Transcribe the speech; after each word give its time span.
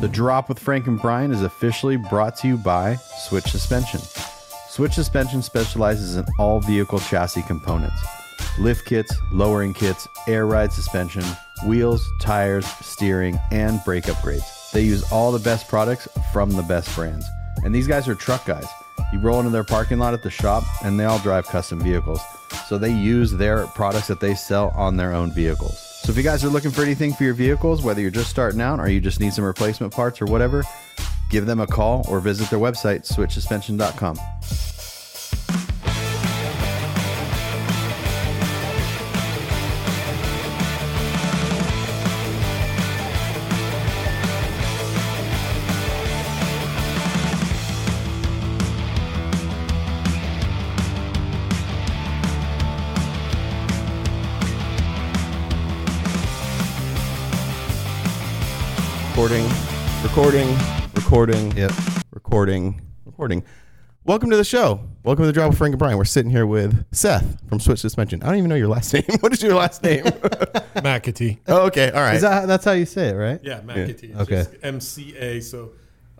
The 0.00 0.08
Drop 0.08 0.48
with 0.48 0.60
Frank 0.60 0.86
and 0.86 1.00
Brian 1.00 1.32
is 1.32 1.42
officially 1.42 1.96
brought 1.96 2.36
to 2.36 2.46
you 2.46 2.56
by 2.56 2.94
Switch 3.26 3.46
Suspension. 3.46 4.00
Switch 4.68 4.92
Suspension 4.92 5.42
specializes 5.42 6.14
in 6.14 6.24
all 6.38 6.60
vehicle 6.60 7.00
chassis 7.00 7.42
components 7.42 8.00
lift 8.60 8.86
kits, 8.86 9.12
lowering 9.32 9.74
kits, 9.74 10.06
air 10.26 10.46
ride 10.46 10.72
suspension, 10.72 11.24
wheels, 11.66 12.08
tires, 12.20 12.66
steering, 12.80 13.38
and 13.50 13.82
brake 13.84 14.04
upgrades. 14.04 14.70
They 14.70 14.82
use 14.82 15.04
all 15.10 15.32
the 15.32 15.38
best 15.38 15.68
products 15.68 16.06
from 16.32 16.50
the 16.52 16.62
best 16.62 16.94
brands. 16.94 17.26
And 17.64 17.74
these 17.74 17.88
guys 17.88 18.06
are 18.08 18.14
truck 18.14 18.44
guys. 18.46 18.66
You 19.12 19.18
roll 19.20 19.38
into 19.38 19.50
their 19.50 19.64
parking 19.64 19.98
lot 19.98 20.14
at 20.14 20.22
the 20.22 20.30
shop, 20.30 20.64
and 20.84 20.98
they 20.98 21.04
all 21.04 21.18
drive 21.20 21.46
custom 21.46 21.80
vehicles. 21.80 22.20
So 22.68 22.78
they 22.78 22.92
use 22.92 23.32
their 23.32 23.66
products 23.68 24.08
that 24.08 24.20
they 24.20 24.34
sell 24.34 24.68
on 24.76 24.96
their 24.96 25.12
own 25.12 25.32
vehicles. 25.32 25.87
So 26.08 26.12
if 26.12 26.16
you 26.16 26.22
guys 26.22 26.42
are 26.42 26.48
looking 26.48 26.70
for 26.70 26.80
anything 26.80 27.12
for 27.12 27.24
your 27.24 27.34
vehicles, 27.34 27.82
whether 27.82 28.00
you're 28.00 28.10
just 28.10 28.30
starting 28.30 28.62
out 28.62 28.80
or 28.80 28.88
you 28.88 28.98
just 28.98 29.20
need 29.20 29.34
some 29.34 29.44
replacement 29.44 29.92
parts 29.92 30.22
or 30.22 30.24
whatever, 30.24 30.64
give 31.28 31.44
them 31.44 31.60
a 31.60 31.66
call 31.66 32.02
or 32.08 32.18
visit 32.18 32.48
their 32.48 32.58
website, 32.58 33.06
switchsuspension.com. 33.06 34.16
recording, 60.18 60.56
recording, 60.96 61.56
Yep. 61.56 61.70
recording, 62.10 62.80
recording. 63.04 63.44
Welcome 64.04 64.30
to 64.30 64.36
the 64.36 64.42
show. 64.42 64.80
Welcome 65.04 65.22
to 65.22 65.26
the 65.28 65.32
drive 65.32 65.50
with 65.50 65.58
Frank 65.58 65.74
and 65.74 65.78
Brian. 65.78 65.96
We're 65.96 66.06
sitting 66.06 66.28
here 66.32 66.44
with 66.44 66.84
Seth 66.90 67.36
from 67.48 67.60
Switch 67.60 67.78
Suspension. 67.78 68.20
I 68.24 68.26
don't 68.26 68.38
even 68.38 68.48
know 68.48 68.56
your 68.56 68.66
last 68.66 68.92
name. 68.94 69.04
what 69.20 69.32
is 69.32 69.40
your 69.44 69.54
last 69.54 69.80
name? 69.84 70.02
McAtee. 70.74 71.38
oh, 71.46 71.66
okay. 71.66 71.92
All 71.92 72.00
right. 72.00 72.16
Is 72.16 72.22
that 72.22 72.48
that's 72.48 72.64
how 72.64 72.72
you 72.72 72.84
say 72.84 73.10
it, 73.10 73.14
right? 73.14 73.38
Yeah, 73.44 73.60
McAtee. 73.60 74.10
It's 74.10 74.20
Okay. 74.22 74.44
MCA, 74.64 75.40
so 75.40 75.70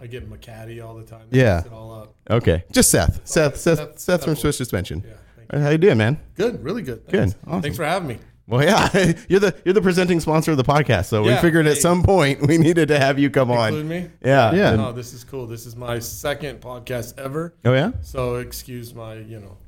I 0.01 0.07
get 0.07 0.31
McCaddy 0.31 0.81
all 0.85 0.95
the 0.95 1.03
time. 1.03 1.27
Yeah. 1.33 1.65
It 1.65 1.73
all 1.73 1.93
up. 1.93 2.15
okay. 2.31 2.63
Just 2.71 2.91
Seth. 2.91 3.21
Seth. 3.25 3.57
Seth. 3.57 3.79
Seth- 3.79 3.99
Seth 3.99 4.25
from 4.25 4.37
Switch 4.37 4.55
Suspension. 4.55 5.03
Yeah, 5.05 5.15
thank 5.37 5.53
All 5.53 5.59
right, 5.59 5.65
How 5.65 5.71
you 5.73 5.79
doing, 5.79 5.99
man? 5.99 6.21
Good, 6.37 6.63
really 6.63 6.83
good. 6.83 7.03
Good. 7.09 7.35
Awesome. 7.49 7.63
Thanks 7.63 7.77
for 7.77 7.85
having 7.85 8.07
me. 8.07 8.19
Well, 8.49 8.65
yeah, 8.65 8.89
you're 9.29 9.41
the 9.41 9.55
you're 9.65 9.75
the 9.75 9.83
presenting 9.83 10.21
sponsor 10.21 10.51
of 10.53 10.57
the 10.57 10.65
podcast, 10.65 11.05
so 11.07 11.23
we 11.23 11.29
Yeah. 11.29 11.41
figured 11.43 11.67
at 11.67 11.75
Hey. 11.75 11.81
some 11.81 12.03
point 12.03 12.47
we 12.49 12.57
needed 12.59 12.89
to 12.89 12.99
have 12.99 13.19
you 13.19 13.29
come 13.29 13.51
Include 13.51 13.83
on. 13.83 13.89
me? 13.89 14.09
Yeah. 14.25 14.53
Yeah. 14.55 14.75
No, 14.75 14.91
this 14.93 15.13
is 15.13 15.23
cool. 15.23 15.47
This 15.47 15.67
is 15.67 15.77
my 15.77 15.99
second 15.99 16.61
podcast 16.63 17.19
ever. 17.19 17.53
Oh 17.67 17.75
yeah. 17.75 17.93
So 18.01 18.37
excuse 18.37 18.95
my, 18.95 19.17
you 19.17 19.39
know, 19.39 19.59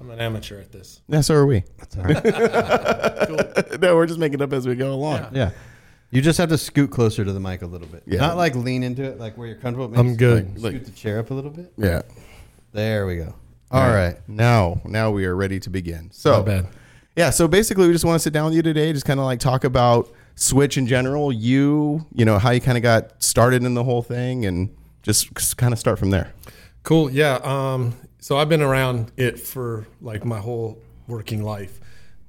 I'm 0.00 0.08
an 0.10 0.20
amateur 0.20 0.58
at 0.58 0.72
this. 0.72 1.02
Yeah. 1.06 1.20
So 1.20 1.34
are 1.34 1.44
we. 1.46 1.64
That's 1.78 1.96
all 1.98 2.04
right. 2.04 2.24
Cool. 3.28 3.78
no, 3.80 3.94
we're 3.96 4.06
just 4.06 4.18
making 4.18 4.40
it 4.40 4.42
up 4.42 4.52
as 4.52 4.66
we 4.66 4.74
go 4.74 4.92
along. 4.92 5.18
Yeah. 5.18 5.28
yeah. 5.32 5.50
You 6.10 6.20
just 6.22 6.38
have 6.38 6.48
to 6.50 6.58
scoot 6.58 6.90
closer 6.90 7.24
to 7.24 7.32
the 7.32 7.40
mic 7.40 7.62
a 7.62 7.66
little 7.66 7.88
bit. 7.88 8.02
Yeah. 8.06 8.20
Not 8.20 8.36
like 8.36 8.54
lean 8.54 8.82
into 8.82 9.02
it, 9.02 9.18
like 9.18 9.36
where 9.36 9.46
you're 9.48 9.56
comfortable. 9.56 9.88
Maybe 9.88 10.00
I'm 10.00 10.16
good. 10.16 10.54
Like, 10.54 10.62
Like- 10.62 10.72
scoot 10.82 10.84
the 10.86 10.90
chair 10.92 11.18
up 11.18 11.30
a 11.30 11.34
little 11.34 11.50
bit. 11.50 11.72
Yeah. 11.76 12.02
There 12.72 13.06
we 13.06 13.16
go. 13.16 13.34
All 13.70 13.88
right. 13.88 14.16
Now, 14.28 14.80
now 14.84 15.10
we 15.10 15.24
are 15.26 15.34
ready 15.34 15.58
to 15.60 15.70
begin. 15.70 16.10
So, 16.12 16.32
Not 16.32 16.46
bad. 16.46 16.66
Yeah. 17.16 17.30
So 17.30 17.48
basically, 17.48 17.86
we 17.86 17.92
just 17.92 18.04
want 18.04 18.16
to 18.16 18.22
sit 18.22 18.32
down 18.32 18.46
with 18.46 18.54
you 18.54 18.62
today, 18.62 18.92
just 18.92 19.06
kind 19.06 19.20
of 19.20 19.26
like 19.26 19.40
talk 19.40 19.64
about 19.64 20.12
Switch 20.34 20.76
in 20.76 20.86
general. 20.86 21.32
You, 21.32 22.06
you 22.12 22.24
know, 22.24 22.38
how 22.38 22.50
you 22.50 22.60
kind 22.60 22.76
of 22.76 22.82
got 22.82 23.22
started 23.22 23.62
in 23.62 23.74
the 23.74 23.84
whole 23.84 24.02
thing, 24.02 24.46
and 24.46 24.74
just 25.02 25.56
kind 25.56 25.72
of 25.72 25.78
start 25.78 25.98
from 25.98 26.10
there. 26.10 26.32
Cool. 26.82 27.10
Yeah. 27.10 27.34
Um, 27.42 27.94
so 28.18 28.36
I've 28.36 28.48
been 28.48 28.62
around 28.62 29.12
it 29.16 29.38
for 29.38 29.86
like 30.00 30.24
my 30.24 30.38
whole 30.38 30.78
working 31.06 31.42
life. 31.42 31.80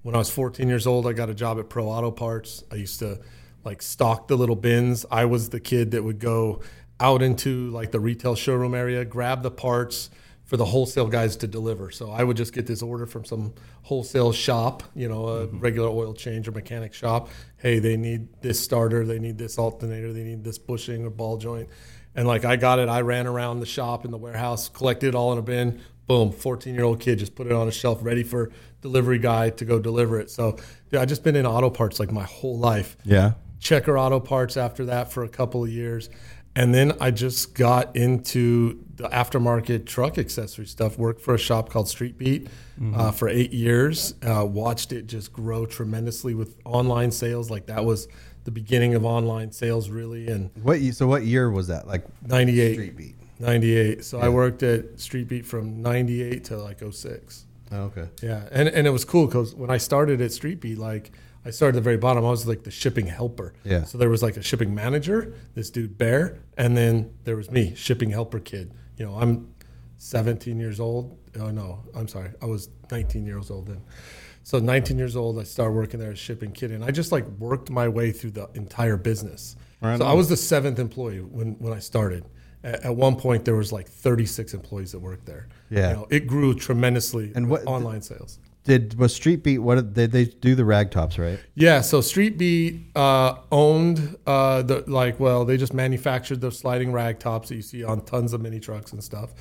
When 0.03 0.13
I 0.13 0.19
was 0.19 0.29
14 0.29 0.67
years 0.67 0.85
old, 0.85 1.07
I 1.07 1.13
got 1.13 1.29
a 1.29 1.33
job 1.33 1.57
at 1.57 1.69
Pro 1.69 1.87
Auto 1.87 2.11
Parts. 2.11 2.63
I 2.71 2.75
used 2.75 2.99
to 2.99 3.19
like 3.63 3.81
stock 3.81 4.27
the 4.27 4.35
little 4.35 4.55
bins. 4.55 5.05
I 5.09 5.25
was 5.25 5.49
the 5.49 5.59
kid 5.59 5.91
that 5.91 6.03
would 6.03 6.19
go 6.19 6.61
out 6.99 7.21
into 7.21 7.69
like 7.71 7.91
the 7.91 7.99
retail 7.99 8.35
showroom 8.35 8.75
area, 8.75 9.03
grab 9.03 9.41
the 9.41 9.51
parts 9.51 10.09
for 10.45 10.57
the 10.57 10.65
wholesale 10.65 11.07
guys 11.07 11.35
to 11.37 11.47
deliver. 11.47 11.91
So 11.91 12.11
I 12.11 12.23
would 12.23 12.37
just 12.37 12.53
get 12.53 12.67
this 12.67 12.81
order 12.81 13.05
from 13.05 13.25
some 13.25 13.53
wholesale 13.81 14.31
shop, 14.31 14.83
you 14.93 15.07
know, 15.07 15.27
a 15.27 15.47
mm-hmm. 15.47 15.59
regular 15.59 15.89
oil 15.89 16.13
change 16.13 16.47
or 16.47 16.51
mechanic 16.51 16.93
shop. 16.93 17.29
Hey, 17.57 17.79
they 17.79 17.97
need 17.97 18.27
this 18.41 18.59
starter, 18.59 19.05
they 19.05 19.19
need 19.19 19.37
this 19.37 19.57
alternator, 19.57 20.13
they 20.13 20.23
need 20.23 20.43
this 20.43 20.57
bushing 20.57 21.05
or 21.05 21.09
ball 21.09 21.37
joint. 21.37 21.69
And 22.15 22.27
like 22.27 22.45
I 22.45 22.55
got 22.55 22.79
it, 22.79 22.87
I 22.87 23.01
ran 23.01 23.27
around 23.27 23.59
the 23.59 23.65
shop 23.65 24.05
in 24.05 24.11
the 24.11 24.17
warehouse, 24.17 24.69
collected 24.69 25.09
it 25.09 25.15
all 25.15 25.33
in 25.33 25.39
a 25.39 25.41
bin. 25.41 25.81
Boom, 26.07 26.31
14 26.31 26.75
year 26.75 26.83
old 26.83 26.99
kid 26.99 27.17
just 27.17 27.33
put 27.33 27.47
it 27.47 27.53
on 27.53 27.67
a 27.67 27.71
shelf, 27.71 27.99
ready 28.01 28.21
for 28.21 28.51
delivery 28.81 29.17
guy 29.17 29.49
to 29.49 29.65
go 29.65 29.79
deliver 29.79 30.19
it. 30.19 30.29
So, 30.29 30.57
dude, 30.91 31.01
I 31.01 31.05
just 31.05 31.23
been 31.23 31.35
in 31.35 31.47
auto 31.47 31.71
parts 31.71 31.99
like 31.99 32.11
my 32.11 32.23
whole 32.23 32.59
life. 32.59 32.95
Yeah. 33.03 33.33
Checker 33.59 33.97
Auto 33.97 34.19
Parts 34.19 34.57
after 34.57 34.85
that 34.85 35.11
for 35.11 35.23
a 35.23 35.29
couple 35.29 35.63
of 35.63 35.71
years. 35.71 36.09
And 36.55 36.73
then 36.73 36.93
I 37.01 37.11
just 37.11 37.53
got 37.53 37.95
into 37.95 38.79
the 38.95 39.09
aftermarket 39.09 39.85
truck 39.85 40.17
accessory 40.17 40.65
stuff. 40.65 40.97
Worked 40.97 41.21
for 41.21 41.33
a 41.33 41.37
shop 41.37 41.69
called 41.69 41.89
Street 41.89 42.17
Beat 42.17 42.47
uh, 42.93 43.11
for 43.11 43.27
eight 43.27 43.51
years. 43.51 44.13
Uh, 44.23 44.45
watched 44.45 44.93
it 44.93 45.07
just 45.07 45.33
grow 45.33 45.65
tremendously 45.65 46.33
with 46.33 46.55
online 46.63 47.11
sales. 47.11 47.51
Like 47.51 47.65
that 47.65 47.83
was 47.83 48.07
the 48.45 48.51
beginning 48.51 48.93
of 48.95 49.03
online 49.03 49.51
sales, 49.51 49.89
really. 49.89 50.27
And 50.27 50.49
What? 50.63 50.79
So 50.93 51.07
what 51.07 51.23
year 51.23 51.49
was 51.51 51.67
that? 51.67 51.87
Like 51.87 52.05
98. 52.25 52.73
Street 52.73 52.95
Beat. 52.97 53.15
98. 53.39 54.05
So 54.05 54.19
I 54.19 54.29
worked 54.29 54.63
at 54.63 54.99
Street 54.99 55.27
Beat 55.27 55.45
from 55.45 55.81
98 55.81 56.45
to 56.45 56.57
like 56.57 56.79
06. 56.89 57.45
Oh, 57.71 57.77
okay. 57.85 58.07
Yeah, 58.21 58.47
and 58.51 58.69
and 58.69 58.85
it 58.87 58.91
was 58.91 59.03
cool 59.03 59.25
because 59.25 59.55
when 59.55 59.69
I 59.71 59.77
started 59.77 60.21
at 60.21 60.31
Street 60.31 60.61
Beat, 60.61 60.77
like 60.77 61.11
I 61.45 61.51
started 61.51 61.75
at 61.77 61.79
the 61.79 61.83
very 61.83 61.97
bottom. 61.97 62.25
I 62.25 62.29
was 62.29 62.47
like 62.47 62.63
the 62.63 62.71
shipping 62.71 63.05
helper. 63.05 63.53
Yeah. 63.63 63.83
So 63.83 63.97
there 63.99 64.09
was 64.09 64.23
like 64.23 64.35
a 64.35 64.41
shipping 64.43 64.73
manager, 64.73 65.33
this 65.53 65.69
dude 65.69 65.97
Bear, 65.97 66.39
and 66.57 66.75
then 66.75 67.13
there 67.23 67.35
was 67.35 67.51
me, 67.51 67.73
shipping 67.75 68.09
helper 68.09 68.39
kid. 68.39 68.73
You 68.97 69.05
know, 69.05 69.15
I'm 69.15 69.53
17 69.97 70.59
years 70.59 70.79
old. 70.79 71.17
Oh 71.39 71.51
no, 71.51 71.83
I'm 71.95 72.07
sorry, 72.07 72.31
I 72.41 72.45
was 72.45 72.69
19 72.91 73.25
years 73.25 73.51
old 73.51 73.67
then. 73.67 73.81
So 74.43 74.59
19 74.59 74.97
years 74.97 75.15
old, 75.15 75.39
I 75.39 75.43
started 75.43 75.73
working 75.73 75.99
there 75.99 76.11
as 76.11 76.19
shipping 76.19 76.51
kid, 76.51 76.71
and 76.71 76.83
I 76.83 76.91
just 76.91 77.11
like 77.11 77.27
worked 77.39 77.69
my 77.69 77.87
way 77.87 78.11
through 78.11 78.31
the 78.31 78.49
entire 78.53 78.97
business. 78.97 79.55
Right 79.81 79.97
so 79.97 80.05
I 80.05 80.13
was 80.13 80.29
the 80.29 80.37
seventh 80.37 80.79
employee 80.79 81.19
when 81.21 81.53
when 81.59 81.73
I 81.73 81.79
started. 81.79 82.25
At, 82.63 82.85
at 82.85 82.95
one 82.95 83.15
point, 83.15 83.45
there 83.45 83.55
was 83.55 83.71
like 83.71 83.87
36 83.87 84.53
employees 84.55 84.91
that 84.93 84.99
worked 84.99 85.25
there. 85.27 85.47
Yeah. 85.69 85.89
You 85.89 85.95
know, 85.95 86.07
it 86.09 86.25
grew 86.25 86.55
tremendously. 86.55 87.31
And 87.35 87.47
what- 87.47 87.65
online 87.67 88.01
sales? 88.01 88.39
Did 88.65 88.97
was 88.97 89.13
Street 89.13 89.43
Beat? 89.43 89.59
What 89.59 89.75
did 89.75 89.95
they, 89.95 90.07
they 90.07 90.25
do? 90.25 90.55
The 90.55 90.65
rag 90.65 90.89
tops, 90.89 91.19
right? 91.19 91.39
Yeah, 91.53 91.81
so 91.81 92.01
Street 92.01 92.37
Beat 92.37 92.87
uh, 92.95 93.35
owned 93.51 94.17
uh, 94.25 94.63
the 94.63 94.83
like. 94.87 95.19
Well, 95.19 95.45
they 95.45 95.55
just 95.55 95.73
manufactured 95.73 96.41
the 96.41 96.51
sliding 96.51 96.91
rag 96.91 97.19
tops 97.19 97.49
that 97.49 97.55
you 97.55 97.61
see 97.61 97.83
on 97.83 98.01
tons 98.01 98.33
of 98.33 98.41
mini 98.41 98.59
trucks 98.59 98.91
and 98.91 99.03
stuff. 99.03 99.33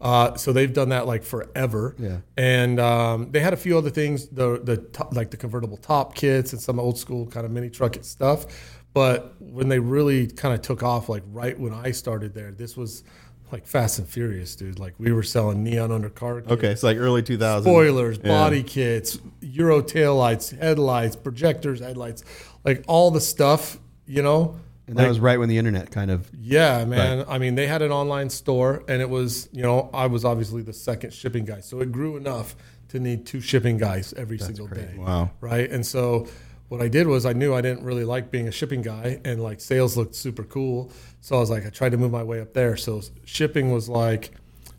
Uh, 0.00 0.34
so 0.34 0.52
they've 0.52 0.72
done 0.72 0.88
that 0.88 1.06
like 1.06 1.22
forever. 1.22 1.94
Yeah. 1.96 2.18
And 2.36 2.80
um, 2.80 3.30
they 3.30 3.38
had 3.38 3.52
a 3.52 3.56
few 3.56 3.78
other 3.78 3.90
things, 3.90 4.28
the 4.28 4.60
the 4.62 4.78
top, 4.78 5.14
like 5.14 5.30
the 5.30 5.36
convertible 5.36 5.76
top 5.76 6.16
kits 6.16 6.52
and 6.52 6.60
some 6.60 6.80
old 6.80 6.98
school 6.98 7.26
kind 7.28 7.46
of 7.46 7.52
mini 7.52 7.70
truck 7.70 7.96
stuff. 8.02 8.46
But 8.94 9.36
when 9.40 9.68
they 9.68 9.78
really 9.78 10.26
kind 10.26 10.54
of 10.54 10.60
took 10.60 10.82
off, 10.82 11.08
like 11.08 11.22
right 11.28 11.58
when 11.58 11.72
I 11.72 11.92
started 11.92 12.34
there, 12.34 12.50
this 12.50 12.76
was 12.76 13.04
like 13.52 13.66
Fast 13.66 13.98
and 13.98 14.08
Furious, 14.08 14.56
dude. 14.56 14.78
Like 14.78 14.94
we 14.98 15.12
were 15.12 15.22
selling 15.22 15.62
neon 15.62 15.90
undercar. 15.90 16.40
kits 16.40 16.50
Okay. 16.52 16.68
It's 16.68 16.82
like 16.82 16.96
early 16.96 17.22
2000s. 17.22 17.62
spoilers, 17.62 18.18
Yeah. 18.18 18.28
body 18.28 18.62
kits, 18.62 19.18
Euro 19.40 19.82
taillights, 19.82 20.58
headlights, 20.58 21.14
projectors, 21.16 21.80
headlights, 21.80 22.24
like 22.64 22.82
all 22.88 23.10
the 23.10 23.20
stuff, 23.20 23.78
you 24.06 24.22
know. 24.22 24.56
And 24.88 24.96
that 24.96 25.08
was 25.08 25.20
right 25.20 25.38
when 25.38 25.48
the 25.48 25.58
internet 25.58 25.90
kind 25.90 26.10
of. 26.10 26.28
Yeah, 26.36 26.84
man. 26.84 27.24
I 27.28 27.38
mean, 27.38 27.54
they 27.54 27.66
had 27.68 27.82
an 27.82 27.92
online 27.92 28.28
store, 28.30 28.82
and 28.88 29.00
it 29.00 29.08
was, 29.08 29.48
you 29.52 29.62
know, 29.62 29.88
I 29.94 30.06
was 30.06 30.24
obviously 30.24 30.60
the 30.62 30.72
second 30.72 31.12
shipping 31.14 31.44
guy, 31.44 31.60
so 31.60 31.80
it 31.80 31.92
grew 31.92 32.16
enough 32.16 32.56
to 32.88 32.98
need 32.98 33.24
two 33.24 33.40
shipping 33.40 33.78
guys 33.78 34.12
every 34.16 34.38
single 34.38 34.66
day. 34.66 34.94
Wow. 34.98 35.30
Right, 35.40 35.70
and 35.70 35.86
so 35.86 36.26
what 36.68 36.82
I 36.82 36.88
did 36.88 37.06
was 37.06 37.24
I 37.24 37.32
knew 37.32 37.54
I 37.54 37.60
didn't 37.60 37.84
really 37.84 38.04
like 38.04 38.30
being 38.30 38.48
a 38.48 38.52
shipping 38.52 38.82
guy, 38.82 39.20
and 39.24 39.42
like 39.42 39.60
sales 39.60 39.96
looked 39.96 40.14
super 40.16 40.42
cool, 40.42 40.90
so 41.22 41.36
I 41.36 41.38
was 41.38 41.50
like, 41.50 41.64
I 41.64 41.70
tried 41.70 41.92
to 41.92 41.96
move 41.96 42.10
my 42.10 42.24
way 42.24 42.40
up 42.40 42.52
there. 42.52 42.76
So 42.76 43.00
shipping 43.24 43.72
was 43.72 43.88
like 43.88 44.32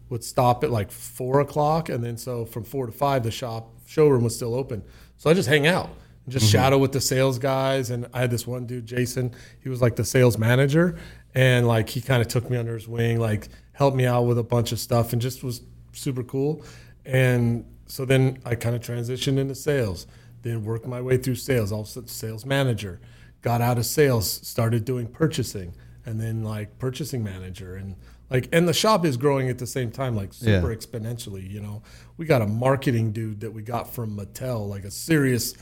would 0.10 0.24
stop 0.24 0.64
at 0.64 0.70
like 0.70 0.92
four 0.92 1.40
o'clock, 1.40 1.90
and 1.90 2.04
then 2.04 2.18
so 2.18 2.46
from 2.46 2.64
four 2.64 2.86
to 2.86 2.92
five, 2.92 3.24
the 3.24 3.32
shop 3.32 3.72
showroom 3.88 4.24
was 4.24 4.36
still 4.36 4.54
open. 4.54 4.84
So 5.18 5.30
I 5.30 5.34
just 5.34 5.50
hang 5.50 5.66
out, 5.66 5.90
and 6.26 6.34
just 6.34 6.46
mm-hmm. 6.46 6.52
shadow 6.52 6.78
with 6.78 6.92
the 6.92 7.02
sales 7.02 7.40
guys. 7.40 7.90
And 7.90 8.08
I 8.14 8.20
had 8.20 8.30
this 8.30 8.46
one 8.46 8.68
dude, 8.68 8.86
Jason. 8.86 9.34
He 9.62 9.70
was 9.70 9.82
like 9.82 9.96
the 9.96 10.06
sales 10.06 10.38
manager, 10.38 10.98
and 11.34 11.68
like 11.68 11.90
he 11.90 12.02
kind 12.02 12.22
of 12.22 12.28
took 12.28 12.50
me 12.50 12.58
under 12.58 12.74
his 12.74 12.88
wing, 12.88 13.20
like 13.20 13.48
helped 13.72 13.98
me 13.98 14.06
out 14.06 14.24
with 14.24 14.38
a 14.38 14.44
bunch 14.44 14.72
of 14.72 14.80
stuff, 14.80 15.14
and 15.14 15.22
just 15.22 15.44
was 15.44 15.62
super 15.94 16.24
cool. 16.24 16.64
And 17.06 17.66
so 17.88 18.06
then 18.06 18.40
I 18.46 18.56
kind 18.56 18.76
of 18.76 18.82
transitioned 18.82 19.38
into 19.38 19.56
sales, 19.56 20.08
then 20.42 20.66
worked 20.66 20.86
my 20.86 21.02
way 21.02 21.18
through 21.18 21.36
sales. 21.36 21.72
Also, 21.72 22.04
sales 22.06 22.46
manager, 22.46 23.00
got 23.42 23.62
out 23.62 23.78
of 23.78 23.86
sales, 23.86 24.30
started 24.30 24.86
doing 24.86 25.08
purchasing, 25.08 25.74
and 26.06 26.20
then 26.20 26.44
like 26.44 26.78
purchasing 26.80 27.24
manager 27.24 27.76
and 27.76 27.96
like 28.30 28.50
and 28.52 28.68
the 28.68 28.74
shop 28.74 29.06
is 29.06 29.18
growing 29.18 29.50
at 29.50 29.58
the 29.58 29.68
same 29.68 29.92
time 29.92 30.16
like 30.16 30.34
super 30.34 30.72
Yeah. 30.72 30.78
exponentially 30.78 31.50
you 31.50 31.62
know 31.62 31.82
we 32.18 32.26
got 32.26 32.42
a 32.42 32.48
marketing 32.48 33.12
dude 33.12 33.42
that 33.42 33.52
we 33.54 33.62
got 33.62 33.94
from 33.94 34.18
mattel 34.18 34.68
like 34.68 34.84
a 34.86 34.92
serious 34.92 35.54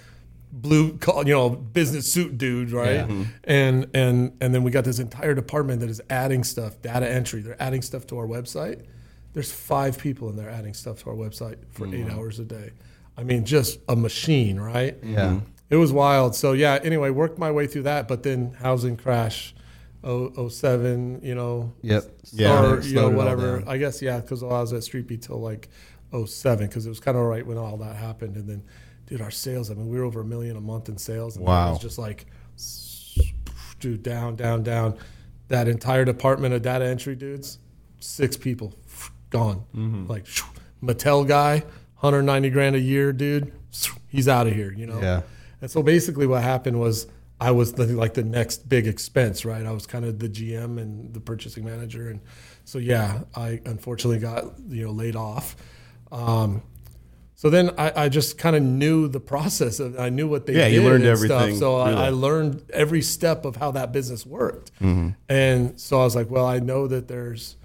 blue 0.54 0.98
you 1.26 1.34
know 1.34 1.50
business 1.50 2.12
suit 2.12 2.38
dude 2.38 2.72
right 2.72 2.96
Yeah. 2.96 3.04
Mm-hmm. 3.04 3.24
and 3.46 3.88
and 3.94 4.34
and 4.42 4.54
then 4.54 4.64
we 4.64 4.72
got 4.72 4.84
this 4.84 5.00
entire 5.00 5.34
department 5.34 5.80
that 5.82 5.90
is 5.90 6.02
adding 6.10 6.44
stuff 6.44 6.82
data 6.82 7.10
entry 7.10 7.42
they're 7.42 7.62
adding 7.62 7.82
stuff 7.82 8.06
to 8.08 8.18
our 8.18 8.28
website 8.28 8.84
there's 9.34 9.52
five 9.52 9.98
people 9.98 10.30
in 10.30 10.36
there 10.36 10.50
adding 10.50 10.74
stuff 10.74 11.04
to 11.04 11.10
our 11.10 11.16
website 11.16 11.58
for 11.70 11.88
eight 11.88 11.94
mm-hmm. 12.06 12.18
hours 12.20 12.38
a 12.40 12.44
day 12.44 12.72
i 13.18 13.24
mean 13.24 13.46
just 13.46 13.80
a 13.88 13.96
machine 13.96 14.60
right 14.60 14.98
Yeah. 15.04 15.20
Mm-hmm. 15.28 15.46
it 15.70 15.78
was 15.78 15.94
wild. 15.94 16.36
So 16.36 16.52
yeah. 16.52 16.80
Anyway, 16.84 17.10
worked 17.12 17.40
my 17.40 17.50
way 17.52 17.66
through 17.66 17.84
that, 17.84 18.10
but 18.10 18.24
then 18.24 18.52
housing 18.60 18.98
crash, 18.98 19.56
07, 20.04 21.22
You 21.24 21.36
know. 21.36 21.74
Yep. 21.82 22.04
Yeah. 22.34 22.64
Or 22.64 22.82
you 22.82 22.96
know 22.96 23.10
whatever. 23.10 23.64
I 23.68 23.78
guess 23.78 24.02
yeah, 24.02 24.20
because 24.20 24.44
I 24.44 24.48
was 24.48 24.74
at 24.74 24.84
Street 24.84 25.08
Beat 25.08 25.24
till 25.24 25.40
like 25.40 25.70
07, 26.12 26.68
because 26.68 26.86
it 26.86 26.90
was 26.90 27.00
kind 27.00 27.18
of 27.18 27.24
right 27.24 27.46
when 27.46 27.58
all 27.58 27.78
that 27.78 27.96
happened, 27.96 28.36
and 28.36 28.48
then 28.48 28.64
dude, 29.12 29.22
our 29.22 29.32
sales. 29.32 29.70
I 29.70 29.74
mean, 29.74 29.90
we 29.90 29.98
were 29.98 30.06
over 30.06 30.22
a 30.22 30.26
million 30.26 30.56
a 30.58 30.62
month 30.62 30.90
in 30.90 30.98
sales. 30.98 31.36
And 31.36 31.46
Wow. 31.46 31.68
It 31.68 31.72
was 31.72 31.80
just 31.80 31.98
like, 31.98 32.26
dude, 33.80 34.04
down, 34.04 34.36
down, 34.36 34.64
down. 34.64 34.98
That 35.50 35.68
entire 35.68 36.06
department 36.06 36.54
of 36.54 36.62
data 36.62 36.86
entry 36.86 37.16
dudes, 37.16 37.60
six 38.00 38.38
people, 38.38 38.74
gone. 39.30 39.66
Mm-hmm. 39.76 40.08
Like 40.08 40.26
Mattel 40.82 41.28
guy, 41.28 41.60
190 42.00 42.50
grand 42.52 42.76
a 42.76 42.80
year, 42.80 43.12
dude. 43.12 43.52
He's 44.08 44.28
out 44.28 44.48
of 44.48 44.54
here. 44.54 44.72
You 44.72 44.88
know. 44.88 45.00
Yeah. 45.02 45.22
And 45.62 45.70
so 45.70 45.84
basically, 45.84 46.26
what 46.26 46.42
happened 46.42 46.80
was 46.80 47.08
I 47.42 47.50
was 47.52 47.74
the, 47.74 47.88
like 47.88 48.14
the 48.14 48.24
next 48.24 48.70
big 48.70 48.86
expense, 48.86 49.44
right? 49.46 49.66
I 49.66 49.72
was 49.72 49.88
kind 49.88 50.06
of 50.06 50.20
the 50.20 50.30
GM 50.30 50.80
and 50.80 51.12
the 51.12 51.20
purchasing 51.20 51.66
manager, 51.66 52.08
and 52.10 52.22
so 52.66 52.78
yeah, 52.78 53.22
I 53.36 53.60
unfortunately 53.66 54.20
got 54.20 54.46
you 54.70 54.86
know 54.86 54.92
laid 54.92 55.16
off. 55.16 55.56
Um, 56.12 56.62
so 57.34 57.50
then 57.50 57.72
I, 57.80 58.04
I 58.04 58.10
just 58.10 58.38
kind 58.38 58.56
of 58.56 58.62
knew 58.62 59.08
the 59.08 59.20
process 59.20 59.80
of 59.80 60.00
I 60.00 60.10
knew 60.10 60.28
what 60.28 60.46
they 60.46 60.54
Yeah, 60.54 60.70
did 60.70 60.76
you 60.76 60.84
learned 60.84 61.04
and 61.04 61.12
everything 61.12 61.56
Stuff. 61.56 61.60
So 61.60 61.84
through 61.84 61.96
I, 61.96 62.06
I 62.06 62.10
learned 62.12 62.64
every 62.72 63.02
step 63.02 63.44
of 63.46 63.56
how 63.56 63.72
that 63.72 63.92
business 63.92 64.24
worked, 64.24 64.72
Mm-hmm. 64.80 65.10
and 65.28 65.80
so 65.80 66.00
I 66.00 66.04
was 66.04 66.16
like, 66.16 66.30
well, 66.30 66.46
I 66.46 66.60
know 66.60 66.86
that 66.88 67.08
there's 67.08 67.56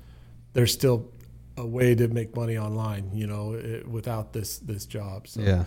there's 0.54 0.72
still 0.72 1.12
a 1.58 1.66
way 1.66 1.94
to 1.94 2.08
make 2.08 2.34
money 2.34 2.56
online, 2.56 3.10
you 3.12 3.26
know, 3.26 3.52
it, 3.52 3.86
without 3.86 4.32
this 4.32 4.58
this 4.58 4.86
job. 4.86 5.28
So. 5.28 5.42
Yeah. 5.42 5.64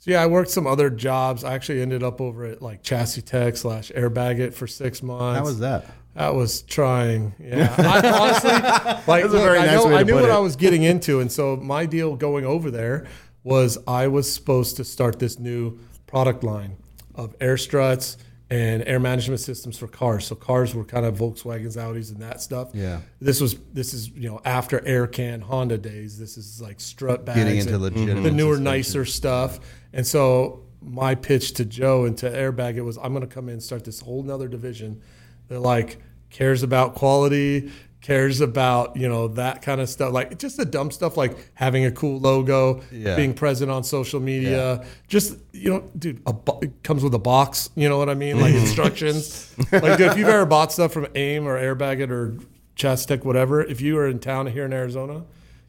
So 0.00 0.10
yeah, 0.10 0.22
I 0.22 0.26
worked 0.26 0.50
some 0.50 0.66
other 0.66 0.88
jobs. 0.88 1.44
I 1.44 1.54
actually 1.54 1.82
ended 1.82 2.02
up 2.02 2.22
over 2.22 2.46
at 2.46 2.62
like 2.62 2.82
Chassis 2.82 3.20
Tech 3.20 3.56
slash 3.56 3.92
Airbag 3.94 4.38
It 4.38 4.54
for 4.54 4.66
six 4.66 5.02
months. 5.02 5.38
How 5.38 5.44
was 5.44 5.58
that? 5.60 5.86
That 6.14 6.34
was 6.34 6.62
trying. 6.62 7.34
Yeah, 7.38 7.72
I, 7.78 8.08
honestly, 8.20 9.04
like 9.06 9.24
look, 9.24 9.32
very 9.32 9.58
I, 9.58 9.66
nice 9.66 9.84
know, 9.84 9.94
I 9.94 10.02
knew 10.02 10.14
what 10.14 10.24
it. 10.24 10.30
I 10.30 10.38
was 10.38 10.56
getting 10.56 10.82
into, 10.82 11.20
and 11.20 11.30
so 11.30 11.54
my 11.56 11.84
deal 11.86 12.16
going 12.16 12.44
over 12.46 12.70
there 12.70 13.06
was 13.44 13.78
I 13.86 14.08
was 14.08 14.32
supposed 14.32 14.76
to 14.78 14.84
start 14.84 15.18
this 15.18 15.38
new 15.38 15.78
product 16.06 16.42
line 16.42 16.76
of 17.14 17.36
air 17.40 17.56
struts 17.56 18.16
and 18.50 18.82
air 18.88 18.98
management 18.98 19.40
systems 19.40 19.78
for 19.78 19.86
cars. 19.86 20.26
So 20.26 20.34
cars 20.34 20.74
were 20.74 20.84
kind 20.84 21.06
of 21.06 21.16
Volkswagens, 21.16 21.76
Audis, 21.76 22.10
and 22.10 22.20
that 22.20 22.40
stuff. 22.40 22.70
Yeah. 22.74 23.00
This 23.20 23.40
was 23.40 23.56
this 23.72 23.94
is 23.94 24.08
you 24.08 24.28
know 24.30 24.40
after 24.44 24.80
Aircan 24.80 25.42
Honda 25.42 25.78
days. 25.78 26.18
This 26.18 26.36
is 26.36 26.60
like 26.60 26.80
strut 26.80 27.24
bags, 27.24 27.38
Getting 27.38 27.58
into 27.58 27.78
legitimate 27.78 28.22
the 28.22 28.30
newer, 28.30 28.54
suspension. 28.54 28.64
nicer 28.64 29.04
stuff. 29.04 29.60
And 29.92 30.06
so 30.06 30.62
my 30.82 31.14
pitch 31.14 31.52
to 31.54 31.64
Joe 31.64 32.04
and 32.04 32.16
to 32.18 32.30
Airbag 32.30 32.76
it 32.76 32.82
was 32.82 32.96
I'm 32.98 33.12
going 33.12 33.26
to 33.26 33.32
come 33.32 33.48
in 33.48 33.54
and 33.54 33.62
start 33.62 33.84
this 33.84 34.00
whole 34.00 34.22
nother 34.22 34.48
division 34.48 35.02
that 35.48 35.60
like 35.60 35.98
cares 36.30 36.62
about 36.62 36.94
quality, 36.94 37.70
cares 38.00 38.40
about 38.40 38.96
you 38.96 39.08
know 39.08 39.28
that 39.28 39.62
kind 39.62 39.80
of 39.80 39.88
stuff, 39.88 40.12
like 40.12 40.38
just 40.38 40.56
the 40.56 40.64
dumb 40.64 40.90
stuff 40.90 41.16
like 41.16 41.36
having 41.54 41.84
a 41.84 41.90
cool 41.90 42.18
logo, 42.18 42.82
Yeah. 42.90 43.16
being 43.16 43.34
present 43.34 43.70
on 43.70 43.84
social 43.84 44.20
media, 44.20 44.84
just 45.08 45.36
you 45.52 45.70
know, 45.70 45.90
dude, 45.98 46.22
a 46.26 46.32
bo- 46.32 46.60
it 46.62 46.82
comes 46.82 47.02
with 47.02 47.14
a 47.14 47.18
box. 47.18 47.70
You 47.74 47.88
know 47.88 47.98
what 47.98 48.08
I 48.08 48.14
mean? 48.14 48.40
Like 48.40 48.52
mm-hmm. 48.52 48.62
instructions. 48.62 49.54
like 49.72 49.98
dude, 49.98 50.12
if 50.12 50.16
you've 50.16 50.28
ever 50.28 50.46
bought 50.46 50.72
stuff 50.72 50.92
from 50.92 51.06
AIM 51.14 51.46
or 51.46 51.60
Airbag 51.60 52.00
it 52.00 52.10
or 52.10 52.36
Chassis 52.74 53.06
Tech, 53.06 53.24
whatever, 53.24 53.62
if 53.62 53.80
you 53.80 53.98
are 53.98 54.08
in 54.08 54.18
town 54.18 54.46
here 54.46 54.64
in 54.64 54.72
Arizona, 54.72 55.24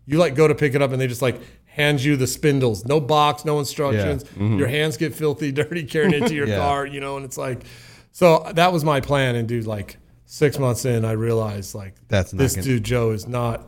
you 0.06 0.18
like 0.18 0.36
go 0.36 0.48
to 0.48 0.56
pick 0.56 0.74
it 0.74 0.82
up 0.82 0.92
and 0.92 1.02
they 1.02 1.08
just 1.08 1.22
like 1.22 1.40
hand 1.72 2.04
you 2.04 2.16
the 2.18 2.28
spindles, 2.28 2.86
no 2.86 3.00
box, 3.00 3.46
no 3.46 3.58
instructions. 3.60 4.26
Your 4.38 4.68
hands 4.68 4.98
get 4.98 5.16
filthy, 5.16 5.52
dirty 5.54 5.84
carrying 5.84 6.14
it 6.24 6.28
to 6.28 6.34
your 6.36 6.48
Yeah. 6.50 6.58
car, 6.58 6.86
you 6.86 7.00
know, 7.00 7.16
and 7.18 7.26
it's 7.26 7.38
like, 7.38 7.64
so 8.12 8.50
that 8.56 8.74
was 8.74 8.84
my 8.84 9.00
plan. 9.02 9.36
And 9.36 9.48
dude, 9.48 9.66
like 9.66 9.98
six 10.26 10.60
months 10.60 10.86
in, 10.86 11.06
I 11.06 11.14
realized 11.14 11.74
like 11.76 11.96
That's 12.10 12.34
not 12.34 12.40
this 12.40 12.56
gonna- 12.56 12.66
dude 12.66 12.84
Joe 12.84 13.12
is 13.12 13.28
not. 13.28 13.68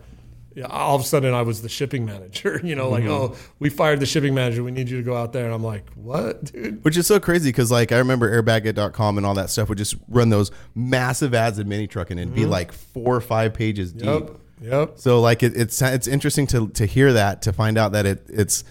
All 0.69 0.95
of 0.95 1.01
a 1.01 1.03
sudden, 1.03 1.33
I 1.33 1.41
was 1.41 1.63
the 1.63 1.69
shipping 1.69 2.05
manager. 2.13 2.61
You 2.63 2.75
know, 2.75 2.91
Mm-hmm. 2.91 3.07
like, 3.07 3.31
oh, 3.31 3.35
we 3.57 3.69
fired 3.69 3.99
the 3.99 4.05
shipping 4.05 4.35
manager. 4.35 4.63
We 4.63 4.69
need 4.69 4.87
you 4.87 4.97
to 4.97 5.03
go 5.03 5.15
out 5.17 5.33
there. 5.33 5.45
And 5.45 5.53
I'm 5.53 5.63
like, 5.63 5.89
what, 5.95 6.43
dude? 6.51 6.83
Which 6.83 6.95
is 6.95 7.07
so 7.07 7.19
crazy 7.19 7.49
because 7.49 7.71
like 7.71 7.91
I 7.91 7.97
remember 7.97 8.29
airbagit.com 8.29 9.17
and 9.17 9.25
all 9.25 9.33
that 9.33 9.49
stuff 9.49 9.67
would 9.69 9.79
just 9.79 9.95
run 10.09 10.29
those 10.29 10.51
massive 10.75 11.33
ads 11.33 11.57
in 11.57 11.67
mini 11.67 11.87
trucking 11.87 12.19
and 12.19 12.35
be 12.35 12.45
like 12.45 12.71
four 12.71 13.15
or 13.15 13.21
five 13.21 13.55
pages 13.55 13.93
deep. 13.93 14.05
Yep, 14.05 14.29
yep. 14.63 14.93
So 14.95 15.21
like 15.21 15.43
it, 15.43 15.55
it's 15.55 15.81
it's 15.81 16.07
interesting 16.07 16.47
to 16.47 16.69
to 16.69 16.85
hear 16.85 17.13
that 17.13 17.41
to 17.43 17.53
find 17.53 17.77
out 17.77 17.91
that 17.91 18.05
it 18.05 18.25
it's 18.29 18.63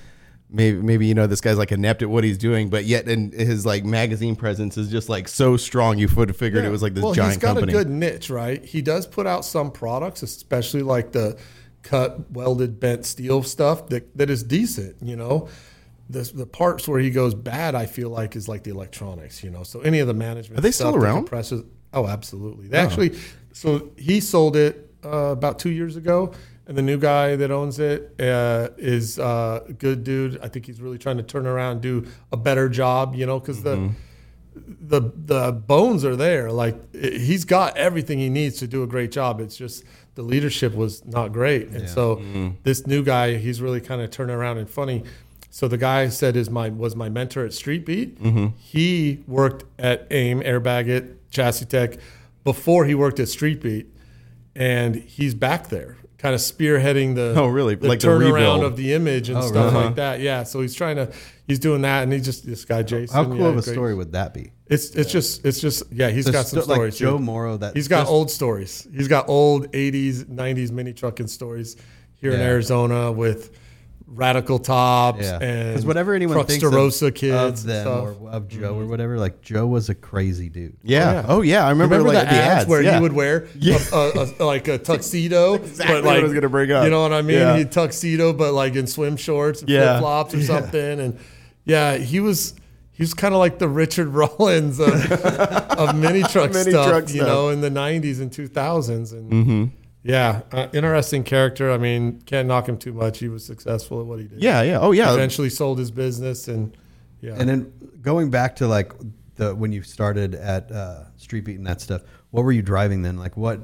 maybe 0.52 0.80
maybe 0.80 1.06
you 1.06 1.14
know 1.14 1.26
this 1.26 1.40
guy's 1.40 1.58
like 1.58 1.72
inept 1.72 2.02
at 2.02 2.10
what 2.10 2.24
he's 2.24 2.38
doing, 2.38 2.70
but 2.70 2.84
yet 2.84 3.08
in 3.08 3.32
his 3.32 3.64
like 3.66 3.84
magazine 3.84 4.36
presence 4.36 4.76
is 4.76 4.90
just 4.90 5.08
like 5.08 5.28
so 5.28 5.56
strong. 5.56 5.98
You 5.98 6.08
would 6.14 6.28
have 6.28 6.36
figured 6.36 6.64
it 6.64 6.70
was 6.70 6.82
like 6.82 6.94
this 6.94 7.02
well, 7.02 7.14
giant 7.14 7.34
he's 7.34 7.42
got 7.42 7.54
company. 7.54 7.72
a 7.72 7.76
good 7.76 7.90
niche, 7.90 8.30
right? 8.30 8.64
He 8.64 8.82
does 8.82 9.06
put 9.06 9.26
out 9.26 9.44
some 9.44 9.70
products, 9.70 10.22
especially 10.22 10.82
like 10.82 11.12
the 11.12 11.38
cut, 11.82 12.30
welded, 12.30 12.78
bent 12.78 13.04
steel 13.04 13.42
stuff 13.42 13.88
that, 13.88 14.16
that 14.16 14.30
is 14.30 14.42
decent. 14.42 14.96
You 15.02 15.16
know, 15.16 15.48
the 16.08 16.22
the 16.34 16.46
parts 16.46 16.86
where 16.86 17.00
he 17.00 17.10
goes 17.10 17.34
bad, 17.34 17.74
I 17.74 17.86
feel 17.86 18.10
like 18.10 18.36
is 18.36 18.48
like 18.48 18.62
the 18.62 18.70
electronics. 18.70 19.42
You 19.42 19.50
know, 19.50 19.62
so 19.62 19.80
any 19.80 19.98
of 20.00 20.06
the 20.06 20.14
management 20.14 20.58
Are 20.58 20.62
they 20.62 20.70
still 20.70 20.94
around? 20.94 21.16
Compressors, 21.16 21.62
oh, 21.92 22.06
absolutely. 22.06 22.68
They 22.68 22.78
actually, 22.78 23.18
so 23.52 23.90
he 23.96 24.20
sold 24.20 24.56
it 24.56 24.91
uh, 25.04 25.08
about 25.32 25.58
two 25.58 25.70
years 25.70 25.96
ago. 25.96 26.32
And 26.66 26.78
the 26.78 26.82
new 26.82 26.96
guy 26.96 27.34
that 27.37 27.50
owns 27.50 27.81
it 27.81 28.14
uh, 28.20 28.69
is 28.78 29.19
uh, 29.19 29.64
a 29.69 29.72
good 29.72 30.04
dude. 30.04 30.38
I 30.43 30.49
think 30.49 30.64
he's 30.66 30.81
really 30.81 30.96
trying 30.99 31.16
to 31.16 31.22
turn 31.25 31.44
around, 31.46 31.72
and 31.72 31.81
do 31.81 32.06
a 32.31 32.37
better 32.37 32.69
job, 32.69 33.14
you 33.16 33.26
know, 33.26 33.40
because 33.40 33.62
the 33.64 33.90
the 34.54 35.00
the 35.26 35.52
bones 35.52 36.04
are 36.04 36.14
there. 36.16 36.52
Like 36.52 36.76
i- 36.94 36.99
he's 37.18 37.44
got 37.44 37.76
everything 37.76 38.18
he 38.18 38.28
needs 38.28 38.59
to 38.59 38.66
do 38.68 38.82
a 38.82 38.87
great 38.87 39.11
job. 39.11 39.40
It's 39.40 39.56
just 39.56 39.82
the 40.14 40.23
leadership 40.23 40.75
was 40.75 41.04
not 41.04 41.32
great, 41.32 41.68
and 41.68 41.88
so 41.88 42.23
this 42.62 42.87
new 42.87 43.02
guy, 43.02 43.37
he's 43.38 43.61
really 43.62 43.80
kind 43.80 44.00
of 44.02 44.11
turning 44.11 44.37
around 44.37 44.59
and 44.59 44.68
funny. 44.71 45.02
So 45.50 45.68
the 45.68 45.78
guy 45.78 46.02
I 46.02 46.09
said 46.09 46.37
is 46.37 46.49
my 46.49 46.68
was 46.71 46.94
my 46.94 47.09
mentor 47.09 47.44
at 47.44 47.52
Street 47.54 47.85
Beat. 47.85 48.18
He 48.59 49.25
worked 49.26 49.64
at 49.78 50.06
AIM, 50.11 50.40
Airbag 50.42 50.87
It, 50.88 51.30
Chassis 51.30 51.64
Tech 51.66 51.97
before 52.44 52.85
he 52.85 52.94
worked 52.94 53.21
at 53.21 53.28
Street 53.28 53.61
Beat, 53.61 53.87
and 54.54 54.94
he's 54.97 55.35
back 55.35 55.68
there, 55.68 55.97
kind 56.18 56.35
of 56.35 56.40
spearheading 56.40 57.14
the 57.14 57.35
Oh, 57.37 57.47
really? 57.47 57.75
the 57.75 57.88
Like 57.88 58.00
the 58.00 58.09
turnaround 58.09 58.32
rebuild. 58.35 58.64
of 58.64 58.76
the 58.76 58.92
image 58.92 59.28
and 59.28 59.38
Oh, 59.38 59.47
stuff 59.49 59.73
really? 59.73 59.87
like 59.87 59.94
that. 59.97 60.21
Yeah, 60.21 60.42
so 60.44 60.61
he's 60.61 60.75
trying 60.75 60.97
to 60.97 61.11
he's 61.47 61.59
doing 61.59 61.82
that, 61.82 62.02
and 62.04 62.12
he 62.12 62.21
just 62.21 62.47
this 62.47 62.64
guy 62.64 62.82
Jason. 62.82 63.14
How 63.14 63.25
cool 63.25 63.37
yeah, 63.38 63.44
of 63.47 63.59
a 63.59 63.62
great- 63.62 63.73
story 63.73 63.94
would 63.94 64.12
that 64.12 64.35
be? 64.35 64.52
it's 64.68 64.90
it's 64.94 65.12
just 65.12 65.44
it's 65.44 65.61
just 65.61 65.82
yeah 65.92 66.09
he's 66.09 66.25
The 66.25 66.32
got 66.32 66.47
some 66.47 66.62
sto- 66.62 66.68
like 66.71 66.76
stories. 66.76 66.99
Joe. 66.99 67.18
Morrow. 67.18 67.56
That 67.59 67.75
he's 67.76 67.88
got 67.88 68.06
old 68.06 68.30
stories. 68.30 68.87
He's 68.94 69.09
got 69.09 69.28
old 69.28 69.71
'80s, 69.73 70.25
'90s 70.25 70.71
mini 70.71 70.92
trucking 70.92 71.26
stories 71.28 71.76
here 72.14 72.32
in 72.32 72.40
Arizona 72.40 73.11
with 73.12 73.50
radical 74.14 74.59
tops 74.59 75.23
Yeah, 75.23 75.38
and 75.40 75.71
because 75.71 75.87
whatever 75.87 76.14
anyone 76.14 76.45
thinks 76.47 76.62
of, 76.62 76.73
Trucksterosa 76.73 77.14
kids 77.14 77.35
of 77.35 77.49
and 77.49 77.57
them 77.71 77.83
stuff. 77.83 78.23
or 78.23 78.31
of 78.31 78.49
Joe 78.49 78.75
or 78.75 78.81
mm-hmm. 78.83 78.90
whatever, 78.90 79.19
like 79.19 79.40
Joe 79.42 79.66
was 79.66 79.88
a 79.88 79.95
crazy 79.95 80.49
dude. 80.49 80.76
yeah. 80.83 81.12
yeah. 81.12 81.26
Oh 81.28 81.40
yeah. 81.42 81.64
I 81.66 81.71
remember, 81.71 81.97
Remember 81.97 82.19
like 82.19 82.28
the 82.28 82.35
ads, 82.35 82.69
where 82.69 82.83
yeah. 82.83 82.97
he 82.97 83.02
would 83.02 83.12
wear 83.12 83.49
Yeah. 83.54 83.78
a, 83.92 83.97
a, 83.97 84.35
a, 84.40 84.45
like 84.45 84.69
a 84.69 84.78
tuxedo, 84.78 85.54
exactly 85.62 85.95
but 85.97 86.04
what 86.04 86.11
I 86.12 86.14
like 86.16 86.23
was 86.25 86.35
gonna 86.35 86.49
bring 86.49 86.71
up. 86.73 86.85
You 86.85 86.90
know 86.90 87.02
what 87.02 87.12
I 87.12 87.23
mean? 87.23 87.38
Yeah. 87.38 87.57
He 87.57 87.64
tuxedo, 87.64 88.33
but 88.33 88.52
like 88.52 88.75
in 88.76 88.87
swim 88.87 89.16
shorts 89.16 89.61
and 89.61 89.71
Yeah. 89.71 89.99
flip 89.99 90.00
flops 90.00 90.35
or 90.35 90.42
something. 90.45 91.00
And 91.00 91.19
yeah, 91.64 91.97
he 91.97 92.21
was 92.21 92.54
he 92.95 93.02
was 93.02 93.14
kind 93.14 93.33
of 93.35 93.38
like 93.40 93.59
the 93.59 93.69
Richard 93.69 94.09
Rawlings 94.09 94.78
of, 94.78 94.88
of 95.11 95.97
mini 95.97 96.23
truck 96.25 96.52
Mini 96.52 96.71
stuff, 96.71 96.88
truck 96.88 97.09
you 97.09 97.16
stuff. 97.16 97.26
know, 97.26 97.49
in 97.49 97.61
the 97.62 97.71
'90s 97.71 98.21
and 98.21 98.31
2000s. 98.31 99.12
And 99.12 99.33
mm-hmm. 99.33 99.64
Yeah, 100.02 100.42
uh, 100.50 100.68
interesting 100.73 101.23
character. 101.23 101.71
I 101.71 101.78
mean, 101.78 102.23
can't 102.23 102.49
knock 102.49 102.68
him 102.68 102.76
too 102.76 102.92
much. 102.92 103.18
He 103.18 103.28
was 103.28 103.44
successful 103.44 104.00
at 104.00 104.06
what 104.06 104.18
he 104.18 104.26
did. 104.26 104.42
Yeah. 104.42 104.62
Yeah. 104.62 104.80
Oh 104.80 104.92
yeah. 104.92 105.12
Eventually 105.12 105.50
sold 105.50 105.78
his 105.78 105.90
business 105.90 106.49
and 106.49 106.76
yeah. 107.21 107.37
And 107.38 107.49
then 107.49 107.73
going 108.00 108.30
back 108.30 108.56
to 108.56 108.66
like 108.66 108.92
the 109.37 109.54
when 109.54 109.73
you 109.73 109.82
started 109.82 110.35
at 110.35 110.71
uh, 110.73 111.04
Street 111.16 111.44
Beat 111.44 111.59
and 111.59 111.66
that 111.66 111.80
stuff, 111.80 112.02
what 112.30 112.44
were 112.44 112.52
you 112.52 112.62
driving 112.62 113.02
then? 113.02 113.16
Like 113.16 113.37
what? 113.37 113.61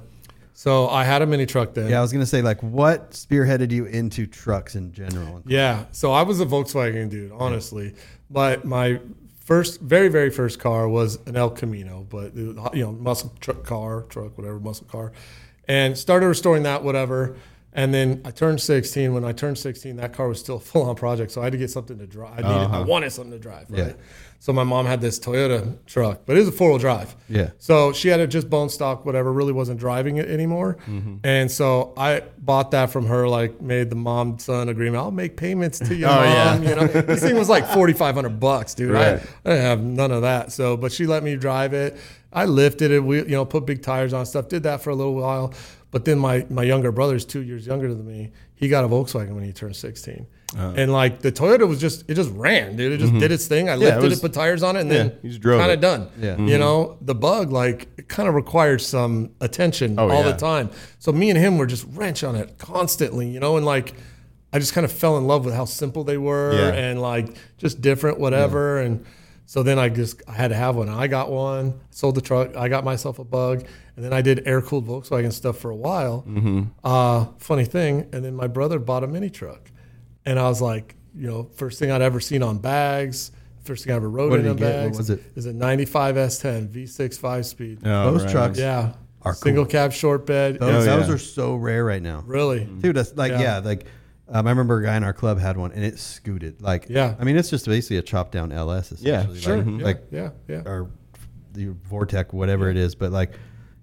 so 0.54 0.88
I 0.88 1.04
had 1.04 1.23
a 1.23 1.26
mini 1.26 1.47
truck 1.47 1.75
then. 1.75 1.88
Yeah, 1.88 1.99
I 1.99 2.02
was 2.02 2.12
gonna 2.12 2.26
say 2.26 2.42
like 2.42 2.62
what 2.62 3.12
spearheaded 3.12 3.71
you 3.71 3.87
into 3.87 4.26
trucks 4.26 4.75
in 4.75 4.92
general. 4.92 5.42
Yeah. 5.47 5.85
So 5.92 6.12
I 6.12 6.23
was 6.23 6.40
a 6.40 6.47
Volkswagen 6.47 7.11
dude, 7.11 7.33
honestly. 7.33 7.95
But 8.30 8.64
my 8.64 9.00
first, 9.40 9.80
very, 9.80 10.09
very 10.09 10.30
first 10.30 10.61
car 10.61 10.88
was 10.88 11.18
an 11.26 11.37
El 11.37 11.50
Camino, 11.50 12.07
but 12.09 12.37
you 12.37 12.52
know, 12.54 12.92
muscle 12.92 13.33
truck 13.40 13.64
car, 13.64 14.02
truck, 14.02 14.37
whatever, 14.37 14.61
muscle 14.61 14.87
car, 14.87 15.12
and 15.68 15.96
started 15.96 16.26
restoring 16.26 16.62
that, 16.64 16.82
whatever. 16.82 17.37
And 17.75 17.92
then 17.94 18.22
I 18.25 18.30
turned 18.30 18.60
16. 18.60 19.12
When 19.12 19.25
I 19.25 19.32
turned 19.32 19.58
16, 19.58 19.96
that 19.96 20.12
car 20.12 20.26
was 20.26 20.40
still 20.40 20.56
a 20.56 20.60
full 20.70 20.82
on 20.88 20.96
project, 20.96 21.30
so 21.30 21.40
I 21.40 21.44
had 21.44 21.52
to 21.52 21.58
get 21.58 21.70
something 21.70 21.98
to 21.98 22.06
drive. 22.06 22.32
I 22.44 22.48
needed, 22.48 22.48
I 22.50 22.64
uh-huh. 22.64 22.84
wanted 22.88 23.10
something 23.10 23.32
to 23.32 23.38
drive, 23.38 23.70
right? 23.70 23.88
Yeah. 23.88 23.92
So 24.40 24.52
my 24.52 24.62
mom 24.62 24.87
had 24.87 25.00
this 25.00 25.18
Toyota 25.18 25.76
truck, 25.84 26.20
but 26.25 26.37
it 26.37 26.40
was 26.40 26.48
a 26.48 26.52
four 26.52 26.68
wheel 26.70 26.78
drive. 26.78 27.16
Yeah. 27.28 27.50
So 27.58 27.92
she 27.92 28.06
had 28.06 28.20
it 28.20 28.28
just 28.28 28.48
bone 28.48 28.68
stock, 28.68 29.04
whatever, 29.04 29.32
really 29.32 29.52
wasn't 29.52 29.80
driving 29.80 30.16
it 30.18 30.28
anymore. 30.28 30.76
Mm-hmm. 30.87 31.16
And 31.25 31.50
so 31.50 31.92
I 31.96 32.22
bought 32.38 32.70
that 32.70 32.90
from 32.90 33.06
her, 33.06 33.28
like 33.28 33.60
made 33.60 33.90
the 33.90 33.96
mom 33.96 34.38
son 34.38 34.68
agreement. 34.68 35.02
I'll 35.02 35.10
make 35.10 35.37
payments 35.37 35.80
to 35.80 35.94
your 35.94 36.08
Oh, 36.08 36.14
mom. 36.14 36.62
yeah. 36.62 36.70
You 36.70 36.76
know, 36.76 36.87
this 37.02 37.20
thing 37.20 37.37
was 37.37 37.48
like 37.48 37.66
4,500 37.66 38.38
bucks, 38.38 38.75
dude. 38.75 38.94
I, 38.94 39.14
Right. 39.14 39.22
I 39.44 39.48
didn't 39.50 39.64
have 39.64 39.82
none 39.82 40.12
of 40.12 40.22
that. 40.22 40.52
So, 40.52 40.76
but 40.76 40.92
she 40.92 41.06
let 41.06 41.25
me 41.25 41.34
drive 41.34 41.75
it. 41.75 41.96
I 42.32 42.44
lifted 42.44 42.90
it, 42.90 43.00
we, 43.02 43.18
you 43.18 43.25
know, 43.28 43.44
put 43.44 43.64
big 43.66 43.82
tires 43.82 44.12
on 44.12 44.26
stuff, 44.26 44.49
did 44.49 44.62
that 44.64 44.82
for 44.82 44.90
a 44.90 44.94
little 44.94 45.14
while. 45.14 45.54
But 45.90 46.04
then 46.04 46.18
my, 46.18 46.44
my 46.50 46.62
younger 46.64 46.92
brother's 46.92 47.25
two 47.25 47.40
years 47.42 47.66
younger 47.66 47.88
than 47.94 48.06
me. 48.06 48.32
He 48.54 48.68
got 48.68 48.85
a 48.85 48.88
Volkswagen 48.88 49.30
when 49.35 49.44
he 49.44 49.52
turned 49.52 49.75
16. 49.76 50.26
Uh-huh. 50.54 50.75
And 50.76 50.92
like 50.92 51.20
the 51.20 51.30
Toyota 51.32 51.66
was 51.66 51.80
just, 51.80 52.08
it 52.11 52.14
just 52.14 52.30
ran, 52.32 52.76
dude. 52.76 52.92
It 52.92 52.99
just 52.99 53.14
did 53.18 53.32
its 53.32 53.47
thing. 53.47 53.68
I 53.68 53.73
Mm-hmm. 53.73 53.82
Yeah, 53.82 53.88
lifted 53.94 54.04
it, 54.06 54.11
was- 54.11 54.20
put 54.20 54.32
tires 54.35 54.62
on 54.62 54.76
it, 54.76 54.80
and 54.80 54.90
yeah, 54.90 54.97
then 55.04 55.18
you 55.23 55.30
just 55.30 55.40
drove 55.40 55.61
kind 55.61 55.73
of 55.73 55.80
done. 55.80 56.11
Yeah. 56.18 56.37
You 56.38 56.58
know, 56.58 56.99
the 57.00 57.14
bug, 57.14 57.50
like, 57.52 57.88
it 57.97 58.08
kind 58.08 58.28
of 58.28 58.35
required 58.35 58.80
some 58.82 59.30
attention 59.40 59.99
Oh, 59.99 60.11
all 60.11 60.25
yeah. 60.25 60.32
the 60.32 60.37
time. 60.37 60.70
So 60.99 61.12
me 61.12 61.30
and 61.30 61.38
him 61.38 61.56
were 61.56 61.66
just 61.66 61.87
wrench 61.92 62.23
on 62.25 62.35
it 62.37 62.58
constantly, 62.58 63.28
you 63.30 63.40
know, 63.40 63.56
and 63.56 63.64
like, 63.64 63.94
I 64.52 64.58
just 64.58 64.73
kind 64.75 64.85
of 64.87 64.92
fell 64.92 65.16
in 65.18 65.26
love 65.26 65.44
with 65.47 65.54
how 65.54 65.66
simple 65.66 66.04
they 66.04 66.16
were 66.18 66.52
and 66.73 67.00
like 67.02 67.37
just 67.58 67.80
different, 67.82 68.18
whatever. 68.18 68.78
And 68.80 69.04
so 69.49 69.62
then 69.62 69.78
I 69.78 69.88
just 69.88 70.21
I 70.28 70.33
had 70.33 70.49
to 70.49 70.55
have 70.55 70.76
one. 70.76 70.90
I 70.90 71.07
got 71.07 71.31
one, 71.31 71.81
sold 71.90 72.14
the 72.17 72.21
truck. 72.21 72.55
I 72.55 72.69
got 72.69 72.85
myself 72.85 73.19
a 73.19 73.25
bug, 73.25 73.64
and 73.97 74.05
then 74.05 74.12
I 74.12 74.21
did 74.21 74.47
air 74.47 74.61
cooled 74.61 74.87
Volkswagen 74.87 75.33
stuff 75.33 75.57
for 75.57 75.71
a 75.71 75.76
while. 75.76 76.23
Mm-hmm. 76.28 76.64
Uh, 76.85 77.26
funny 77.38 77.64
thing, 77.64 78.11
and 78.12 78.23
then 78.23 78.37
my 78.37 78.47
brother 78.47 78.78
bought 78.78 79.05
a 79.05 79.07
mini 79.07 79.31
truck, 79.31 79.71
and 80.26 80.38
I 80.38 80.49
was 80.50 80.61
like, 80.61 80.97
you 81.14 81.26
know, 81.26 81.45
first 81.57 81.78
thing 81.78 81.90
I'd 81.90 82.02
ever 82.02 82.21
seen 82.21 82.43
on 82.43 82.59
bags. 82.59 83.33
First 83.64 83.85
thing 83.85 83.93
I 83.95 83.97
ever 83.97 84.09
rode 84.11 84.31
What 84.31 84.40
in 84.40 84.45
did 84.45 84.50
on 84.52 84.57
he 84.59 84.64
get? 84.64 84.90
What 84.90 84.97
was 84.99 85.11
it? 85.11 85.23
is 85.35 85.47
a 85.47 85.52
95 85.52 86.14
S10 86.17 86.69
V6 86.69 87.19
five 87.19 87.45
speed. 87.47 87.78
Oh, 87.85 88.12
Those 88.12 88.25
right. 88.25 88.33
trucks, 88.33 88.59
Yeah, 88.59 88.93
Are 89.23 89.35
single 89.35 89.67
cab 89.67 89.93
short 89.93 90.25
bed. 90.26 90.59
those, 90.59 90.87
Oh, 90.87 90.97
those 90.97 91.09
yeah. 91.09 91.14
are 91.14 91.19
so 91.19 91.55
rare 91.57 91.85
right 91.85 92.00
now. 92.02 92.23
Really, 92.26 92.64
Dude, 92.64 92.97
that's 92.97 93.14
like 93.17 93.33
Yeah. 93.33 93.40
yeah, 93.43 93.59
like 93.59 93.87
um, 94.30 94.47
I 94.47 94.50
remember 94.50 94.78
a 94.78 94.85
guy 94.85 94.97
in 94.97 95.04
our 95.04 95.12
club 95.12 95.38
had 95.38 95.56
one 95.56 95.73
and 95.73 95.85
it 95.85 95.99
scooted. 95.99 96.61
Like 96.62 96.87
Yeah. 96.88 97.14
I 97.18 97.25
mean 97.25 97.37
it's 97.37 97.50
just 97.50 97.66
basically 97.66 97.97
a 97.99 98.02
chopped 98.02 98.32
down 98.32 98.52
LS 98.52 98.92
essentially. 98.92 99.40
sure. 99.40 99.56
Like, 99.62 99.66
yeah, 100.11 100.23
like 100.23 100.32
yeah, 100.49 100.56
yeah. 100.56 100.62
or 100.70 100.90
the 101.52 101.68
Vortec, 101.90 102.32
whatever 102.32 102.70
it 102.70 102.76
is. 102.76 102.94
But 102.94 103.12
like 103.12 103.32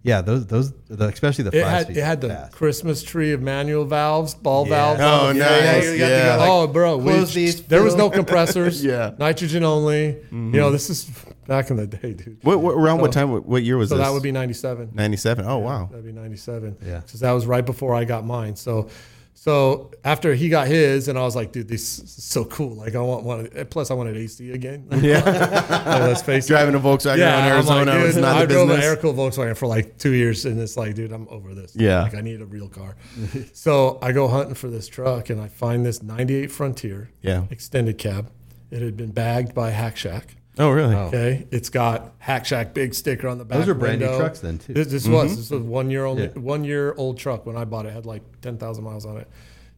yeah, 0.03 0.21
those 0.21 0.45
those 0.45 0.71
the, 0.87 1.07
especially 1.07 1.45
the 1.45 1.57
It 1.57 1.63
five 1.63 1.71
had 1.71 1.83
speed 1.87 1.97
it 1.97 2.03
had 2.03 2.21
the 2.21 2.29
fast. 2.29 2.51
Christmas 2.53 3.01
tree 3.01 3.31
of 3.33 3.41
manual 3.41 3.85
valves, 3.85 4.35
ball 4.35 4.65
Yeah. 4.67 4.69
valves. 4.69 5.01
Oh, 5.01 5.27
on 5.29 5.33
the 5.37 5.39
nice. 5.43 5.49
front. 5.49 5.83
Yeah, 5.83 5.91
you 5.93 5.97
got 5.97 6.09
to 6.09 6.23
go, 6.23 6.37
like, 6.37 6.49
oh, 6.49 6.67
bro, 6.67 6.97
we, 6.97 7.23
these, 7.25 7.63
there 7.63 7.81
was 7.81 7.95
no 7.95 8.09
compressors. 8.19 8.83
Yeah. 8.85 9.15
nitrogen 9.17 9.63
only. 9.63 10.17
You 10.31 10.37
know, 10.51 10.69
this 10.69 10.91
is 10.91 11.09
back 11.47 11.71
in 11.71 11.77
the 11.77 11.87
day, 11.87 12.13
dude. 12.13 12.37
What, 12.43 12.59
what 12.59 12.73
around 12.75 12.99
what 13.01 13.13
time? 13.13 13.31
What, 13.31 13.47
what 13.47 13.63
year 13.63 13.77
was 13.77 13.89
this? 13.89 13.95
So 13.95 13.97
this? 13.97 14.07
that 14.07 14.13
would 14.13 14.21
be 14.21 14.31
'97. 14.31 14.91
ninety-seven. 14.93 15.43
Oh 15.47 15.57
wow. 15.57 15.87
That'd 15.89 16.05
be 16.05 16.11
'97. 16.11 16.77
Yeah. 16.85 16.99
because 16.99 17.21
that 17.21 17.31
was 17.31 17.47
right 17.47 17.65
before 17.65 17.95
I 17.95 18.05
got 18.05 18.23
mine. 18.25 18.55
So, 18.55 18.89
so 19.37 19.91
after 20.03 20.33
he 20.33 20.49
got 20.49 20.67
his, 20.67 21.07
and 21.07 21.19
I 21.19 21.21
was 21.21 21.35
like, 21.35 21.51
dude, 21.51 21.67
this 21.67 21.99
is 21.99 22.23
so 22.23 22.45
cool. 22.45 22.73
Like, 22.75 22.95
I 22.95 22.99
want 23.01 23.23
one. 23.23 23.47
Plus, 23.69 23.91
I 23.91 23.93
wanted 23.93 24.17
AC 24.17 24.51
again. 24.51 24.87
Yeah. 25.01 25.21
Like, 25.85 26.01
let's 26.01 26.21
face 26.23 26.45
it. 26.45 26.47
Driving 26.47 26.73
a 26.73 26.79
Volkswagen 26.79 27.19
around 27.19 27.43
I'm 27.43 27.51
Arizona 27.51 27.91
like, 27.95 28.03
was 28.05 28.17
not 28.17 28.35
I 28.37 28.45
the 28.45 28.53
drove 28.53 28.69
an 28.69 28.75
business. 28.77 28.85
air 28.85 28.95
cooled 28.95 29.17
Volkswagen 29.17 29.55
for 29.55 29.67
like 29.67 29.97
two 29.99 30.13
years, 30.13 30.45
and 30.45 30.59
it's 30.59 30.75
like, 30.77 30.95
dude, 30.95 31.11
I'm 31.11 31.27
over 31.29 31.53
this. 31.53 31.75
Yeah. 31.75 32.01
like 32.03 32.15
I 32.15 32.21
need 32.21 32.41
a 32.41 32.45
real 32.45 32.69
car. 32.69 32.95
so 33.53 33.99
I 34.01 34.11
go 34.13 34.27
hunting 34.27 34.55
for 34.55 34.69
this 34.69 34.87
truck, 34.87 35.29
and 35.29 35.39
I 35.39 35.47
find 35.47 35.85
this 35.85 36.01
'98 36.01 36.51
Frontier, 36.51 37.11
Yeah. 37.21 37.43
extended 37.51 37.97
cab. 37.99 38.31
It 38.71 38.81
had 38.81 38.97
been 38.97 39.11
bagged 39.11 39.53
by 39.53 39.69
Hack 39.69 39.95
Shack. 39.95 40.37
Oh 40.57 40.69
really? 40.71 40.95
Okay, 40.95 41.47
it's 41.51 41.69
got 41.69 42.13
Hack 42.19 42.45
Shack 42.45 42.73
big 42.73 42.93
sticker 42.93 43.27
on 43.27 43.37
the 43.37 43.45
back. 43.45 43.59
Those 43.59 43.67
are 43.69 43.73
brand 43.73 43.99
new 43.99 44.07
trucks 44.17 44.39
then, 44.39 44.57
too. 44.57 44.73
This, 44.73 44.87
this 44.87 45.07
was 45.07 45.35
this 45.35 45.49
was 45.49 45.61
one 45.61 45.89
year 45.91 46.05
only, 46.05 46.23
Yeah. 46.23 46.29
one 46.39 46.63
year 46.63 46.93
old 46.97 47.17
truck 47.17 47.45
when 47.45 47.57
I 47.57 47.65
bought 47.65 47.85
it. 47.85 47.93
Had 47.93 48.05
like 48.05 48.21
ten 48.41 48.57
thousand 48.57 48.83
miles 48.85 49.05
on 49.05 49.17
it. 49.17 49.27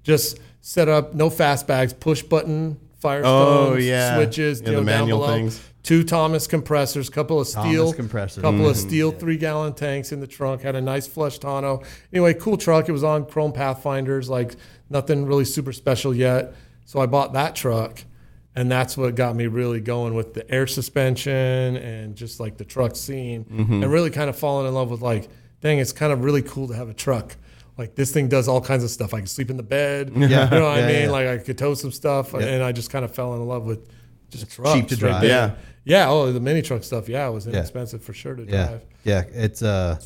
Just 0.03 0.39
set 0.61 0.87
up, 0.87 1.13
no 1.13 1.29
fast 1.29 1.67
bags, 1.67 1.93
push 1.93 2.21
button, 2.23 2.79
Firestone 2.99 3.73
Oh, 3.73 3.75
yeah. 3.75 4.15
switches, 4.15 4.61
Yeah, 4.61 4.69
you 4.69 4.75
the 4.77 4.81
know, 4.81 4.87
down 4.87 4.99
manual 5.01 5.19
below. 5.19 5.33
things. 5.33 5.61
Two 5.83 6.03
Thomas 6.03 6.47
compressors, 6.47 7.09
couple 7.09 7.39
of 7.39 7.47
steel 7.47 7.91
compressors. 7.93 8.41
couple 8.41 8.67
of 8.69 8.75
Mm-hmm. 8.75 8.87
steel 8.87 9.11
three 9.11 9.37
gallon 9.37 9.73
tanks 9.73 10.11
in 10.11 10.19
the 10.19 10.27
trunk. 10.27 10.61
Had 10.61 10.75
a 10.75 10.81
nice 10.81 11.07
flush 11.07 11.39
tonneau. 11.39 11.81
Anyway, 12.13 12.33
cool 12.33 12.57
truck. 12.57 12.87
It 12.89 12.91
was 12.91 13.03
on 13.05 13.25
Chrome 13.25 13.51
Pathfinders, 13.53 14.29
like 14.29 14.55
nothing 14.89 15.25
really 15.25 15.45
super 15.45 15.71
special 15.73 16.13
yet. 16.13 16.53
So 16.85 16.99
I 16.99 17.05
bought 17.05 17.33
that 17.33 17.55
truck, 17.55 18.03
and 18.57 18.69
that's 18.71 18.97
what 18.97 19.15
got 19.15 19.35
me 19.35 19.47
really 19.47 19.79
going 19.79 20.13
with 20.15 20.33
the 20.33 20.49
air 20.51 20.67
suspension 20.67 21.77
and 21.77 22.15
just 22.15 22.39
like 22.39 22.57
the 22.57 22.65
truck 22.65 22.95
scene, 22.95 23.45
Mm-hmm. 23.45 23.83
and 23.83 23.91
really 23.91 24.09
kind 24.09 24.29
of 24.29 24.37
falling 24.37 24.67
in 24.67 24.73
love 24.73 24.89
with 24.91 25.01
like, 25.01 25.29
dang, 25.61 25.79
it's 25.79 25.93
kind 25.93 26.11
of 26.11 26.23
really 26.23 26.41
cool 26.41 26.67
to 26.67 26.73
have 26.75 26.89
a 26.89 26.93
truck. 26.93 27.35
Like 27.77 27.95
this 27.95 28.11
thing 28.11 28.27
does 28.27 28.47
all 28.47 28.59
kinds 28.59 28.83
of 28.83 28.89
stuff. 28.89 29.13
I 29.13 29.19
can 29.19 29.27
sleep 29.27 29.49
in 29.51 29.57
the 29.57 29.63
bed. 29.63 30.11
Yeah. 30.15 30.21
You 30.23 30.59
know 30.59 30.65
what 30.67 30.77
Yeah, 30.79 30.83
I 30.83 30.87
mean? 30.87 31.01
yeah. 31.03 31.09
Like 31.11 31.27
I 31.27 31.37
could 31.37 31.57
tow 31.57 31.73
some 31.75 31.91
stuff, 31.91 32.33
and 32.33 32.63
I 32.63 32.71
just 32.71 32.89
kind 32.89 33.05
of 33.05 33.13
fell 33.13 33.33
in 33.35 33.45
love 33.47 33.65
with 33.65 33.87
just 34.31 34.49
trucks. 34.51 34.73
cheap 34.73 34.87
to 34.89 34.95
drive. 34.97 35.21
there. 35.21 35.29
Yeah. 35.29 35.55
Yeah. 35.85 36.09
Oh, 36.09 36.31
the 36.33 36.39
mini 36.39 36.61
truck 36.61 36.83
stuff. 36.83 37.07
Yeah, 37.07 37.27
it 37.27 37.31
was 37.31 37.47
inexpensive 37.47 38.03
for 38.03 38.13
sure 38.13 38.35
to 38.35 38.43
Yeah. 38.43 38.67
drive. 38.67 38.81
Yeah. 39.03 39.23
It's 39.31 39.61
uh 39.61 39.99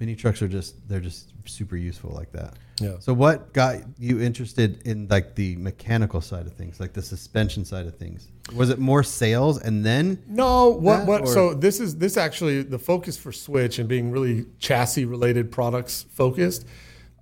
mini 0.00 0.16
trucks 0.16 0.40
are 0.42 0.48
just 0.48 0.74
they're 0.88 0.98
just 1.00 1.32
super 1.44 1.76
useful 1.76 2.10
like 2.10 2.32
that. 2.32 2.54
Yeah. 2.80 2.96
So 3.00 3.12
what 3.12 3.52
got 3.52 3.76
you 3.98 4.20
interested 4.20 4.82
in 4.86 5.06
like 5.08 5.34
the 5.34 5.56
mechanical 5.56 6.20
side 6.20 6.46
of 6.46 6.54
things, 6.54 6.80
like 6.80 6.92
the 6.94 7.02
suspension 7.02 7.64
side 7.64 7.86
of 7.86 7.96
things? 7.96 8.28
Was 8.56 8.70
it 8.70 8.78
more 8.78 9.02
sales 9.02 9.60
and 9.60 9.84
then 9.84 10.18
No, 10.26 10.68
what 10.70 11.06
what? 11.06 11.22
or- 11.22 11.26
So 11.26 11.54
this 11.54 11.78
is 11.80 11.96
this 11.96 12.16
actually 12.16 12.62
the 12.62 12.78
focus 12.78 13.16
for 13.16 13.30
Switch 13.32 13.78
and 13.78 13.88
being 13.88 14.10
really 14.10 14.46
chassis 14.58 15.04
related 15.04 15.52
products 15.52 16.06
focused. 16.10 16.64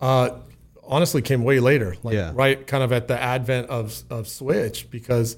Uh, 0.00 0.38
honestly, 0.82 1.20
came 1.20 1.44
way 1.44 1.60
later, 1.60 1.96
like 2.02 2.14
Yeah. 2.14 2.32
right 2.34 2.64
kind 2.66 2.82
of 2.82 2.92
at 2.92 3.08
the 3.08 3.20
advent 3.20 3.68
of 3.68 4.02
of 4.08 4.28
Switch 4.28 4.88
because 4.90 5.36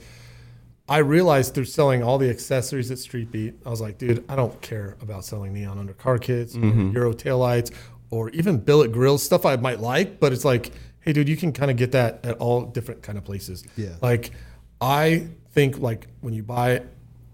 I 0.88 0.98
realized 0.98 1.54
through 1.54 1.64
selling 1.66 2.02
all 2.02 2.18
the 2.18 2.28
accessories 2.28 2.90
at 2.90 2.98
Street 2.98 3.30
Beat, 3.32 3.54
I 3.64 3.70
was 3.70 3.80
like, 3.80 3.98
dude, 3.98 4.24
I 4.28 4.36
don't 4.36 4.60
care 4.60 4.96
about 5.00 5.24
selling 5.24 5.52
neon 5.54 5.78
under 5.78 5.94
car 5.94 6.18
kits, 6.18 6.54
or 6.54 6.60
Euro 6.60 7.12
taillights, 7.14 7.70
or 8.12 8.28
even 8.30 8.58
billet 8.58 8.92
grills, 8.92 9.22
stuff 9.22 9.46
I 9.46 9.56
might 9.56 9.80
like, 9.80 10.20
but 10.20 10.32
it's 10.32 10.44
like, 10.44 10.70
hey, 11.00 11.14
dude, 11.14 11.28
you 11.28 11.36
can 11.36 11.50
kind 11.50 11.70
of 11.70 11.78
get 11.78 11.92
that 11.92 12.24
at 12.24 12.36
all 12.36 12.66
different 12.66 13.02
kind 13.02 13.16
of 13.16 13.24
places. 13.24 13.64
Yeah. 13.74 13.96
Like, 14.02 14.32
I 14.80 15.28
think 15.52 15.78
like 15.78 16.08
when 16.20 16.34
you 16.34 16.42
buy 16.42 16.82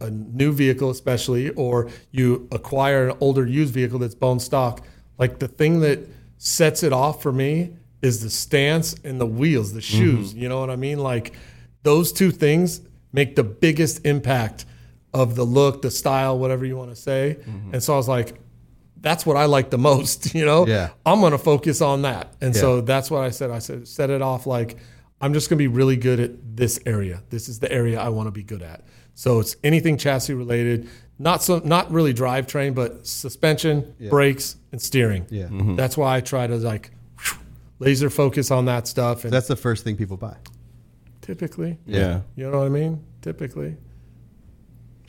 a 0.00 0.08
new 0.08 0.52
vehicle, 0.52 0.90
especially, 0.90 1.50
or 1.50 1.90
you 2.12 2.48
acquire 2.52 3.08
an 3.08 3.16
older 3.20 3.44
used 3.44 3.74
vehicle 3.74 3.98
that's 3.98 4.14
bone 4.14 4.38
stock, 4.38 4.86
like 5.18 5.40
the 5.40 5.48
thing 5.48 5.80
that 5.80 5.98
sets 6.38 6.84
it 6.84 6.92
off 6.92 7.20
for 7.20 7.32
me 7.32 7.74
is 8.00 8.22
the 8.22 8.30
stance 8.30 8.94
and 9.02 9.20
the 9.20 9.26
wheels, 9.26 9.72
the 9.72 9.80
mm-hmm. 9.80 9.98
shoes. 9.98 10.32
You 10.32 10.48
know 10.48 10.60
what 10.60 10.70
I 10.70 10.76
mean? 10.76 11.00
Like 11.00 11.32
those 11.82 12.12
two 12.12 12.30
things 12.30 12.82
make 13.12 13.34
the 13.34 13.42
biggest 13.42 14.06
impact 14.06 14.64
of 15.12 15.34
the 15.34 15.44
look, 15.44 15.82
the 15.82 15.90
style, 15.90 16.38
whatever 16.38 16.64
you 16.64 16.76
want 16.76 16.90
to 16.90 16.96
say. 16.96 17.38
Mm-hmm. 17.40 17.74
And 17.74 17.82
so 17.82 17.94
I 17.94 17.96
was 17.96 18.06
like, 18.06 18.38
that's 19.00 19.24
what 19.24 19.36
I 19.36 19.44
like 19.46 19.70
the 19.70 19.78
most, 19.78 20.34
you 20.34 20.44
know? 20.44 20.66
Yeah. 20.66 20.90
I'm 21.06 21.20
going 21.20 21.32
to 21.32 21.38
focus 21.38 21.80
on 21.80 22.02
that. 22.02 22.34
And 22.40 22.54
so 22.54 22.80
that's 22.80 23.10
what 23.10 23.22
I 23.22 23.30
said. 23.30 23.50
I 23.50 23.58
said, 23.58 23.86
set 23.88 24.10
it 24.10 24.22
off 24.22 24.46
like, 24.46 24.76
I'm 25.20 25.32
just 25.32 25.48
going 25.50 25.56
to 25.58 25.62
be 25.62 25.68
really 25.68 25.96
good 25.96 26.20
at 26.20 26.56
this 26.56 26.78
area. 26.86 27.22
This 27.30 27.48
is 27.48 27.58
the 27.58 27.70
area 27.72 28.00
I 28.00 28.08
want 28.08 28.26
to 28.28 28.30
be 28.32 28.42
good 28.42 28.62
at. 28.62 28.84
So 29.14 29.40
it's 29.40 29.56
anything 29.64 29.96
chassis 29.98 30.34
related, 30.34 30.88
not 31.18 31.42
so, 31.42 31.58
not 31.64 31.90
really 31.90 32.14
drivetrain, 32.14 32.74
but 32.74 33.04
suspension, 33.06 33.94
brakes, 34.10 34.56
and 34.70 34.80
steering. 34.80 35.26
Yeah. 35.28 35.48
That's 35.50 35.96
why 35.96 36.16
I 36.16 36.20
try 36.20 36.46
to 36.46 36.56
like 36.56 36.92
laser 37.80 38.10
focus 38.10 38.50
on 38.52 38.66
that 38.66 38.86
stuff. 38.86 39.24
And 39.24 39.32
that's 39.32 39.48
the 39.48 39.56
first 39.56 39.84
thing 39.84 39.96
people 39.96 40.16
buy? 40.16 40.36
typically, 41.20 41.76
Yeah. 41.84 42.22
you 42.36 42.50
know 42.50 42.58
what 42.58 42.64
I 42.66 42.70
mean? 42.70 43.04
Typically. 43.20 43.76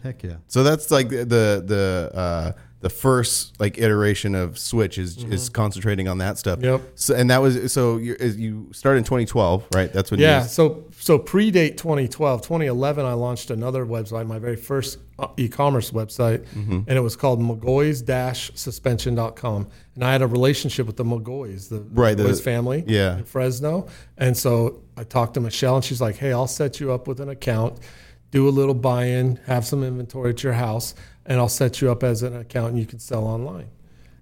Heck 0.03 0.21
yeah. 0.23 0.35
So 0.47 0.63
that's 0.63 0.91
like 0.91 1.09
the 1.09 1.63
the 1.65 2.11
uh, 2.13 2.51
the 2.81 2.89
first 2.89 3.59
like 3.59 3.77
iteration 3.77 4.35
of 4.35 4.57
Switch 4.57 4.97
is 4.97 5.21
is 5.25 5.49
concentrating 5.49 6.07
on 6.07 6.19
that 6.19 6.37
stuff. 6.37 6.59
Yep. 6.61 6.81
So 6.95 7.13
and 7.15 7.29
that 7.29 7.41
was 7.41 7.73
so 7.73 7.97
you 7.97 8.15
you 8.21 8.69
started 8.71 8.99
in 8.99 9.03
2012, 9.03 9.65
right? 9.75 9.91
That's 9.91 10.11
when 10.11 10.19
Yeah. 10.21 10.43
You, 10.43 10.47
So 10.47 10.85
so 10.97 11.19
predate 11.19 11.75
2012, 11.77 12.41
2011, 12.41 13.05
I 13.05 13.13
launched 13.13 13.51
another 13.51 13.85
website, 13.85 14.27
my 14.27 14.39
very 14.39 14.55
first 14.55 14.97
uh, 15.17 15.27
e-commerce 15.37 15.91
website, 15.91 16.45
Mm-hmm. 16.55 16.79
and 16.87 16.91
it 16.97 17.01
was 17.01 17.15
called 17.17 17.39
McGaughy's-suspension.com. 18.39 19.67
And 19.95 20.03
I 20.03 20.11
had 20.11 20.21
a 20.21 20.27
relationship 20.27 20.87
with 20.87 20.97
the 20.97 21.03
McGaughys, 21.05 21.69
the 21.69 21.81
Right, 21.91 22.15
the- 22.15 22.33
family 22.35 22.83
yeah. 22.87 23.17
in 23.17 23.23
Fresno. 23.25 23.87
And 24.17 24.35
so 24.37 24.81
I 24.97 25.03
talked 25.03 25.33
to 25.35 25.39
Michelle, 25.41 25.75
and 25.75 25.83
she's 25.83 26.01
like, 26.01 26.15
"Hey, 26.17 26.31
I'll 26.31 26.47
set 26.47 26.79
you 26.79 26.91
up 26.91 27.07
with 27.07 27.19
an 27.19 27.29
account. 27.29 27.79
do 28.31 28.47
a 28.47 28.51
little 28.51 28.75
buy-in, 28.75 29.39
have 29.47 29.65
some 29.65 29.83
inventory 29.83 30.29
at 30.29 30.43
your 30.43 30.53
house, 30.53 30.93
and 31.25 31.39
I'll 31.39 31.49
set 31.49 31.81
you 31.81 31.91
up 31.91 32.03
as 32.03 32.23
an 32.23 32.35
account 32.35 32.71
and 32.71 32.79
you 32.79 32.85
can 32.85 32.99
sell 32.99 33.25
online. 33.25 33.61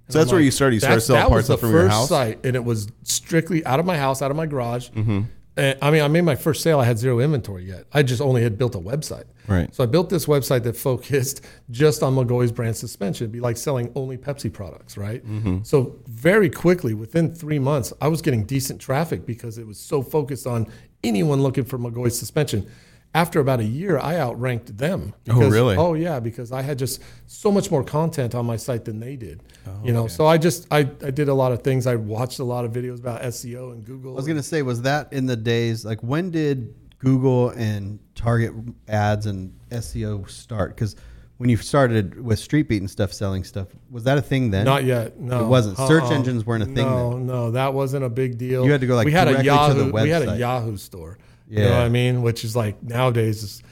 And 0.07 0.13
So 0.13 0.19
that's 0.19 0.31
I'm 0.31 0.35
where 0.35 0.43
you 0.43 0.51
started. 0.51 0.75
You 0.75 0.79
started 0.81 1.01
selling 1.01 1.27
parts 1.27 1.49
up 1.49 1.59
the 1.59 1.67
from 1.67 1.71
your 1.71 1.83
first 1.83 1.93
house? 1.93 2.09
site, 2.09 2.45
and 2.45 2.55
it 2.55 2.63
was 2.63 2.87
strictly 3.03 3.65
out 3.65 3.79
of 3.79 3.85
my 3.85 3.97
house, 3.97 4.21
out 4.21 4.31
of 4.31 4.37
my 4.37 4.45
garage. 4.45 4.89
Mm-hmm. 4.89 5.21
And, 5.57 5.77
I 5.81 5.89
mean, 5.89 6.03
I 6.03 6.07
made 6.07 6.21
my 6.21 6.35
first 6.35 6.61
sale. 6.61 6.79
I 6.79 6.85
had 6.85 6.99
zero 6.99 7.19
inventory 7.19 7.65
yet. 7.65 7.85
I 7.91 8.03
just 8.03 8.21
only 8.21 8.43
had 8.43 8.59
built 8.59 8.75
a 8.75 8.79
website. 8.79 9.23
Right. 9.47 9.73
So 9.73 9.83
I 9.83 9.87
built 9.87 10.09
this 10.09 10.27
website 10.27 10.61
that 10.63 10.77
focused 10.77 11.43
just 11.71 12.03
on 12.03 12.15
McGaughy's 12.15 12.51
brand 12.51 12.77
suspension. 12.77 13.25
It'd 13.25 13.31
be 13.31 13.39
like 13.39 13.57
selling 13.57 13.91
only 13.95 14.17
Pepsi 14.17 14.53
products, 14.53 14.97
right? 14.97 15.25
Mm-hmm. 15.25 15.63
So 15.63 15.97
very 16.05 16.49
quickly, 16.49 16.93
within 16.93 17.33
three 17.33 17.57
months, 17.59 17.91
I 17.99 18.07
was 18.07 18.21
getting 18.21 18.43
decent 18.43 18.79
traffic 18.79 19.25
because 19.25 19.57
it 19.57 19.65
was 19.65 19.79
so 19.79 20.03
focused 20.03 20.45
on 20.45 20.67
anyone 21.03 21.41
looking 21.41 21.63
for 21.65 21.79
McGaughy's 21.79 22.19
suspension. 22.19 22.69
After 23.17 23.39
about 23.39 23.59
a 23.59 23.63
year, 23.63 23.97
I 23.97 24.17
outranked 24.19 24.77
them. 24.77 25.15
Oh, 25.27 25.33
because- 25.33 25.51
really? 25.51 25.75
Oh 25.75 25.95
yeah, 25.95 26.19
because 26.19 26.51
I 26.51 26.61
had 26.61 26.77
just 26.77 27.01
so 27.25 27.51
much 27.51 27.71
more 27.71 27.83
content 27.83 28.35
on 28.35 28.45
my 28.45 28.57
site 28.57 28.85
than 28.85 28.99
they 28.99 29.15
did. 29.15 29.41
Oh, 29.65 29.71
you 29.83 29.91
know, 29.91 30.05
so 30.05 30.27
I 30.27 30.37
just 30.37 30.67
I, 30.69 30.79
I 30.79 31.09
did 31.09 31.27
a 31.27 31.33
lot 31.33 31.51
of 31.51 31.63
things. 31.63 31.87
I 31.87 31.95
watched 31.95 32.37
a 32.37 32.43
lot 32.43 32.63
of 32.63 32.71
videos 32.73 32.99
about 32.99 33.23
SEO 33.23 33.71
and 33.71 33.83
Google. 33.83 34.11
I 34.13 34.15
was 34.17 34.27
gonna 34.27 34.43
say, 34.43 34.61
was 34.61 34.83
that 34.83 35.11
in 35.13 35.25
the 35.25 35.35
days 35.35 35.83
like 35.83 36.01
when 36.03 36.29
did 36.29 36.75
Google 36.99 37.49
and 37.49 37.97
Target 38.13 38.53
ads 38.87 39.25
and 39.25 39.51
SEO 39.71 40.29
start? 40.29 40.75
Because 40.75 40.95
when 41.37 41.49
you 41.49 41.57
started 41.57 42.23
with 42.23 42.37
Street 42.37 42.69
Beat 42.69 42.81
and 42.81 42.89
stuff, 42.89 43.13
selling 43.13 43.43
stuff, 43.43 43.67
was 43.89 44.03
that 44.03 44.19
a 44.19 44.21
thing 44.21 44.51
then? 44.51 44.65
Not 44.65 44.83
yet. 44.83 45.19
No, 45.19 45.43
It 45.43 45.47
wasn't. 45.47 45.79
Uh-uh. 45.79 45.87
Search 45.87 46.03
Uh-uh. 46.03 46.13
engines 46.13 46.45
weren't 46.45 46.63
a 46.63 46.65
thing 46.67 46.77
No, 46.85 47.17
no, 47.17 47.51
that 47.51 47.73
wasn't 47.73 48.03
a 48.03 48.09
big 48.09 48.37
deal. 48.37 48.63
You 48.65 48.71
had 48.71 48.81
to 48.81 48.87
go, 48.87 48.95
like, 48.95 49.05
we 49.05 49.11
had 49.11 49.27
a 49.27 49.43
directly 49.43 49.49
to 49.49 49.73
the 49.73 49.85
Yahoo. 49.85 50.03
We 50.03 50.09
had 50.09 50.27
a. 50.27 50.37
Yahoo 50.37 50.77
store. 50.77 51.17
You 51.49 51.59
know 51.59 51.71
what 51.71 51.79
I 51.81 51.89
mean? 51.89 52.21
Which 52.21 52.43
is 52.43 52.55
like 52.55 52.81
nowadays 52.83 53.41
is 53.43 53.63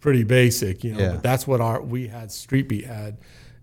pretty 0.00 0.24
basic. 0.24 0.84
You 0.84 0.94
know, 0.94 1.00
Yeah. 1.00 1.12
but 1.12 1.22
that's 1.22 1.46
what 1.46 1.60
our 1.60 1.80
we 1.82 2.08
had. 2.08 2.30
Street 2.30 2.68
Beat 2.68 2.84
had, 2.86 3.18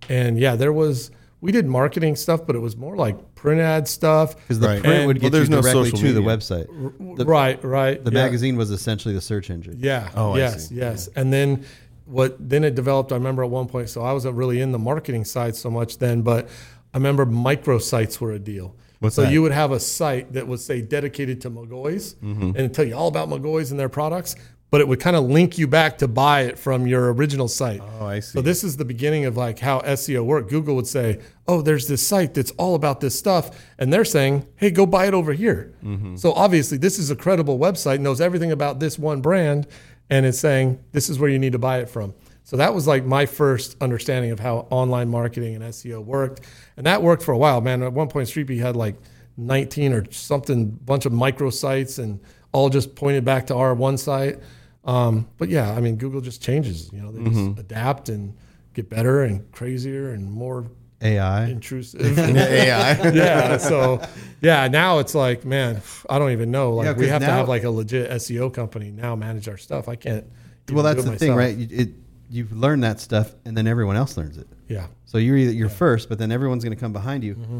and 0.10 0.38
yeah, 0.38 0.55
there 0.55 0.74
was. 0.74 1.12
We 1.41 1.53
did 1.53 1.65
marketing 1.65 2.17
stuff, 2.17 2.46
but 2.46 2.58
it 2.58 2.60
was 2.60 2.75
more 2.75 2.98
like 2.98 3.34
print 3.36 3.62
ad 3.62 3.88
stuff. 3.88 4.36
because 4.36 4.60
the 4.60 4.67
Right. 4.67 4.81
print 4.81 4.96
And- 4.98 5.08
would 5.08 5.15
Well, 5.22 5.22
get 5.22 5.27
you 5.27 5.29
there's 5.39 5.50
no 5.50 5.62
directly 5.62 5.89
social 5.91 6.00
to 6.10 6.13
the 6.13 6.19
website. 6.19 6.67
The, 7.15 7.24
right, 7.25 7.63
right. 7.63 8.03
the 8.03 8.12
yeah. 8.12 8.24
magazine 8.25 8.58
was 8.58 8.72
essentially 8.72 9.13
the 9.13 9.22
search 9.22 9.50
engine. 9.50 9.77
Yeah. 9.79 10.10
Oh, 10.15 10.34
I 10.36 10.39
yes, 10.39 10.67
see. 10.67 10.75
yes. 10.75 11.08
And 11.15 11.31
then 11.31 11.63
what 12.05 12.36
then 12.50 12.65
it 12.65 12.75
developed, 12.75 13.13
I 13.13 13.15
remember 13.15 13.41
at 13.46 13.50
one 13.50 13.67
point, 13.67 13.88
so 13.88 14.01
I 14.01 14.12
wasn't 14.12 14.36
really 14.36 14.60
in 14.60 14.74
the 14.74 14.79
marketing 14.79 15.24
side 15.24 15.55
so 15.55 15.69
much 15.72 16.00
then, 16.00 16.24
but 16.24 16.50
I 16.93 16.98
remember 16.98 17.25
microsites 17.25 18.19
were 18.19 18.34
a 18.34 18.39
deal. 18.39 18.75
What's 19.00 19.15
so 19.15 19.24
that? 19.24 19.32
you 19.32 19.41
would 19.41 19.51
have 19.53 19.72
a 19.72 19.79
site 19.79 20.34
that 20.34 20.48
would 20.48 20.60
say 20.60 20.82
dedicated 20.82 21.41
to 21.41 21.51
McGaughy's 21.51 22.15
Mm-hmm. 22.15 22.41
and 22.44 22.56
it'd 22.58 22.74
tell 22.74 22.86
you 22.86 22.96
all 22.96 23.08
about 23.08 23.29
McGaughy's 23.29 23.72
and 23.72 23.79
their 23.79 23.89
products, 23.89 24.36
but 24.72 24.82
it 24.82 24.88
would 24.88 25.00
kind 25.00 25.15
of 25.15 25.24
link 25.24 25.58
you 25.58 25.68
back 25.68 25.98
to 26.00 26.08
buy 26.08 26.41
it 26.41 26.60
from 26.60 26.86
your 26.86 27.12
original 27.13 27.48
site. 27.48 27.82
Oh, 28.00 28.06
I 28.06 28.20
see. 28.20 28.34
So 28.34 28.41
this 28.41 28.63
is 28.63 28.77
the 28.77 28.86
beginning 28.86 29.25
of 29.25 29.36
like 29.38 29.58
how 29.60 29.79
SEO 29.79 30.24
worked. 30.25 30.50
Google 30.50 30.75
would 30.75 30.86
say, 30.86 31.20
"Oh, 31.48 31.62
there's 31.63 31.88
this 31.88 32.06
site 32.06 32.34
that's 32.36 32.51
all 32.51 32.75
about 32.75 33.00
this 33.00 33.18
stuff," 33.18 33.50
and 33.79 33.91
they're 33.91 34.06
saying, 34.06 34.46
"Hey, 34.58 34.70
go 34.70 34.86
buy 34.86 35.08
it 35.08 35.13
over 35.15 35.34
here." 35.34 35.74
Mm-hmm. 35.84 36.18
So 36.18 36.34
obviously, 36.34 36.77
this 36.77 37.00
is 37.00 37.10
a 37.10 37.15
credible 37.15 37.58
website, 37.58 38.00
knows 38.00 38.22
everything 38.22 38.51
about 38.51 38.79
this 38.79 39.00
one 39.00 39.22
brand, 39.22 39.65
and 40.10 40.25
it's 40.25 40.38
saying 40.39 40.77
this 40.91 41.10
is 41.10 41.18
where 41.18 41.29
you 41.32 41.39
need 41.39 41.53
to 41.53 41.60
buy 41.60 41.79
it 41.79 41.89
from. 41.89 42.13
So 42.50 42.58
that 42.58 42.74
was 42.74 42.88
like 42.88 43.06
my 43.06 43.27
first 43.27 43.77
understanding 43.79 44.32
of 44.32 44.39
how 44.39 44.65
online 44.72 45.08
marketing 45.08 45.53
and 45.53 45.63
SEO 45.65 46.03
worked, 46.03 46.41
and 46.77 46.86
that 46.88 47.03
worked 47.03 47.22
for 47.22 47.32
a 47.32 47.38
while, 47.38 47.62
man. 47.62 47.84
At 47.84 47.94
one 47.94 48.08
point, 48.08 48.27
StreetBeat 48.27 48.60
had 48.60 48.75
like 48.75 48.96
19 49.38 49.94
or 49.94 50.12
something, 50.12 50.65
bunch 50.72 51.06
of 51.06 51.12
micro 51.13 51.51
sites, 51.51 52.00
and 52.00 52.20
all 52.51 52.70
just 52.70 52.96
pointed 52.96 53.24
back 53.24 53.46
to 53.48 53.56
our 53.56 53.75
one 53.75 53.98
site. 54.00 54.39
Um, 54.84 55.27
but 55.38 55.50
yeah, 55.50 55.72
I 55.74 55.79
mean, 55.79 55.98
Google 55.98 56.22
just 56.22 56.41
changes. 56.41 56.89
You 56.91 57.01
know, 57.03 57.12
they 57.12 57.24
just 57.29 57.60
adapt 57.60 58.10
and 58.10 58.36
get 58.74 58.89
better 58.89 59.22
and 59.25 59.51
crazier 59.51 60.10
and 60.13 60.32
more 60.32 60.65
AI. 61.03 61.46
intrusive. 61.50 62.18
AI. 62.20 63.12
yeah. 63.13 63.57
So 63.57 64.01
yeah, 64.42 64.68
now 64.70 64.98
it's 64.98 65.14
like, 65.14 65.46
man, 65.46 65.83
I 66.09 66.18
don't 66.18 66.31
even 66.31 66.50
know. 66.50 66.74
Like 66.74 66.85
Yeah, 66.85 66.92
we 66.94 67.01
'cause 67.03 67.09
have 67.12 67.22
to 67.22 67.27
have 67.27 67.48
like 67.48 67.64
a 67.64 67.70
legit 67.70 68.09
SEO 68.09 68.51
company 68.51 68.90
now 68.90 69.16
manage 69.16 69.48
our 69.48 69.57
stuff. 69.57 69.88
I 69.88 69.96
can't. 69.96 70.25
Well, 70.72 70.83
that's 70.83 71.05
it 71.05 71.09
the 71.12 71.16
thing, 71.16 71.35
right? 71.35 71.55
You- 71.55 71.68
It, 71.70 71.90
you've 72.29 72.51
learned 72.51 72.83
that 72.83 73.00
stuff, 73.00 73.33
and 73.46 73.57
then 73.57 73.65
everyone 73.68 73.96
else 73.96 74.15
learns 74.18 74.37
it. 74.37 74.48
Yeah. 74.68 74.87
So 75.05 75.18
you're 75.18 75.35
either 75.37 75.51
you're 75.51 75.68
first, 75.70 76.09
but 76.09 76.20
then 76.20 76.31
everyone's 76.31 76.63
going 76.63 76.75
to 76.75 76.79
come 76.79 76.94
behind 76.94 77.24
you. 77.24 77.35
Mm-hmm. 77.35 77.59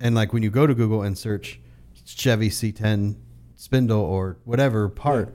And 0.00 0.14
like 0.14 0.32
when 0.32 0.42
you 0.42 0.50
go 0.50 0.66
to 0.66 0.74
Google 0.74 1.02
and 1.02 1.16
search 1.16 1.60
Chevy 2.04 2.48
C10 2.50 3.16
spindle 3.54 4.00
or 4.00 4.38
whatever 4.44 4.88
part, 4.88 5.34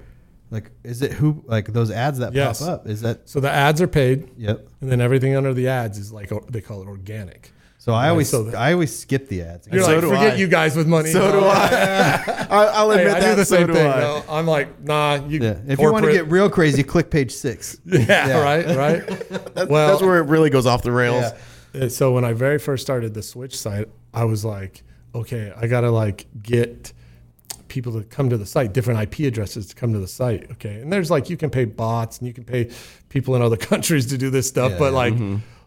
like 0.52 0.72
is 0.84 1.02
it 1.02 1.14
who 1.14 1.44
like 1.48 1.68
those 1.68 1.90
ads 1.92 2.20
that 2.20 2.34
Yes. 2.34 2.60
pop 2.60 2.70
up? 2.70 2.88
Is 2.88 3.02
that 3.02 3.30
So 3.30 3.40
the 3.40 3.50
ads 3.50 3.82
are 3.82 3.88
paid, 3.88 4.30
yep? 4.38 4.68
and 4.82 4.92
then 4.92 5.00
everything 5.00 5.36
under 5.36 5.54
the 5.54 5.68
ads 5.70 5.98
is 5.98 6.12
like 6.12 6.30
they 6.50 6.60
call 6.62 6.82
it 6.82 6.88
organic. 6.88 7.53
So 7.84 7.92
I 7.92 8.08
always 8.08 8.30
so 8.30 8.50
I 8.56 8.72
always 8.72 8.98
skip 8.98 9.28
the 9.28 9.42
ads. 9.42 9.68
You're 9.70 9.84
So 9.84 9.92
like, 9.92 10.00
do 10.00 10.08
forget 10.08 10.34
I. 10.34 10.36
you 10.36 10.48
guys 10.48 10.74
with 10.78 10.88
money. 10.88 11.12
So 11.12 11.34
do 11.34 11.40
I. 11.46 12.48
I 12.50 12.66
I'll 12.76 12.92
Hey, 12.92 13.02
admit 13.02 13.18
I 13.18 13.20
that. 13.20 13.30
do 13.32 13.36
the 13.36 13.46
so 13.46 13.58
same 13.58 13.68
do 13.68 13.74
thing. 13.74 13.88
I. 13.92 14.00
though. 14.00 14.24
I'm 14.30 14.48
like, 14.48 14.80
nah, 14.82 15.16
you. 15.28 15.42
yeah. 15.42 15.58
If 15.68 15.80
you 15.80 15.92
want 15.92 16.06
to 16.06 16.12
get 16.14 16.30
real 16.32 16.50
crazy, 16.50 16.82
click 16.94 17.12
page 17.12 17.34
six. 17.34 17.78
yeah, 17.84 18.40
right, 18.42 18.66
right. 18.78 19.06
That's, 19.54 19.70
well, 19.70 19.90
that's 19.90 20.02
where 20.02 20.20
it 20.20 20.28
really 20.30 20.50
goes 20.50 20.66
off 20.66 20.82
the 20.82 20.94
rails. 20.94 21.26
Yeah. 21.74 21.84
Uh, 21.84 21.90
so 21.90 22.14
when 22.14 22.24
I 22.24 22.32
very 22.32 22.58
first 22.58 22.84
started 22.84 23.14
the 23.14 23.22
Switch 23.22 23.58
site, 23.58 23.90
I 24.14 24.24
was 24.24 24.46
like, 24.46 24.82
okay, 25.14 25.52
I 25.54 25.68
gotta 25.68 25.92
like 25.92 26.26
get 26.42 26.94
people 27.68 27.92
to 28.00 28.04
come 28.08 28.30
to 28.30 28.38
the 28.38 28.46
site, 28.46 28.72
different 28.72 29.02
IP 29.02 29.28
addresses 29.28 29.68
to 29.68 29.76
come 29.76 29.92
to 29.92 30.00
the 30.00 30.08
site. 30.08 30.50
Okay, 30.52 30.76
and 30.80 30.94
there's 30.94 31.12
like 31.12 31.30
you 31.30 31.36
can 31.36 31.50
pay 31.50 31.66
bots 31.66 32.20
and 32.20 32.28
you 32.30 32.34
can 32.34 32.46
pay 32.46 32.72
people 33.10 33.36
in 33.36 33.42
other 33.42 33.58
countries 33.58 34.06
to 34.06 34.18
do 34.18 34.30
this 34.30 34.48
stuff, 34.48 34.72
Yeah, 34.72 34.80
but 34.80 34.94
yeah. 34.94 34.98
like. 35.00 35.14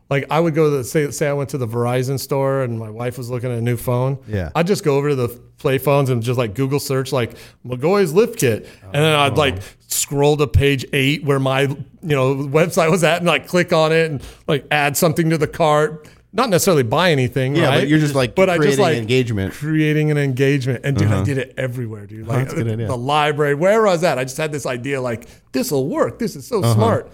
Like 0.08 0.26
I 0.30 0.38
would 0.38 0.54
go 0.54 0.70
to 0.70 0.76
the 0.78 0.84
say 0.84 1.10
say 1.10 1.26
I 1.28 1.32
went 1.32 1.50
to 1.50 1.58
the 1.58 1.66
Verizon 1.66 2.18
store 2.20 2.62
and 2.62 2.78
my 2.78 2.90
wife 2.90 3.18
was 3.18 3.28
looking 3.28 3.50
at 3.50 3.58
a 3.58 3.62
new 3.62 3.76
phone. 3.76 4.18
Yeah. 4.28 4.50
I'd 4.54 4.66
just 4.66 4.84
go 4.84 4.96
over 4.96 5.08
to 5.08 5.16
the 5.16 5.28
play 5.58 5.78
phones 5.78 6.10
and 6.10 6.22
just 6.22 6.38
like 6.38 6.54
Google 6.54 6.78
search 6.78 7.12
like 7.12 7.34
McGaughy's 7.66 8.12
lift 8.12 8.38
kit. 8.38 8.68
And 8.84 8.94
then 8.94 9.14
I'd 9.18 9.36
like 9.36 9.56
scroll 9.88 10.36
to 10.36 10.46
page 10.46 10.84
eight 10.92 11.24
where 11.24 11.40
my 11.40 11.62
you 11.62 11.76
know 12.02 12.36
website 12.36 12.90
was 12.90 13.02
at 13.02 13.18
and 13.18 13.26
like 13.26 13.48
click 13.48 13.72
on 13.72 13.90
it 13.92 14.10
and 14.10 14.22
like 14.46 14.66
add 14.70 14.96
something 14.96 15.30
to 15.30 15.38
the 15.38 15.48
cart. 15.48 16.08
Not 16.32 16.50
necessarily 16.50 16.82
buy 16.82 17.12
anything, 17.12 17.56
Yeah, 17.56 17.68
right? 17.68 17.78
but 17.80 17.88
you're 17.88 17.98
just, 17.98 18.14
like, 18.14 18.34
but 18.34 18.50
I 18.50 18.58
just 18.58 18.78
like 18.78 18.98
engagement. 18.98 19.54
creating 19.54 20.10
an 20.10 20.18
engagement. 20.18 20.82
And 20.84 20.94
dude, 20.94 21.08
I 21.10 21.24
did 21.24 21.38
it 21.38 21.54
everywhere, 21.56 22.06
dude. 22.06 22.26
Like 22.26 22.52
a 22.52 22.54
good 22.56 22.68
idea. 22.68 22.86
the 22.88 22.96
library, 22.96 23.54
where 23.54 23.86
I 23.86 23.92
was 23.92 24.04
at, 24.04 24.18
I 24.18 24.24
just 24.24 24.36
had 24.36 24.52
this 24.52 24.66
idea 24.66 25.00
like 25.00 25.28
this 25.52 25.70
will 25.70 25.88
work. 25.88 26.18
This 26.18 26.36
is 26.36 26.46
so 26.46 26.58
Uh-huh. 26.62 26.74
smart. 26.74 27.10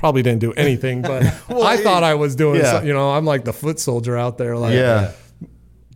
Probably 0.00 0.22
didn't 0.22 0.40
do 0.40 0.52
anything, 0.56 1.02
but 1.02 1.22
I 1.50 1.76
thought 1.76 2.02
I 2.02 2.14
was 2.14 2.34
doing. 2.34 2.60
yeah. 2.60 2.72
some- 2.78 2.86
you 2.86 2.94
know, 2.94 3.10
I'm 3.12 3.26
like 3.26 3.44
the 3.44 3.52
foot 3.52 3.78
soldier 3.78 4.16
out 4.16 4.38
there, 4.38 4.56
like 4.56 4.72
Yeah. 4.72 5.12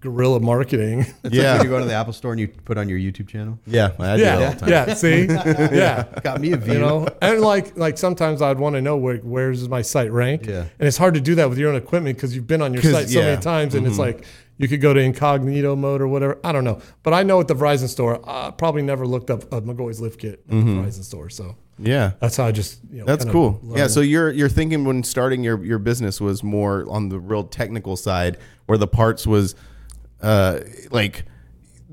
guerrilla 0.01 0.41
marketing. 0.41 1.07
It's 1.25 1.35
Yeah. 1.35 1.53
like 1.53 1.61
when 1.61 1.71
you 1.71 1.71
go 1.71 1.79
to 1.81 1.87
the 1.87 1.95
Apple 1.95 2.13
store 2.13 2.33
and 2.33 2.41
you 2.41 2.49
put 2.49 2.77
on 2.77 2.91
your 2.91 2.99
YouTube 2.99 3.29
channel. 3.29 3.59
Yeah, 3.67 3.93
I 3.99 4.17
do 4.19 4.25
all 4.27 4.41
yeah, 4.41 4.51
the 4.51 4.61
time. 4.61 4.69
yeah. 4.69 4.95
See, 4.95 5.25
yeah. 5.75 6.05
Got 6.23 6.43
me 6.43 6.53
a 6.53 6.59
view. 6.59 6.75
You 6.75 6.79
know, 6.81 7.09
and 7.23 7.41
like 7.41 7.79
like 7.79 7.97
sometimes 7.97 8.43
I'd 8.43 8.59
want 8.59 8.75
to 8.77 8.83
know 8.83 8.99
where 8.99 9.17
where's 9.17 9.67
my 9.71 9.81
site 9.81 10.13
rank. 10.13 10.45
Yeah. 10.45 10.67
And 10.79 10.87
it's 10.87 10.99
hard 10.99 11.15
to 11.15 11.21
do 11.23 11.35
that 11.37 11.49
with 11.49 11.57
your 11.57 11.71
own 11.71 11.77
equipment 11.77 12.19
because 12.19 12.37
you've 12.37 12.47
been 12.47 12.61
on 12.61 12.75
your 12.75 12.83
site 12.83 13.09
so 13.09 13.21
yeah. 13.21 13.31
many 13.31 13.41
times, 13.41 13.75
and 13.75 13.87
it's 13.87 13.95
mm-hmm. 13.97 14.19
like 14.19 14.27
you 14.59 14.69
could 14.69 14.83
go 14.83 14.93
to 14.93 15.01
incognito 15.01 15.75
mode 15.75 16.03
or 16.03 16.09
whatever. 16.09 16.39
I 16.45 16.53
don't 16.53 16.65
know, 16.65 16.83
but 17.03 17.15
I 17.15 17.23
know 17.23 17.41
at 17.41 17.49
the 17.49 17.57
Verizon 17.57 17.89
store, 17.89 18.21
I 18.29 18.51
probably 18.51 18.83
never 18.83 19.07
looked 19.07 19.31
up 19.31 19.45
a 19.51 19.63
McGaughy's 19.63 20.03
lift 20.03 20.21
kit 20.21 20.35
at 20.35 20.49
the 20.49 20.57
mm-hmm. 20.57 20.81
Verizon 20.81 21.05
store, 21.05 21.31
so 21.31 21.57
Yeah. 21.79 22.13
that's 22.21 22.37
how 22.37 22.45
I 22.47 22.53
just 22.53 22.81
you 22.91 23.01
know. 23.01 23.05
That's 23.05 23.25
cool. 23.25 23.61
Yeah. 23.75 23.87
So 23.89 24.01
your 24.01 24.31
your 24.31 24.49
thinking 24.49 24.85
when 24.85 25.03
starting 25.03 25.43
your 25.43 25.63
your 25.65 25.79
business 25.79 26.21
was 26.21 26.43
more 26.43 26.85
on 26.89 27.09
the 27.09 27.19
real 27.19 27.45
technical 27.45 27.97
side, 27.97 28.39
where 28.67 28.79
the 28.79 28.87
parts 28.87 29.27
was, 29.27 29.55
uh, 30.23 30.61
like 30.91 31.25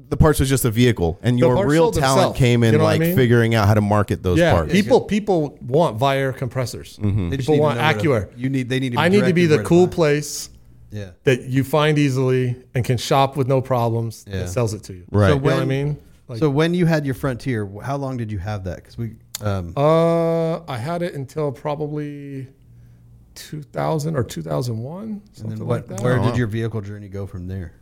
the 0.10 0.17
parts 0.17 0.39
was 0.39 0.50
just 0.50 0.65
a 0.65 0.72
vehicle, 0.72 1.20
and 1.24 1.39
your 1.39 1.56
parts 1.56 1.72
real 1.72 1.84
sold 1.86 1.96
talent 1.96 2.17
themselves. 2.17 2.38
came 2.39 2.63
in 2.63 2.74
You 2.74 2.78
know 2.80 2.84
what 2.84 2.89
I 2.89 2.94
like 2.94 3.02
mean? 3.02 3.15
figuring 3.15 3.56
out 3.56 3.67
how 3.67 3.74
to 3.74 3.82
market 3.82 4.22
those 4.24 4.39
yeah, 4.39 4.52
parts. 4.54 4.72
people 4.72 5.02
people 5.02 5.58
want 5.62 5.98
Viair 5.98 6.36
compressors. 6.36 6.98
They 6.98 7.08
just 7.08 7.13
People 7.13 7.32
need 7.32 7.46
to 7.46 7.58
want 7.62 7.78
know 7.78 7.84
where 7.84 7.94
to- 7.94 8.00
AccuAir. 8.28 8.38
You 8.38 8.50
need. 8.50 8.70
They 8.70 8.80
need. 8.80 8.94
To 8.94 9.00
I 9.00 9.08
need 9.08 9.24
to 9.26 9.34
be 9.34 9.48
directed 9.48 9.50
the 9.50 9.56
where 9.58 9.63
cool 9.65 9.88
buy. 9.88 9.94
place 9.94 10.50
Yeah. 10.91 11.12
that 11.24 11.44
you 11.44 11.63
find 11.63 11.98
easily 11.98 12.56
and 12.76 12.84
can 12.84 12.98
shop 12.98 13.38
with 13.38 13.48
no 13.48 13.62
problems 13.62 14.26
Yeah. 14.28 14.39
that 14.39 14.50
sells 14.50 14.74
it 14.74 14.84
to 14.84 14.94
you. 14.94 15.06
Right. 15.10 15.30
So 15.30 15.36
You 15.36 15.39
know 15.39 15.46
what 15.46 15.54
I 15.54 15.58
when- 15.60 15.67
mean? 15.67 15.98
Like, 16.28 16.39
so 16.39 16.50
when 16.50 16.74
you 16.74 16.86
had 16.86 17.06
your 17.06 17.15
Frontier, 17.15 17.65
wh- 17.65 17.84
how 17.84 17.98
long 17.98 18.15
did 18.17 18.32
you 18.32 18.38
have 18.39 18.63
that? 18.65 18.78
Because 18.78 18.98
we. 18.98 19.15
Um, 19.43 19.73
Uh, 19.75 20.60
I 20.71 20.77
had 20.77 21.01
it 21.01 21.13
until 21.13 21.51
probably 21.51 22.47
2000 23.36 24.15
or 24.15 24.23
2001, 24.23 25.04
and 25.04 25.21
something 25.34 25.49
then 25.58 25.60
like 25.60 25.67
what? 25.67 25.88
that. 25.88 26.01
Where 26.04 26.19
Oh, 26.19 26.23
did 26.23 26.32
wow. 26.32 26.36
your 26.38 26.47
vehicle 26.47 26.82
journey 26.82 27.08
go 27.08 27.25
from 27.25 27.47
there? 27.47 27.73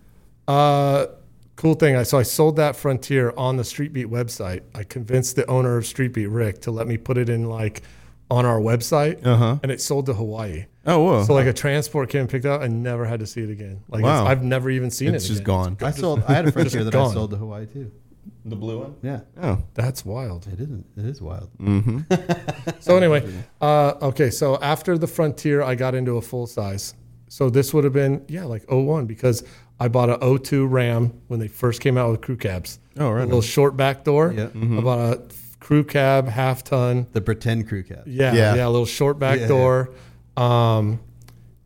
Uh, 0.47 1.07
cool 1.55 1.73
thing. 1.73 1.95
I 1.95 2.03
so 2.03 2.17
I 2.17 2.23
sold 2.23 2.55
that 2.57 2.75
Frontier 2.75 3.33
on 3.37 3.57
the 3.57 3.63
Street 3.63 3.93
Beat 3.93 4.07
website. 4.07 4.61
I 4.73 4.83
convinced 4.83 5.35
the 5.35 5.45
owner 5.49 5.77
of 5.77 5.85
Street 5.85 6.13
Beat, 6.13 6.27
Rick, 6.27 6.61
to 6.61 6.71
let 6.71 6.87
me 6.87 6.97
put 6.97 7.17
it 7.17 7.29
in 7.29 7.45
like 7.49 7.81
on 8.31 8.45
our 8.45 8.59
website, 8.59 9.25
Uh-huh. 9.25 9.57
and 9.63 9.71
it 9.71 9.81
sold 9.81 10.05
to 10.05 10.13
Hawaii. 10.13 10.65
Oh, 10.85 10.99
whoa. 11.03 11.23
So 11.23 11.33
like 11.33 11.47
a 11.47 11.53
transport 11.53 12.09
came 12.09 12.21
and 12.21 12.29
picked 12.29 12.45
it 12.45 12.49
up, 12.51 12.61
and 12.61 12.83
never 12.83 13.05
had 13.05 13.19
to 13.21 13.25
see 13.25 13.41
it 13.41 13.49
again. 13.49 13.81
Like 13.89 14.03
Wow. 14.03 14.21
it's, 14.23 14.29
I've 14.29 14.43
never 14.43 14.69
even 14.69 14.91
seen 14.91 15.13
it's 15.13 15.13
it. 15.13 15.17
It's 15.17 15.27
just 15.27 15.41
again. 15.41 15.75
gone. 15.75 15.77
I 15.81 15.91
sold. 15.91 16.23
I 16.27 16.33
had 16.33 16.47
a 16.47 16.51
Frontier 16.53 16.83
that 16.83 16.95
I 16.95 17.11
sold 17.11 17.31
to 17.31 17.37
Hawaii 17.37 17.65
too. 17.65 17.91
The 18.45 18.55
blue 18.55 18.79
one. 18.79 18.95
Yeah, 19.01 19.19
Oh, 19.41 19.61
That's 19.73 20.05
wild. 20.05 20.47
it 20.47 20.59
isn't. 20.59 20.85
It 20.97 21.05
is 21.05 21.21
wild. 21.21 21.49
So 22.79 22.95
anyway, 22.97 23.27
uh, 23.61 23.93
okay. 24.01 24.29
So 24.29 24.57
after 24.61 24.97
the 24.97 25.07
Frontier, 25.07 25.61
I 25.61 25.75
got 25.75 25.93
into 25.95 26.17
a 26.17 26.21
full 26.21 26.47
size. 26.47 26.93
So 27.27 27.49
this 27.49 27.73
would 27.73 27.83
have 27.83 27.93
been 27.93 28.23
yeah, 28.27 28.45
like 28.45 28.63
01 28.69 29.05
because 29.05 29.43
I 29.79 29.87
bought 29.89 30.09
a 30.09 30.37
02 30.39 30.65
Ram 30.65 31.13
when 31.27 31.39
they 31.39 31.47
first 31.47 31.81
came 31.81 31.97
out 31.97 32.09
with 32.11 32.21
crew 32.21 32.37
cabs. 32.37 32.79
Oh, 32.97 33.11
right 33.11 33.21
A 33.23 33.25
little 33.25 33.41
short 33.41 33.75
back 33.77 34.03
door. 34.03 34.33
Yeah. 34.35 34.47
I 34.55 34.81
bought 34.81 34.99
a 34.99 35.21
crew 35.59 35.83
cab 35.83 36.27
half 36.27 36.63
ton. 36.63 37.07
The 37.11 37.21
pretend 37.21 37.67
crew 37.67 37.83
cab. 37.83 38.03
Yeah, 38.07 38.33
Yeah. 38.33 38.55
yeah, 38.55 38.67
a 38.67 38.69
little 38.69 38.85
short 38.85 39.19
back 39.19 39.39
Yeah. 39.41 39.47
door. 39.47 39.91
Um, 40.37 40.99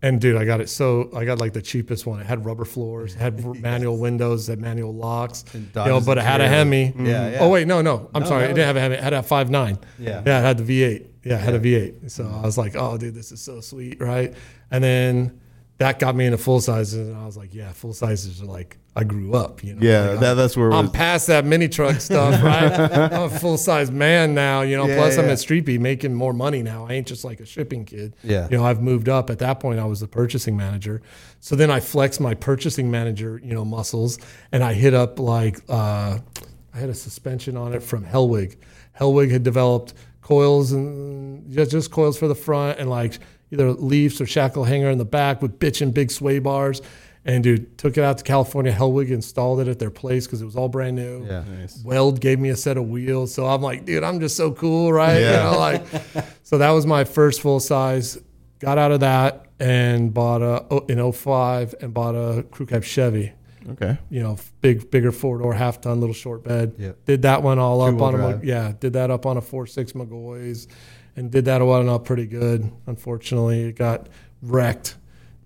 and 0.04 0.22
dude, 0.22 0.36
I 0.36 0.46
got 0.46 0.62
it. 0.62 0.70
So 0.70 1.10
I 1.16 1.26
got 1.26 1.39
like 1.39 1.54
the 1.54 1.62
cheapest 1.62 2.06
one. 2.06 2.20
It 2.20 2.28
had 2.28 2.46
rubber 2.46 2.66
floors, 2.66 3.16
it 3.16 3.20
had 3.20 3.44
manual 3.62 3.98
windows, 3.98 4.46
had 4.46 4.60
manual 4.60 4.94
locks. 4.94 5.44
You 5.56 5.66
know, 5.74 6.00
but 6.00 6.20
it 6.20 6.24
had 6.24 6.42
a. 6.42 6.48
Hemi. 6.48 6.84
Yeah, 6.84 6.92
mm. 6.92 7.32
yeah. 7.32 7.38
Oh 7.42 7.50
wait, 7.50 7.66
no, 7.68 7.82
no. 7.82 8.12
I'm 8.13 8.22
No, 8.22 8.30
sorry. 8.30 8.44
no. 8.44 8.46
It 8.52 8.54
didn't 8.54 8.68
have 8.68 8.76
a 8.76 8.82
Hemi. 8.82 8.96
It 8.96 9.04
had 9.04 9.13
a 9.13 9.24
five 9.24 9.50
nine. 9.50 9.80
Yeah. 9.98 10.22
Yeah, 10.24 10.39
it 10.39 10.44
had 10.44 10.58
the 10.60 10.63
V8. 10.82 11.08
Yeah, 11.24 11.36
it 11.36 11.42
had 11.42 11.54
a 11.56 11.60
V8. 11.60 12.12
So 12.12 12.26
I 12.28 12.42
was 12.46 12.58
like, 12.58 12.76
oh, 12.76 12.98
dude, 12.98 13.16
this 13.16 13.32
is 13.32 13.42
so 13.42 13.62
sweet, 13.62 14.00
right? 14.02 14.34
And 14.70 14.84
then 14.84 15.39
that 15.78 15.98
got 15.98 16.16
me 16.16 16.26
into 16.26 16.38
full 16.38 16.60
sizes, 16.60 17.08
and 17.08 17.18
I 17.18 17.26
was 17.26 17.38
like, 17.38 17.54
yeah, 17.56 17.72
full 17.72 17.94
sizes 17.94 18.42
are 18.42 18.46
like 18.46 18.78
I 18.95 19.03
grew 19.03 19.34
up. 19.34 19.63
You 19.63 19.73
know. 19.73 19.82
yeah. 19.82 20.10
Like, 20.12 20.19
that, 20.19 20.34
that's 20.36 20.56
where 20.56 20.71
I'm 20.71 20.86
was. 20.86 20.91
past 20.91 21.27
that 21.27 21.45
mini 21.45 21.67
truck 21.67 21.99
stuff, 21.99 22.43
right? 22.43 22.71
I'm 22.71 23.23
a 23.23 23.29
full 23.29 23.58
size 23.58 23.89
man 23.89 24.36
now, 24.36 24.62
you 24.62 24.77
know. 24.77 24.88
Yeah, 24.88 24.97
plus, 24.97 25.17
I'm 25.17 25.25
yeah. 25.25 25.32
at 25.32 25.39
Street 25.39 25.62
Beat 25.62 25.82
making 25.82 26.13
more 26.13 26.34
money 26.34 26.62
now. 26.62 26.86
I 26.86 26.93
ain't 26.93 27.08
just 27.08 27.23
like 27.23 27.39
a 27.39 27.45
shipping 27.45 27.86
kid. 27.86 28.15
Yeah. 28.23 28.47
You 28.49 28.58
know, 28.58 28.65
I've 28.65 28.82
moved 28.82 29.10
up. 29.10 29.29
At 29.29 29.39
that 29.39 29.60
point, 29.60 29.79
I 29.79 29.86
was 29.86 29.99
the 29.99 30.08
purchasing 30.08 30.56
manager. 30.56 31.01
So 31.39 31.56
then 31.56 31.71
I 31.71 31.79
flexed 31.79 32.19
my 32.19 32.36
purchasing 32.36 32.91
manager, 32.91 33.41
you 33.43 33.53
know, 33.53 33.65
muscles, 33.65 34.19
and 34.51 34.63
I 34.63 34.73
hit 34.73 34.93
up 34.93 35.19
like 35.19 35.60
uh, 35.69 36.19
I 36.73 36.77
had 36.77 36.89
a 36.89 36.93
suspension 36.93 37.58
on 37.58 37.73
it 37.73 37.82
from 37.82 38.06
Hellwig. 38.06 38.58
Hellwig 38.99 39.32
had 39.32 39.43
developed 39.43 39.93
coils 40.21 40.71
and 40.71 41.51
just, 41.51 41.71
just 41.71 41.91
coils 41.91 42.17
for 42.17 42.27
the 42.27 42.36
front 42.36 42.79
and 42.79 42.89
like 42.89 43.19
either 43.51 43.71
leafs 43.71 44.19
or 44.19 44.25
shackle 44.25 44.63
hanger 44.63 44.89
in 44.89 44.97
the 44.97 45.06
back 45.06 45.41
with 45.41 45.60
bitchin' 45.60 45.93
big 45.93 46.10
sway 46.10 46.39
bars. 46.39 46.82
And 47.26 47.44
dude, 47.44 47.78
took 47.78 47.98
it 47.98 48.04
out 48.04 48.18
to 48.18 48.24
California. 48.24 48.74
Hellwig 48.74 49.10
installed 49.10 49.62
it 49.62 49.70
at 49.70 49.80
their 49.80 49.90
place 49.90 50.26
because 50.26 50.42
it 50.42 50.46
was 50.46 50.58
all 50.58 50.68
brand 50.68 50.98
new. 50.98 51.26
Yeah. 51.26 51.44
nice. 51.48 51.82
Weld 51.84 52.20
gave 52.20 52.40
me 52.40 52.50
a 52.50 52.56
set 52.56 52.76
of 52.76 52.90
wheels. 52.90 53.34
So 53.34 53.46
I'm 53.46 53.62
like, 53.62 53.86
dude, 53.86 54.04
I'm 54.04 54.20
just 54.20 54.36
so 54.36 54.52
cool, 54.52 54.92
right? 54.92 55.20
Yeah. 55.20 55.48
You 55.48 55.52
know, 55.52 55.60
like, 55.60 55.86
so 56.44 56.58
that 56.58 56.72
was 56.72 56.86
my 56.86 57.06
first 57.06 57.42
full 57.42 57.62
size. 57.62 58.18
Got 58.60 58.78
out 58.78 58.92
of 58.92 59.00
that 59.02 59.46
and 59.60 60.14
bought 60.14 60.42
a 60.42 60.66
oh, 60.70 60.86
in 60.90 61.12
05 61.12 61.76
and 61.82 61.94
bought 61.94 62.16
a 62.16 62.44
crew 62.44 62.66
cab 62.66 62.84
Chevy. 62.84 63.32
okay. 63.72 63.98
You 64.10 64.22
know, 64.22 64.38
big, 64.60 64.92
bigger 64.92 65.14
four 65.14 65.38
door, 65.38 65.54
half 65.54 65.80
ton, 65.80 66.02
little 66.02 66.14
short 66.14 66.44
bed. 66.44 66.76
Yeah. 66.78 66.92
Did 67.06 67.22
that 67.22 67.42
one 67.42 67.58
all 67.60 67.82
up 67.82 67.92
Two-wheel 67.92 68.04
on 68.04 68.34
a 68.34 68.40
yeah. 68.44 68.74
Did 68.78 68.94
that 68.94 69.12
up 69.12 69.26
on 69.26 69.38
a 69.38 69.42
four 69.42 69.66
six 69.66 69.94
McGaughy's, 69.94 70.68
and 71.16 71.32
did 71.32 71.46
that 71.46 71.62
one 71.62 71.88
up 71.88 72.04
pretty 72.04 72.26
good. 72.26 72.70
Unfortunately, 72.86 73.64
it 73.64 73.78
got 73.78 74.10
wrecked. 74.42 74.98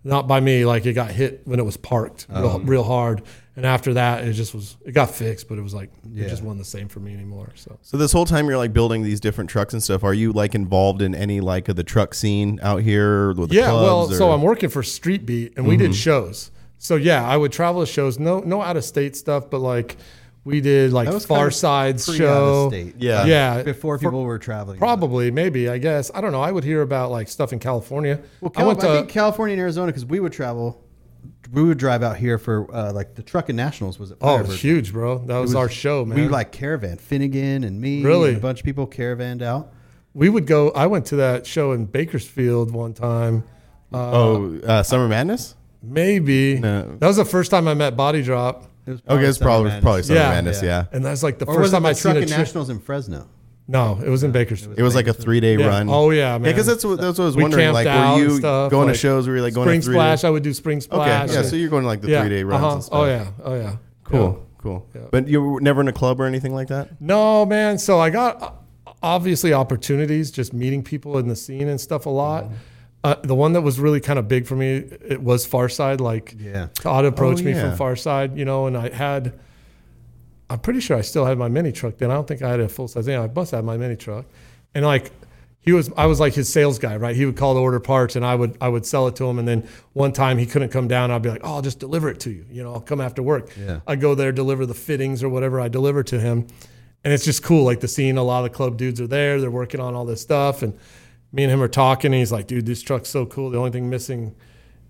Not 0.08 0.28
by 0.28 0.40
me, 0.40 0.66
like 0.66 0.86
it 0.86 0.94
got 0.94 1.12
hit 1.12 1.42
when 1.46 1.60
it 1.60 1.64
was 1.66 1.78
parked 1.78 2.28
real, 2.30 2.48
Um. 2.48 2.66
real 2.66 2.84
hard. 2.84 3.22
And 3.58 3.66
after 3.66 3.96
that, 3.96 4.24
it 4.24 4.34
just 4.34 4.54
was 4.54 4.78
it 4.86 4.92
got 4.94 5.10
fixed, 5.12 5.50
but 5.50 5.58
it 5.58 5.62
was 5.62 5.74
like 5.74 5.90
Yeah. 6.14 6.26
it 6.26 6.30
just 6.30 6.44
wasn't 6.44 6.60
the 6.60 6.66
same 6.70 6.88
for 6.88 7.00
me 7.00 7.14
anymore. 7.14 7.50
So 7.56 7.78
So 7.82 7.98
this 7.98 8.12
whole 8.12 8.26
time 8.26 8.48
you're 8.48 8.58
like 8.58 8.72
building 8.72 9.04
these 9.04 9.20
different 9.20 9.50
trucks 9.50 9.74
and 9.74 9.82
stuff. 9.84 10.04
Are 10.04 10.14
you 10.14 10.32
like 10.32 10.56
involved 10.56 11.02
in 11.02 11.14
any 11.16 11.42
like 11.42 11.68
of 11.68 11.76
the 11.76 11.84
truck 11.84 12.14
scene 12.14 12.60
out 12.64 12.82
here 12.84 13.34
with 13.34 13.50
the 13.50 13.56
yeah, 13.56 13.74
well, 13.74 14.06
clubs? 14.06 14.18
so 14.18 14.32
I'm 14.32 14.42
working 14.44 14.70
for 14.70 14.82
Street 14.84 15.26
Beat, 15.26 15.54
and 15.58 15.68
we 15.68 15.76
did 15.78 15.94
shows. 15.96 16.52
So 16.78 16.96
yeah, 16.96 17.28
I 17.28 17.36
would 17.36 17.52
travel 17.52 17.82
to 17.82 17.88
shows. 17.92 18.20
No, 18.20 18.40
no 18.42 18.62
out 18.62 18.78
of 18.78 18.86
state 18.86 19.16
stuff, 19.16 19.50
but 19.50 19.60
like 19.60 19.98
we 20.48 20.62
did 20.62 20.94
like 20.94 21.08
That 21.08 21.14
was 21.14 21.26
Far 21.26 21.38
kind 21.40 21.48
of 21.48 21.54
Side's 21.54 22.06
Pre- 22.08 22.18
show. 22.18 22.66
out-of-state. 22.68 22.96
Yeah. 22.98 23.26
yeah. 23.26 23.64
Before 23.64 23.98
For- 23.98 24.06
people 24.06 24.24
were 24.24 24.40
traveling. 24.40 24.80
Probably, 24.80 25.30
maybe, 25.30 25.68
I 25.70 25.78
guess. 25.78 26.10
I 26.16 26.22
don't 26.22 26.32
know. 26.32 26.42
I 26.42 26.52
would 26.52 26.64
hear 26.64 26.82
about 26.82 27.12
like 27.12 27.28
stuff 27.28 27.52
in 27.54 27.60
California. 27.60 28.20
Well, 28.42 28.52
I 28.56 28.58
Cal- 28.60 28.64
I, 28.64 28.68
went 28.68 28.80
to 28.80 28.88
think 28.88 29.10
California 29.10 29.54
and 29.54 29.62
Arizona 29.62 29.88
because 29.88 30.06
we 30.06 30.20
would 30.20 30.32
travel. 30.34 30.84
We 31.52 31.64
would 31.64 31.78
drive 31.78 32.02
out 32.04 32.18
here 32.18 32.38
for 32.38 32.74
uh, 32.74 32.92
like 32.94 33.16
the 33.16 33.24
Truckin' 33.24 33.56
Nationals 33.56 34.00
was 34.00 34.12
it? 34.12 34.18
oh, 34.22 34.40
it's 34.40 34.56
huge, 34.56 34.92
bro. 34.94 35.20
That 35.20 35.38
was, 35.38 35.50
was- 35.50 35.56
our 35.56 35.70
show, 35.70 36.04
man. 36.06 36.18
We 36.18 36.28
like 36.28 36.52
caravan 36.52 36.98
Finnegan 36.98 37.64
and 37.64 37.80
me. 37.80 38.04
Really? 38.04 38.30
and 38.30 38.38
a 38.38 38.42
bunch 38.42 38.60
of 38.60 38.66
people 38.66 38.88
caravaned 38.88 39.42
out. 39.42 39.72
we 40.14 40.30
would 40.30 40.46
go. 40.48 40.72
I 40.72 40.88
went 40.88 41.06
to 41.08 41.18
that 41.18 41.46
show 41.46 41.74
in 41.74 41.86
Bakersfield 41.86 42.72
one 42.72 42.94
time. 42.94 43.44
oh 43.94 44.60
uh, 44.60 44.84
Summer 44.84 45.08
Madness. 45.08 45.56
Maybe 45.84 46.60
No. 46.60 46.98
that 47.00 47.08
was 47.08 47.18
the 47.18 47.26
first 47.26 47.52
time 47.52 47.68
I 47.68 47.74
met 47.74 47.96
Body 47.96 48.22
Drop. 48.24 48.66
It 48.88 48.92
was 48.92 49.02
Okay, 49.10 49.26
it's 49.26 49.38
probably 49.38 49.66
Madness. 49.66 49.84
probably 49.84 50.04
Summer 50.04 50.20
Yeah. 50.20 50.30
Madness. 50.30 50.64
Yeah. 50.64 50.86
And 50.94 51.04
that's 51.06 51.22
like 51.24 51.38
the 51.40 51.46
Or 51.46 51.56
first 51.56 51.62
was 51.62 51.72
it 51.72 51.76
time 51.76 51.84
the 51.84 51.90
I 51.90 51.92
Truck 51.92 52.02
seen 52.02 52.16
a 52.16 52.20
and 52.20 52.28
chick- 52.30 52.38
Nationals 52.38 52.70
in 52.70 52.80
Fresno? 52.80 53.28
No, 53.70 54.00
it 54.02 54.08
was 54.10 54.24
in 54.24 54.32
Bakersfield. 54.32 54.76
It 54.80 54.82
was 54.82 54.96
like 54.96 55.08
a 55.08 55.14
three 55.14 55.42
day 55.42 55.58
Yeah. 55.58 55.68
run. 55.68 55.90
Oh 55.90 56.10
yeah, 56.12 56.38
man. 56.38 56.46
Yeah, 56.46 56.52
because 56.54 56.66
that's 56.68 56.86
what 56.86 57.02
that's 57.02 57.18
what 57.20 57.26
I 57.26 57.28
was 57.28 57.36
We 57.36 57.42
wondering. 57.44 57.64
camped 57.66 57.74
Like, 57.76 57.88
out 57.88 58.16
were 58.16 58.22
and 58.24 58.32
you 58.32 58.38
stuff, 58.38 58.72
going 58.72 58.88
like 58.88 58.94
to 58.96 59.00
shows? 59.00 59.28
Were 59.28 59.36
you 59.36 59.42
like 59.42 59.54
going 59.54 59.66
Spring 59.68 59.82
to 59.82 59.86
three 59.86 59.94
Splash. 59.96 60.24
I 60.24 60.30
would 60.30 60.44
do 60.44 60.54
Spring 60.54 60.78
Okay, 60.78 60.86
Splash. 60.86 61.34
yeah. 61.34 61.42
So 61.42 61.58
you're 61.58 61.70
going 61.70 61.84
to 61.84 61.88
like 61.88 62.00
the 62.02 62.10
yeah, 62.10 62.22
three 62.22 62.30
day 62.30 62.44
runs 62.44 62.64
uh-huh. 62.64 62.74
and 62.76 62.84
stuff. 62.84 62.98
Oh 63.00 63.06
yeah, 63.06 63.28
oh 63.44 63.56
yeah. 63.56 63.76
Cool, 64.06 64.48
cool. 64.60 64.88
Yeah. 64.96 65.02
But 65.12 65.28
you 65.28 65.44
were 65.44 65.60
never 65.60 65.82
in 65.82 65.90
a 65.90 65.94
club 65.94 66.22
or 66.22 66.26
anything 66.26 66.54
like 66.56 66.70
that. 66.70 67.02
No, 67.02 67.46
man. 67.46 67.78
So 67.78 68.00
I 68.00 68.10
got 68.10 68.42
uh, 68.42 68.52
obviously 69.04 69.52
opportunities, 69.52 70.32
just 70.32 70.54
meeting 70.54 70.82
people 70.82 71.18
in 71.18 71.28
the 71.28 71.36
scene 71.36 71.68
and 71.68 71.82
stuff 71.82 72.06
a 72.06 72.10
lot. 72.10 72.46
Uh, 73.08 73.16
the 73.24 73.36
one 73.36 73.54
that 73.54 73.62
was 73.62 73.80
really 73.80 74.02
kind 74.02 74.20
of 74.20 74.28
big 74.28 74.46
for 74.46 74.56
me, 74.56 74.76
it 74.76 75.22
was 75.22 75.48
Farside. 75.48 76.00
Like 76.02 76.36
Yeah. 76.38 76.68
Todd 76.76 77.06
approached 77.06 77.42
Oh, 77.42 77.46
me 77.46 77.52
yeah. 77.54 77.74
from 77.76 77.78
Farside, 77.80 78.38
you 78.38 78.44
know, 78.46 78.68
and 78.68 78.76
I 78.78 78.90
had. 78.90 79.34
I'm 80.50 80.60
pretty 80.60 80.80
sure 80.80 80.96
I 80.98 81.02
still 81.02 81.26
had 81.26 81.38
my 81.38 81.48
mini 81.50 81.72
truck 81.72 81.98
then. 81.98 82.10
I 82.12 82.14
don't 82.16 82.28
think 82.28 82.42
I 82.42 82.50
had 82.50 82.60
a 82.60 82.70
full 82.70 82.88
size. 82.88 83.08
Yeah, 83.08 83.22
I 83.22 83.28
must 83.28 83.52
have 83.52 83.64
my 83.66 83.76
mini 83.78 83.96
truck, 83.96 84.26
and 84.74 84.86
like 84.86 85.12
he 85.60 85.74
was, 85.74 85.92
I 85.98 86.06
was 86.06 86.20
like 86.22 86.34
his 86.34 86.48
sales 86.48 86.80
guy, 86.80 86.96
right? 86.96 87.16
He 87.16 87.26
would 87.26 87.36
call 87.36 87.54
to 87.56 87.60
order 87.60 87.80
parts, 87.82 88.16
and 88.16 88.26
I 88.26 88.34
would 88.36 88.58
I 88.62 88.70
would 88.70 88.86
sell 88.86 89.08
it 89.08 89.16
to 89.18 89.26
him. 89.26 89.40
And 89.40 89.48
then 89.48 89.68
one 89.94 90.14
time 90.14 90.38
he 90.38 90.46
couldn't 90.46 90.70
come 90.70 90.88
down, 90.88 91.12
I'd 91.12 91.22
be 91.22 91.30
like, 91.30 91.42
oh, 91.44 91.56
I'll 91.56 91.62
just 91.62 91.80
deliver 91.80 92.10
it 92.10 92.20
to 92.22 92.30
you. 92.32 92.46
You 92.50 92.64
know, 92.64 92.74
I'll 92.74 92.80
come 92.92 93.02
after 93.02 93.22
work. 93.22 93.50
Yeah. 93.60 93.82
I 93.88 93.96
go 93.98 94.16
there, 94.16 94.32
deliver 94.32 94.66
the 94.66 94.74
fittings 94.74 95.22
or 95.24 95.30
whatever 95.30 95.60
I 95.60 95.68
deliver 95.68 96.02
to 96.04 96.20
him, 96.20 96.48
and 97.04 97.14
it's 97.14 97.26
just 97.26 97.44
cool. 97.44 97.66
Like 97.66 97.82
the 97.82 97.88
scene, 97.90 98.18
a 98.18 98.24
lot 98.24 98.46
of 98.46 98.52
the 98.52 98.56
club 98.56 98.78
dudes 98.78 99.00
are 99.02 99.08
there. 99.08 99.40
They're 99.42 99.52
working 99.52 99.82
on 99.82 99.96
all 99.96 100.06
this 100.06 100.22
stuff, 100.22 100.62
and 100.62 100.78
me 101.32 101.44
and 101.44 101.52
him 101.52 101.62
are 101.62 101.68
talking. 101.68 102.14
And 102.14 102.20
he's 102.20 102.32
like, 102.32 102.48
dude, 102.48 102.66
this 102.66 102.82
truck's 102.82 103.10
so 103.10 103.26
cool. 103.26 103.50
The 103.50 103.58
only 103.58 103.72
thing 103.72 103.90
missing 103.90 104.36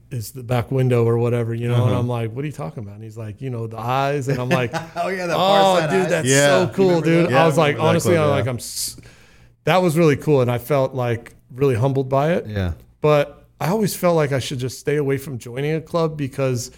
is 0.09 0.31
the 0.31 0.43
back 0.43 0.71
window 0.71 1.03
or 1.05 1.17
whatever, 1.17 1.53
you 1.53 1.67
know. 1.67 1.75
And 1.75 1.83
Uh-huh. 1.91 1.99
I'm 1.99 2.07
like, 2.07 2.31
what 2.31 2.43
are 2.43 2.47
you 2.47 2.53
talking 2.53 2.83
about? 2.83 2.95
And 2.95 3.03
he's 3.03 3.17
like, 3.17 3.41
you 3.41 3.49
know, 3.49 3.67
the 3.67 3.77
eyes. 3.77 4.27
And 4.29 4.39
I'm 4.39 4.49
like, 4.49 4.71
Oh 4.95 5.07
yeah, 5.09 5.25
the 5.27 5.33
oh, 5.35 5.87
dude, 5.89 6.09
that's 6.09 6.27
Yeah. 6.27 6.67
so 6.67 6.73
cool, 6.73 7.01
dude. 7.01 7.29
Yeah, 7.29 7.39
I 7.39 7.43
I 7.43 7.45
was 7.47 7.57
like, 7.57 7.77
honestly, 7.79 8.11
clip, 8.13 8.21
I'm 8.21 8.29
yeah. 8.29 8.35
like, 8.35 8.47
I'm. 8.47 8.55
s- 8.57 8.97
That 9.65 9.81
was 9.81 9.97
really 9.97 10.15
cool, 10.15 10.41
and 10.41 10.49
I 10.49 10.59
felt 10.59 10.93
like 10.93 11.33
really 11.53 11.75
humbled 11.75 12.07
by 12.09 12.33
it. 12.33 12.47
yeah. 12.47 12.73
But 13.01 13.45
I 13.59 13.69
always 13.69 13.95
felt 13.95 14.15
like 14.15 14.31
I 14.31 14.39
should 14.39 14.59
just 14.59 14.79
stay 14.79 14.95
away 14.97 15.17
from 15.17 15.37
joining 15.39 15.73
a 15.75 15.81
club 15.81 16.15
because 16.17 16.71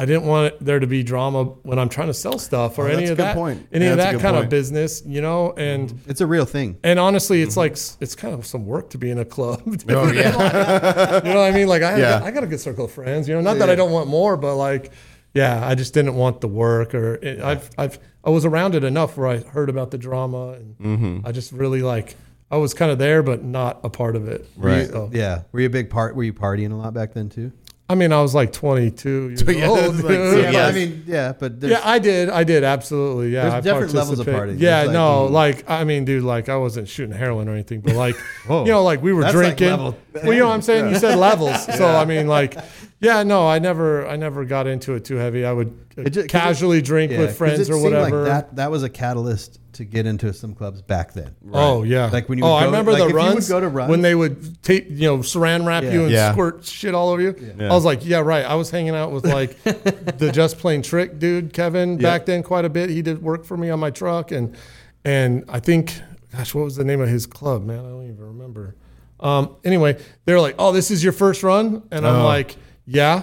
I 0.00 0.06
didn't 0.06 0.24
want 0.24 0.64
there 0.64 0.78
to 0.78 0.86
be 0.86 1.02
drama 1.02 1.44
when 1.44 1.78
I'm 1.78 1.90
trying 1.90 2.06
to 2.06 2.14
sell 2.14 2.38
stuff 2.38 2.78
or 2.78 2.88
Oh, 2.88 2.90
any 2.96 3.08
of 3.08 3.18
that, 3.18 3.34
point. 3.36 3.68
any 3.70 3.84
Yeah, 3.84 3.90
of 3.92 3.96
that 3.98 4.12
good 4.12 4.22
kind 4.22 4.36
of 4.36 4.48
business, 4.48 5.02
you 5.04 5.20
know. 5.20 5.52
And 5.52 5.92
It's 6.06 6.22
a 6.22 6.26
real 6.26 6.46
thing. 6.46 6.78
and 6.82 6.98
honestly, 6.98 7.42
it's 7.42 7.56
like 7.56 7.72
it's 7.72 8.14
kind 8.14 8.32
of 8.32 8.46
some 8.46 8.64
work 8.64 8.88
to 8.90 8.98
be 8.98 9.10
in 9.10 9.18
a 9.18 9.24
club. 9.26 9.60
Oh, 9.90 10.10
yeah. 10.10 11.16
you 11.22 11.32
know 11.32 11.40
what 11.40 11.44
I 11.44 11.50
mean? 11.52 11.68
Like 11.68 11.82
I, 11.82 11.98
Yeah. 11.98 12.22
I 12.24 12.30
got 12.30 12.42
a 12.42 12.46
good 12.46 12.60
circle 12.60 12.86
of 12.86 12.92
friends. 12.92 13.28
You 13.28 13.34
know, 13.34 13.42
not 13.42 13.58
that 13.58 13.68
I 13.68 13.74
don't 13.74 13.92
want 13.92 14.08
more, 14.08 14.36
but 14.38 14.56
like, 14.56 14.90
yeah, 15.34 15.64
I 15.66 15.74
just 15.74 15.92
didn't 15.94 16.14
want 16.14 16.40
the 16.40 16.48
work. 16.48 16.94
Or 16.94 17.14
it, 17.16 17.40
I've 17.40 17.68
I've 17.76 17.98
I 18.24 18.30
was 18.30 18.44
around 18.44 18.74
it 18.74 18.84
enough 18.84 19.16
where 19.18 19.28
I 19.28 19.38
heard 19.38 19.68
about 19.68 19.90
the 19.90 19.98
drama, 19.98 20.52
and 20.52 20.76
Mm-hmm. 20.78 21.26
I 21.26 21.32
just 21.32 21.52
really 21.52 21.82
like 21.82 22.16
I 22.50 22.56
was 22.56 22.74
kind 22.74 22.90
of 22.90 22.98
there, 22.98 23.22
but 23.22 23.44
not 23.44 23.78
a 23.84 23.90
part 23.90 24.16
of 24.16 24.26
it. 24.26 24.44
Right. 24.56 24.88
So, 24.88 25.08
Yeah. 25.12 25.42
Were 25.52 25.60
you 25.60 25.66
a 25.66 25.70
big 25.70 25.88
part? 25.90 26.16
Were 26.16 26.24
you 26.24 26.32
partying 26.32 26.72
a 26.72 26.74
lot 26.74 26.92
back 26.94 27.12
then 27.12 27.28
too? 27.28 27.52
I 27.90 27.96
mean, 27.96 28.12
I 28.12 28.22
was 28.22 28.36
like 28.36 28.52
22 28.52 29.28
years 29.30 29.42
yeah, 29.42 29.66
old. 29.66 29.78
that's 29.78 30.02
like- 30.04 30.12
Yeah, 30.12 30.50
Yes. 30.50 30.70
I 30.70 30.78
mean, 30.78 31.04
yeah, 31.06 31.32
but 31.38 31.54
Yeah, 31.60 31.80
I 31.82 31.98
did. 31.98 32.28
I 32.30 32.44
did 32.44 32.62
absolutely. 32.62 33.30
Yeah, 33.30 33.42
There's 33.42 33.54
I 33.54 33.60
different 33.62 33.94
levels 33.94 34.20
of 34.20 34.26
participated. 34.26 34.58
partying. 34.58 34.62
Yeah, 34.62 34.82
like- 34.82 34.92
no, 34.92 35.26
mm. 35.28 35.30
like 35.32 35.68
I 35.68 35.82
mean, 35.82 36.04
dude, 36.04 36.22
like 36.22 36.48
I 36.48 36.56
wasn't 36.56 36.88
shooting 36.88 37.16
heroin 37.16 37.48
or 37.48 37.52
anything, 37.52 37.80
but 37.80 37.94
like, 37.96 38.14
you 38.48 38.64
know, 38.66 38.84
like 38.84 39.02
we 39.02 39.12
were 39.12 39.22
That's 39.22 39.34
like 39.34 39.56
drinking. 39.56 39.70
level 39.70 39.96
well, 40.14 40.32
you 40.32 40.38
know 40.40 40.48
what 40.48 40.54
I'm 40.54 40.62
saying? 40.62 40.92
You 40.92 40.98
said 40.98 41.18
levels, 41.18 41.64
so 41.76 41.86
I 41.86 42.04
mean, 42.04 42.26
like, 42.26 42.56
yeah, 43.00 43.22
no, 43.22 43.46
I 43.48 43.58
never, 43.58 44.06
I 44.06 44.16
never 44.16 44.44
got 44.44 44.66
into 44.66 44.94
it 44.94 45.04
too 45.04 45.16
heavy. 45.16 45.44
I 45.44 45.52
would 45.52 45.68
uh, 45.98 46.02
It 46.02 46.10
ju- 46.10 46.20
'cause 46.20 46.24
it- 46.24 46.28
casually 46.28 46.82
drink 46.82 47.10
yeah, 47.12 47.18
with 47.20 47.28
'cause 47.30 47.36
friends 47.38 47.68
it 47.68 47.72
or 47.72 47.82
whatever. 47.82 48.18
Like 48.22 48.26
that 48.26 48.56
that 48.56 48.70
was 48.70 48.82
a 48.82 48.88
catalyst 48.88 49.58
to 49.74 49.84
get 49.84 50.04
into 50.04 50.32
some 50.34 50.54
clubs 50.54 50.82
back 50.82 51.12
then. 51.14 51.34
Oh 51.52 51.82
yeah, 51.84 52.10
Like 52.12 52.28
when 52.28 52.38
you 52.38 52.44
oh, 52.44 52.50
would 52.54 52.56
I 52.56 52.64
remember 52.66 52.92
like 52.92 53.00
the 53.02 53.06
if 53.08 53.12
would 53.14 53.18
runs, 53.18 53.48
go 53.48 53.60
to 53.60 53.68
runs- 53.68 53.88
when 53.90 54.02
they 54.02 54.14
would 54.14 54.62
tape, 54.62 54.86
you 54.90 55.06
know, 55.08 55.18
saran 55.18 55.64
wrap 55.64 55.84
Yeah. 55.84 55.92
you 55.92 56.02
and 56.02 56.10
Yeah. 56.10 56.32
squirt 56.32 56.64
shit 56.64 56.94
all 56.94 57.08
over 57.08 57.22
you. 57.22 57.34
I 57.60 57.68
was 57.68 57.84
like, 57.84 58.04
yeah, 58.04 58.18
right. 58.18 58.44
I 58.44 58.54
was 58.56 58.70
hanging 58.70 58.94
out 58.94 59.12
with 59.12 59.24
like 59.24 59.62
the 59.64 60.30
Just 60.32 60.58
Plain 60.58 60.82
Trick 60.82 61.18
dude, 61.18 61.52
Kevin, 61.52 61.96
back 61.98 62.26
then 62.26 62.42
quite 62.42 62.64
a 62.64 62.68
bit. 62.70 62.90
He 62.90 63.00
did 63.00 63.22
work 63.22 63.44
for 63.44 63.56
me 63.56 63.70
on 63.70 63.78
my 63.80 63.90
truck, 63.90 64.32
and 64.32 64.56
and 65.04 65.44
I 65.48 65.60
think, 65.60 65.94
gosh, 66.36 66.54
what 66.54 66.64
was 66.64 66.76
the 66.76 66.84
name 66.84 67.00
of 67.00 67.08
his 67.08 67.24
club, 67.26 67.64
man? 67.64 67.78
I 67.78 67.88
don't 67.88 68.04
even 68.04 68.18
remember. 68.20 68.74
Um, 69.20 69.56
anyway, 69.64 69.98
they're 70.24 70.40
like, 70.40 70.56
oh, 70.58 70.72
this 70.72 70.90
is 70.90 71.02
your 71.04 71.12
first 71.12 71.42
run, 71.42 71.82
and 71.90 72.06
I'm 72.06 72.22
Oh. 72.22 72.24
like, 72.24 72.56
yeah. 72.90 73.22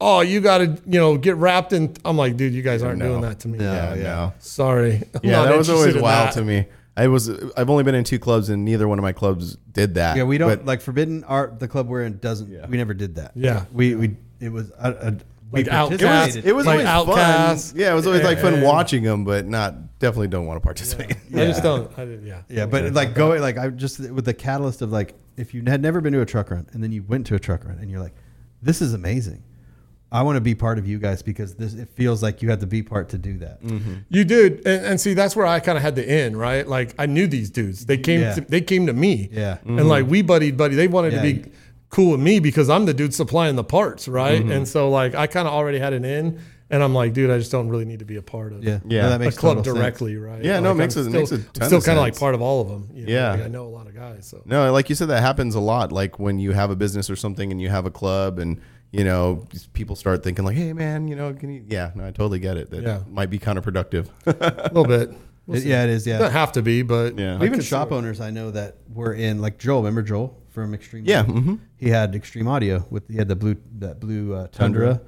oh, 0.00 0.20
you 0.20 0.40
got 0.40 0.58
to, 0.58 0.66
you 0.86 0.98
know, 1.00 1.16
get 1.18 1.36
wrapped 1.36 1.72
in. 1.72 1.94
I'm 2.04 2.16
like, 2.16 2.36
dude, 2.36 2.52
you 2.54 2.62
guys 2.62 2.82
aren't 2.82 2.98
no. 3.00 3.08
doing 3.08 3.20
that 3.22 3.40
to 3.40 3.48
me. 3.48 3.58
No. 3.58 3.64
yeah, 3.72 3.94
yeah. 3.94 4.02
no. 4.02 4.32
Sorry. 4.38 5.02
I'm 5.14 5.20
Yeah, 5.22 5.42
that 5.44 5.58
was 5.58 5.68
always 5.68 5.94
wild 5.96 6.28
that. 6.28 6.34
to 6.34 6.44
me. 6.44 6.66
I 6.96 7.06
was 7.06 7.28
I've 7.56 7.70
only 7.70 7.84
been 7.84 7.94
in 7.94 8.02
two 8.04 8.18
clubs 8.18 8.48
and 8.48 8.64
neither 8.64 8.88
one 8.88 8.98
of 8.98 9.04
my 9.04 9.12
clubs 9.12 9.56
did 9.70 9.94
that. 9.94 10.16
Yeah, 10.16 10.24
we 10.24 10.36
don't 10.38 10.48
But- 10.48 10.66
like 10.66 10.80
Forbidden 10.80 11.22
Art. 11.24 11.60
The 11.60 11.68
club 11.68 11.88
we're 11.88 12.02
in 12.02 12.18
doesn't. 12.18 12.50
Yeah. 12.50 12.66
We 12.66 12.76
never 12.76 12.92
did 12.94 13.14
that. 13.16 13.32
Yeah. 13.36 13.66
we 13.72 13.94
we 13.94 14.16
it 14.40 14.50
was 14.52 14.70
a, 14.78 14.90
a, 14.92 15.16
we 15.50 15.62
Like 15.64 15.72
Outcast. 15.72 16.00
participated. 16.02 16.48
it 16.48 16.52
was 16.54 16.66
Like 16.66 16.74
always 16.86 16.86
Outcast. 16.88 17.70
fun. 17.72 17.80
Yeah, 17.80 17.92
it 17.92 17.94
was 17.94 18.06
always 18.06 18.22
like 18.24 18.38
fun 18.40 18.54
And- 18.54 18.62
watching 18.64 19.02
them, 19.04 19.24
but 19.24 19.46
not 19.46 19.98
definitely 20.00 20.28
don't 20.28 20.46
want 20.46 20.56
to 20.56 20.60
participate. 20.60 21.12
I 21.34 21.46
just 21.46 21.62
don't. 21.62 21.96
I 21.98 22.04
did, 22.04 22.24
yeah. 22.24 22.42
Yeah, 22.48 22.66
but 22.66 22.92
like 22.92 23.14
going 23.14 23.40
like 23.42 23.58
I 23.58 23.68
just 23.68 24.00
with 24.00 24.24
the 24.24 24.34
catalyst 24.34 24.82
of 24.82 24.90
like 24.90 25.14
if 25.36 25.54
you 25.54 25.62
had 25.68 25.80
never 25.80 26.00
been 26.00 26.12
to 26.14 26.20
a 26.20 26.26
truck 26.26 26.50
run 26.50 26.66
and 26.72 26.82
then 26.82 26.90
you 26.90 27.04
went 27.04 27.26
to 27.28 27.36
a 27.36 27.38
truck 27.38 27.64
run 27.64 27.78
and 27.78 27.88
you're 27.92 28.00
like, 28.00 28.14
this 28.62 28.80
is 28.82 28.94
amazing. 28.94 29.42
I 30.10 30.22
want 30.22 30.36
to 30.36 30.40
be 30.40 30.54
part 30.54 30.78
of 30.78 30.86
you 30.88 30.98
guys 30.98 31.20
because 31.22 31.54
this 31.56 31.74
it 31.74 31.90
feels 31.90 32.22
like 32.22 32.40
you 32.40 32.48
had 32.48 32.60
to 32.60 32.66
be 32.66 32.82
part 32.82 33.10
to 33.10 33.18
do 33.18 33.36
that. 33.38 33.58
You 34.08 34.24
did, 34.24 34.66
and, 34.66 34.86
and 34.86 35.00
see 35.00 35.12
that's 35.12 35.36
where 35.36 35.46
I 35.46 35.60
kind 35.60 35.76
of 35.76 35.82
had 35.82 35.96
to 35.96 36.04
end, 36.08 36.38
right? 36.38 36.66
Like 36.66 36.94
I 36.98 37.04
knew 37.06 37.26
these 37.26 37.50
dudes. 37.50 37.84
They 37.84 37.98
came. 37.98 38.20
Yeah. 38.22 38.34
To, 38.36 38.40
they 38.40 38.62
came 38.62 38.86
to 38.86 38.94
me. 38.94 39.28
Yeah. 39.30 39.58
And 39.66 39.86
like 39.86 40.06
we 40.06 40.22
buddied, 40.22 40.56
buddy. 40.56 40.76
They 40.76 40.88
wanted 40.88 41.12
Yeah, 41.12 41.22
to 41.22 41.22
be 41.22 41.32
you- 41.40 41.52
cool 41.90 42.12
with 42.12 42.20
me 42.20 42.38
because 42.40 42.70
I'm 42.70 42.86
the 42.86 42.94
dude 42.94 43.12
supplying 43.14 43.56
the 43.56 43.64
parts, 43.64 44.08
right? 44.08 44.40
Mm-hmm. 44.42 44.52
And 44.52 44.68
so 44.68 44.88
like 44.90 45.14
I 45.14 45.26
kind 45.26 45.46
of 45.46 45.52
already 45.52 45.78
had 45.78 45.92
an 45.92 46.04
in, 46.06 46.40
and 46.70 46.82
I'm 46.82 46.94
like, 46.94 47.12
dude, 47.12 47.30
I 47.30 47.38
just 47.38 47.50
don't 47.52 47.68
really 47.68 47.84
need 47.84 47.98
to 48.00 48.04
be 48.04 48.16
a 48.16 48.22
part 48.22 48.52
of. 48.52 48.62
Yeah, 48.64 48.80
Yeah. 48.86 49.02
No, 49.02 49.08
that 49.10 49.16
A 49.16 49.24
makes 49.24 49.36
club 49.38 49.56
total 49.58 49.64
sense. 49.64 49.76
directly, 49.78 50.16
right? 50.16 50.42
Yeah, 50.44 50.60
no, 50.60 50.66
it 50.66 50.68
Like, 50.70 50.76
makes 50.78 50.96
I'm 50.96 51.00
a- 51.06 51.08
still, 51.10 51.20
makes 51.20 51.32
a 51.32 51.34
I'm 51.36 51.42
ton 51.54 51.66
still 51.68 51.80
kind 51.82 51.98
of 51.98 52.02
like 52.02 52.18
part 52.18 52.34
of 52.34 52.42
all 52.42 52.60
of 52.60 52.68
them. 52.68 52.90
you 52.94 53.06
know? 53.06 53.12
Yeah. 53.12 53.30
Like, 53.32 53.42
I 53.44 53.48
know 53.48 53.66
a 53.66 53.68
lot 53.68 53.86
of 53.86 53.94
guys. 53.94 54.26
So 54.26 54.42
No, 54.44 54.70
like 54.72 54.88
you 54.88 54.94
said, 54.94 55.08
that 55.08 55.20
happens 55.22 55.54
a 55.54 55.60
lot. 55.60 55.92
Like 55.92 56.18
when 56.18 56.38
you 56.38 56.52
have 56.52 56.70
a 56.70 56.76
business 56.76 57.08
or 57.10 57.16
something 57.16 57.50
and 57.50 57.60
you 57.60 57.68
have 57.68 57.86
a 57.86 57.90
club 57.90 58.38
and 58.38 58.60
you 58.90 59.04
know 59.04 59.46
people 59.74 59.96
start 59.96 60.22
thinking 60.22 60.44
like, 60.46 60.56
"Hey, 60.56 60.72
man, 60.72 61.08
you 61.08 61.14
know, 61.16 61.34
can 61.34 61.50
you?" 61.50 61.62
Yeah, 61.68 61.90
no, 61.94 62.06
I 62.06 62.10
totally 62.10 62.38
get 62.38 62.56
it. 62.56 62.70
That 62.70 62.82
Yeah. 62.82 63.00
might 63.10 63.28
be 63.28 63.38
counterproductive. 63.38 64.06
a 64.26 64.70
little 64.72 64.86
bit. 64.86 65.12
We'll 65.46 65.58
It- 65.58 65.64
yeah, 65.66 65.84
it 65.84 65.90
is. 65.90 66.06
It 66.06 66.10
Yeah, 66.10 66.18
doesn't 66.18 66.32
have 66.32 66.52
to 66.52 66.62
be, 66.62 66.82
but 66.82 67.18
Yeah. 67.18 67.42
Even 67.42 67.60
shop 67.60 67.90
it. 67.90 67.94
owners 67.94 68.20
I 68.20 68.30
know 68.30 68.50
that 68.50 68.76
were 68.92 69.12
in 69.12 69.40
like 69.42 69.58
Joel. 69.58 69.78
Remember 69.80 70.02
Joel 70.02 70.36
from 70.50 70.72
Extreme? 70.74 71.04
Yeah, 71.06 71.20
Audio? 71.20 71.34
mhm. 71.34 71.58
He 71.76 71.88
had 71.90 72.14
Extreme 72.14 72.48
Audio 72.48 72.86
with 72.90 73.08
he 73.10 73.16
had 73.16 73.28
the 73.28 73.36
blue 73.36 73.56
that 73.78 74.00
blue 74.00 74.34
uh, 74.34 74.46
Tundra, 74.52 75.00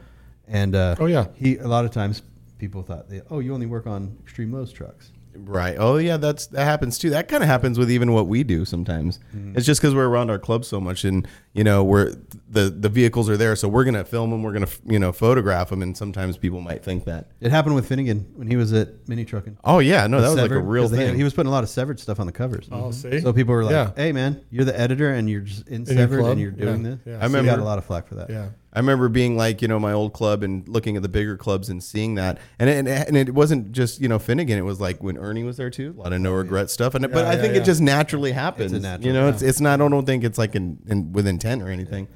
and 0.51 0.75
uh, 0.75 0.97
Oh, 0.99 1.07
yeah. 1.07 1.27
he 1.35 1.57
a 1.57 1.69
lot 1.69 1.85
of 1.87 1.91
times 1.93 2.23
people 2.59 2.83
thought 2.83 3.09
they 3.09 3.23
oh 3.31 3.39
you 3.39 3.55
only 3.55 3.67
work 3.67 3.87
on 3.87 4.17
Extreme 4.23 4.53
Lows 4.53 4.71
trucks. 4.73 5.13
right. 5.35 5.77
Oh 5.79 5.97
yeah, 5.97 6.17
that's 6.19 6.47
that 6.49 6.65
happens 6.65 6.99
too. 6.99 7.09
That 7.11 7.29
kind 7.29 7.43
of 7.43 7.49
happens 7.49 7.79
with 7.79 7.91
even 7.91 8.13
what 8.13 8.27
we 8.27 8.43
do 8.45 8.65
sometimes. 8.65 9.19
Mm-hmm. 9.35 9.57
It's 9.57 9.65
just 9.65 9.81
because 9.81 9.95
we're 9.95 10.09
around 10.09 10.29
our 10.29 10.39
club 10.41 10.65
so 10.65 10.81
much, 10.81 11.05
and 11.05 11.27
you 11.55 11.63
know, 11.65 11.83
we're 11.85 12.13
the 12.51 12.69
the 12.69 12.89
vehicles 12.89 13.31
are 13.31 13.37
there, 13.37 13.55
so 13.57 13.69
we're 13.69 13.85
gonna 13.85 14.05
film 14.05 14.31
them, 14.31 14.43
we're 14.43 14.53
gonna 14.53 14.67
you 14.85 14.99
know 14.99 15.13
photograph 15.13 15.71
them, 15.71 15.83
and 15.83 15.97
sometimes 15.97 16.37
people 16.37 16.61
might 16.61 16.83
think 16.85 17.05
that. 17.07 17.29
It 17.41 17.51
happened 17.53 17.77
with 17.77 17.87
Finnegan 17.89 18.27
when 18.35 18.49
he 18.49 18.57
was 18.57 18.73
at 18.73 19.09
Mini 19.09 19.25
Trucking. 19.25 19.57
Oh 19.65 19.79
yeah, 19.79 20.07
no, 20.09 20.21
that 20.21 20.29
was 20.31 20.37
like 20.37 20.51
a 20.51 20.55
real 20.59 20.63
real 20.67 20.83
'cause 20.85 20.91
they- 20.91 21.07
thing. 21.07 21.17
he 21.17 21.25
was 21.25 21.33
putting 21.33 21.49
a 21.49 21.53
lot 21.53 21.63
of 21.65 21.71
severed 21.71 22.01
stuff 22.01 22.19
on 22.21 22.27
the 22.27 22.33
covers. 22.33 22.69
Oh, 22.73 22.91
see? 22.91 23.21
So 23.21 23.33
people 23.33 23.55
were 23.55 23.65
like, 23.65 23.73
Yeah. 23.73 23.93
"Hey, 23.97 24.11
man, 24.13 24.43
you're 24.51 24.65
the 24.67 24.79
editor, 24.79 25.15
and 25.15 25.31
you're 25.31 25.43
just 25.43 25.67
in 25.69 25.87
your 25.87 25.97
severed, 25.97 26.25
and 26.27 26.41
you're 26.41 26.51
doing 26.51 26.85
Yeah, 26.85 26.91
this." 26.91 26.99
yeah. 27.07 27.13
I 27.13 27.15
I 27.15 27.23
remember 27.23 27.39
remember- 27.39 27.57
got 27.59 27.63
a 27.63 27.65
lot 27.71 27.79
of 27.79 27.85
flack 27.85 28.09
for 28.09 28.17
that. 28.17 28.29
Yeah. 28.31 28.49
I 28.73 28.79
remember 28.79 29.09
being 29.09 29.37
like, 29.37 29.63
you 29.63 29.69
know, 29.69 29.81
my 29.81 29.93
old 29.93 30.13
club 30.13 30.45
and 30.45 30.67
looking 30.69 30.95
at 30.97 31.03
the 31.03 31.09
bigger 31.09 31.37
clubs 31.37 31.69
and 31.69 31.83
seeing 31.83 32.15
that, 32.15 32.39
and 32.59 32.71
it, 32.71 32.87
and 32.87 33.17
it 33.17 33.35
wasn't 33.35 33.73
just 33.73 34.01
you 34.01 34.09
know 34.09 34.21
Finnegan. 34.21 34.59
It 34.59 34.65
was 34.65 34.81
like 34.81 35.03
when 35.03 35.19
Ernie 35.19 35.43
was 35.43 35.57
there 35.57 35.71
too, 35.71 35.93
a 35.97 36.01
lot 36.01 36.13
of 36.13 36.21
no 36.21 36.33
regret 36.33 36.71
stuff. 36.71 36.95
And 36.95 37.05
it 37.05 37.13
but 37.13 37.25
Yeah, 37.25 37.31
I 37.31 37.37
think 37.37 37.55
yeah. 37.55 37.63
it 37.63 37.65
just 37.65 37.81
naturally 37.81 38.31
happens. 38.31 38.73
natural, 38.73 39.07
you 39.07 39.13
know, 39.13 39.29
it's 39.29 39.43
it's 39.43 39.61
not. 39.61 39.81
I 39.81 39.89
don't 39.89 40.07
think 40.07 40.23
it's 40.23 40.39
like 40.39 40.55
in, 40.55 40.79
in 40.87 41.13
with 41.13 41.27
intent 41.27 41.63
or 41.63 41.69
anything. 41.69 42.07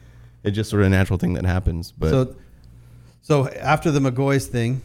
It's 0.45 0.55
just 0.55 0.71
sort 0.71 0.83
of 0.83 0.87
a 0.87 0.91
natural 0.91 1.19
thing 1.19 1.33
that 1.35 1.45
happens. 1.45 1.91
But 1.91 2.11
So, 2.11 2.37
so 3.23 3.49
after 3.49 3.91
the 3.91 3.99
McGaughy's 3.99 4.47
thing, 4.47 4.83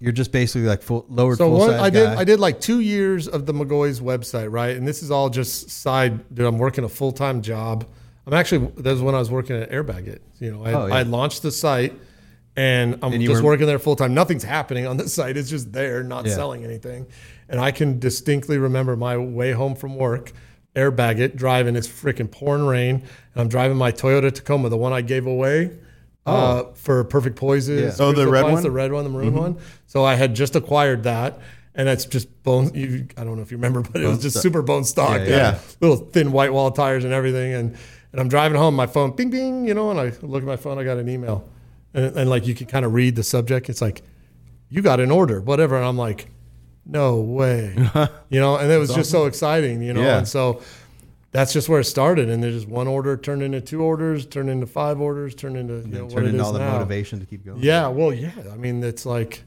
you're 0.00 0.12
just 0.12 0.32
basically 0.32 0.66
like 0.66 0.80
full 0.82 1.04
lowered 1.10 1.38
So 1.38 1.48
full 1.48 1.58
one, 1.58 1.70
size 1.70 1.80
I 1.80 1.90
did 1.90 2.04
guy. 2.06 2.16
I 2.16 2.24
did 2.24 2.40
like 2.40 2.60
two 2.60 2.80
years 2.80 3.28
of 3.28 3.44
the 3.44 3.52
McGaughy's 3.52 4.00
website, 4.00 4.50
right? 4.50 4.76
And 4.76 4.88
this 4.88 5.02
is 5.02 5.10
all 5.10 5.28
just 5.28 5.68
side. 5.68 6.34
Dude, 6.34 6.46
I'm 6.46 6.58
working 6.58 6.84
a 6.84 6.88
full 6.88 7.12
time 7.12 7.42
job. 7.42 7.84
I'm 8.26 8.32
actually 8.34 8.66
that 8.76 8.90
was 8.92 9.02
when 9.02 9.14
I 9.14 9.18
was 9.18 9.30
working 9.30 9.56
at 9.56 9.70
Airbag 9.70 10.06
It. 10.06 10.22
You 10.38 10.52
know, 10.52 10.64
I, 10.64 10.72
Oh, 10.72 10.86
yeah. 10.86 10.94
I 10.94 11.02
launched 11.02 11.42
the 11.42 11.50
site, 11.50 11.92
and 12.56 12.98
I'm 13.02 13.12
And 13.14 13.22
just 13.22 13.42
were- 13.42 13.50
working 13.50 13.66
there 13.66 13.78
full 13.78 13.96
time. 13.96 14.14
Nothing's 14.14 14.44
happening 14.44 14.86
on 14.86 14.96
the 14.96 15.08
site. 15.18 15.36
It's 15.36 15.50
just 15.50 15.72
there, 15.72 16.02
not 16.02 16.26
Yeah. 16.26 16.34
selling 16.34 16.64
anything. 16.64 17.06
And 17.48 17.60
I 17.60 17.70
can 17.70 17.98
distinctly 17.98 18.58
remember 18.58 18.96
my 18.96 19.16
way 19.16 19.52
home 19.52 19.74
from 19.74 19.96
work. 19.96 20.32
Airbag 20.74 21.18
it, 21.18 21.36
driving. 21.36 21.76
It's 21.76 21.86
freaking 21.88 22.30
pouring 22.30 22.64
rain, 22.64 22.94
and 22.96 23.40
I'm 23.42 23.48
driving 23.48 23.76
my 23.76 23.92
Toyota 23.92 24.32
Tacoma, 24.32 24.70
the 24.70 24.76
one 24.78 24.92
I 24.94 25.02
gave 25.02 25.26
away 25.26 25.70
uh, 26.24 26.64
for 26.74 27.04
Perfect 27.04 27.38
Poises. 27.38 27.98
Yeah. 27.98 28.04
Oh, 28.06 28.12
the 28.12 28.26
red 28.26 28.38
Supplies, 28.40 28.52
one? 28.54 28.62
the 28.62 28.70
red 28.70 28.92
one, 28.92 29.04
the 29.04 29.10
maroon 29.10 29.34
one. 29.34 29.58
So 29.86 30.02
I 30.04 30.14
had 30.14 30.34
just 30.34 30.56
acquired 30.56 31.02
that, 31.02 31.40
and 31.74 31.90
it's 31.90 32.06
just 32.06 32.42
bone. 32.42 32.70
You, 32.74 33.06
I 33.18 33.24
don't 33.24 33.36
know 33.36 33.42
if 33.42 33.50
you 33.50 33.58
remember, 33.58 33.82
but 33.82 34.00
it 34.00 34.06
was 34.06 34.22
just 34.22 34.40
super 34.40 34.62
bone 34.62 34.84
stock. 34.84 35.18
Yeah, 35.18 35.24
It 35.24 35.28
yeah. 35.30 35.58
Little 35.82 35.96
thin 35.98 36.32
white 36.32 36.54
wall 36.54 36.70
tires 36.70 37.04
and 37.04 37.12
everything, 37.12 37.52
and 37.52 37.76
and 38.12 38.20
I'm 38.20 38.28
driving 38.28 38.58
home. 38.58 38.76
My 38.76 38.86
phone, 38.86 39.16
bing 39.16 39.30
bing, 39.30 39.66
you 39.66 39.74
know, 39.74 39.90
and 39.90 39.98
I 39.98 40.12
look 40.22 40.42
at 40.42 40.46
my 40.46 40.56
phone. 40.56 40.78
I 40.78 40.84
got 40.84 40.98
an 40.98 41.08
email, 41.08 41.48
and, 41.94 42.16
and 42.16 42.30
like 42.30 42.46
you 42.46 42.54
can 42.54 42.66
kind 42.66 42.84
of 42.84 42.92
read 42.92 43.16
the 43.16 43.22
subject. 43.22 43.68
It's 43.68 43.80
like, 43.80 44.02
you 44.68 44.82
got 44.82 45.00
an 45.00 45.10
order, 45.10 45.40
whatever, 45.40 45.76
and 45.76 45.84
I'm 45.84 45.96
like, 45.96 46.28
no 46.84 47.20
way, 47.20 47.74
you 48.28 48.40
know. 48.40 48.56
And 48.56 48.70
it 48.70 48.78
was 48.78 48.94
just 48.94 49.10
so 49.10 49.26
exciting, 49.26 49.82
you 49.82 49.92
know. 49.92 50.02
Yeah. 50.02 50.18
And 50.18 50.28
so 50.28 50.62
that's 51.30 51.52
just 51.52 51.68
where 51.68 51.80
it 51.80 51.84
started. 51.84 52.28
And 52.28 52.42
there's 52.42 52.54
just 52.54 52.68
one 52.68 52.86
order 52.86 53.16
turned 53.16 53.42
into 53.42 53.60
two 53.60 53.82
orders, 53.82 54.26
turned 54.26 54.50
into 54.50 54.66
five 54.66 55.00
orders, 55.00 55.34
turned 55.34 55.56
into 55.56 55.88
you 55.88 55.94
know, 55.94 56.06
what 56.06 56.24
into 56.24 56.42
all 56.44 56.52
the 56.52 56.58
now. 56.58 56.72
motivation 56.72 57.20
to 57.20 57.26
keep 57.26 57.44
going. 57.44 57.62
Yeah, 57.62 57.88
well, 57.88 58.12
yeah. 58.12 58.32
I 58.52 58.56
mean, 58.56 58.82
it's 58.84 59.06
like 59.06 59.42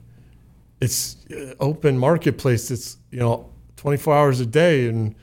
it's 0.81 1.17
uh, 1.31 1.53
open 1.59 1.97
marketplace. 1.97 2.71
It's 2.71 2.97
you 3.11 3.19
know 3.19 3.49
24 3.77 4.15
hours 4.15 4.39
a 4.39 4.45
day, 4.45 4.87
and 4.87 5.15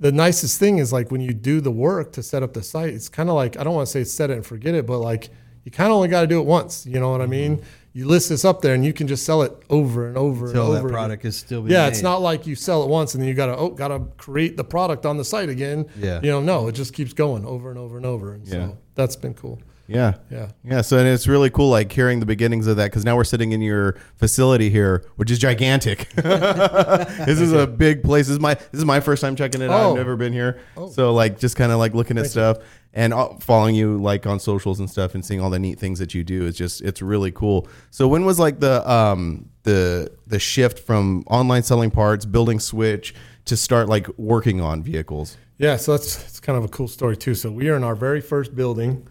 the 0.00 0.12
nicest 0.12 0.58
thing 0.58 0.78
is 0.78 0.92
like 0.92 1.10
when 1.10 1.20
you 1.20 1.32
do 1.32 1.60
the 1.60 1.70
work 1.70 2.12
to 2.12 2.22
set 2.22 2.42
up 2.42 2.52
the 2.54 2.62
site. 2.62 2.92
It's 2.94 3.08
kind 3.08 3.28
of 3.28 3.34
like 3.36 3.58
I 3.58 3.64
don't 3.64 3.74
want 3.74 3.86
to 3.86 3.92
say 3.92 4.04
set 4.04 4.30
it 4.30 4.34
and 4.34 4.44
forget 4.46 4.74
it, 4.74 4.86
but 4.86 4.98
like 4.98 5.30
you 5.64 5.70
kind 5.70 5.90
of 5.90 5.96
only 5.96 6.08
got 6.08 6.22
to 6.22 6.26
do 6.26 6.40
it 6.40 6.46
once. 6.46 6.84
You 6.86 7.00
know 7.00 7.10
what 7.10 7.20
I 7.22 7.26
mean? 7.26 7.58
Mm-hmm. 7.58 7.66
You 7.96 8.06
list 8.08 8.28
this 8.28 8.44
up 8.44 8.60
there, 8.60 8.74
and 8.74 8.84
you 8.84 8.92
can 8.92 9.06
just 9.06 9.24
sell 9.24 9.42
it 9.42 9.52
over 9.70 10.08
and 10.08 10.18
over 10.18 10.46
Until 10.48 10.64
and 10.66 10.74
that 10.74 10.78
over. 10.80 10.88
again. 10.88 10.94
product 10.96 11.24
is 11.24 11.36
still 11.36 11.62
being 11.62 11.70
Yeah, 11.72 11.86
it's 11.86 12.02
not 12.02 12.20
like 12.20 12.44
you 12.44 12.56
sell 12.56 12.82
it 12.82 12.88
once 12.88 13.14
and 13.14 13.22
then 13.22 13.28
you 13.28 13.34
gotta 13.34 13.56
oh 13.56 13.70
gotta 13.70 14.00
create 14.16 14.56
the 14.56 14.64
product 14.64 15.06
on 15.06 15.16
the 15.16 15.24
site 15.24 15.48
again. 15.48 15.86
Yeah. 15.96 16.20
you 16.20 16.28
know, 16.30 16.40
no, 16.40 16.66
it 16.66 16.72
just 16.72 16.92
keeps 16.92 17.12
going 17.12 17.46
over 17.46 17.70
and 17.70 17.78
over 17.78 17.96
and 17.96 18.04
over. 18.04 18.32
And 18.34 18.44
Yeah. 18.46 18.52
so 18.52 18.78
that's 18.96 19.14
been 19.14 19.34
cool. 19.34 19.60
Yeah, 19.86 20.14
Yeah. 20.30 20.48
yeah. 20.64 20.80
So 20.80 20.98
and 20.98 21.06
it's 21.08 21.26
really 21.26 21.50
cool, 21.50 21.68
like 21.70 21.92
hearing 21.92 22.20
the 22.20 22.26
beginnings 22.26 22.66
of 22.66 22.76
that, 22.76 22.86
because 22.86 23.04
now 23.04 23.16
we're 23.16 23.24
sitting 23.24 23.52
in 23.52 23.60
your 23.60 23.96
facility 24.16 24.70
here, 24.70 25.04
which 25.16 25.30
is 25.30 25.38
gigantic. 25.38 26.08
this 26.14 27.40
is 27.40 27.52
a 27.52 27.66
big 27.66 28.02
place. 28.02 28.26
This 28.26 28.34
is 28.34 28.40
my 28.40 28.54
this 28.54 28.66
is 28.74 28.84
my 28.84 29.00
first 29.00 29.20
time 29.20 29.36
checking 29.36 29.62
it 29.62 29.70
out. 29.70 29.80
Oh. 29.80 29.90
I've 29.90 29.96
never 29.96 30.16
been 30.16 30.32
here, 30.32 30.60
so 30.92 31.12
like 31.12 31.38
just 31.38 31.56
kind 31.56 31.72
of 31.72 31.78
like 31.78 31.94
looking 31.94 32.18
at 32.18 32.26
stuff 32.26 32.58
and 32.92 33.12
uh, 33.12 33.34
following 33.40 33.74
you 33.74 34.00
like 34.00 34.26
on 34.26 34.38
socials 34.40 34.80
and 34.80 34.88
stuff, 34.88 35.14
and 35.14 35.24
seeing 35.24 35.40
all 35.40 35.50
the 35.50 35.58
neat 35.58 35.78
things 35.78 35.98
that 35.98 36.14
you 36.14 36.24
do. 36.24 36.46
It's 36.46 36.56
just 36.58 36.80
it's 36.82 37.02
really 37.02 37.32
cool. 37.32 37.68
So 37.90 38.08
when 38.08 38.24
was 38.24 38.38
like 38.38 38.60
the 38.60 38.88
um 38.90 39.48
the 39.64 40.10
the 40.26 40.38
shift 40.38 40.78
from 40.78 41.24
online 41.26 41.62
selling 41.62 41.90
parts, 41.90 42.24
building 42.24 42.60
Switch 42.60 43.14
to 43.46 43.56
start 43.56 43.88
like 43.88 44.08
working 44.18 44.60
on 44.60 44.82
vehicles? 44.82 45.36
Yeah, 45.58 45.76
so 45.76 45.92
that's 45.92 46.22
it's 46.24 46.40
kind 46.40 46.58
of 46.58 46.64
a 46.64 46.68
cool 46.68 46.88
story 46.88 47.16
too. 47.16 47.34
So 47.34 47.50
we 47.50 47.68
are 47.68 47.76
in 47.76 47.84
our 47.84 47.94
very 47.94 48.20
first 48.20 48.54
building. 48.56 49.06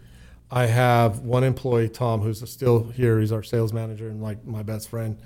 I 0.54 0.66
have 0.66 1.18
one 1.20 1.42
employee, 1.42 1.88
Tom, 1.88 2.20
who's 2.20 2.48
still 2.48 2.84
here. 2.90 3.18
He's 3.18 3.32
our 3.32 3.42
sales 3.42 3.72
manager 3.72 4.08
and 4.08 4.22
like 4.22 4.46
my 4.46 4.62
best 4.62 4.88
friend. 4.88 5.18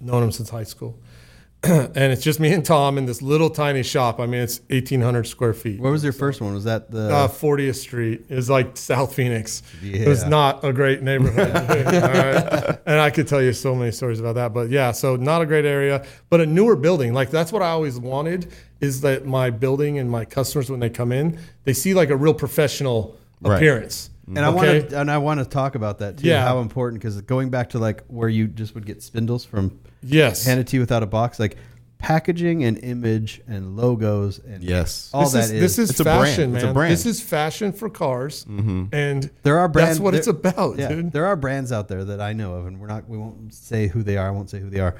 Known 0.00 0.22
him 0.22 0.32
since 0.32 0.48
high 0.48 0.62
school. 0.62 0.96
and 1.64 1.96
it's 1.96 2.22
just 2.22 2.38
me 2.38 2.52
and 2.52 2.64
Tom 2.64 2.96
in 2.96 3.06
this 3.06 3.20
little 3.20 3.50
tiny 3.50 3.82
shop. 3.82 4.20
I 4.20 4.26
mean, 4.26 4.42
it's 4.42 4.60
1,800 4.68 5.26
square 5.26 5.54
feet. 5.54 5.80
Where 5.80 5.90
was 5.90 6.04
your 6.04 6.12
first 6.12 6.40
one? 6.40 6.54
Was 6.54 6.64
that 6.64 6.90
the? 6.90 7.12
Uh, 7.12 7.26
40th 7.26 7.76
Street 7.76 8.26
is 8.28 8.48
like 8.48 8.76
South 8.76 9.14
Phoenix. 9.14 9.62
It 9.82 10.06
was 10.06 10.24
not 10.24 10.62
a 10.64 10.72
great 10.72 11.02
neighborhood. 11.02 11.50
Right? 11.54 12.78
And 12.86 13.00
I 13.00 13.10
could 13.10 13.26
tell 13.26 13.42
you 13.42 13.52
so 13.52 13.74
many 13.74 13.90
stories 13.90 14.20
about 14.20 14.34
that. 14.36 14.52
But 14.54 14.68
yeah, 14.70 14.92
so 14.92 15.16
not 15.16 15.42
a 15.42 15.46
great 15.46 15.64
area, 15.64 16.04
but 16.30 16.40
a 16.40 16.46
newer 16.46 16.76
building. 16.76 17.12
Like 17.12 17.30
that's 17.30 17.50
what 17.50 17.62
I 17.62 17.70
always 17.70 17.98
wanted 17.98 18.52
is 18.80 19.00
that 19.00 19.26
my 19.26 19.50
building 19.50 19.98
and 19.98 20.08
my 20.08 20.24
customers, 20.24 20.70
when 20.70 20.78
they 20.80 20.90
come 20.90 21.10
in, 21.10 21.38
they 21.64 21.72
see 21.72 21.92
like 21.94 22.10
a 22.10 22.16
real 22.16 22.34
professional 22.34 23.18
Right. 23.40 23.56
appearance. 23.56 24.10
And 24.26 24.38
I 24.38 24.48
want 24.48 24.88
to 24.90 24.98
and 25.00 25.10
I 25.10 25.18
want 25.18 25.40
to 25.40 25.46
talk 25.46 25.74
about 25.74 25.98
that 25.98 26.18
too. 26.18 26.28
Yeah. 26.28 26.44
How 26.46 26.60
important 26.60 27.00
because 27.02 27.20
going 27.22 27.50
back 27.50 27.70
to 27.70 27.78
like 27.78 28.04
where 28.06 28.28
you 28.28 28.46
just 28.46 28.74
would 28.74 28.86
get 28.86 29.02
spindles 29.02 29.44
from 29.44 29.78
Yes. 30.02 30.44
handed 30.44 30.66
to 30.68 30.76
you 30.76 30.80
without 30.80 31.02
a 31.02 31.06
box, 31.06 31.38
like 31.38 31.56
packaging 31.98 32.64
and 32.64 32.76
image 32.78 33.40
and 33.46 33.76
logos 33.76 34.38
and 34.38 34.62
Yes. 34.62 35.10
all 35.14 35.22
this 35.22 35.32
that 35.32 35.44
is, 35.44 35.50
is. 35.52 35.60
this 35.60 35.78
is 35.78 35.90
It's 35.90 36.00
a 36.00 36.04
brand. 36.04 36.20
fashion, 36.26 36.54
It's 36.54 36.62
a 36.62 36.66
man. 36.66 36.74
brand. 36.74 36.92
This 36.92 37.06
is 37.06 37.20
fashion 37.20 37.72
for 37.72 37.88
cars, 37.88 38.44
mm-hmm. 38.44 38.84
and 38.92 39.30
there 39.42 39.58
are 39.58 39.68
brands. 39.68 39.92
That's 39.92 40.00
what 40.00 40.14
it's 40.14 40.26
about, 40.26 40.78
yeah, 40.78 40.88
dude. 40.88 41.12
there 41.12 41.24
are 41.26 41.36
brands 41.36 41.72
out 41.72 41.88
there 41.88 42.04
that 42.04 42.20
I 42.20 42.32
know 42.34 42.54
of, 42.54 42.66
and 42.66 42.78
we're 42.78 42.88
not. 42.88 43.08
We 43.08 43.16
won't 43.16 43.54
say 43.54 43.86
who 43.88 44.02
they 44.02 44.16
are. 44.18 44.26
I 44.28 44.30
won't 44.32 44.50
say 44.50 44.60
who 44.60 44.68
they 44.68 44.80
are. 44.80 44.96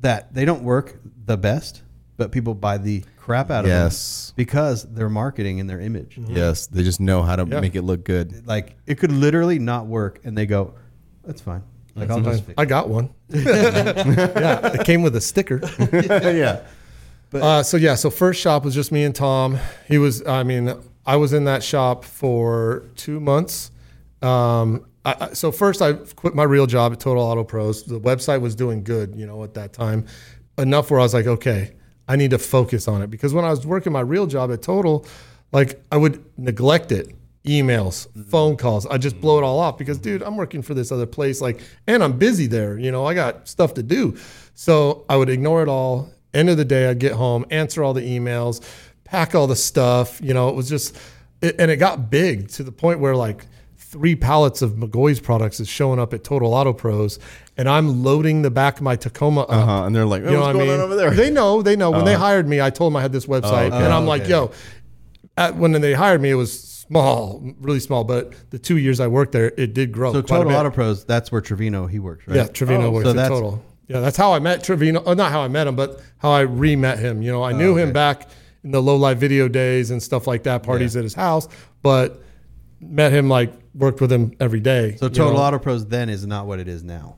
That 0.00 0.34
they 0.34 0.44
don't 0.44 0.64
work 0.64 0.96
the 1.24 1.36
best, 1.36 1.82
but 2.16 2.30
people 2.32 2.54
buy 2.54 2.78
the 2.78 3.02
crap 3.18 3.50
out 3.50 3.64
of 3.64 3.70
Yes. 3.70 4.26
them 4.28 4.34
because 4.36 4.84
their 4.84 5.08
marketing 5.08 5.60
and 5.60 5.68
their 5.68 5.80
image. 5.80 6.18
Yes, 6.28 6.66
they 6.66 6.82
just 6.82 7.00
know 7.00 7.22
how 7.22 7.36
to 7.36 7.44
Yeah. 7.48 7.60
make 7.60 7.74
it 7.74 7.82
look 7.82 8.04
good. 8.04 8.46
Like 8.46 8.76
it 8.86 8.98
could 8.98 9.12
literally 9.12 9.58
not 9.58 9.86
work, 9.86 10.20
and 10.24 10.36
they 10.36 10.46
go, 10.46 10.74
That's 11.24 11.40
fine. 11.40 11.62
Like 11.96 12.10
I'll 12.10 12.20
just 12.20 12.44
fix 12.44 12.54
I 12.58 12.64
got 12.64 12.88
one. 12.88 13.10
yeah, 13.28 14.72
it 14.74 14.84
came 14.84 15.02
with 15.02 15.14
a 15.16 15.20
sticker. 15.20 15.60
yeah. 15.92 16.60
Uh, 17.32 17.62
so 17.62 17.76
yeah, 17.76 17.94
so 17.94 18.10
first 18.10 18.40
shop 18.40 18.64
was 18.64 18.74
just 18.74 18.92
me 18.92 19.04
and 19.04 19.14
Tom. 19.14 19.58
He 19.88 19.98
was, 19.98 20.24
I 20.26 20.42
mean, 20.44 20.72
I 21.06 21.16
was 21.16 21.32
in 21.32 21.44
that 21.44 21.62
shop 21.62 22.04
for 22.04 22.84
two 22.96 23.20
months. 23.20 23.70
Um, 24.22 24.86
I, 25.04 25.16
I- 25.20 25.32
so 25.32 25.50
first 25.52 25.82
I 25.82 25.94
quit 25.94 26.34
my 26.34 26.44
real 26.44 26.66
job 26.66 26.92
at 26.92 27.00
Total 27.00 27.22
Auto 27.22 27.44
Pros. 27.44 27.84
The 27.84 27.98
website 28.00 28.40
was 28.40 28.54
doing 28.54 28.84
good, 28.84 29.14
you 29.16 29.26
know, 29.26 29.42
at 29.44 29.54
that 29.54 29.72
time, 29.72 30.06
enough 30.58 30.90
where 30.90 31.00
I 31.00 31.02
was 31.02 31.14
like, 31.14 31.26
okay, 31.26 31.72
I 32.08 32.16
need 32.16 32.30
to 32.30 32.38
focus 32.38 32.88
on 32.88 33.02
it 33.02 33.10
because 33.10 33.32
when 33.32 33.44
I 33.44 33.50
was 33.50 33.66
working 33.66 33.92
my 33.92 34.00
real 34.00 34.26
job 34.26 34.52
at 34.52 34.62
Total, 34.62 35.06
like 35.52 35.82
I 35.90 35.96
would 35.96 36.24
neglect 36.38 36.92
it. 36.92 37.14
Emails, 37.44 38.08
mm-hmm. 38.08 38.22
phone 38.22 38.56
calls, 38.56 38.86
I 38.86 38.96
just 38.96 39.20
blow 39.20 39.36
it 39.36 39.44
all 39.44 39.58
off 39.58 39.76
because, 39.76 39.98
dude, 39.98 40.22
I'm 40.22 40.34
working 40.34 40.62
for 40.62 40.72
this 40.72 40.90
other 40.90 41.04
place, 41.04 41.42
like, 41.42 41.60
and 41.86 42.02
I'm 42.02 42.16
busy 42.16 42.46
there. 42.46 42.78
You 42.78 42.90
know, 42.90 43.04
I 43.04 43.12
got 43.12 43.46
stuff 43.46 43.74
to 43.74 43.82
do, 43.82 44.16
so 44.54 45.04
I 45.10 45.18
would 45.18 45.28
ignore 45.28 45.62
it 45.62 45.68
all. 45.68 46.08
End 46.32 46.48
of 46.48 46.56
the 46.56 46.64
day, 46.64 46.88
I'd 46.88 46.98
get 46.98 47.12
home, 47.12 47.44
answer 47.50 47.84
all 47.84 47.92
the 47.92 48.00
emails, 48.00 48.66
pack 49.04 49.34
all 49.34 49.46
the 49.46 49.56
stuff. 49.56 50.22
You 50.22 50.32
know, 50.32 50.48
it 50.48 50.54
was 50.54 50.70
just, 50.70 50.96
it, 51.42 51.56
and 51.58 51.70
it 51.70 51.76
got 51.76 52.08
big 52.08 52.48
to 52.52 52.62
the 52.62 52.72
point 52.72 53.00
where 53.00 53.14
like 53.14 53.44
three 53.94 54.16
pallets 54.16 54.60
of 54.60 54.72
McGaughy's 54.72 55.20
products 55.20 55.60
is 55.60 55.68
showing 55.68 56.00
up 56.00 56.12
at 56.12 56.24
Total 56.24 56.52
Auto 56.52 56.72
Pros, 56.72 57.20
and 57.56 57.68
I'm 57.68 58.02
loading 58.02 58.42
the 58.42 58.50
back 58.50 58.78
of 58.78 58.82
my 58.82 58.96
Tacoma 58.96 59.42
up. 59.42 59.50
Uh-huh. 59.52 59.84
And 59.86 59.94
they're 59.94 60.04
like, 60.04 60.22
oh, 60.24 60.26
You 60.26 60.32
know 60.32 60.40
what's 60.40 60.46
what 60.56 60.62
I 60.62 60.66
going 60.66 60.68
mean? 60.68 60.80
on 60.80 60.84
over 60.86 60.96
there? 60.96 61.10
They 61.12 61.30
know, 61.30 61.62
they 61.62 61.76
know. 61.76 61.92
When 61.92 62.04
they 62.04 62.14
hired 62.14 62.48
me, 62.48 62.60
I 62.60 62.70
told 62.70 62.90
them 62.92 62.96
I 62.96 63.02
had 63.02 63.12
this 63.12 63.26
website, 63.26 63.68
okay. 63.68 63.76
and 63.84 63.92
I'm 63.92 64.04
like, 64.04 64.22
Okay. 64.22 64.30
yo, 64.30 64.50
at, 65.36 65.54
when 65.54 65.70
they 65.72 65.92
hired 65.94 66.20
me, 66.20 66.30
it 66.30 66.34
was 66.34 66.60
small, 66.60 67.40
really 67.60 67.78
small, 67.78 68.02
but 68.02 68.34
the 68.50 68.58
two 68.58 68.78
years 68.78 68.98
I 68.98 69.06
worked 69.06 69.30
there, 69.30 69.52
it 69.56 69.74
did 69.74 69.92
grow. 69.92 70.12
So 70.12 70.22
quite 70.22 70.40
a 70.40 70.42
Total. 70.44 70.58
Auto 70.58 70.70
Pros, 70.70 71.04
that's 71.04 71.30
where 71.30 71.40
Trevino 71.40 71.86
he 71.86 72.00
works, 72.00 72.26
right? 72.26 72.36
Yeah, 72.36 72.46
Trevino 72.48 72.86
Oh, 72.86 72.90
works 72.90 73.04
so 73.04 73.10
at 73.10 73.16
that's- 73.16 73.30
Total. 73.30 73.64
Yeah, 73.86 74.00
that's 74.00 74.16
how 74.16 74.32
I 74.32 74.38
met 74.40 74.64
Trevino. 74.64 75.02
Oh, 75.06 75.12
not 75.14 75.30
how 75.30 75.42
I 75.42 75.48
met 75.48 75.66
him, 75.68 75.76
but 75.76 76.00
how 76.16 76.30
I 76.32 76.40
re-met 76.40 76.98
him. 76.98 77.20
You 77.22 77.30
know, 77.30 77.42
I 77.44 77.52
knew 77.52 77.76
him 77.76 77.92
back 77.92 78.28
in 78.64 78.70
the 78.70 78.80
low 78.82 78.96
life 78.96 79.18
video 79.18 79.46
days 79.46 79.90
and 79.90 80.02
stuff 80.02 80.26
like 80.26 80.42
that, 80.44 80.62
parties 80.64 80.96
at 80.96 81.02
his 81.04 81.12
house, 81.14 81.46
but 81.82 82.23
met 82.90 83.12
him 83.12 83.28
like 83.28 83.52
worked 83.74 84.00
with 84.00 84.12
him 84.12 84.32
every 84.40 84.60
day. 84.60 84.96
So 84.96 85.06
you 85.06 85.10
Total 85.10 85.34
know. 85.34 85.38
Auto 85.40 85.58
Pros 85.58 85.86
then 85.86 86.08
is 86.08 86.26
not 86.26 86.46
what 86.46 86.58
it 86.60 86.68
is 86.68 86.82
now. 86.84 87.16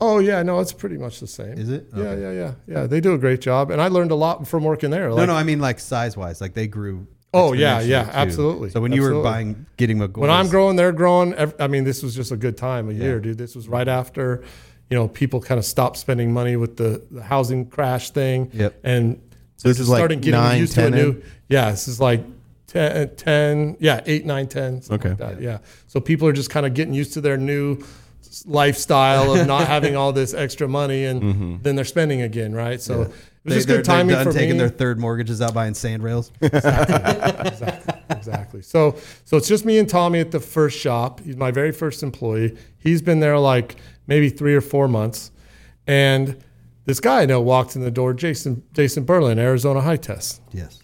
Oh 0.00 0.18
yeah, 0.18 0.42
no, 0.42 0.60
it's 0.60 0.72
pretty 0.72 0.96
much 0.96 1.20
the 1.20 1.26
same. 1.26 1.58
Is 1.58 1.68
it? 1.68 1.86
Yeah, 1.94 2.02
Okay. 2.04 2.22
yeah, 2.22 2.32
yeah, 2.32 2.52
yeah. 2.66 2.86
They 2.86 3.00
do 3.00 3.12
a 3.12 3.18
great 3.18 3.40
job, 3.42 3.70
and 3.70 3.82
I 3.82 3.88
learned 3.88 4.10
a 4.12 4.14
lot 4.14 4.48
from 4.48 4.64
working 4.64 4.90
there. 4.90 5.10
No, 5.10 5.16
Like, 5.16 5.26
no, 5.26 5.34
I 5.34 5.42
mean 5.42 5.60
like 5.60 5.78
size 5.78 6.16
wise, 6.16 6.40
like 6.40 6.54
they 6.54 6.66
grew. 6.66 7.06
Oh, 7.32 7.52
yeah, 7.52 7.80
yeah, 7.80 8.04
too. 8.04 8.10
absolutely, 8.12 8.70
So 8.70 8.80
when 8.80 8.90
you 8.90 9.02
were 9.02 9.22
buying, 9.22 9.64
getting 9.76 9.98
McGaughy's, 9.98 10.16
when 10.16 10.30
I'm 10.30 10.48
growing, 10.48 10.74
they're 10.74 10.90
growing. 10.90 11.32
I 11.60 11.68
mean, 11.68 11.84
this 11.84 12.02
was 12.02 12.12
just 12.16 12.32
a 12.32 12.36
good 12.36 12.56
time 12.56 12.90
a 12.90 12.92
year, 12.92 13.20
dude. 13.20 13.38
This 13.38 13.54
was 13.54 13.68
right 13.68 13.86
after, 13.86 14.42
you 14.88 14.96
know, 14.96 15.06
people 15.06 15.40
kind 15.40 15.56
of 15.56 15.64
stopped 15.64 15.96
spending 15.98 16.32
money 16.32 16.56
with 16.56 16.76
the, 16.76 17.06
the 17.08 17.22
housing 17.22 17.66
crash 17.70 18.10
thing. 18.10 18.50
Yep. 18.52 18.80
And 18.82 19.20
So 19.58 19.68
this 19.68 19.78
is 19.78 19.88
like 19.88 19.98
starting 19.98 20.18
getting 20.18 20.40
nine, 20.40 20.58
used 20.58 20.74
to 20.74 20.86
a 20.86 20.90
new. 20.90 21.22
Yeah, 21.48 21.70
this 21.70 21.86
is 21.86 22.00
like 22.00 22.24
10, 22.70 23.16
10 23.16 23.76
yeah, 23.80 24.00
8, 24.06 24.24
9, 24.26 24.46
10. 24.48 24.82
Okay. 24.90 25.08
like 25.10 25.18
that, 25.18 25.40
yeah. 25.42 25.58
So 25.86 26.00
people 26.00 26.26
are 26.28 26.32
just 26.32 26.50
kind 26.50 26.64
of 26.66 26.74
getting 26.74 26.94
used 26.94 27.12
to 27.14 27.20
their 27.20 27.36
new 27.36 27.78
lifestyle 28.46 29.34
of 29.34 29.46
not 29.46 29.66
having 29.74 29.96
all 29.96 30.12
this 30.12 30.34
extra 30.34 30.68
money 30.68 31.04
and 31.04 31.20
Mm-hmm. 31.22 31.56
then 31.62 31.74
they're 31.76 31.84
spending 31.84 32.22
again, 32.22 32.54
right? 32.54 32.80
So 32.80 33.02
it 33.02 33.08
was 33.08 33.14
they, 33.44 33.54
just 33.56 33.68
good 33.68 33.84
timing 33.84 34.16
for 34.22 34.32
taking 34.32 34.52
me. 34.52 34.58
their 34.58 34.68
third 34.68 34.98
mortgages 35.00 35.42
out 35.42 35.52
buying 35.54 35.74
sand 35.74 36.02
rails. 36.02 36.30
exactly, 36.40 37.94
exactly. 38.10 38.62
So, 38.62 38.96
so 39.24 39.36
it's 39.36 39.48
just 39.48 39.64
me 39.64 39.78
and 39.78 39.88
Tommy 39.88 40.20
at 40.20 40.30
the 40.30 40.40
first 40.40 40.78
shop. 40.78 41.20
He's 41.20 41.36
my 41.36 41.50
very 41.50 41.72
first 41.72 42.02
employee. 42.02 42.56
He's 42.78 43.02
been 43.02 43.20
there 43.20 43.38
like 43.38 43.76
maybe 44.06 44.28
three 44.28 44.54
or 44.54 44.60
four 44.60 44.86
months, 44.88 45.30
and 45.86 46.42
this 46.84 47.00
guy 47.00 47.22
I 47.22 47.26
know 47.26 47.40
walked 47.40 47.76
in 47.76 47.82
the 47.82 47.90
door. 47.90 48.14
Jason 48.14 48.62
Jason 48.72 49.04
Berlin, 49.04 49.38
Arizona 49.38 49.80
High 49.80 49.96
Test. 49.96 50.40
yes. 50.52 50.80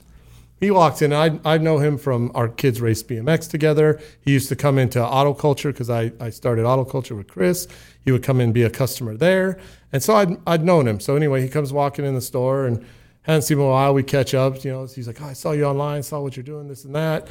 He 0.59 0.71
walked 0.71 1.03
in. 1.03 1.13
I 1.13 1.39
I 1.45 1.59
know 1.59 1.79
him 1.79 1.99
from 1.99 2.31
our 2.35 2.49
kids 2.49 2.81
race 2.81 3.03
BMX 3.03 3.51
together. 3.51 4.01
He 4.21 4.33
used 4.33 4.49
to 4.49 4.57
come 4.57 4.79
into 4.79 5.05
auto 5.05 5.35
culture 5.35 5.71
because 5.71 5.91
I, 5.91 6.13
I 6.19 6.31
started 6.31 6.65
auto 6.65 6.85
culture 6.85 7.15
with 7.15 7.29
Chris. 7.29 7.69
He 8.05 8.13
would 8.13 8.23
come 8.23 8.41
in 8.41 8.45
and 8.45 8.55
be 8.55 8.63
a 8.63 8.71
customer 8.71 9.17
there, 9.17 9.59
and 9.93 10.03
so 10.03 10.17
I'd 10.17 10.37
I'd 10.47 10.65
known 10.65 10.89
him. 10.89 10.99
So 11.01 11.15
anyway, 11.15 11.43
he 11.43 11.49
comes 11.49 11.73
walking 11.73 12.05
in 12.05 12.15
the 12.15 12.23
store 12.23 12.67
and 12.67 12.85
hadn't 13.23 13.43
seen 13.43 13.59
him 13.59 13.65
in 13.65 13.67
a 13.67 13.71
while. 13.71 13.93
We 13.93 14.03
catch 14.03 14.33
up. 14.33 14.65
You 14.65 14.73
know, 14.73 14.87
he's 14.87 15.07
like, 15.07 15.21
oh, 15.21 15.27
I 15.27 15.35
saw 15.35 15.53
you 15.53 15.65
online, 15.65 16.03
saw 16.03 16.21
what 16.21 16.37
you're 16.37 16.45
doing, 16.45 16.69
this 16.69 16.85
and 16.85 16.95
that. 16.95 17.29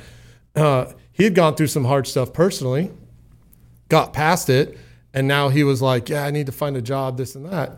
Uh, 0.56 0.92
he 1.12 1.24
had 1.24 1.34
gone 1.34 1.56
through 1.56 1.68
some 1.68 1.86
hard 1.86 2.06
stuff 2.06 2.32
personally, 2.32 2.92
got 3.90 4.14
past 4.14 4.50
it, 4.50 4.78
and 5.14 5.28
now 5.28 5.50
he 5.50 5.64
was 5.64 5.82
like, 5.82 6.10
yeah, 6.10 6.26
I 6.26 6.32
need 6.32 6.46
to 6.46 6.52
find 6.52 6.78
a 6.78 6.82
job, 6.82 7.18
this 7.18 7.36
and 7.36 7.46
that. 7.52 7.78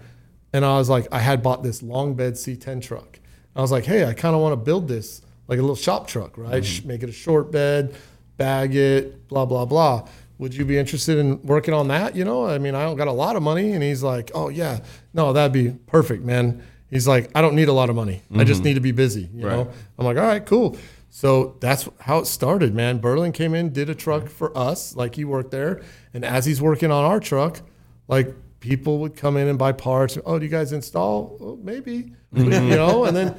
And 0.52 0.66
I 0.66 0.78
was 0.78 0.90
like, 0.90 1.08
I 1.12 1.20
had 1.20 1.42
bought 1.42 1.64
this 1.64 1.82
long 1.82 2.16
bed 2.16 2.34
C10 2.34 2.82
truck. 2.82 3.20
I 3.56 3.62
was 3.62 3.72
like, 3.72 3.86
hey, 3.86 4.06
I 4.06 4.14
kind 4.14 4.36
of 4.36 4.42
want 4.42 4.54
to 4.54 4.58
build 4.58 4.88
this 4.88 5.22
like 5.48 5.60
a 5.60 5.62
little 5.62 5.76
shop 5.76 6.08
truck, 6.08 6.38
right? 6.38 6.64
Mm-hmm. 6.64 6.64
Sh- 6.64 6.84
Make 6.84 7.04
it 7.04 7.10
a 7.10 7.14
short 7.14 7.52
bed, 7.52 7.96
bag 8.38 8.76
it, 8.76 9.28
blah, 9.28 9.46
blah, 9.46 9.66
blah. 9.66 10.08
Would 10.40 10.54
you 10.54 10.66
be 10.66 10.78
interested 10.78 11.18
in 11.18 11.42
working 11.42 11.74
on 11.74 11.88
that? 11.88 12.16
You 12.16 12.24
know, 12.24 12.46
I 12.46 12.60
mean, 12.60 12.76
I 12.76 12.84
don't 12.84 12.98
got 12.98 13.08
a 13.08 13.12
lot 13.12 13.36
of 13.36 13.42
money. 13.42 13.72
And 13.72 13.82
he's 13.82 14.04
like, 14.04 14.30
oh, 14.36 14.50
yeah, 14.50 14.82
no, 15.14 15.34
that'd 15.34 15.52
be 15.52 15.72
perfect, 15.88 16.24
man. 16.24 16.62
He's 16.90 17.08
like, 17.08 17.32
I 17.34 17.42
don't 17.42 17.56
need 17.56 17.68
a 17.68 17.74
lot 17.74 17.90
of 17.90 17.96
money. 17.96 18.22
I 18.34 18.44
just 18.44 18.60
mm-hmm. 18.60 18.68
need 18.68 18.74
to 18.76 18.80
be 18.80 18.92
busy, 18.92 19.30
you 19.34 19.44
know? 19.44 19.70
I'm 19.98 20.06
like, 20.06 20.18
all 20.18 20.24
right, 20.24 20.46
cool. 20.46 20.78
So 21.10 21.58
that's 21.60 21.90
how 22.02 22.20
it 22.20 22.28
started, 22.28 22.76
man. 22.76 23.00
Berlin 23.00 23.32
came 23.32 23.56
in, 23.56 23.74
did 23.74 23.90
a 23.90 23.96
truck 23.96 24.30
for 24.30 24.56
us, 24.58 24.96
like 24.96 25.16
he 25.16 25.26
worked 25.26 25.52
there. 25.52 25.82
And 26.14 26.24
as 26.24 26.46
he's 26.46 26.62
working 26.62 26.92
on 26.92 27.04
our 27.04 27.20
truck, 27.20 27.62
like 28.08 28.36
people 28.68 29.00
would 29.00 29.16
come 29.16 29.38
in 29.38 29.48
and 29.48 29.58
buy 29.58 29.72
parts. 29.72 30.18
Oh, 30.26 30.38
do 30.38 30.46
you 30.46 30.52
guys 30.52 30.74
install? 30.74 31.38
Oh, 31.40 31.60
maybe, 31.64 32.12
you 32.34 32.44
know, 32.44 33.06
and 33.06 33.16
then 33.16 33.36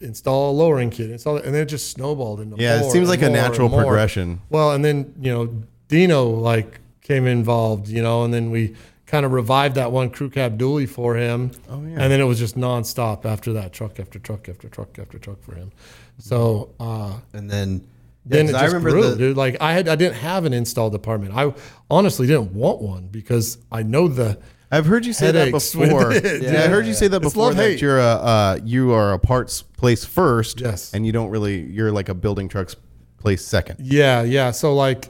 install 0.00 0.50
a 0.50 0.54
lowering 0.54 0.90
kit, 0.90 1.10
install 1.10 1.36
it, 1.36 1.44
and 1.44 1.54
then 1.54 1.62
it 1.62 1.66
just 1.66 1.90
snowballed 1.90 2.40
into 2.40 2.56
Yeah, 2.56 2.80
it 2.80 2.90
seems 2.90 3.08
like 3.08 3.22
a 3.22 3.30
natural 3.30 3.68
progression. 3.68 4.40
Well, 4.50 4.72
and 4.72 4.84
then 4.84 5.14
you 5.20 5.32
know 5.32 5.62
Dino 5.88 6.24
like 6.28 6.80
came 7.00 7.26
involved, 7.26 7.88
you 7.88 8.02
know, 8.02 8.24
and 8.24 8.32
then 8.32 8.50
we 8.50 8.74
kind 9.06 9.26
of 9.26 9.32
revived 9.32 9.74
that 9.74 9.92
one 9.92 10.08
crew 10.08 10.30
cab 10.30 10.58
dually 10.58 10.88
for 10.88 11.16
him. 11.16 11.50
Oh 11.68 11.82
yeah. 11.82 12.00
And 12.00 12.10
then 12.10 12.20
it 12.20 12.24
was 12.24 12.38
just 12.38 12.56
nonstop 12.56 13.24
after 13.24 13.52
that, 13.54 13.72
truck 13.72 14.00
after 14.00 14.18
truck 14.18 14.48
after 14.48 14.68
truck 14.68 14.98
after 14.98 15.18
truck 15.18 15.42
for 15.42 15.54
him. 15.54 15.72
So 16.18 16.70
uh, 16.80 17.18
And 17.32 17.50
then, 17.50 17.86
then 18.24 18.46
yeah, 18.46 18.50
it 18.50 18.52
just 18.52 18.62
I 18.62 18.66
remember 18.66 18.90
grew, 18.90 19.10
the, 19.10 19.16
dude. 19.16 19.36
Like 19.36 19.56
I 19.60 19.72
had, 19.72 19.88
I 19.88 19.96
didn't 19.96 20.16
have 20.16 20.44
an 20.44 20.52
install 20.52 20.90
department. 20.90 21.34
I 21.34 21.52
honestly 21.90 22.26
didn't 22.26 22.52
want 22.54 22.80
one 22.80 23.08
because 23.08 23.58
I 23.70 23.82
know 23.82 24.08
the 24.08 24.38
I've 24.70 24.86
heard 24.86 25.04
you 25.04 25.12
say 25.12 25.30
that 25.32 25.50
before. 25.50 26.12
yeah, 26.14 26.62
I 26.64 26.68
heard 26.68 26.86
you 26.86 26.94
say 26.94 27.06
that 27.08 27.20
before. 27.20 27.52
That 27.52 27.80
you're 27.80 27.98
a 27.98 28.02
uh, 28.04 28.58
you 28.64 28.92
are 28.92 29.12
a 29.12 29.18
parts 29.18 29.60
place 29.62 30.04
first, 30.04 30.60
Yes. 30.60 30.94
and 30.94 31.04
you 31.04 31.12
don't 31.12 31.28
really 31.30 31.60
you're 31.60 31.92
like 31.92 32.08
a 32.08 32.14
building 32.14 32.48
trucks 32.48 32.74
place 33.18 33.44
second. 33.44 33.76
Yeah, 33.80 34.22
yeah. 34.22 34.50
So 34.50 34.74
like 34.74 35.08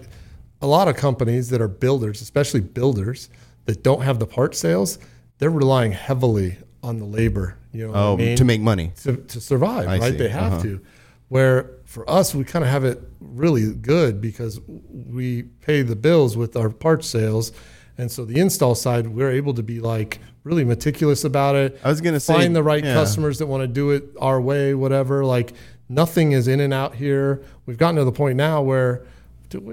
a 0.60 0.66
lot 0.66 0.88
of 0.88 0.96
companies 0.96 1.48
that 1.50 1.60
are 1.60 1.68
builders, 1.68 2.22
especially 2.22 2.60
builders 2.60 3.28
that 3.66 3.82
don't 3.84 4.02
have 4.02 4.18
the 4.18 4.26
part 4.26 4.54
sales, 4.56 4.98
they're 5.38 5.50
relying 5.50 5.92
heavily 5.92 6.56
on 6.82 6.98
the 6.98 7.04
labor. 7.04 7.56
You 7.72 7.86
know, 7.86 7.92
what 7.92 7.98
Oh, 7.98 8.12
I 8.14 8.16
mean? 8.16 8.36
to 8.36 8.44
make 8.44 8.60
money. 8.60 8.92
to, 9.02 9.16
to 9.16 9.40
survive, 9.40 9.86
I 9.88 9.98
right? 9.98 10.10
see. 10.12 10.18
They 10.18 10.28
have 10.28 10.54
Uh-huh. 10.54 10.62
to. 10.62 10.80
Where 11.28 11.70
for 11.92 12.08
us, 12.08 12.34
we 12.34 12.42
kind 12.42 12.64
of 12.64 12.70
have 12.70 12.84
it 12.84 13.02
really 13.20 13.70
good 13.74 14.18
because 14.18 14.58
we 14.66 15.42
pay 15.42 15.82
the 15.82 15.94
bills 15.94 16.38
with 16.38 16.56
our 16.56 16.70
parts 16.70 17.06
sales. 17.06 17.52
And 17.98 18.10
so 18.10 18.24
the 18.24 18.40
install 18.40 18.74
side, 18.74 19.08
we're 19.08 19.30
able 19.30 19.52
to 19.52 19.62
be 19.62 19.78
like 19.78 20.18
really 20.42 20.64
meticulous 20.64 21.22
about 21.22 21.54
it. 21.54 21.78
I 21.84 21.90
was 21.90 22.00
gonna 22.00 22.18
say, 22.18 22.32
find 22.32 22.56
the 22.56 22.62
right 22.62 22.82
yeah. 22.82 22.94
customers 22.94 23.38
that 23.40 23.46
want 23.46 23.60
to 23.60 23.66
do 23.66 23.90
it 23.90 24.04
our 24.18 24.40
way, 24.40 24.72
whatever. 24.72 25.22
Like 25.26 25.52
nothing 25.90 26.32
is 26.32 26.48
in 26.48 26.60
and 26.60 26.72
out 26.72 26.94
here. 26.94 27.44
We've 27.66 27.76
gotten 27.76 27.96
to 27.96 28.04
the 28.04 28.12
point 28.12 28.38
now 28.38 28.62
where 28.62 29.04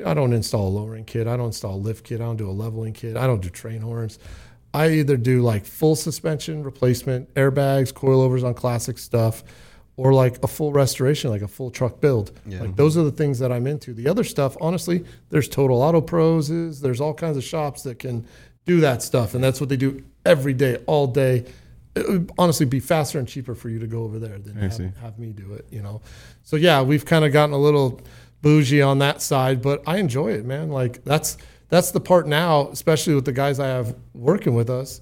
I 0.06 0.14
don't 0.14 0.34
install 0.34 0.68
a 0.68 0.74
lowering 0.78 1.06
kit. 1.06 1.26
I 1.26 1.38
don't 1.38 1.48
install 1.48 1.76
a 1.76 1.78
lift 1.78 2.04
kit. 2.04 2.20
I 2.20 2.26
don't 2.26 2.36
do 2.36 2.50
a 2.50 2.52
leveling 2.52 2.92
kit. 2.92 3.16
I 3.16 3.28
don't 3.28 3.42
do 3.42 3.50
train 3.50 3.80
horns. 3.80 4.20
I 4.74 4.90
either 4.90 5.16
do 5.16 5.42
like 5.42 5.64
full 5.66 5.96
suspension 5.96 6.64
replacement, 6.64 7.34
airbags, 7.36 7.94
coilovers 7.94 8.44
on 8.44 8.56
classic 8.56 8.98
stuff, 8.98 9.42
or 10.00 10.14
like 10.14 10.42
a 10.42 10.48
full 10.48 10.72
restoration, 10.72 11.30
like 11.30 11.42
a 11.42 11.48
full 11.48 11.70
truck 11.70 12.00
build. 12.00 12.32
Like 12.46 12.56
mm-hmm. 12.56 12.76
those 12.76 12.96
are 12.96 13.04
the 13.04 13.12
things 13.12 13.38
that 13.40 13.52
I'm 13.52 13.68
into. 13.68 13.94
The 13.94 14.08
other 14.08 14.24
stuff, 14.24 14.56
honestly, 14.62 15.04
there's 15.30 15.50
Total 15.50 15.82
Auto 15.82 16.00
Pros, 16.00 16.50
is 16.50 16.80
there's 16.80 17.02
all 17.02 17.14
kinds 17.14 17.36
of 17.36 17.44
shops 17.44 17.84
that 17.84 18.00
can 18.00 18.26
do 18.66 18.80
that 18.80 19.04
stuff, 19.04 19.34
and 19.34 19.44
that's 19.44 19.60
what 19.60 19.68
they 19.68 19.76
do 19.76 20.02
every 20.26 20.54
day, 20.54 20.78
all 20.86 21.06
day. 21.06 21.44
It 21.96 22.08
would 22.08 22.32
honestly 22.38 22.66
be 22.66 22.80
faster 22.80 23.20
and 23.20 23.28
cheaper 23.28 23.56
for 23.56 23.68
you 23.68 23.78
to 23.80 23.88
go 23.88 24.04
over 24.04 24.20
there 24.20 24.40
than 24.40 24.56
have, 24.56 24.78
have 25.02 25.20
me 25.20 25.34
do 25.34 25.52
it, 25.52 25.66
you 25.70 25.82
know. 25.82 26.02
So 26.44 26.56
yeah, 26.56 26.82
we've 26.82 27.04
kind 27.04 27.26
of 27.26 27.34
gotten 27.34 27.54
a 27.54 27.60
little 27.60 28.00
bougie 28.42 28.82
on 28.82 29.00
that 29.00 29.22
side, 29.22 29.62
but 29.62 29.84
I 29.86 29.98
enjoy 29.98 30.32
it, 30.32 30.46
man. 30.46 30.70
Like 30.70 31.04
that's 31.04 31.38
that's 31.68 31.92
the 31.92 32.00
part 32.00 32.26
now, 32.26 32.70
especially 32.70 33.16
with 33.16 33.26
the 33.26 33.34
guys 33.34 33.60
I 33.60 33.68
have 33.68 33.98
working 34.14 34.56
with 34.56 34.70
us. 34.70 35.02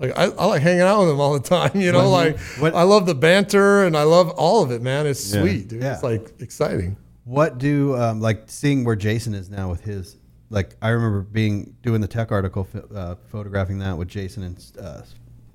Like 0.00 0.16
I, 0.18 0.24
I 0.24 0.46
like 0.46 0.62
hanging 0.62 0.80
out 0.80 1.00
with 1.00 1.08
them 1.10 1.20
all 1.20 1.34
the 1.38 1.46
time, 1.48 1.72
you 1.80 1.92
know. 1.92 2.08
Like 2.10 2.38
what- 2.58 2.74
I 2.74 2.82
love 2.82 3.06
the 3.06 3.14
banter 3.14 3.84
and 3.84 3.96
I 3.96 4.02
love 4.04 4.30
all 4.30 4.62
of 4.62 4.70
it, 4.72 4.82
man. 4.82 5.06
It's 5.06 5.32
Yeah. 5.32 5.42
sweet, 5.42 5.68
dude. 5.68 5.82
Yeah. 5.82 5.94
It's 5.94 6.02
like 6.02 6.32
exciting. 6.40 6.96
what 7.24 7.58
do 7.58 7.94
um, 7.96 8.20
like 8.20 8.44
seeing 8.46 8.84
where 8.84 8.96
Jason 8.96 9.34
is 9.34 9.50
now 9.50 9.70
with 9.70 9.82
his 9.82 10.16
like 10.48 10.74
I 10.82 10.88
remember 10.88 11.20
being 11.20 11.76
doing 11.82 12.00
the 12.00 12.08
tech 12.08 12.32
article, 12.32 12.66
uh, 12.94 13.14
photographing 13.28 13.78
that 13.78 13.96
with 13.96 14.08
Jason 14.08 14.42
and 14.42 14.72
uh, 14.80 15.02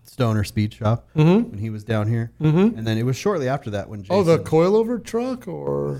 Stoner 0.04 0.44
Speed 0.46 0.74
Shop 0.74 1.10
when 1.14 1.58
he 1.58 1.70
was 1.70 1.84
down 1.84 2.08
here, 2.08 2.32
mm-hmm. 2.40 2.78
and 2.78 2.88
then 2.88 2.98
it 2.98 3.04
was 3.04 3.18
shortly 3.18 3.50
after 3.50 3.72
that 3.72 3.90
when 3.90 4.04
Jason, 4.04 4.16
Oh, 4.16 4.24
the 4.24 4.40
coilover 4.40 5.04
truck 5.04 5.48
or 5.50 6.00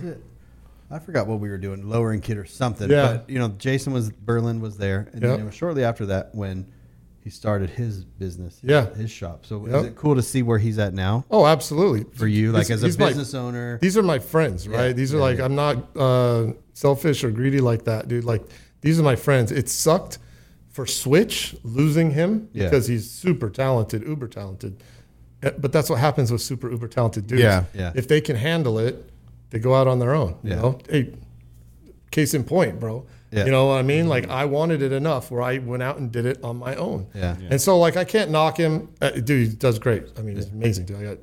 I 0.90 1.00
forgot 1.00 1.28
what 1.28 1.40
we 1.40 1.50
were 1.50 1.58
doing, 1.58 1.90
lowering 1.90 2.22
kit 2.22 2.38
or 2.38 2.46
something. 2.46 2.90
Yeah. 2.90 3.18
But 3.18 3.30
you 3.30 3.40
know, 3.40 3.50
Jason 3.50 3.92
was 3.92 4.12
Berlin 4.12 4.62
was 4.62 4.78
there, 4.78 5.10
and 5.12 5.22
then 5.22 5.40
it 5.42 5.44
was 5.44 5.56
shortly 5.56 5.84
after 5.84 6.06
that 6.06 6.34
when 6.34 6.72
he 7.26 7.32
started 7.32 7.72
his 7.72 8.04
business, 8.06 8.60
Yeah. 8.64 8.94
his 8.94 9.10
shop. 9.10 9.48
So 9.48 9.66
Yep. 9.66 9.76
is 9.76 9.84
it 9.88 9.96
cool 9.96 10.14
to 10.16 10.22
see 10.22 10.44
where 10.44 10.60
he's 10.60 10.78
at 10.78 10.94
now 10.94 11.26
Oh, 11.32 11.48
absolutely. 11.48 12.06
for 12.14 12.28
you, 12.28 12.52
like 12.52 12.68
He's- 12.68 12.78
as 12.78 12.84
a 12.84 12.86
he's 12.86 13.00
my- 13.00 13.08
business 13.08 13.34
owner? 13.34 13.80
these 13.82 13.98
are 13.98 14.04
my 14.04 14.20
friends, 14.20 14.68
right? 14.68 14.88
Yeah, 14.88 14.94
These 14.94 15.12
are 15.14 15.18
yeah, 15.18 15.24
like 15.24 15.38
yeah. 15.40 15.46
I'm 15.46 15.56
not 15.56 15.98
uh, 15.98 16.54
selfish 16.74 17.24
or 17.24 17.32
greedy 17.32 17.60
like 17.62 17.86
that, 17.86 18.08
dude. 18.08 18.26
Like 18.26 18.44
these 18.82 19.00
are 19.00 19.04
my 19.04 19.16
friends. 19.16 19.52
It 19.52 19.68
sucked 19.70 20.20
for 20.70 20.86
Switch 20.86 21.56
losing 21.64 22.12
him 22.12 22.48
because 22.54 22.86
he's 22.88 23.10
super 23.10 23.50
talented, 23.50 24.04
uber 24.08 24.28
talented. 24.28 24.84
Uh, 25.42 25.50
But 25.58 25.72
that's 25.72 25.90
what 25.90 25.98
happens 26.00 26.32
with 26.32 26.42
super 26.42 26.70
uber 26.70 26.88
talented 26.88 27.26
dudes. 27.26 27.42
Yeah, 27.42 27.64
yeah. 27.74 27.92
If 27.96 28.08
they 28.08 28.22
can 28.22 28.36
handle 28.36 28.78
it, 28.78 29.10
they 29.50 29.58
go 29.58 29.74
out 29.74 29.88
on 29.88 29.98
their 29.98 30.14
own. 30.14 30.36
You 30.44 30.50
Yeah. 30.52 30.56
know, 30.58 30.80
hey, 30.90 31.14
case 32.12 32.36
in 32.36 32.44
point, 32.44 32.80
bro. 32.80 33.06
Yeah. 33.36 33.46
You 33.46 33.52
know 33.52 33.66
what 33.68 33.76
I 33.80 33.82
mean? 33.84 34.08
Like 34.08 34.30
I 34.30 34.46
wanted 34.46 34.82
it 34.82 34.92
enough 34.92 35.30
where 35.32 35.42
I 35.42 35.58
went 35.58 35.84
out 35.84 35.98
and 35.98 36.12
did 36.12 36.26
it 36.26 36.44
on 36.44 36.58
my 36.58 36.76
own. 36.76 37.08
Yeah. 37.14 37.36
Yeah. 37.40 37.48
And 37.52 37.62
so 37.62 37.78
like 37.78 37.98
I 37.98 38.04
can't 38.06 38.32
knock 38.32 38.58
him. 38.58 38.90
Uh, 39.02 39.12
dude, 39.12 39.50
he 39.50 39.56
does 39.56 39.78
great. 39.80 40.04
I 40.18 40.22
mean, 40.22 40.38
it's 40.38 40.48
amazing, 40.48 40.86
dude. 40.86 40.98
I 40.98 41.04
got 41.04 41.18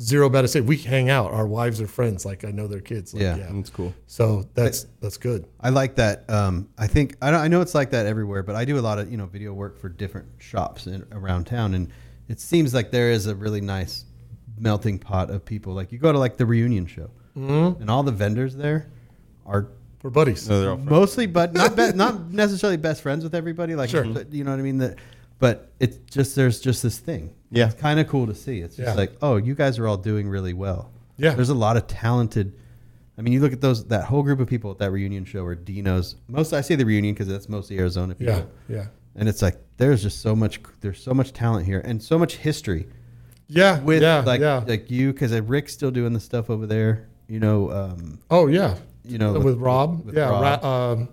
zero 0.00 0.28
bad 0.28 0.42
to 0.42 0.48
say. 0.48 0.60
We 0.60 0.76
hang 0.76 1.08
out. 1.10 1.32
Our 1.32 1.46
wives 1.46 1.80
are 1.80 1.86
friends. 1.86 2.24
Like 2.26 2.44
I 2.44 2.50
know 2.50 2.66
their 2.66 2.80
kids. 2.80 3.12
Like, 3.14 3.22
Yeah. 3.22 3.36
yeah. 3.36 3.48
That's 3.52 3.70
cool. 3.70 3.92
So 4.06 4.46
that's 4.54 4.86
that's 5.00 5.16
good. 5.16 5.46
I 5.60 5.70
like 5.70 5.96
that. 5.96 6.28
Um, 6.30 6.68
I 6.78 6.86
think 6.86 7.16
I, 7.22 7.30
don't, 7.30 7.40
I 7.40 7.48
know 7.48 7.60
it's 7.62 7.74
like 7.74 7.90
that 7.90 8.06
everywhere, 8.06 8.42
but 8.42 8.54
I 8.54 8.64
do 8.64 8.78
a 8.78 8.84
lot 8.88 8.98
of 8.98 9.10
you 9.10 9.16
know 9.16 9.26
video 9.26 9.52
work 9.52 9.78
for 9.78 9.88
different 9.88 10.28
shops 10.38 10.86
in, 10.86 11.04
around 11.12 11.44
town, 11.46 11.74
and 11.74 11.90
it 12.28 12.40
seems 12.40 12.74
like 12.74 12.90
there 12.90 13.10
is 13.10 13.26
a 13.26 13.34
really 13.34 13.60
nice 13.60 14.04
melting 14.58 14.98
pot 14.98 15.30
of 15.30 15.44
people. 15.44 15.72
Like 15.74 15.92
you 15.92 15.98
go 15.98 16.12
to 16.12 16.18
like 16.18 16.36
the 16.36 16.46
reunion 16.46 16.86
show, 16.86 17.10
Mm-hmm. 17.36 17.82
and 17.82 17.90
all 17.90 18.02
the 18.02 18.12
vendors 18.12 18.54
there 18.56 18.88
are 19.44 19.68
We're 20.02 20.10
buddies. 20.10 20.48
No, 20.48 20.60
they're 20.60 20.70
all 20.70 20.76
friends. 20.76 20.90
mostly, 20.90 21.26
but 21.26 21.52
not 21.52 21.74
be, 21.76 21.92
not 21.92 22.30
necessarily 22.30 22.76
best 22.76 23.02
friends 23.02 23.24
with 23.24 23.34
everybody. 23.34 23.74
Like 23.74 23.90
Sure. 23.90 24.04
but 24.04 24.32
you 24.32 24.44
know 24.44 24.50
what 24.52 24.60
I 24.60 24.62
mean. 24.62 24.78
That, 24.78 24.98
but 25.38 25.72
it's 25.80 25.96
just 26.10 26.36
there's 26.36 26.60
just 26.60 26.82
this 26.82 26.98
thing. 26.98 27.34
Yeah. 27.50 27.66
it's 27.66 27.74
kind 27.80 27.98
of 28.00 28.06
cool 28.08 28.26
to 28.26 28.34
see. 28.34 28.60
It's 28.60 28.76
just 28.76 28.88
Yeah. 28.88 28.94
like 28.94 29.12
oh, 29.22 29.36
you 29.36 29.54
guys 29.54 29.78
are 29.78 29.86
all 29.88 29.96
doing 29.96 30.28
really 30.28 30.52
well. 30.52 30.92
Yeah. 31.18 31.34
there's 31.34 31.48
a 31.48 31.54
lot 31.54 31.76
of 31.76 31.86
talented. 31.86 32.54
I 33.18 33.22
mean, 33.22 33.32
you 33.32 33.40
look 33.40 33.52
at 33.54 33.60
those 33.62 33.86
that 33.86 34.04
whole 34.04 34.22
group 34.22 34.40
of 34.40 34.46
people 34.46 34.70
at 34.70 34.78
that 34.78 34.90
reunion 34.92 35.24
show, 35.24 35.42
where 35.42 35.54
Dino's 35.54 36.16
most. 36.28 36.52
I 36.52 36.60
say 36.60 36.74
the 36.74 36.84
reunion 36.84 37.14
because 37.14 37.28
that's 37.28 37.48
mostly 37.48 37.78
Arizona 37.78 38.14
people. 38.14 38.46
Yeah. 38.68 38.76
Yeah. 38.76 38.86
and 39.14 39.28
it's 39.28 39.40
like 39.42 39.56
there's 39.78 40.02
just 40.02 40.20
so 40.20 40.36
much. 40.36 40.60
There's 40.82 41.02
so 41.02 41.14
much 41.14 41.32
talent 41.32 41.64
here 41.66 41.80
and 41.80 42.02
so 42.02 42.18
much 42.18 42.36
history 42.36 42.86
Yeah. 43.48 43.80
with 43.80 44.02
yeah. 44.02 44.20
like 44.20 44.40
yeah. 44.40 44.62
like 44.66 44.90
you 44.90 45.12
because 45.12 45.32
Rick's 45.40 45.72
still 45.72 45.90
doing 45.90 46.12
the 46.12 46.20
stuff 46.20 46.50
over 46.50 46.66
there. 46.66 47.08
You 47.28 47.40
know, 47.40 47.70
um, 47.72 48.20
oh 48.30 48.46
yeah. 48.48 48.76
You 49.06 49.18
know, 49.18 49.38
with, 49.38 49.58
Rob. 49.58 50.04
with 50.06 50.16
yeah. 50.16 50.28
Rob. 50.30 50.62
Ra- 50.62 50.90
um, 50.92 51.08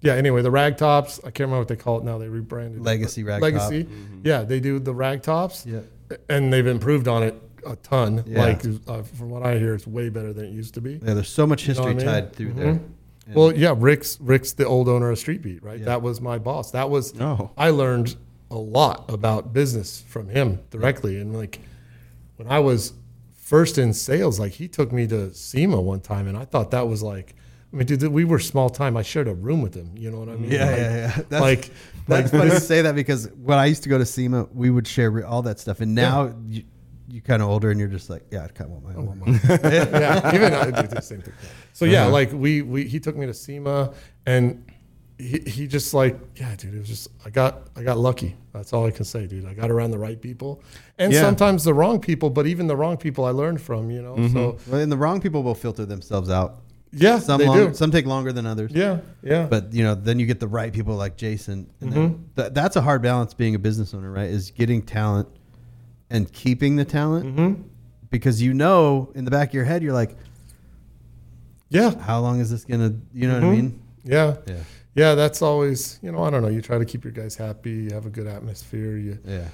yeah. 0.00 0.14
Anyway, 0.14 0.42
the 0.42 0.50
rag 0.50 0.76
tops. 0.76 1.18
I 1.20 1.30
can't 1.30 1.40
remember 1.40 1.58
what 1.60 1.68
they 1.68 1.76
call 1.76 1.98
it 1.98 2.04
now. 2.04 2.18
They 2.18 2.28
rebranded 2.28 2.80
it. 2.80 2.82
Legacy 2.84 3.24
rag 3.24 3.42
Legacy. 3.42 3.84
top. 3.84 3.92
Yeah. 4.24 4.42
They 4.44 4.60
do 4.60 4.78
the 4.78 4.94
rag 4.94 5.22
tops. 5.22 5.66
Yeah. 5.66 5.80
And 6.28 6.52
they've 6.52 6.66
improved 6.66 7.08
on 7.08 7.22
it 7.22 7.34
a 7.66 7.76
ton. 7.76 8.22
Yeah. 8.26 8.38
Like 8.44 8.62
uh, 8.86 9.02
from 9.02 9.30
what 9.30 9.42
I 9.42 9.58
hear, 9.58 9.74
it's 9.74 9.86
way 9.86 10.08
better 10.08 10.32
than 10.32 10.44
it 10.46 10.52
used 10.52 10.74
to 10.74 10.80
be. 10.80 11.00
Yeah, 11.02 11.14
there's 11.14 11.28
so 11.28 11.46
much 11.46 11.66
You 11.66 11.74
know 11.74 11.84
history 11.86 11.90
I 11.90 11.94
mean? 11.96 12.06
tied 12.06 12.32
through 12.34 12.52
Mhm. 12.52 12.56
there. 12.56 12.68
And- 12.68 12.94
Well, 13.34 13.54
yeah, 13.54 13.74
Rick's 13.76 14.18
Rick's 14.20 14.52
the 14.52 14.64
old 14.66 14.88
owner 14.88 15.10
of 15.10 15.18
Street 15.18 15.42
Beat, 15.42 15.62
right? 15.62 15.78
Yeah. 15.80 15.84
That 15.86 16.00
was 16.02 16.20
my 16.20 16.38
boss. 16.38 16.70
That 16.70 16.88
was 16.88 17.12
Oh. 17.20 17.50
I 17.58 17.70
learned 17.70 18.16
a 18.50 18.56
lot 18.56 19.10
about 19.12 19.52
business 19.52 20.00
from 20.08 20.28
him 20.28 20.60
directly. 20.70 21.18
And 21.20 21.36
like 21.36 21.58
when 22.36 22.48
I 22.48 22.60
was 22.60 22.94
first 23.48 23.78
in 23.78 23.92
sales, 23.94 24.38
like 24.38 24.52
he 24.52 24.68
took 24.68 24.92
me 24.92 25.06
to 25.06 25.32
SEMA 25.34 25.80
one 25.80 26.00
time, 26.00 26.26
and 26.28 26.36
I 26.36 26.44
thought 26.44 26.70
that 26.72 26.86
was 26.86 27.02
like, 27.02 27.34
I 27.72 27.76
mean, 27.76 27.86
dude, 27.86 28.02
we 28.08 28.24
were 28.24 28.38
small 28.38 28.70
time. 28.70 28.96
I 28.96 29.02
shared 29.02 29.28
a 29.28 29.34
room 29.34 29.60
with 29.62 29.74
him. 29.74 29.90
You 29.96 30.10
know 30.10 30.20
what 30.20 30.28
I 30.30 30.36
mean? 30.36 30.50
yeah, 30.50 30.64
Like- 30.66 30.78
yeah, 30.78 30.96
yeah. 30.96 31.22
That's, 31.28 31.42
like, 31.48 31.70
that's 32.06 32.32
like 32.32 32.40
funny 32.40 32.50
to 32.50 32.60
say 32.72 32.82
that 32.82 32.94
because 32.94 33.28
when 33.48 33.58
I 33.58 33.66
used 33.66 33.82
to 33.84 33.88
go 33.88 33.98
to 33.98 34.06
SEMA, 34.06 34.48
we 34.52 34.70
would 34.70 34.86
share 34.86 35.10
all 35.26 35.42
that 35.42 35.58
stuff, 35.60 35.80
and 35.80 35.94
now 35.94 36.34
you 36.46 36.62
you 37.10 37.22
kind 37.22 37.40
of 37.40 37.48
older 37.48 37.70
and 37.70 37.80
you're 37.80 37.88
just 37.88 38.10
like, 38.10 38.22
yeah, 38.30 38.44
I 38.44 38.48
kind 38.48 38.70
of 38.70 38.82
want 38.82 38.84
my 38.84 38.94
own. 39.00 39.40
yeah, 39.72 40.34
even 40.34 40.52
I 40.52 40.82
do 40.82 40.88
the 40.88 41.00
same 41.00 41.22
thing. 41.22 41.32
So 41.72 41.86
yeah, 41.86 42.02
Uh-huh. 42.02 42.10
like 42.12 42.32
we 42.34 42.60
we 42.60 42.84
he 42.86 43.00
took 43.00 43.16
me 43.16 43.24
to 43.24 43.32
SEMA 43.32 43.94
and 44.26 44.62
he, 45.18 45.38
he 45.46 45.66
just 45.66 45.92
like 45.94 46.16
yeah, 46.36 46.54
dude. 46.56 46.74
It 46.74 46.78
was 46.78 46.88
just 46.88 47.08
I 47.26 47.30
got 47.30 47.68
I 47.76 47.82
got 47.82 47.98
lucky. 47.98 48.36
That's 48.52 48.72
all 48.72 48.86
I 48.86 48.90
can 48.92 49.04
say, 49.04 49.26
dude. 49.26 49.44
I 49.46 49.54
got 49.54 49.70
around 49.70 49.90
the 49.90 49.98
right 49.98 50.20
people, 50.20 50.62
and 50.98 51.12
Yeah. 51.12 51.20
sometimes 51.20 51.64
the 51.64 51.74
wrong 51.74 52.00
people. 52.00 52.30
But 52.30 52.46
even 52.46 52.66
the 52.68 52.76
wrong 52.76 52.96
people, 52.96 53.24
I 53.24 53.30
learned 53.30 53.60
from. 53.60 53.90
You 53.90 54.02
know, 54.02 54.28
so 54.28 54.56
Well, 54.68 54.80
and 54.80 54.90
the 54.92 54.96
wrong 54.96 55.20
people 55.20 55.42
will 55.42 55.54
filter 55.54 55.84
themselves 55.84 56.30
out. 56.30 56.60
yeah, 56.92 57.18
Some 57.18 57.38
they 57.40 57.46
long, 57.48 57.56
do. 57.68 57.74
some 57.74 57.90
take 57.90 58.06
longer 58.06 58.32
than 58.32 58.46
others. 58.46 58.70
Yeah, 58.72 59.00
yeah. 59.22 59.46
But 59.46 59.72
you 59.74 59.82
know, 59.84 59.94
then 59.94 60.18
you 60.18 60.26
get 60.26 60.40
the 60.40 60.48
right 60.48 60.72
people 60.72 60.94
like 60.96 61.16
Jason, 61.16 61.68
and 61.80 61.92
Mm-hmm. 61.92 62.22
th- 62.36 62.52
that's 62.54 62.76
a 62.76 62.80
hard 62.80 63.02
balance 63.02 63.34
being 63.34 63.54
a 63.54 63.58
business 63.58 63.92
owner, 63.94 64.10
right? 64.10 64.30
Is 64.30 64.50
getting 64.52 64.82
talent 64.82 65.28
and 66.10 66.32
keeping 66.32 66.76
the 66.76 66.84
talent 66.84 67.26
Mm-hmm. 67.26 67.62
because 68.10 68.40
you 68.40 68.54
know 68.54 69.10
in 69.14 69.24
the 69.24 69.30
back 69.30 69.48
of 69.48 69.54
your 69.54 69.64
head 69.64 69.82
you're 69.82 69.92
like, 69.92 70.16
yeah, 71.70 71.94
how 71.98 72.20
long 72.20 72.40
is 72.40 72.50
this 72.50 72.64
gonna? 72.64 72.94
You 73.12 73.28
know 73.28 73.34
what 73.34 73.42
I 73.44 73.46
Mhm. 73.46 73.52
mean? 73.56 73.80
yeah, 74.04 74.36
Yeah, 74.46 74.54
yeah. 74.98 75.14
That's 75.14 75.40
always 75.42 75.98
you 76.02 76.10
know 76.12 76.22
I 76.22 76.30
don't 76.30 76.42
know. 76.42 76.48
You 76.48 76.60
try 76.62 76.78
to 76.78 76.84
keep 76.84 77.04
your 77.04 77.12
guys 77.12 77.36
happy. 77.36 77.70
You 77.70 77.90
have 77.94 78.06
a 78.06 78.10
good 78.10 78.26
atmosphere. 78.26 78.96
You 78.96 79.18
yeah, 79.24 79.48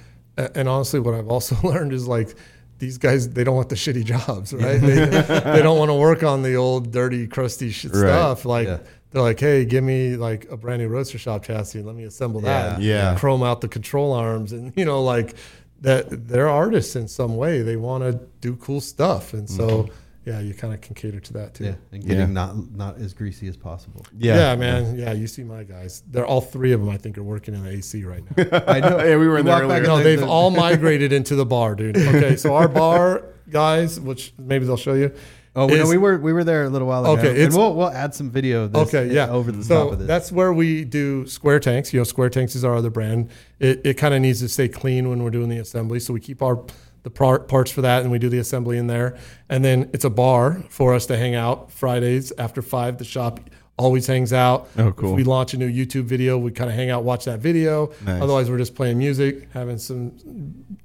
And 0.55 0.67
honestly, 0.67 0.99
what 0.99 1.13
I've 1.13 1.27
also 1.29 1.55
learned 1.67 1.93
is 1.93 2.07
like 2.07 2.35
these 2.77 2.97
guys, 2.97 3.29
they 3.29 3.43
don't 3.45 3.55
want 3.55 3.69
the 3.69 3.75
shitty 3.75 4.03
jobs, 4.03 4.53
right? 4.53 4.81
they, 4.81 5.05
they 5.05 5.61
don't 5.63 5.79
want 5.79 5.89
to 5.89 5.95
work 5.95 6.23
on 6.23 6.41
the 6.41 6.55
old 6.55 6.91
dirty, 6.91 7.25
crusty 7.25 7.71
shit 7.71 7.91
Right. 7.93 7.99
stuff. 8.01 8.43
Like 8.43 8.67
Yeah. 8.67 8.79
they're 9.11 9.21
like, 9.21 9.39
hey, 9.39 9.63
give 9.63 9.81
me 9.83 10.17
like 10.17 10.51
a 10.51 10.57
brand 10.57 10.81
new 10.81 10.89
roadster 10.89 11.17
shop 11.17 11.43
chassis 11.43 11.77
and 11.79 11.87
let 11.87 11.95
me 11.95 12.03
assemble 12.03 12.41
that. 12.41 12.81
Yeah. 12.81 13.11
Yeah. 13.13 13.17
Chrome 13.17 13.43
out 13.43 13.61
the 13.61 13.69
control 13.69 14.11
arms 14.11 14.51
and 14.51 14.73
you 14.75 14.83
know, 14.83 15.01
like 15.01 15.35
that 15.81 16.27
they're 16.27 16.49
artists 16.49 16.95
in 16.97 17.07
some 17.07 17.37
way. 17.37 17.61
They 17.61 17.77
want 17.77 18.03
to 18.03 18.19
do 18.41 18.57
cool 18.57 18.81
stuff. 18.81 19.33
And 19.33 19.49
so 19.49 19.67
mm-hmm. 19.83 19.93
Yeah, 20.25 20.39
you 20.39 20.53
kind 20.53 20.73
of 20.73 20.81
can 20.81 20.95
cater 20.95 21.19
to 21.19 21.33
that 21.33 21.53
too. 21.53 21.65
yeah, 21.65 21.75
and 21.91 22.01
getting 22.01 22.17
Yeah. 22.17 22.25
not 22.25 22.71
not 22.71 22.97
as 22.97 23.13
greasy 23.13 23.47
as 23.47 23.55
possible. 23.57 24.05
Yeah. 24.17 24.35
yeah, 24.37 24.55
man. 24.55 24.97
Yeah, 24.97 25.13
you 25.13 25.27
see 25.27 25.43
my 25.43 25.63
guys. 25.63 26.03
They're 26.09 26.25
all 26.25 26.41
three 26.41 26.71
of 26.71 26.79
them. 26.81 26.89
I 26.89 26.97
think 26.97 27.17
are 27.17 27.23
working 27.23 27.53
in 27.53 27.63
the 27.63 27.69
AC 27.71 28.03
right 28.03 28.23
now. 28.37 28.63
I 28.67 28.79
know. 28.79 28.97
Yeah, 29.03 29.17
we 29.17 29.27
were 29.27 29.37
in 29.37 29.45
You 29.45 29.51
there 29.51 29.67
back 29.67 29.81
earlier. 29.81 29.83
No, 29.83 30.03
they've 30.03 30.19
the- 30.19 30.27
all 30.27 30.49
migrated 30.65 31.13
into 31.13 31.35
the 31.35 31.45
bar, 31.45 31.75
dude. 31.75 31.97
Okay, 31.97 32.35
so 32.35 32.55
our 32.55 32.67
bar 32.67 33.23
guys, 33.49 33.99
which 33.99 34.33
maybe 34.37 34.65
they'll 34.65 34.77
show 34.77 34.93
you. 34.95 35.13
Oh 35.57 35.67
no, 35.67 35.87
we 35.87 35.95
were 35.97 36.17
we 36.17 36.33
were 36.33 36.43
there 36.43 36.65
a 36.65 36.69
little 36.69 36.85
while 36.87 37.05
ago. 37.05 37.13
Okay, 37.17 37.41
and 37.45 37.55
we'll 37.55 37.73
we'll 37.75 37.87
add 37.89 38.13
some 38.13 38.29
video 38.29 38.63
of 38.63 38.73
this 38.73 38.93
Okay, 38.93 39.13
yeah. 39.13 39.29
over 39.29 39.53
the 39.53 39.63
so 39.63 39.83
top 39.85 39.93
of 39.93 39.99
this. 39.99 40.07
that's 40.07 40.29
where 40.29 40.51
we 40.51 40.83
do 40.83 41.25
Square 41.27 41.61
Tanks. 41.61 41.93
You 41.93 42.01
know, 42.01 42.03
Square 42.03 42.31
Tanks 42.31 42.55
is 42.57 42.65
our 42.65 42.75
other 42.75 42.89
brand. 42.89 43.29
It, 43.59 43.79
it 43.85 43.93
kind 43.93 44.13
of 44.13 44.19
needs 44.21 44.41
to 44.41 44.49
stay 44.49 44.67
clean 44.67 45.07
when 45.07 45.23
we're 45.23 45.29
doing 45.29 45.47
the 45.47 45.59
assembly, 45.59 46.01
so 46.01 46.11
we 46.13 46.19
keep 46.19 46.41
our 46.41 46.61
the 47.05 47.11
par- 47.11 47.39
parts 47.39 47.69
for 47.71 47.81
that, 47.83 48.01
and 48.01 48.09
we 48.09 48.17
do 48.17 48.29
the 48.29 48.39
assembly 48.39 48.77
in 48.79 48.87
there. 48.87 49.15
And 49.47 49.63
then 49.63 49.89
it's 49.93 50.05
a 50.05 50.09
bar 50.09 50.63
for 50.69 50.95
us 50.95 51.05
to 51.05 51.15
hang 51.17 51.35
out 51.35 51.71
Fridays 51.71 52.33
after 52.39 52.63
five. 52.63 52.97
The 52.97 53.05
shop 53.05 53.39
always 53.77 54.07
hangs 54.07 54.33
out. 54.33 54.69
Oh, 54.75 54.91
cool. 54.91 55.11
If 55.11 55.15
we 55.17 55.23
launch 55.23 55.53
a 55.53 55.57
new 55.57 55.69
YouTube 55.71 56.05
video, 56.05 56.37
we 56.39 56.49
kind 56.49 56.67
of 56.69 56.75
hang 56.75 56.89
out, 56.89 57.03
watch 57.03 57.25
that 57.25 57.39
video. 57.39 57.91
Nice. 58.03 58.21
Otherwise, 58.23 58.49
we're 58.49 58.57
just 58.57 58.73
playing 58.73 58.97
music, 58.97 59.47
having 59.53 59.77
some 59.77 60.13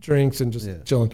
drinks, 0.02 0.42
and 0.42 0.52
just 0.52 0.66
Yeah. 0.66 0.74
chilling. 0.84 1.12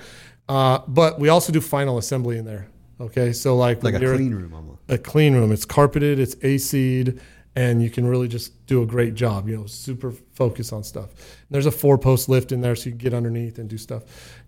Uh, 0.49 0.81
but 0.89 1.21
we 1.21 1.29
also 1.29 1.53
do 1.53 1.61
final 1.61 1.99
assembly 1.99 2.37
in 2.37 2.45
there. 2.45 2.67
Okay, 3.01 3.33
so 3.33 3.55
like 3.57 3.85
like 3.85 3.95
a 3.95 3.99
clean 4.01 4.35
room 4.35 4.55
almost. 4.55 4.81
a 4.89 4.99
clean 4.99 5.35
room. 5.35 5.53
It's 5.53 5.65
carpeted, 5.67 6.19
it's 6.19 6.35
AC'd, 6.43 7.21
and 7.55 7.83
you 7.83 7.91
can 7.91 8.07
really 8.07 8.27
just 8.27 8.67
do 8.67 8.83
a 8.83 8.87
great 8.87 9.15
job. 9.15 9.49
You 9.49 9.57
know, 9.59 9.67
super 9.67 10.13
focus 10.33 10.73
on 10.73 10.83
stuff. 10.83 11.11
And 11.11 11.51
there's 11.51 11.67
a 11.67 11.71
four 11.71 11.99
post 11.99 12.29
lift 12.29 12.53
in 12.53 12.61
there, 12.63 12.75
so 12.75 12.87
you 12.87 12.91
can 12.93 12.99
get 12.99 13.13
underneath 13.13 13.59
and 13.59 13.69
do 13.69 13.77
stuff. 13.77 14.03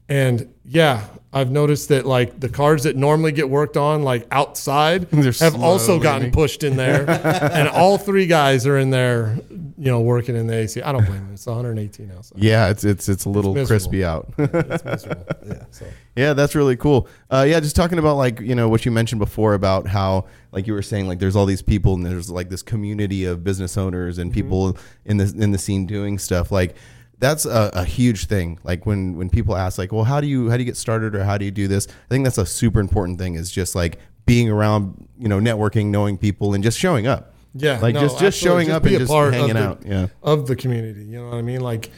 And 0.09 0.55
yeah, 0.65 1.05
I've 1.33 1.51
noticed 1.51 1.91
that 1.91 2.07
like 2.07 2.41
the 2.41 2.49
cars 2.49 2.85
that 2.85 2.97
normally 2.97 3.33
get 3.33 3.51
worked 3.51 3.77
on 3.77 4.03
like 4.03 4.27
outside 4.31 5.03
They're 5.11 5.33
have 5.33 5.61
also 5.61 5.99
gotten 5.99 6.31
pushed 6.31 6.65
in 6.65 6.77
there, 6.77 7.09
and 7.53 7.69
all 7.69 7.99
three 7.99 8.27
guys 8.27 8.67
are 8.67 8.79
in 8.79 8.89
there, 8.89 9.39
you 9.51 9.91
know, 9.91 10.01
working 10.01 10.35
in 10.35 10.47
the 10.47 10.55
AC. 10.55 10.81
I 10.81 10.93
don't 10.93 11.05
blame 11.05 11.19
them. 11.19 11.35
It's 11.35 11.45
118 11.47 12.11
outside. 12.17 12.43
Yeah, 12.43 12.71
it's 12.71 12.83
it's 12.85 13.11
it's 13.11 13.27
a 13.27 13.29
little 13.29 13.53
miserable. 13.53 13.69
crispy 13.69 14.05
out. 14.05 14.33
It's 14.39 14.85
miserable. 14.85 15.27
Yeah. 15.47 15.65
So 15.71 15.87
Yeah, 16.17 16.33
that's 16.33 16.55
really 16.55 16.77
cool. 16.77 17.07
Uh, 17.31 17.45
yeah, 17.47 17.61
just 17.61 17.77
talking 17.77 17.99
about 17.99 18.17
like 18.17 18.41
you 18.41 18.55
know 18.55 18.71
what 18.71 18.87
you 18.87 18.91
mentioned 18.91 19.19
before 19.19 19.53
about 19.53 19.87
how 19.87 20.25
like 20.53 20.67
you 20.67 20.73
were 20.73 20.83
saying 20.83 21.09
like 21.09 21.19
there's 21.19 21.37
all 21.37 21.47
these 21.47 21.63
people 21.63 21.93
and 21.93 22.07
there's 22.07 22.31
like 22.31 22.49
this 22.49 22.63
community 22.63 23.27
of 23.27 23.45
business 23.45 23.77
owners 23.77 24.17
and 24.17 24.33
people 24.33 24.79
in 25.05 25.19
the 25.19 25.35
in 25.39 25.51
the 25.51 25.59
scene 25.59 25.85
doing 25.85 26.19
stuff 26.19 26.51
like 26.51 26.75
that's 27.21 27.45
a, 27.47 27.71
a 27.75 27.85
huge 27.85 28.27
thing. 28.27 28.59
Like 28.65 28.87
when 28.87 29.17
when 29.17 29.29
people 29.31 29.57
ask 29.57 29.79
like, 29.79 29.93
well, 29.93 30.05
how 30.05 30.21
do 30.21 30.27
you 30.27 30.51
how 30.51 30.57
do 30.57 30.63
you 30.63 30.67
get 30.67 30.77
started 30.77 31.15
or 31.15 31.25
how 31.25 31.37
do 31.39 31.45
you 31.45 31.51
do 31.51 31.67
this? 31.69 31.87
I 31.89 32.09
think 32.15 32.25
that's 32.25 32.39
a 32.39 32.47
super 32.47 32.81
important 32.81 33.19
thing. 33.19 33.35
Is 33.35 33.51
just 33.51 33.75
like 33.75 33.99
being 34.27 34.51
around, 34.51 35.09
you 35.19 35.29
know, 35.29 35.39
networking, 35.41 35.87
knowing 35.87 36.19
people, 36.19 36.55
and 36.55 36.63
just 36.63 36.79
showing 36.79 37.07
up. 37.07 37.35
Yeah, 37.55 37.79
Like 37.81 37.95
no, 37.95 38.01
just 38.03 38.19
just 38.19 38.37
absolutely. 38.37 38.65
showing 38.67 38.77
up 38.77 38.85
and 38.85 38.99
just 38.99 39.11
part 39.11 39.29
of 39.29 39.35
hanging 39.35 39.55
the- 39.55 39.61
out. 39.63 39.83
Yeah. 39.85 40.07
of 40.23 40.47
the 40.47 40.55
community. 40.55 41.05
You 41.05 41.19
know 41.23 41.29
what 41.31 41.39
I 41.39 41.43
mean? 41.43 41.61
Like, 41.61 41.91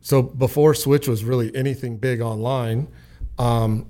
so 0.00 0.22
before 0.22 0.74
Switch 0.74 1.06
was 1.06 1.22
really 1.22 1.54
anything 1.54 1.98
big 1.98 2.20
online, 2.22 2.88
um, 3.38 3.86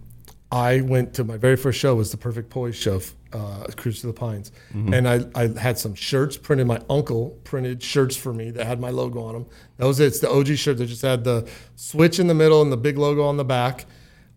I 0.51 0.81
went 0.81 1.14
to 1.14 1.24
my 1.24 1.37
very 1.37 1.57
first 1.57 1.79
show 1.79 1.95
was 1.95 2.11
the 2.11 2.16
Perfect 2.16 2.51
Poise 2.51 2.74
show, 2.77 3.01
uh, 3.37 3.66
Cruise 3.76 4.01
to 4.01 4.07
the 4.07 4.12
Pines, 4.12 4.51
and 4.72 5.09
I, 5.09 5.20
I 5.34 5.49
had 5.59 5.78
some 5.78 5.95
shirts 5.95 6.37
printed. 6.37 6.66
My 6.66 6.80
uncle 6.89 7.39
printed 7.45 7.82
shirts 7.82 8.16
for 8.16 8.32
me 8.32 8.51
that 8.53 8.66
had 8.66 8.80
my 8.80 8.91
logo 8.91 9.20
on 9.22 9.34
them. 9.34 9.47
That 9.76 9.87
was 9.87 10.01
it. 10.01 10.07
It's 10.07 10.20
the 10.20 10.30
OG 10.30 10.57
shirt 10.57 10.78
that 10.78 10.87
just 10.87 11.03
had 11.03 11.24
the 11.24 11.49
Switch 11.74 12.18
in 12.18 12.26
the 12.26 12.34
middle 12.34 12.62
and 12.62 12.72
the 12.72 12.76
big 12.76 12.99
logo 12.99 13.24
on 13.24 13.37
the 13.37 13.45
back. 13.45 13.87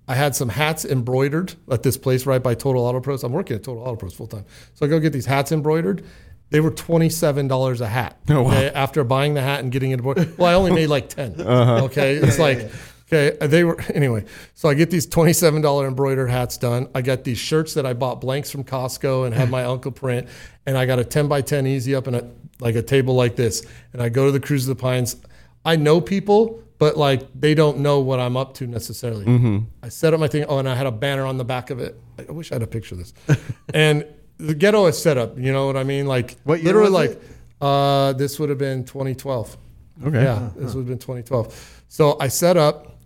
I 0.07 0.15
had 0.15 0.35
some 0.35 0.49
hats 0.49 0.85
embroidered 0.85 1.53
at 1.71 1.83
this 1.83 1.95
place 1.95 2.25
right 2.25 2.41
by 2.41 2.55
Total 2.55 2.83
Auto 2.83 2.99
Pros. 2.99 3.23
I'm 3.23 3.31
working 3.31 3.55
at 3.55 3.63
Total 3.63 3.83
Auto 3.83 3.95
Pros 3.95 4.13
full 4.15 4.25
time. 4.25 4.45
So 4.73 4.85
I 4.85 4.89
go 4.89 4.99
get 4.99 5.13
these 5.13 5.27
hats 5.27 5.51
embroidered. 5.51 6.03
They 6.49 6.61
were 6.61 6.71
$27 6.71 7.81
a 7.81 7.87
hat. 7.87 8.17
Oh, 8.27 8.41
wow. 8.41 8.49
okay, 8.49 8.69
after 8.71 9.03
buying 9.03 9.35
the 9.35 9.41
hat 9.41 9.59
and 9.59 9.71
getting 9.71 9.91
it 9.91 9.99
embroidered. 9.99 10.35
Well, 10.37 10.49
I 10.49 10.55
only 10.55 10.71
made 10.71 10.87
like 10.87 11.09
10. 11.09 11.39
Uh-huh. 11.39 11.85
Okay. 11.85 12.15
It's 12.15 12.39
like, 12.39 12.71
okay, 13.11 13.35
they 13.47 13.63
were, 13.63 13.79
anyway. 13.93 14.25
So 14.53 14.69
I 14.69 14.73
get 14.73 14.89
these 14.89 15.07
$27 15.07 15.87
embroidered 15.87 16.29
hats 16.29 16.57
done. 16.57 16.89
I 16.93 17.01
got 17.01 17.23
these 17.23 17.37
shirts 17.37 17.73
that 17.73 17.85
I 17.85 17.93
bought 17.93 18.21
blanks 18.21 18.51
from 18.51 18.63
Costco 18.63 19.25
and 19.25 19.33
had 19.33 19.49
my 19.49 19.63
uncle 19.65 19.91
print. 19.91 20.27
And 20.65 20.77
I 20.77 20.85
got 20.85 20.99
a 20.99 21.03
10 21.03 21.27
by 21.27 21.41
10 21.41 21.67
easy 21.67 21.95
up 21.95 22.07
in 22.07 22.15
a, 22.15 22.29
like 22.59 22.75
a 22.75 22.81
table 22.81 23.15
like 23.15 23.35
this. 23.35 23.65
And 23.93 24.01
I 24.01 24.09
go 24.09 24.25
to 24.25 24.31
the 24.31 24.39
Cruise 24.39 24.67
of 24.67 24.77
the 24.77 24.81
Pines. 24.81 25.15
I 25.65 25.75
know 25.75 25.99
people, 25.99 26.63
but 26.77 26.97
like 26.97 27.27
they 27.35 27.53
don't 27.53 27.79
know 27.79 27.99
what 27.99 28.19
I'm 28.19 28.37
up 28.37 28.53
to 28.55 28.67
necessarily. 28.67 29.25
Mm-hmm. 29.25 29.59
I 29.83 29.89
set 29.89 30.13
up 30.13 30.19
my 30.19 30.27
thing. 30.27 30.45
Oh, 30.47 30.59
and 30.59 30.69
I 30.69 30.75
had 30.75 30.85
a 30.87 30.91
banner 30.91 31.25
on 31.25 31.37
the 31.37 31.45
back 31.45 31.69
of 31.69 31.79
it. 31.79 31.99
I 32.17 32.31
wish 32.31 32.51
I 32.51 32.55
had 32.55 32.63
a 32.63 32.67
picture 32.67 32.95
of 32.95 32.99
this. 32.99 33.13
and 33.73 34.05
the 34.37 34.55
ghetto 34.55 34.85
is 34.85 35.01
set 35.01 35.17
up. 35.17 35.37
You 35.37 35.51
know 35.51 35.67
what 35.67 35.75
I 35.75 35.83
mean? 35.83 36.05
Like 36.05 36.37
What 36.43 36.61
literally, 36.61 36.91
like 36.91 37.21
uh, 37.61 38.13
this 38.13 38.39
would 38.39 38.49
have 38.49 38.57
been 38.57 38.85
2012. 38.85 39.57
Okay. 40.05 40.23
Yeah, 40.23 40.49
this 40.55 40.73
would 40.73 40.81
have 40.81 40.87
been 40.87 40.97
2012. 40.97 41.83
So 41.89 42.17
I 42.19 42.27
set 42.29 42.55
up, 42.55 42.98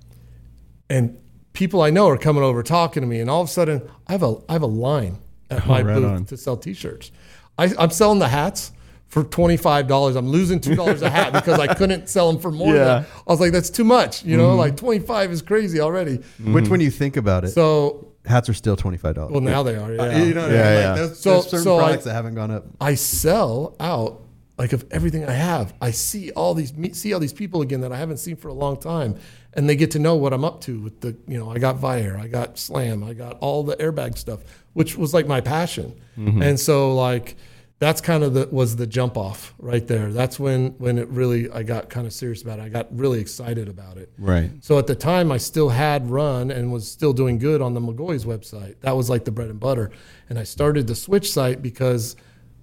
and 0.89 1.17
people 1.53 1.81
I 1.81 1.89
know 1.89 2.07
are 2.09 2.17
coming 2.17 2.43
over 2.43 2.63
talking 2.63 3.01
to 3.01 3.07
me, 3.07 3.19
and 3.19 3.29
all 3.29 3.41
of 3.41 3.47
a 3.47 3.51
sudden 3.51 3.81
I 4.07 4.11
have 4.13 4.23
a 4.23 4.35
I 4.49 4.53
have 4.53 4.61
a 4.63 4.67
line 4.67 5.19
at 5.49 5.65
my 5.67 5.81
Oh, 5.81 5.83
right 5.85 5.95
booth 5.95 6.05
on. 6.05 6.25
to 6.25 6.37
sell 6.37 6.57
T-shirts. 6.57 7.11
I, 7.57 7.71
I'm 7.77 7.91
selling 7.91 8.19
the 8.19 8.27
hats 8.29 8.71
for 9.07 9.23
twenty 9.23 9.57
five 9.57 9.87
dollars. 9.87 10.15
I'm 10.15 10.27
losing 10.29 10.59
two 10.59 10.75
dollars 10.75 11.01
a 11.03 11.09
hat 11.17 11.33
because 11.33 11.59
I 11.59 11.73
couldn't 11.73 12.09
sell 12.09 12.31
them 12.31 12.41
for 12.41 12.51
more. 12.51 12.73
Yeah. 12.75 12.83
Than, 12.85 13.05
I 13.27 13.31
was 13.31 13.39
like, 13.39 13.51
that's 13.51 13.69
too 13.69 13.83
much. 13.83 14.23
You 14.25 14.37
know, 14.37 14.55
like 14.55 14.75
twenty 14.77 14.99
five 15.05 15.31
is 15.31 15.41
crazy 15.41 15.79
already. 15.79 16.17
Which, 16.43 16.67
when 16.69 16.81
you 16.81 16.89
think 16.89 17.15
about 17.17 17.43
it, 17.43 17.49
So 17.49 18.07
hats 18.25 18.49
are 18.49 18.53
still 18.55 18.75
twenty 18.75 18.97
five 18.97 19.13
dollars. 19.15 19.31
well, 19.31 19.41
now 19.41 19.61
they 19.61 19.75
are. 19.75 19.93
Yeah. 19.93 20.01
Uh, 20.01 20.17
You 20.25 20.33
know, 20.33 20.47
Yeah, 20.47 20.47
mean? 20.47 20.57
yeah. 20.57 20.87
Like, 20.89 20.95
there's, 20.97 21.19
So- 21.19 21.31
there's 21.33 21.43
certain 21.45 21.63
so 21.63 21.75
I- 21.77 21.83
products 21.83 22.03
that 22.05 22.13
haven't 22.13 22.35
gone 22.35 22.49
up. 22.51 22.65
I 22.81 22.95
sell 22.95 23.75
out 23.79 24.21
like 24.57 24.73
of 24.73 24.85
everything 24.91 25.25
I 25.27 25.33
have. 25.33 25.73
I 25.81 25.91
see 25.91 26.31
all 26.31 26.53
these 26.55 26.73
me- 26.73 26.93
see 26.93 27.13
all 27.13 27.19
these 27.19 27.33
people 27.33 27.61
again 27.61 27.81
that 27.81 27.91
I 27.91 27.97
haven't 27.97 28.17
seen 28.17 28.35
for 28.35 28.47
a 28.47 28.53
long 28.53 28.77
time, 28.77 29.15
and 29.55 29.69
they 29.69 29.75
get 29.75 29.91
to 29.91 29.99
know 29.99 30.15
what 30.15 30.33
I'm 30.33 30.43
up 30.43 30.61
to 30.61 30.79
with 30.79 31.01
the 31.01 31.15
you 31.27 31.37
know 31.37 31.49
I 31.49 31.59
got 31.59 31.77
Viair, 31.77 32.19
I 32.19 32.27
got 32.27 32.57
Slam, 32.57 33.03
I 33.03 33.13
got 33.13 33.37
all 33.39 33.63
the 33.63 33.75
airbag 33.77 34.17
stuff, 34.17 34.41
which 34.73 34.97
was 34.97 35.13
like 35.13 35.27
my 35.27 35.41
passion, 35.41 35.99
mm-hmm. 36.17 36.41
and 36.41 36.59
so 36.59 36.95
like 36.95 37.35
that's 37.79 37.99
kind 37.99 38.23
of 38.23 38.33
the 38.33 38.47
was 38.49 38.77
the 38.77 38.87
jump 38.87 39.17
off 39.17 39.53
right 39.57 39.85
there. 39.87 40.11
That's 40.13 40.39
when 40.39 40.69
when 40.77 40.97
it 40.97 41.07
really 41.09 41.51
I 41.51 41.63
got 41.63 41.89
kind 41.89 42.07
of 42.07 42.13
serious 42.13 42.41
about 42.41 42.59
it. 42.59 42.61
I 42.61 42.69
got 42.69 42.87
really 42.97 43.19
excited 43.19 43.67
about 43.67 43.97
it. 43.97 44.11
Right. 44.17 44.51
So 44.61 44.77
at 44.79 44.87
the 44.87 44.95
time, 44.95 45.31
I 45.31 45.37
still 45.37 45.69
had 45.69 46.09
run 46.09 46.49
and 46.49 46.71
was 46.71 46.89
still 46.89 47.11
doing 47.11 47.39
good 47.39 47.61
on 47.61 47.73
the 47.73 47.81
McGaughy's 47.81 48.25
website. 48.25 48.79
That 48.81 48.95
was 48.95 49.09
like 49.09 49.25
the 49.25 49.31
bread 49.31 49.49
and 49.49 49.59
butter. 49.59 49.91
And 50.29 50.39
I 50.39 50.43
started 50.43 50.87
the 50.87 50.95
Switch 50.95 51.31
site 51.31 51.61
because 51.61 52.15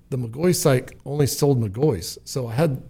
the 0.09 0.16
McGaughy 0.16 0.55
site 0.55 0.93
only 1.05 1.26
sold 1.26 1.61
McGaughy's. 1.61 2.18
So 2.24 2.49
I 2.49 2.55
had 2.55 2.82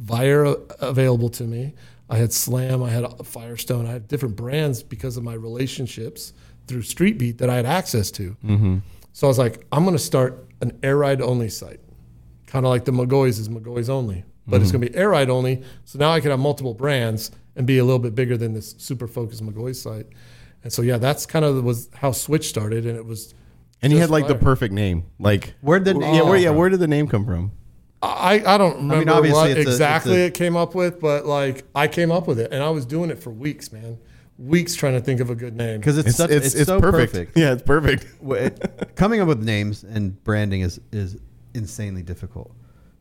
Viair 0.00 0.70
available 0.80 1.30
to 1.30 1.44
me. 1.44 1.74
I 2.12 2.16
had 2.16 2.30
Slam. 2.30 2.82
I 2.82 2.90
had 2.90 3.06
Firestone. 3.24 3.86
I 3.86 3.92
had 3.92 4.06
different 4.06 4.36
brands 4.36 4.82
because 4.82 5.16
of 5.16 5.24
my 5.24 5.32
relationships 5.32 6.34
through 6.66 6.82
Street 6.82 7.16
Beat 7.16 7.38
that 7.38 7.48
I 7.48 7.56
had 7.56 7.64
access 7.64 8.10
to. 8.12 8.36
Mm-hmm. 8.44 8.78
So 9.14 9.26
I 9.26 9.28
was 9.28 9.38
like, 9.38 9.66
I'm 9.72 9.84
going 9.84 9.96
to 9.96 10.02
start 10.02 10.46
an 10.60 10.78
air 10.82 10.98
ride 10.98 11.22
only 11.22 11.48
site, 11.48 11.80
kind 12.46 12.66
of 12.66 12.70
like 12.70 12.84
the 12.84 12.92
McGaughy's 12.92 13.38
is 13.38 13.48
McGaughy's 13.48 13.88
only, 13.88 14.24
but 14.46 14.60
it's 14.60 14.70
mm-hmm. 14.70 14.80
going 14.80 14.88
to 14.88 14.92
be 14.92 14.98
air 14.98 15.08
ride 15.08 15.30
only. 15.30 15.62
So 15.86 15.98
now 15.98 16.10
I 16.10 16.20
can 16.20 16.30
have 16.30 16.38
multiple 16.38 16.74
brands 16.74 17.30
and 17.56 17.66
be 17.66 17.78
a 17.78 17.84
little 17.84 17.98
bit 17.98 18.14
bigger 18.14 18.36
than 18.36 18.52
this 18.52 18.74
super 18.76 19.08
focused 19.08 19.42
McGaughy's 19.42 19.80
site. 19.80 20.06
And 20.64 20.70
so 20.70 20.82
yeah, 20.82 20.98
that's 20.98 21.24
kind 21.24 21.46
of 21.46 21.64
was 21.64 21.88
how 21.94 22.12
Switch 22.12 22.46
started, 22.46 22.84
and 22.84 22.94
it 22.94 23.06
was. 23.06 23.32
And 23.80 23.90
you 23.90 23.98
had 23.98 24.10
like 24.10 24.28
the 24.28 24.34
perfect 24.34 24.74
name. 24.74 25.06
Like 25.18 25.54
Where'd 25.62 25.86
the 25.86 25.94
name 25.94 26.14
yeah, 26.14 26.22
where 26.22 26.36
yeah, 26.36 26.50
oh. 26.50 26.52
where 26.52 26.68
did 26.68 26.78
the 26.78 26.86
name 26.86 27.08
come 27.08 27.24
from? 27.24 27.52
I, 28.02 28.42
I 28.44 28.58
don't 28.58 28.76
remember 28.76 29.12
obviously 29.12 29.40
what 29.40 29.50
it's 29.50 29.58
a- 29.58 29.60
it's 29.60 29.70
exactly 29.70 30.22
a- 30.22 30.26
it 30.26 30.34
came 30.34 30.56
up 30.56 30.74
with, 30.74 31.00
but 31.00 31.24
like 31.26 31.64
I 31.74 31.88
came 31.88 32.10
up 32.10 32.26
with 32.26 32.40
it, 32.40 32.52
and 32.52 32.62
I 32.62 32.70
was 32.70 32.84
doing 32.84 33.10
it 33.10 33.22
for 33.22 33.30
weeks, 33.30 33.72
man, 33.72 33.98
weeks 34.38 34.74
trying 34.74 34.94
to 34.94 35.00
think 35.00 35.20
of 35.20 35.30
a 35.30 35.34
good 35.34 35.56
name. 35.56 35.78
Because 35.78 35.98
it's, 35.98 36.08
It's 36.08 36.16
such, 36.16 36.30
it's, 36.30 36.46
it's, 36.46 36.54
it's 36.54 36.66
so 36.66 36.80
perfect. 36.80 37.12
perfect. 37.12 37.38
Yeah, 37.38 37.52
it's 37.52 37.62
perfect. 37.62 38.06
Coming 38.96 39.20
up 39.20 39.28
with 39.28 39.42
names 39.42 39.84
and 39.84 40.22
branding 40.24 40.62
is 40.62 40.80
is 40.90 41.16
insanely 41.54 42.02
difficult. 42.02 42.54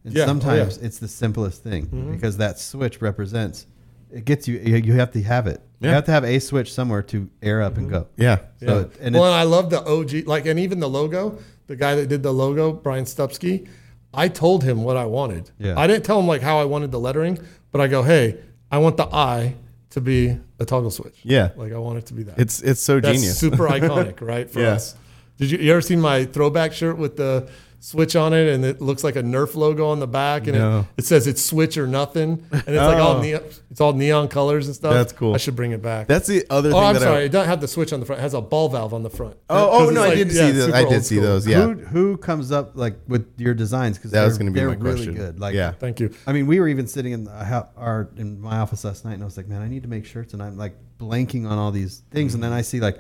And 0.04 0.14
Yeah, 0.14 0.24
oh, 0.24 0.28
sometimes 0.28 0.78
yeah. 0.78 0.86
it's 0.86 1.00
the 1.00 1.08
simplest 1.08 1.64
thing 1.64 1.88
mm-hmm. 1.88 2.12
because 2.12 2.38
that 2.38 2.60
switch 2.60 3.02
represents 3.02 3.68
it 4.12 4.26
gets 4.26 4.48
you 4.48 4.60
you 4.60 4.76
you 4.78 4.94
have 4.94 5.12
to 5.12 5.22
have 5.24 5.48
it. 5.48 5.62
You 5.80 5.90
have 5.90 6.06
to 6.06 6.12
have 6.12 6.24
a 6.24 6.38
switch 6.40 6.72
somewhere 6.72 7.02
to 7.04 7.28
air 7.42 7.62
up 7.62 7.78
and 7.78 7.88
mm-hmm. 7.88 8.02
go. 8.02 8.08
Yeah. 8.16 8.38
So 8.38 8.44
Yeah. 8.60 8.70
and 8.70 8.70
well, 8.70 8.80
it's, 8.82 9.00
and 9.00 9.18
I 9.18 9.44
love 9.44 9.72
the 9.72 9.84
OG, 9.84 10.28
like, 10.28 10.46
and 10.46 10.60
even 10.60 10.80
the 10.80 10.90
logo, 10.90 11.40
the 11.66 11.76
guy 11.76 11.96
that 11.96 12.08
did 12.08 12.22
the 12.22 12.32
logo, 12.32 12.72
Brian 12.72 13.06
Stupsky, 13.06 13.68
I 14.14 14.28
told 14.28 14.64
him 14.64 14.84
what 14.84 14.98
I 14.98 15.06
wanted. 15.06 15.52
Yeah. 15.58 15.80
I 15.80 15.88
didn't 15.88 16.04
tell 16.06 16.20
him 16.20 16.28
like 16.28 16.42
how 16.42 16.60
I 16.60 16.66
wanted 16.66 16.92
the 16.92 17.00
lettering, 17.00 17.40
but 17.72 17.80
I 17.82 17.88
go, 17.88 18.04
hey, 18.04 18.38
I 18.72 18.78
want 18.80 18.98
the 18.98 19.06
I 19.08 19.56
to 19.92 20.02
be 20.02 20.38
a 20.60 20.66
toggle 20.66 20.92
switch. 20.92 21.20
Yeah. 21.24 21.50
Like 21.56 21.74
I 21.74 21.78
want 21.78 21.98
it 22.00 22.06
to 22.08 22.14
be 22.14 22.24
that. 22.24 22.38
It's 22.40 22.62
it's 22.62 22.82
so 22.82 23.00
That's 23.00 23.18
genius. 23.18 23.40
super 23.40 23.68
iconic, 23.78 24.22
right? 24.22 24.50
For 24.50 24.60
Yeah. 24.62 24.74
us. 24.74 24.96
Did 25.38 25.52
you, 25.52 25.58
you 25.58 25.72
ever 25.72 25.82
seen 25.82 26.00
my 26.00 26.26
throwback 26.26 26.72
shirt 26.74 26.98
with 26.98 27.18
the 27.18 27.50
switch 27.84 28.16
on 28.16 28.32
it 28.32 28.48
and 28.54 28.64
it 28.64 28.80
looks 28.80 29.04
like 29.04 29.16
a 29.16 29.24
Nerf 29.24 29.56
logo 29.56 29.88
on 29.88 30.00
the 30.00 30.06
back 30.08 30.46
and 30.46 30.56
No. 30.56 30.80
it, 30.82 30.86
it 31.02 31.06
says 31.06 31.26
it's 31.26 31.44
switch 31.44 31.80
or 31.80 31.88
nothing 31.88 32.46
and 32.52 32.62
it's 32.68 32.78
like 32.78 32.98
all 33.00 33.18
Oh. 33.18 33.22
neon, 33.22 33.42
it's 33.72 33.82
all 33.82 33.94
neon 33.94 34.28
colors 34.28 34.68
and 34.68 34.76
stuff. 34.76 34.94
That's 34.94 35.12
cool. 35.12 35.34
I 35.34 35.38
should 35.38 35.56
bring 35.56 35.72
it 35.72 35.82
back. 35.82 36.06
That's 36.08 36.28
the 36.28 36.46
other 36.52 36.70
Oh, 36.70 36.74
thing 36.74 36.82
I'm 36.84 36.94
that 36.94 37.02
sorry. 37.02 37.22
I 37.24 37.26
It 37.26 37.32
doesn't 37.32 37.50
have 37.50 37.60
the 37.60 37.68
switch 37.68 37.92
on 37.92 38.00
the 38.00 38.06
front. 38.06 38.20
It 38.20 38.22
has 38.22 38.36
a 38.36 38.42
ball 38.42 38.70
valve 38.70 38.94
on 38.94 39.02
the 39.02 39.10
front. 39.10 39.36
Oh, 39.50 39.70
oh 39.72 39.84
it's 39.86 39.94
no, 39.94 40.04
I 40.04 40.14
did 40.14 40.28
yeah, 40.32 40.46
see 40.46 40.52
those. 40.52 40.72
I 40.74 40.88
did 40.88 41.04
see 41.04 41.18
those. 41.18 41.48
Yeah. 41.48 41.62
who 41.66 41.74
who 41.74 42.18
comes 42.18 42.52
up 42.52 42.74
like 42.76 43.00
with 43.08 43.28
your 43.38 43.56
designs 43.56 43.98
because 43.98 44.12
That 44.12 44.26
was 44.26 44.38
gonna 44.38 44.52
be 44.52 44.60
they're 44.60 44.70
my 44.70 44.76
really 44.76 44.96
question. 44.98 45.16
good. 45.16 45.40
Like 45.40 45.56
Yeah. 45.56 45.72
Thank 45.72 46.00
you. 46.00 46.14
I 46.28 46.34
mean, 46.34 46.46
we 46.46 46.60
were 46.60 46.68
even 46.68 46.86
sitting 46.86 47.14
in 47.14 47.24
the, 47.24 47.68
our 47.78 48.10
in 48.16 48.40
my 48.40 48.60
office 48.60 48.84
last 48.84 49.06
night, 49.06 49.14
and 49.16 49.24
I 49.24 49.26
was 49.26 49.38
like, 49.38 49.48
"Man, 49.48 49.62
I 49.64 49.68
need 49.68 49.82
to 49.82 49.90
make 49.90 50.06
shirts," 50.06 50.34
and 50.34 50.44
I'm 50.44 50.56
like 50.56 50.76
blanking 51.00 51.50
on 51.50 51.58
all 51.58 51.72
these 51.72 52.04
things, 52.12 52.36
and 52.36 52.44
then 52.44 52.54
I 52.54 52.62
see 52.62 52.80
like 52.80 53.00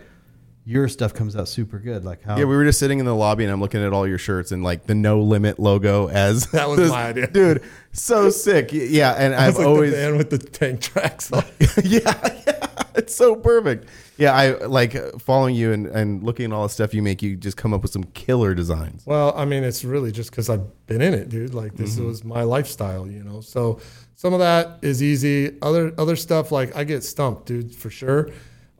your 0.65 0.87
stuff 0.87 1.13
comes 1.13 1.35
out 1.35 1.47
super 1.47 1.79
good. 1.79 2.05
Like 2.05 2.21
how 2.23 2.37
Yeah, 2.37 2.45
we 2.45 2.55
were 2.55 2.63
just 2.65 2.77
sitting 2.79 2.99
in 2.99 3.05
the 3.05 3.15
lobby 3.15 3.43
and 3.43 3.51
I'm 3.51 3.59
looking 3.59 3.83
at 3.83 3.93
all 3.93 4.07
your 4.07 4.17
shirts 4.19 4.51
and 4.51 4.63
like 4.63 4.85
the 4.85 4.93
no 4.95 5.19
limit 5.21 5.57
logo 5.59 6.07
as 6.07 6.45
That 6.51 6.69
was 6.69 6.89
my 6.91 7.07
idea. 7.07 7.27
dude. 7.27 7.63
So 7.93 8.29
sick. 8.29 8.69
Yeah, 8.71 9.11
and 9.13 9.33
I've 9.43 9.57
like 9.57 9.65
always 9.65 9.91
the 9.91 9.97
band 9.97 10.17
with 10.17 10.29
the 10.29 10.37
tank 10.37 10.81
tracks 10.81 11.31
on. 11.33 11.43
yeah, 11.83 11.99
yeah, 12.45 12.67
it's 12.95 13.15
so 13.15 13.35
perfect. 13.35 13.87
Yeah, 14.17 14.33
I 14.33 14.51
like 14.65 14.95
uh, 14.95 15.17
following 15.17 15.55
you 15.55 15.71
and, 15.73 15.87
and 15.87 16.21
looking 16.23 16.45
at 16.45 16.51
all 16.53 16.63
the 16.63 16.69
stuff 16.69 16.93
you 16.93 17.01
make. 17.01 17.23
You 17.23 17.35
just 17.35 17.57
come 17.57 17.73
up 17.73 17.81
with 17.81 17.91
some 17.91 18.03
killer 18.03 18.53
designs. 18.53 19.03
Well, 19.05 19.33
I 19.35 19.45
mean, 19.45 19.63
it's 19.63 19.83
really 19.83 20.11
just 20.11 20.29
because 20.29 20.47
I've 20.47 20.85
been 20.85 21.01
in 21.01 21.15
it, 21.15 21.29
dude. 21.29 21.55
Like 21.55 21.73
this 21.75 21.95
Mm-hmm. 21.95 22.05
was 22.05 22.23
my 22.23 22.43
lifestyle, 22.43 23.07
you 23.07 23.23
know. 23.23 23.41
So 23.41 23.79
some 24.15 24.33
of 24.33 24.39
that 24.39 24.77
is 24.83 25.01
easy. 25.01 25.57
Other 25.63 25.91
other 25.97 26.15
stuff, 26.15 26.51
like 26.51 26.75
I 26.75 26.83
get 26.83 27.03
stumped, 27.03 27.47
dude, 27.47 27.75
for 27.75 27.89
sure. 27.89 28.29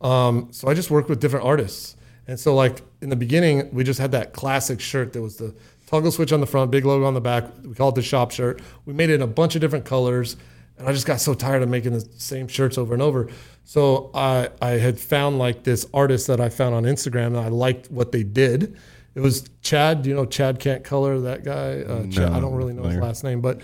Um, 0.02 0.50
so 0.52 0.68
I 0.68 0.74
just 0.74 0.90
worked 0.90 1.10
with 1.10 1.20
different 1.20 1.46
artists, 1.46 1.96
and 2.28 2.40
so 2.40 2.56
like 2.56 2.82
in 3.02 3.10
the 3.10 3.16
beginning, 3.16 3.74
we 3.74 3.84
just 3.84 4.00
had 4.00 4.12
that 4.12 4.34
classic 4.34 4.80
shirt 4.80 5.14
that 5.14 5.22
was 5.22 5.38
the 5.38 5.54
toggle 5.88 6.12
switch 6.12 6.32
on 6.32 6.40
the 6.40 6.48
front, 6.48 6.72
big 6.72 6.86
logo 6.86 7.06
on 7.06 7.14
the 7.14 7.22
back. 7.22 7.46
We 7.64 7.76
called 7.76 7.98
it 7.98 8.02
the 8.02 8.08
shop 8.08 8.32
shirt. 8.32 8.62
We 8.86 8.94
made 8.94 9.10
it 9.10 9.16
in 9.16 9.22
a 9.22 9.28
bunch 9.28 9.56
of 9.56 9.62
different 9.62 9.86
colors, 9.86 10.38
and 10.78 10.88
I 10.88 10.94
just 10.94 11.06
got 11.06 11.20
so 11.20 11.34
tired 11.34 11.62
of 11.62 11.70
making 11.70 11.94
the 11.94 12.08
same 12.18 12.48
shirts 12.48 12.78
over 12.78 12.94
and 12.94 13.02
over. 13.02 13.30
So 13.64 14.10
I 14.14 14.50
I 14.62 14.72
had 14.72 15.00
found 15.00 15.38
like 15.38 15.64
this 15.64 15.86
artist 15.94 16.28
that 16.28 16.42
I 16.42 16.50
found 16.50 16.74
on 16.74 16.84
Instagram, 16.84 17.28
and 17.28 17.38
I 17.38 17.50
liked 17.50 17.92
what 17.92 18.12
they 18.12 18.24
did. 18.24 18.78
It 19.14 19.20
was 19.20 19.50
Chad. 19.62 20.04
Do 20.04 20.10
you 20.10 20.16
know 20.16 20.26
Chad 20.26 20.60
Can't 20.60 20.84
Color? 20.84 21.20
That 21.20 21.44
guy. 21.44 21.82
Uh, 21.82 22.08
Chad, 22.08 22.32
I 22.32 22.40
don't 22.40 22.56
really 22.56 22.74
know 22.74 22.84
his 22.84 22.98
last 22.98 23.24
name, 23.24 23.42
but 23.42 23.62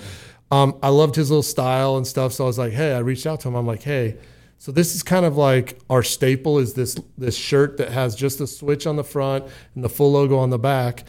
um, 0.52 0.78
I 0.84 0.90
loved 0.90 1.16
his 1.16 1.30
little 1.30 1.44
style 1.44 1.98
and 1.98 2.06
stuff. 2.06 2.34
So 2.34 2.44
I 2.44 2.48
was 2.48 2.58
like, 2.58 2.74
hey, 2.74 2.94
I 2.94 3.00
reached 3.00 3.26
out 3.26 3.40
to 3.42 3.48
him. 3.48 3.56
I'm 3.56 3.66
like, 3.66 3.82
hey, 3.82 4.18
so 4.58 4.72
this 4.72 4.96
is 4.96 5.04
kind 5.04 5.26
of 5.26 5.38
like 5.38 5.80
our 5.90 6.04
staple 6.04 6.60
is 6.60 6.74
this 6.74 6.98
this 7.18 7.36
shirt 7.36 7.78
that 7.78 7.90
has 7.90 8.16
just 8.16 8.42
a 8.42 8.48
switch 8.48 8.88
on 8.88 8.96
the 8.96 9.04
front 9.04 9.46
and 9.76 9.84
the 9.84 9.90
full 9.90 10.12
logo 10.12 10.38
on 10.38 10.50
the 10.50 10.60
back. 10.60 11.04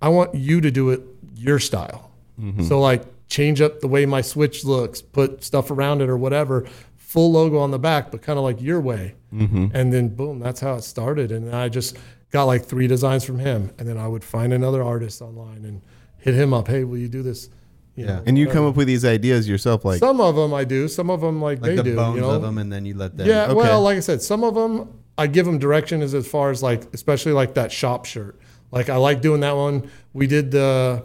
I 0.00 0.08
want 0.08 0.34
you 0.34 0.60
to 0.60 0.70
do 0.70 0.90
it 0.90 1.02
your 1.34 1.58
style. 1.58 2.10
Mm-hmm. 2.40 2.64
So 2.64 2.80
like 2.80 3.04
change 3.28 3.60
up 3.60 3.80
the 3.80 3.88
way 3.88 4.06
my 4.06 4.20
switch 4.20 4.64
looks, 4.64 5.02
put 5.02 5.44
stuff 5.44 5.70
around 5.70 6.00
it 6.00 6.08
or 6.08 6.16
whatever. 6.16 6.66
Full 6.96 7.32
logo 7.32 7.58
on 7.58 7.70
the 7.70 7.78
back, 7.78 8.10
but 8.10 8.22
kind 8.22 8.38
of 8.38 8.44
like 8.44 8.60
your 8.60 8.80
way. 8.80 9.14
Mm-hmm. 9.32 9.68
And 9.74 9.92
then 9.92 10.08
boom, 10.08 10.40
that's 10.40 10.60
how 10.60 10.74
it 10.74 10.82
started. 10.82 11.30
And 11.32 11.54
I 11.54 11.68
just 11.68 11.96
got 12.30 12.44
like 12.44 12.64
three 12.64 12.86
designs 12.86 13.24
from 13.24 13.38
him, 13.38 13.70
and 13.78 13.88
then 13.88 13.96
I 13.96 14.08
would 14.08 14.24
find 14.24 14.52
another 14.52 14.82
artist 14.82 15.22
online 15.22 15.64
and 15.64 15.82
hit 16.18 16.34
him 16.34 16.52
up. 16.52 16.68
Hey, 16.68 16.84
will 16.84 16.98
you 16.98 17.08
do 17.08 17.22
this? 17.22 17.48
You 17.96 18.04
Yeah. 18.04 18.16
know, 18.16 18.22
And 18.26 18.38
you 18.38 18.46
whatever. 18.46 18.60
come 18.60 18.68
up 18.68 18.76
with 18.76 18.86
these 18.86 19.04
ideas 19.04 19.48
yourself, 19.48 19.84
like 19.84 19.98
some 20.00 20.20
of 20.20 20.36
them 20.36 20.52
I 20.54 20.64
do. 20.64 20.86
Some 20.86 21.10
of 21.10 21.20
them 21.22 21.40
like, 21.40 21.60
Like 21.60 21.70
they 21.70 21.76
the 21.76 21.82
do. 21.82 21.96
bones 21.96 22.16
you 22.16 22.20
know? 22.22 22.30
of 22.30 22.42
them, 22.42 22.58
and 22.58 22.72
then 22.72 22.84
you 22.84 22.94
let 22.94 23.16
them. 23.16 23.26
Yeah, 23.26 23.44
Okay. 23.46 23.54
well, 23.54 23.80
like 23.82 23.96
I 23.96 24.00
said, 24.00 24.22
some 24.22 24.44
of 24.44 24.54
them 24.54 24.88
I 25.18 25.26
give 25.26 25.46
them 25.46 25.58
direction 25.58 26.02
as, 26.02 26.14
as 26.14 26.26
far 26.28 26.50
as 26.50 26.62
like, 26.62 26.92
especially 26.92 27.32
like 27.32 27.54
that 27.54 27.72
shop 27.72 28.04
shirt. 28.04 28.38
Like 28.70 28.90
I 28.90 28.96
like 28.96 29.22
doing 29.22 29.40
that 29.40 29.56
one. 29.56 29.90
We 30.12 30.26
did 30.26 30.50
the 30.50 31.04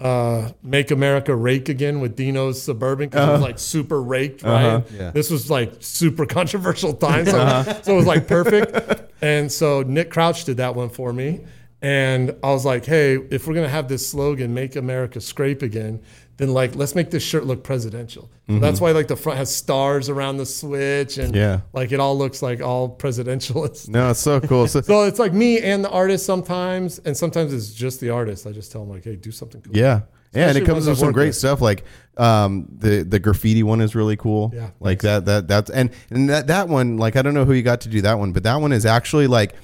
uh, 0.00 0.50
"Make 0.62 0.90
America 0.90 1.34
Rake 1.34 1.68
Again" 1.68 2.00
with 2.00 2.14
Dino's 2.14 2.62
Suburban 2.62 3.08
because 3.08 3.28
it 3.28 3.32
was 3.32 3.40
uh-huh. 3.40 3.46
like 3.46 3.58
super 3.58 4.00
raked, 4.00 4.44
uh-huh. 4.44 4.76
right? 4.76 4.90
Yeah. 4.92 5.10
This 5.10 5.30
was 5.30 5.50
like 5.50 5.72
super 5.80 6.26
controversial 6.38 6.94
time, 6.94 7.26
so, 7.26 7.40
uh-huh. 7.40 7.82
so 7.82 7.92
it 7.94 7.96
was 7.96 8.06
like 8.06 8.28
perfect. 8.28 9.12
and 9.22 9.50
so 9.50 9.82
Nick 9.82 10.10
Crouch 10.10 10.44
did 10.44 10.58
that 10.58 10.74
one 10.74 10.88
for 10.90 11.12
me, 11.12 11.40
and 11.82 12.34
I 12.42 12.50
was 12.50 12.64
like, 12.64 12.84
hey, 12.84 13.14
if 13.30 13.46
we're 13.46 13.54
gonna 13.54 13.68
have 13.68 13.88
this 13.88 14.06
slogan 14.08 14.52
"Make 14.54 14.76
America 14.76 15.20
Scrape 15.20 15.62
Again," 15.62 16.00
then 16.36 16.52
like 16.52 16.74
let's 16.74 16.94
make 16.94 17.10
this 17.10 17.22
shirt 17.22 17.44
look 17.46 17.62
presidential. 17.64 18.30
So 18.48 18.58
that's 18.58 18.80
why 18.80 18.90
like 18.90 19.06
the 19.06 19.14
front 19.16 19.38
has 19.38 19.54
stars 19.54 20.08
around 20.08 20.38
the 20.38 20.46
switch 20.46 21.18
and 21.18 21.34
Yeah. 21.36 21.60
like 21.72 21.92
it 21.92 22.00
all 22.00 22.18
looks 22.18 22.42
like 22.42 22.60
all 22.60 22.88
presidential. 22.88 23.68
no, 23.88 24.10
it's 24.10 24.18
so 24.20 24.40
cool. 24.40 24.66
So, 24.66 24.80
so 24.82 25.04
it's 25.04 25.20
like 25.20 25.32
me 25.32 25.60
and 25.60 25.84
the 25.84 25.90
artist 25.90 26.26
sometimes, 26.26 26.98
and 27.04 27.16
sometimes 27.16 27.52
it's 27.54 27.72
just 27.72 28.00
the 28.00 28.10
artist. 28.10 28.46
I 28.48 28.52
just 28.52 28.72
tell 28.72 28.80
them 28.84 28.90
like, 28.90 29.04
hey, 29.04 29.14
do 29.16 29.30
something 29.30 29.60
cool. 29.62 29.76
yeah. 29.76 30.00
Yeah, 30.32 30.48
and 30.48 30.56
it 30.56 30.64
comes 30.64 30.86
with 30.86 30.96
some 30.98 31.10
great 31.12 31.26
with. 31.28 31.36
stuff. 31.36 31.60
Like 31.60 31.82
um, 32.16 32.66
the 32.78 33.02
the 33.02 33.18
graffiti 33.18 33.62
one 33.64 33.80
is 33.80 33.94
really 33.96 34.16
cool. 34.16 34.52
Yeah, 34.54 34.70
like 34.78 35.00
that 35.02 35.24
that 35.24 35.48
that's 35.48 35.70
and 35.70 35.90
and 36.10 36.28
that 36.30 36.46
that 36.46 36.68
one 36.68 36.98
like 36.98 37.16
I 37.16 37.22
don't 37.22 37.34
know 37.34 37.44
who 37.44 37.52
you 37.52 37.62
got 37.62 37.80
to 37.82 37.88
do 37.88 38.00
that 38.02 38.16
one, 38.18 38.30
but 38.32 38.44
that 38.44 38.60
one 38.60 38.70
is 38.72 38.86
actually 38.86 39.26
like 39.26 39.54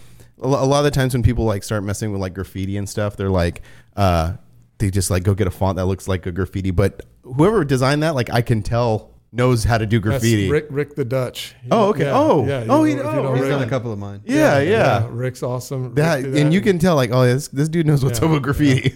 a 0.41 0.47
lot 0.49 0.79
of 0.79 0.85
the 0.85 0.91
times 0.91 1.15
when 1.15 1.23
people 1.23 1.45
like 1.45 1.63
start 1.65 1.83
messing 1.85 2.13
with 2.13 2.21
like 2.21 2.35
graffiti 2.35 2.77
and 2.77 2.89
stuff, 2.89 3.17
they're 3.17 3.31
like 3.31 3.63
uh 3.97 4.35
they 4.79 4.91
just 4.91 5.11
like 5.11 5.23
go 5.23 5.35
get 5.35 5.47
a 5.47 5.51
font 5.51 5.77
that 5.77 5.87
looks 5.87 6.07
like 6.07 6.27
a 6.27 6.33
graffiti. 6.33 6.71
But 6.71 7.05
whoever 7.23 7.65
designed 7.65 8.03
that, 8.03 8.15
like 8.15 8.29
I 8.31 8.43
can 8.43 8.63
tell 8.63 9.13
knows 9.33 9.65
how 9.65 9.77
to 9.77 9.87
do 9.87 9.99
That's 10.01 10.23
graffiti. 10.23 10.51
Rick, 10.51 10.67
Rick 10.71 10.95
the 10.95 11.05
Dutch. 11.05 11.55
You 11.63 11.69
Oh, 11.73 11.89
okay. 11.89 12.05
yeah, 12.05 12.19
Oh. 12.19 12.47
yeah. 12.47 12.59
you 12.65 12.71
Oh, 12.71 12.77
know- 12.79 12.85
he- 12.85 12.91
you 12.93 13.03
know 13.03 13.35
He's 13.35 13.49
done 13.49 13.63
a 13.63 13.69
couple 13.69 13.93
of 13.93 13.99
mine. 13.99 14.21
yeah, 14.25 14.61
yeah. 14.61 15.07
Rick's 15.11 15.43
awesome. 15.43 15.95
That 15.95 16.23
Rick 16.23 16.33
did 16.33 16.43
and 16.43 16.55
you 16.55 16.61
can 16.61 16.79
tell 16.79 16.95
like 16.97 17.11
oh 17.13 17.25
this 17.25 17.49
this 17.49 17.69
dude 17.69 17.87
knows 17.87 18.05
what's 18.05 18.19
Yeah. 18.21 18.27
up 18.27 18.33
with 18.33 18.43
graffiti. 18.43 18.95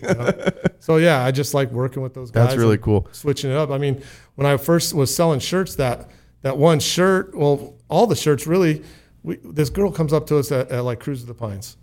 So 0.78 0.96
yeah, 0.96 1.24
I 1.24 1.30
just 1.30 1.52
like 1.54 1.70
working 1.72 2.02
with 2.02 2.14
those 2.14 2.30
guys. 2.30 2.48
That's 2.48 2.56
really 2.58 2.78
cool. 2.78 3.06
Switching 3.12 3.50
it 3.50 3.56
up. 3.56 3.70
I 3.70 3.78
mean, 3.78 4.02
when 4.34 4.46
I 4.46 4.56
first 4.56 4.94
was 4.94 5.14
selling 5.14 5.40
shirts, 5.40 5.74
that 5.76 6.10
that 6.42 6.56
one 6.56 6.80
shirt, 6.80 7.36
well, 7.36 7.74
all 7.88 8.06
the 8.06 8.16
shirts 8.16 8.46
really. 8.46 8.82
We, 9.22 9.36
this 9.44 9.70
girl 9.70 9.92
comes 9.92 10.12
up 10.12 10.26
to 10.28 10.38
us 10.38 10.50
at, 10.52 10.70
at 10.70 10.80
like 10.84 11.00
Cruise 11.00 11.22
of 11.22 11.28
the 11.28 11.34
Pines, 11.34 11.76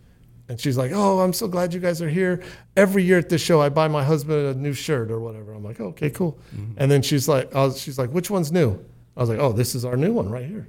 and 0.49 0.59
she's 0.59 0.77
like, 0.77 0.91
"Oh, 0.93 1.19
I'm 1.19 1.33
so 1.33 1.47
glad 1.47 1.73
you 1.73 1.79
guys 1.79 2.01
are 2.01 2.09
here. 2.09 2.41
Every 2.75 3.03
year 3.03 3.19
at 3.19 3.29
this 3.29 3.41
show, 3.41 3.61
I 3.61 3.69
buy 3.69 3.87
my 3.87 4.03
husband 4.03 4.47
a 4.47 4.59
new 4.59 4.73
shirt 4.73 5.11
or 5.11 5.19
whatever." 5.19 5.53
I'm 5.53 5.63
like, 5.63 5.79
"Okay, 5.79 6.09
cool." 6.09 6.39
Mm-hmm. 6.55 6.73
And 6.77 6.91
then 6.91 7.01
she's 7.01 7.27
like, 7.27 7.53
I 7.55 7.65
was, 7.65 7.79
"She's 7.79 7.99
like, 7.99 8.09
which 8.09 8.29
one's 8.29 8.51
new?" 8.51 8.83
I 9.15 9.21
was 9.21 9.29
like, 9.29 9.39
"Oh, 9.39 9.51
this 9.51 9.75
is 9.75 9.85
our 9.85 9.97
new 9.97 10.13
one 10.13 10.29
right 10.29 10.45
here." 10.45 10.67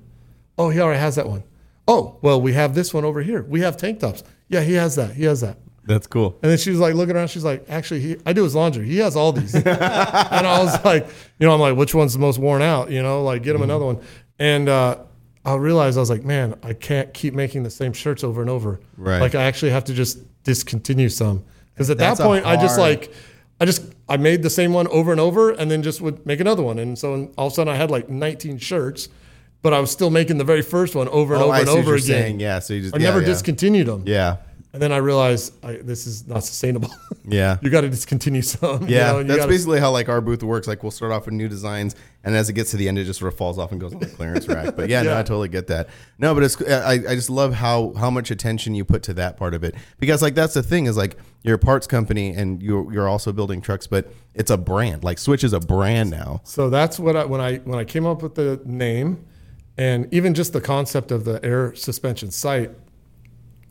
Oh, 0.59 0.71
he 0.71 0.81
already 0.81 1.01
has 1.01 1.15
that 1.15 1.29
one. 1.29 1.45
Oh, 1.87 2.19
well, 2.21 2.41
we 2.41 2.53
have 2.53 2.75
this 2.75 2.93
one 2.93 3.05
over 3.05 3.23
here. 3.23 3.43
We 3.43 3.61
have 3.61 3.77
tank 3.77 4.01
tops. 4.01 4.23
Yeah, 4.49 4.63
he 4.63 4.75
has 4.75 4.97
that. 4.97 5.15
He 5.15 5.25
has 5.25 5.41
that. 5.41 5.59
That's 5.89 6.07
cool. 6.07 6.39
And 6.43 6.51
then 6.51 6.59
she 6.59 6.71
was 6.71 6.81
like 6.81 6.95
looking 6.95 7.17
around. 7.17 7.29
She's 7.29 7.45
like, 7.45 7.65
actually, 7.71 8.01
he, 8.01 8.17
I 8.27 8.35
do 8.35 8.45
his 8.45 8.55
laundry. 8.55 8.87
He 8.87 8.99
has 8.99 9.17
all 9.17 9.33
these. 9.33 9.55
and 9.55 9.67
I 9.67 10.63
was 10.63 10.85
like, 10.85 11.07
you 11.39 11.47
know, 11.47 11.55
I'm 11.55 11.61
like, 11.61 11.77
which 11.77 11.95
one's 11.95 12.13
the 12.13 12.19
most 12.19 12.39
worn 12.39 12.61
out? 12.61 12.91
You 12.91 13.03
know, 13.03 13.23
like 13.23 13.43
get 13.43 13.57
him 13.57 13.63
another 13.63 13.87
one. 13.87 14.03
And 14.39 14.69
uh, 14.69 14.99
I 15.53 15.57
realized 15.57 15.97
I 15.97 16.01
was 16.01 16.11
like, 16.11 16.25
man, 16.25 16.55
I 16.63 16.73
can't 16.73 17.13
keep 17.15 17.35
making 17.35 17.63
the 17.63 17.71
same 17.71 17.93
shirts 17.93 18.23
over 18.25 18.41
and 18.41 18.51
over. 18.51 18.81
Right. 18.97 19.21
Like 19.21 19.35
I 19.35 19.45
actually 19.45 19.71
have 19.73 19.85
to 19.85 19.95
just 19.95 20.19
discontinue 20.45 21.09
some 21.09 21.45
because 21.75 21.91
at 21.91 21.99
That's 21.99 22.19
that 22.19 22.25
point, 22.25 22.45
I 22.47 22.57
just 22.57 22.79
like, 22.79 23.13
I 23.61 23.65
just 23.65 23.83
I 24.09 24.17
made 24.17 24.43
the 24.43 24.51
same 24.51 24.73
one 24.73 24.87
over 24.89 25.13
and 25.13 25.21
over, 25.21 25.51
and 25.51 25.71
then 25.71 25.83
just 25.83 26.01
would 26.01 26.25
make 26.27 26.41
another 26.41 26.63
one. 26.63 26.79
And 26.79 26.99
so 26.99 27.31
all 27.37 27.47
of 27.49 27.53
a 27.53 27.55
sudden, 27.57 27.73
I 27.73 27.77
had 27.77 27.91
like 27.91 28.09
19 28.09 28.59
shirts, 28.59 29.09
but 29.63 29.73
I 29.75 29.81
was 29.81 29.91
still 29.91 30.11
making 30.11 30.39
the 30.39 30.45
very 30.45 30.63
first 30.63 30.95
one 30.95 31.09
over 31.09 31.35
and 31.35 31.43
Oh, 31.43 31.47
over 31.47 31.55
I 31.55 31.61
and 31.61 31.69
over 31.69 31.81
you're 31.83 31.95
again. 31.97 32.07
saying. 32.07 32.41
Yeah, 32.41 32.59
so 32.61 32.75
you 32.75 32.83
just 32.83 32.95
I 32.95 32.99
yeah, 32.99 33.05
never 33.05 33.21
yeah. 33.21 33.27
discontinued 33.27 33.87
them. 33.89 34.05
Yeah, 34.07 34.37
And 34.73 34.81
then 34.83 34.93
I 34.93 34.99
realized 34.99 35.53
I, 35.65 35.73
this 35.77 36.07
is 36.07 36.27
not 36.27 36.45
sustainable. 36.45 36.91
yeah. 37.29 37.59
you 37.61 37.69
got 37.71 37.81
to 37.83 37.89
discontinue 37.91 38.43
some. 38.43 38.83
you 38.89 38.95
Yeah, 38.97 39.13
know, 39.13 39.19
you 39.19 39.25
that's 39.25 39.39
gotta- 39.41 39.51
basically 39.53 39.81
how 39.81 39.91
like 39.91 40.09
our 40.09 40.21
booth 40.21 40.43
works. 40.43 40.67
Like 40.69 40.83
we'll 40.83 40.93
start 40.93 41.13
off 41.13 41.27
with 41.27 41.35
new 41.35 41.49
designs, 41.49 41.95
and 42.25 42.35
as 42.37 42.49
it 42.49 42.55
gets 42.55 42.73
to 42.73 42.77
the 42.77 42.89
end, 42.89 42.99
it 42.99 43.05
just 43.05 43.21
sort 43.21 43.33
of 43.33 43.39
falls 43.39 43.59
off 43.59 43.71
and 43.73 43.81
goes 43.81 43.95
on 43.95 44.01
the 44.01 44.07
clearance 44.07 44.49
rack. 44.49 44.75
But 44.77 44.89
yeah, 44.91 45.03
no, 45.03 45.13
I 45.17 45.23
totally 45.23 45.49
get 45.49 45.69
that. 45.69 45.89
No, 46.19 46.35
but 46.35 46.43
it's 46.43 46.61
I, 46.63 46.93
I 46.93 47.15
just 47.15 47.31
love 47.31 47.55
how 47.55 47.93
how 47.95 48.11
much 48.11 48.31
attention 48.31 48.75
you 48.75 48.85
put 48.85 49.03
to 49.05 49.15
that 49.15 49.37
part 49.37 49.55
of 49.55 49.63
it 49.65 49.75
because 49.99 50.21
like 50.21 50.35
that's 50.35 50.55
the 50.55 50.63
thing 50.63 50.87
is 50.87 50.97
like 50.97 51.17
you're 51.43 51.55
a 51.55 51.59
parts 51.59 51.87
company 51.87 52.31
and 52.31 52.63
you're 52.63 52.93
you're 52.93 53.09
also 53.09 53.33
building 53.33 53.61
trucks, 53.61 53.87
but 53.87 54.13
it's 54.35 54.51
a 54.51 54.57
brand. 54.59 55.05
Like 55.05 55.19
Switch 55.19 55.45
is 55.45 55.53
a 55.53 55.61
brand 55.61 56.11
now. 56.11 56.41
So 56.45 56.69
that's 56.71 56.99
what 56.99 57.17
I 57.17 57.25
when 57.25 57.41
I 57.41 57.59
when 57.59 57.79
I 57.79 57.85
came 57.85 58.05
up 58.05 58.23
with 58.23 58.35
the 58.35 58.61
name, 58.65 59.25
and 59.77 60.13
even 60.13 60.35
just 60.35 60.53
the 60.53 60.61
concept 60.61 61.13
of 61.13 61.25
the 61.25 61.43
air 61.45 61.75
suspension 61.75 62.31
sight. 62.31 62.73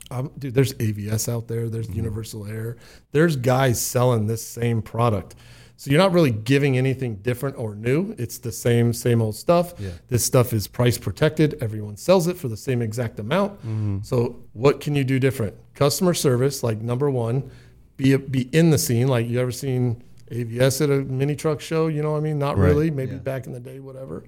Um, 0.10 0.32
dude, 0.39 0.54
there's 0.54 0.74
AVS 0.76 1.28
out 1.28 1.50
there. 1.50 1.68
There's 1.70 1.88
Mm-hmm. 1.88 1.98
Universal 1.98 2.48
Air. 2.48 2.78
There's 3.12 3.36
guys 3.36 3.82
selling 3.82 4.28
this 4.28 4.41
same 4.41 4.82
product. 4.82 5.36
So 5.80 5.92
you're 5.92 6.00
not 6.00 6.12
really 6.12 6.32
giving 6.32 6.76
anything 6.78 7.18
different 7.18 7.58
or 7.58 7.76
new. 7.76 8.16
It's 8.18 8.40
the 8.40 8.52
same 8.52 8.94
same 8.94 9.22
old 9.22 9.36
stuff. 9.36 9.76
Yeah. 9.80 9.92
This 10.10 10.26
stuff 10.26 10.52
is 10.52 10.68
price 10.68 10.98
protected. 10.98 11.56
Everyone 11.62 11.96
sells 11.98 12.28
it 12.28 12.36
for 12.36 12.48
the 12.48 12.58
same 12.58 12.82
exact 12.82 13.20
amount. 13.20 13.60
Mm-hmm. 13.60 14.00
So 14.02 14.38
what 14.54 14.82
can 14.82 14.96
you 14.96 15.04
do 15.04 15.20
different? 15.20 15.56
Customer 15.76 16.16
service, 16.16 16.64
like 16.64 16.82
number 16.82 17.10
one, 17.12 17.52
be 17.96 18.16
be 18.18 18.50
in 18.52 18.72
the 18.72 18.78
scene. 18.80 19.08
Like 19.08 19.28
you 19.28 19.40
ever 19.40 19.52
seen 19.52 20.02
AVS 20.32 20.82
at 20.82 20.90
a 20.90 20.96
mini 21.04 21.36
truck 21.36 21.62
show? 21.62 21.88
You 21.88 22.02
know 22.02 22.12
what 22.14 22.18
I 22.18 22.22
mean? 22.22 22.40
Not 22.40 22.58
Right. 22.58 22.70
really. 22.70 22.90
Maybe 22.92 23.12
Yeah. 23.14 23.18
back 23.20 23.46
in 23.46 23.54
the 23.54 23.60
day, 23.60 23.80
whatever. 23.80 24.24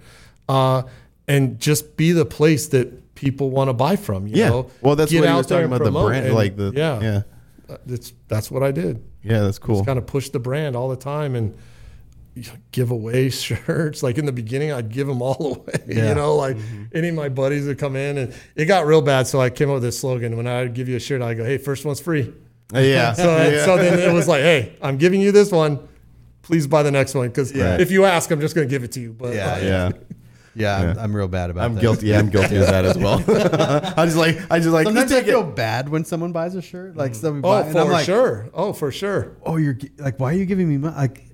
Uh, 0.47 0.84
and 1.28 1.60
just 1.60 1.97
be 1.97 2.12
the 2.12 2.26
place 2.26 2.68
that 2.68 3.16
people 3.16 3.50
want 3.50 3.70
to 3.70 3.74
buy 3.74 3.95
from. 3.95 4.28
You 4.28 4.36
Yeah. 4.36 4.50
know? 4.50 4.70
Well, 4.82 4.95
that's 4.95 5.12
Get 5.12 5.22
what 5.22 5.30
out 5.30 5.38
was 5.38 5.47
talking 5.47 5.66
about 5.66 5.84
the 5.84 5.91
brand, 5.91 6.28
and 6.28 6.36
like 6.36 6.56
the 6.58 6.72
yeah, 6.76 7.02
yeah, 7.02 7.22
Uh, 7.70 7.78
That's 7.86 8.13
that's 8.28 8.49
what 8.51 8.63
I 8.63 8.72
did. 8.72 9.03
yeah. 9.24 9.41
That's 9.41 9.59
cool. 9.59 9.76
Just 9.76 9.86
kind 9.86 9.99
of 9.99 10.05
push 10.07 10.30
the 10.30 10.39
brand 10.39 10.76
all 10.76 10.89
the 10.89 10.95
time 10.95 11.36
and 11.36 11.53
give 12.72 12.91
away 12.91 13.30
shirts. 13.45 14.01
Like 14.03 14.17
in 14.17 14.26
the 14.26 14.32
beginning, 14.32 14.72
I'd 14.72 14.89
give 14.89 15.07
them 15.07 15.22
all 15.22 15.38
away. 15.57 15.84
Yeah. 15.88 16.09
You 16.09 16.15
know, 16.15 16.36
like 16.36 16.57
Mm-hmm. 16.57 16.84
any 16.97 17.09
of 17.09 17.15
my 17.15 17.30
buddies 17.30 17.65
would 17.67 17.78
come 17.78 17.95
in, 17.95 18.17
and 18.17 18.34
it 18.55 18.65
got 18.65 18.86
real 18.86 19.01
bad. 19.01 19.28
So 19.28 19.39
I 19.39 19.49
came 19.49 19.70
up 19.70 19.76
with 19.76 19.84
this 19.84 19.99
slogan: 19.99 20.36
when 20.38 20.47
I 20.47 20.63
would 20.63 20.74
give 20.74 20.89
you 20.89 20.95
a 20.95 20.99
shirt, 20.99 21.22
I 21.22 21.34
go, 21.34 21.43
"Hey, 21.45 21.57
first 21.57 21.86
one's 21.86 21.99
free." 21.99 22.34
Uh, 22.74 22.80
yeah. 22.80 23.13
So, 23.15 23.24
yeah. 23.24 23.65
so 23.65 23.78
then 23.78 23.99
it 23.99 24.13
was 24.13 24.28
like, 24.28 24.41
"Hey, 24.41 24.76
I'm 24.82 24.97
giving 24.97 25.22
you 25.22 25.32
this 25.32 25.51
one. 25.51 25.80
Please 26.41 26.65
buy 26.67 26.82
the 26.84 26.91
next 26.91 27.13
one 27.13 27.28
because 27.28 27.53
Right. 27.55 27.80
if 27.80 27.91
you 27.91 28.05
ask, 28.05 28.32
I'm 28.32 28.39
just 28.41 28.55
going 28.55 28.67
to 28.67 28.72
give 28.72 28.84
it 28.84 28.91
to 28.93 28.99
you." 28.99 29.13
But 29.13 29.34
Yeah, 29.36 29.53
uh, 29.53 29.57
yeah. 29.59 29.91
Yeah, 30.60 30.78
I'm, 30.78 30.99
I'm 30.99 31.16
real 31.16 31.28
bad 31.28 31.49
about 31.49 31.62
that. 31.62 31.66
I'm 31.66 31.76
that. 31.76 31.82
guilty. 31.82 32.07
Yeah, 32.07 32.20
I'm 32.20 32.30
guilty 32.30 32.57
of 32.57 32.68
that 32.68 32.86
as 32.86 32.97
well. 32.97 33.24
I 33.97 34.05
just 34.05 34.18
like 34.18 34.39
I 34.51 34.60
just 34.60 34.70
like 34.72 34.86
Sometimes 34.86 35.10
just 35.10 35.24
I 35.24 35.26
feel 35.26 35.47
it. 35.49 35.55
bad 35.55 35.89
when 35.89 36.03
someone 36.05 36.32
buys 36.32 36.55
a 36.55 36.62
shirt. 36.62 36.95
Like 36.95 37.16
somebody 37.16 37.47
Oh, 37.47 37.62
buy, 37.64 37.68
and 37.70 37.78
I'm 37.80 37.86
for 37.88 37.91
like, 37.93 38.05
sure. 38.05 38.49
Oh, 38.53 38.74
for 38.74 38.91
sure. 38.91 39.38
oh, 39.43 39.57
you're 39.57 39.74
gi- 39.74 39.91
like, 39.97 40.20
why 40.20 40.32
are 40.34 40.38
you 40.38 40.45
giving 40.45 40.68
me 40.70 40.78
money? 40.78 40.95
Like, 40.95 41.26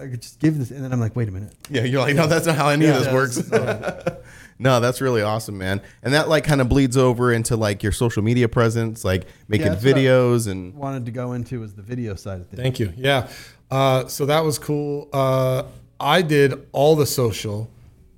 I 0.00 0.06
could 0.08 0.22
just 0.22 0.40
give 0.40 0.58
this, 0.58 0.70
and 0.72 0.82
then 0.82 0.92
I'm 0.92 0.98
like, 1.00 1.14
wait 1.14 1.28
a 1.28 1.30
minute. 1.30 1.54
Yeah, 1.70 1.84
you're 1.84 2.00
like, 2.00 2.16
no, 2.16 2.26
that's 2.26 2.46
not 2.46 2.56
how 2.56 2.70
any 2.70 2.86
of 2.86 2.96
this 2.96 3.06
Yeah. 3.06 3.14
works. 3.14 4.16
no, 4.58 4.80
that's 4.80 5.00
really 5.00 5.22
awesome, 5.22 5.58
man. 5.58 5.80
And 6.02 6.14
that 6.14 6.28
like 6.28 6.44
kind 6.44 6.60
of 6.60 6.68
bleeds 6.68 6.96
over 6.96 7.32
into 7.32 7.56
like 7.56 7.82
your 7.82 7.92
social 7.92 8.22
media 8.22 8.48
presence, 8.48 9.04
like 9.04 9.26
making 9.48 9.68
that's 9.68 9.84
what 9.84 9.94
I- 9.96 9.98
videos 10.00 10.48
and 10.48 10.74
Wanted 10.74 11.06
to 11.06 11.12
go 11.12 11.32
into 11.34 11.60
was 11.60 11.74
the 11.74 11.82
video 11.82 12.14
side 12.14 12.40
of 12.40 12.48
things. 12.48 12.62
Thank 12.62 12.80
you. 12.80 12.92
Yeah. 12.96 13.28
Uh, 13.70 14.06
so 14.06 14.26
that 14.26 14.44
was 14.44 14.58
cool. 14.58 15.08
Uh, 15.12 15.64
I 16.00 16.22
did 16.22 16.66
all 16.72 16.96
the 16.96 17.06
social 17.06 17.70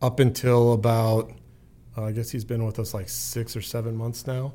up 0.04 0.20
until 0.20 0.72
about, 0.74 1.32
uh, 1.96 2.04
I 2.04 2.12
guess 2.12 2.30
he's 2.30 2.44
been 2.44 2.64
with 2.64 2.78
us 2.78 2.92
like 2.94 3.08
six 3.08 3.56
or 3.56 3.62
seven 3.62 3.96
months 3.96 4.26
now. 4.26 4.52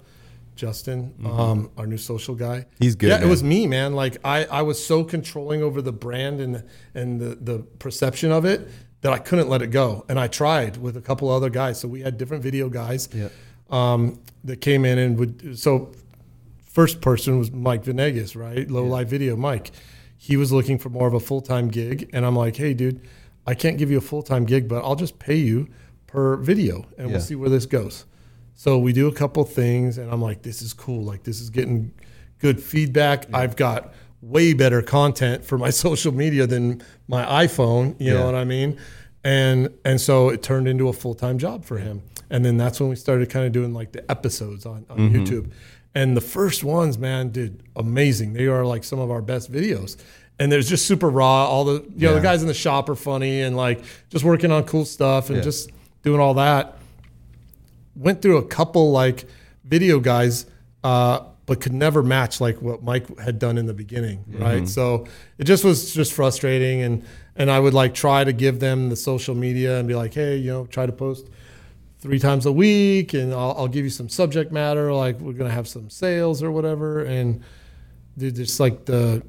Justin, 0.55 1.13
um, 1.25 1.71
our 1.77 1.87
new 1.87 1.97
social 1.97 2.35
guy. 2.35 2.65
He's 2.79 2.95
good, 2.95 3.07
Yeah, 3.07 3.19
man. 3.19 3.27
it 3.27 3.29
was 3.29 3.43
me, 3.43 3.65
man. 3.65 3.93
Like 3.93 4.17
I, 4.25 4.43
I 4.45 4.61
was 4.61 4.83
so 4.85 5.05
controlling 5.05 5.63
over 5.63 5.81
the 5.81 5.93
brand 5.93 6.41
and 6.41 6.63
and 6.93 7.19
the, 7.21 7.35
the 7.35 7.59
perception 7.79 8.29
of 8.33 8.43
it 8.43 8.67
that 9.01 9.13
I 9.13 9.19
couldn't 9.19 9.47
let 9.47 9.61
it 9.61 9.67
go. 9.71 10.03
And 10.09 10.19
I 10.19 10.27
tried 10.27 10.75
with 10.75 10.97
a 10.97 11.01
couple 11.01 11.29
other 11.29 11.49
guys. 11.49 11.79
So 11.79 11.87
we 11.87 12.01
had 12.01 12.17
different 12.17 12.43
video 12.43 12.67
guys 12.67 13.07
Yeah. 13.13 13.29
um, 13.69 14.19
that 14.43 14.59
came 14.59 14.83
in 14.83 14.97
and 14.97 15.17
would. 15.17 15.57
So 15.57 15.93
first 16.65 16.99
person 16.99 17.39
was 17.39 17.51
Mike 17.51 17.85
Venegas, 17.85 18.35
right? 18.35 18.69
Low 18.69 18.83
life 18.83 19.07
video, 19.07 19.37
Mike. 19.37 19.71
He 20.17 20.35
was 20.35 20.51
looking 20.51 20.77
for 20.77 20.89
more 20.89 21.07
of 21.07 21.13
a 21.13 21.21
full 21.21 21.39
time 21.41 21.69
gig, 21.69 22.09
and 22.11 22.25
I'm 22.25 22.35
like, 22.35 22.57
hey, 22.57 22.73
dude, 22.73 22.99
I 23.49 23.55
can't 23.55 23.79
give 23.79 23.89
you 23.89 23.97
a 23.97 24.01
full 24.01 24.21
time 24.21 24.45
gig, 24.45 24.67
but 24.67 24.83
I'll 24.83 24.95
just 24.95 25.17
pay 25.17 25.37
you 25.37 25.67
per 26.05 26.35
video, 26.35 26.85
and 26.99 27.07
Yeah. 27.07 27.13
we'll 27.13 27.21
see 27.21 27.33
where 27.33 27.49
this 27.49 27.65
goes. 27.65 28.05
So 28.53 28.77
we 28.77 28.93
do 28.93 29.07
a 29.07 29.11
couple 29.11 29.43
things, 29.43 29.97
and 29.97 30.11
I'm 30.11 30.21
like, 30.21 30.43
this 30.43 30.61
is 30.61 30.71
cool. 30.71 31.03
Like 31.03 31.23
this 31.23 31.41
is 31.41 31.49
getting 31.49 31.91
good 32.37 32.61
feedback. 32.61 33.25
I've 33.33 33.55
got 33.55 33.91
way 34.21 34.53
better 34.53 34.83
content 34.83 35.43
for 35.43 35.57
my 35.57 35.69
social 35.85 36.13
media 36.13 36.45
than 36.45 36.83
my 37.07 37.23
iPhone. 37.47 37.95
You 37.99 38.13
know 38.13 38.25
what 38.25 38.35
I 38.35 38.43
mean? 38.43 38.77
And 39.23 39.69
and 39.83 39.99
so 39.99 40.29
it 40.29 40.43
turned 40.43 40.67
into 40.67 40.87
a 40.87 40.93
full 40.93 41.15
time 41.15 41.39
job 41.39 41.65
for 41.65 41.79
him. 41.79 42.03
And 42.29 42.45
then 42.45 42.57
that's 42.57 42.79
when 42.79 42.89
we 42.89 42.95
started 42.95 43.31
kind 43.31 43.47
of 43.47 43.51
doing 43.51 43.73
like 43.73 43.93
the 43.93 44.09
episodes 44.11 44.67
on, 44.67 44.85
on 44.91 44.97
mm-hmm. 44.97 45.23
YouTube. 45.23 45.51
And 45.95 46.15
the 46.15 46.21
first 46.21 46.63
ones, 46.63 46.99
man, 46.99 47.31
did 47.31 47.63
amazing. 47.75 48.33
They 48.33 48.45
are 48.45 48.63
like 48.63 48.83
some 48.83 48.99
of 48.99 49.09
our 49.09 49.23
best 49.23 49.51
videos. 49.51 49.97
And 50.39 50.51
there's 50.51 50.69
just 50.69 50.85
super 50.85 51.09
raw. 51.09 51.45
All 51.47 51.65
the 51.65 51.83
you 51.95 52.07
know 52.07 52.13
the 52.15 52.21
guys 52.21 52.41
in 52.41 52.47
the 52.47 52.53
shop 52.53 52.89
are 52.89 52.95
funny 52.95 53.41
and 53.41 53.55
like 53.57 53.81
just 54.09 54.23
working 54.23 54.51
on 54.51 54.63
cool 54.63 54.85
stuff 54.85 55.29
and 55.29 55.37
Yeah. 55.37 55.43
just 55.43 55.69
doing 56.03 56.19
all 56.21 56.35
that. 56.35 56.77
Went 57.95 58.21
through 58.21 58.37
a 58.37 58.45
couple 58.45 58.91
like 58.91 59.25
video 59.65 59.99
guys, 59.99 60.45
uh, 60.83 61.21
but 61.45 61.59
could 61.59 61.73
never 61.73 62.01
match 62.01 62.39
like 62.39 62.61
what 62.61 62.81
Mike 62.83 63.17
had 63.19 63.39
done 63.39 63.57
in 63.57 63.65
the 63.65 63.73
beginning, 63.73 64.23
right? 64.29 64.67
So 64.67 65.05
it 65.37 65.43
just 65.45 65.63
was 65.65 65.93
just 65.93 66.13
frustrating, 66.13 66.81
and 66.81 67.03
and 67.35 67.51
I 67.51 67.59
would 67.59 67.73
like 67.73 67.93
try 67.93 68.23
to 68.23 68.31
give 68.31 68.59
them 68.59 68.89
the 68.89 68.95
social 68.95 69.35
media 69.35 69.77
and 69.79 69.87
be 69.87 69.95
like, 69.95 70.13
hey, 70.13 70.37
you 70.37 70.51
know, 70.51 70.65
try 70.67 70.85
to 70.85 70.91
post 70.93 71.27
three 71.99 72.19
times 72.19 72.45
a 72.45 72.51
week, 72.51 73.13
and 73.13 73.33
I'll, 73.33 73.53
I'll 73.57 73.67
give 73.67 73.83
you 73.83 73.89
some 73.89 74.07
subject 74.07 74.51
matter, 74.53 74.93
like 74.93 75.19
we're 75.19 75.33
gonna 75.33 75.49
have 75.49 75.67
some 75.67 75.89
sales 75.89 76.41
or 76.41 76.51
whatever, 76.51 77.03
and 77.03 77.41
dude, 78.17 78.35
just 78.35 78.59
like 78.61 78.85
the 78.85 79.21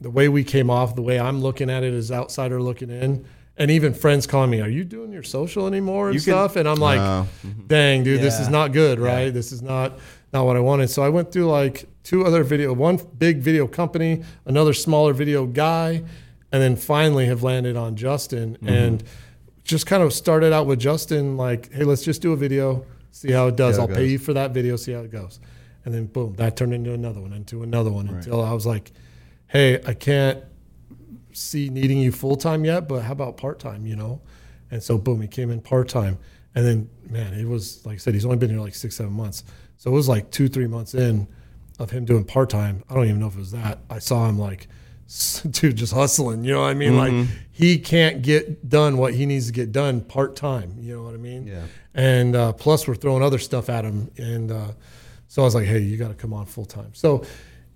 the 0.00 0.10
way 0.10 0.28
we 0.28 0.44
came 0.44 0.70
off, 0.70 0.94
the 0.94 1.02
way 1.02 1.18
I'm 1.18 1.40
looking 1.40 1.70
at 1.70 1.82
it 1.82 1.92
as 1.94 2.10
outsider 2.12 2.60
looking 2.62 2.90
in, 2.90 3.24
and 3.56 3.70
even 3.70 3.92
friends 3.92 4.26
calling 4.26 4.50
me, 4.50 4.60
"Are 4.60 4.68
you 4.68 4.84
doing 4.84 5.12
your 5.12 5.22
social 5.24 5.66
anymore 5.66 6.08
and 6.08 6.14
You 6.14 6.20
can- 6.20 6.32
stuff?" 6.32 6.56
and 6.56 6.68
I'm 6.68 6.78
like, 6.78 7.00
Oh. 7.00 7.26
"Dang, 7.66 8.04
dude, 8.04 8.20
this 8.22 8.38
is 8.38 8.48
not 8.48 8.72
good, 8.72 9.00
right? 9.00 9.30
This 9.34 9.50
is 9.52 9.62
not 9.62 9.98
not 10.32 10.46
what 10.46 10.56
I 10.56 10.60
wanted." 10.60 10.88
So 10.90 11.02
I 11.02 11.08
went 11.08 11.32
through 11.32 11.46
like 11.50 11.86
two 12.04 12.24
other 12.24 12.44
video, 12.44 12.72
one 12.72 12.98
big 13.18 13.38
video 13.38 13.66
company, 13.66 14.22
another 14.46 14.72
smaller 14.72 15.12
video 15.12 15.46
guy, 15.46 16.02
and 16.52 16.62
then 16.62 16.76
finally 16.76 17.26
have 17.26 17.42
landed 17.42 17.76
on 17.76 17.96
Justin 17.96 18.56
Mm-hmm. 18.62 18.68
and 18.68 19.04
just 19.64 19.86
kind 19.86 20.02
of 20.02 20.12
started 20.14 20.52
out 20.52 20.66
with 20.66 20.78
Justin, 20.78 21.36
like, 21.36 21.70
"Hey, 21.72 21.84
let's 21.84 22.02
just 22.02 22.22
do 22.22 22.32
a 22.32 22.36
video, 22.36 22.84
see 23.10 23.32
how 23.32 23.48
it 23.48 23.56
does. 23.56 23.76
How 23.76 23.84
it 23.84 23.90
I'll 23.90 23.96
pay 23.96 24.06
you 24.06 24.18
for 24.18 24.32
that 24.34 24.54
video, 24.54 24.76
see 24.76 24.92
how 24.92 25.00
it 25.00 25.10
goes." 25.10 25.40
And 25.84 25.92
then 25.94 26.06
boom, 26.06 26.34
that 26.36 26.56
turned 26.56 26.72
into 26.72 26.92
another 26.92 27.20
one, 27.20 27.32
into 27.32 27.62
another 27.62 27.90
one, 27.90 28.08
until 28.08 28.40
I 28.42 28.52
was 28.52 28.64
like, 28.66 28.92
"Hey, 29.48 29.82
I 29.84 29.94
can't 29.94 30.44
see 31.32 31.68
needing 31.68 31.98
you 31.98 32.12
full 32.12 32.36
time 32.36 32.64
yet, 32.64 32.88
but 32.88 33.02
how 33.02 33.12
about 33.12 33.36
part 33.36 33.58
time? 33.58 33.86
You 33.86 33.96
know?" 33.96 34.20
And 34.70 34.82
so 34.82 34.98
boom, 34.98 35.20
he 35.20 35.28
came 35.28 35.50
in 35.50 35.60
part 35.60 35.88
time, 35.88 36.18
and 36.54 36.66
then 36.66 36.90
man, 37.08 37.34
it 37.34 37.46
was 37.46 37.84
like 37.86 37.94
I 37.94 37.98
said, 37.98 38.14
he's 38.14 38.24
only 38.24 38.36
been 38.36 38.50
here 38.50 38.60
like 38.60 38.74
six, 38.74 38.96
seven 38.96 39.12
months, 39.12 39.44
so 39.76 39.90
it 39.90 39.94
was 39.94 40.08
like 40.08 40.30
two, 40.30 40.48
three 40.48 40.66
months 40.66 40.94
in 40.94 41.26
of 41.78 41.90
him 41.90 42.04
doing 42.04 42.24
part 42.24 42.50
time. 42.50 42.82
I 42.88 42.94
don't 42.94 43.04
even 43.04 43.20
know 43.20 43.28
if 43.28 43.34
it 43.34 43.38
was 43.38 43.52
that. 43.52 43.78
I 43.88 44.00
saw 44.00 44.28
him 44.28 44.38
like, 44.38 44.66
dude, 45.50 45.76
just 45.76 45.94
hustling. 45.94 46.44
You 46.44 46.52
know 46.52 46.62
what 46.62 46.70
I 46.70 46.74
mean? 46.74 46.96
Like 46.96 47.28
he 47.50 47.78
can't 47.78 48.22
get 48.22 48.68
done 48.68 48.98
what 48.98 49.14
he 49.14 49.26
needs 49.26 49.46
to 49.46 49.52
get 49.52 49.72
done 49.72 50.00
part 50.00 50.36
time. 50.36 50.74
You 50.78 50.96
know 50.96 51.02
what 51.04 51.14
I 51.14 51.18
mean? 51.18 51.46
Yeah. 51.46 51.62
And 51.94 52.36
uh, 52.36 52.52
plus, 52.52 52.86
we're 52.86 52.94
throwing 52.94 53.22
other 53.22 53.38
stuff 53.38 53.68
at 53.68 53.84
him, 53.84 54.10
and 54.18 54.52
uh, 54.52 54.72
so 55.28 55.42
I 55.42 55.44
was 55.44 55.54
like, 55.54 55.66
hey, 55.66 55.80
you 55.80 55.96
got 55.96 56.08
to 56.08 56.14
come 56.14 56.32
on 56.32 56.46
full 56.46 56.64
time. 56.66 56.90
So 56.94 57.24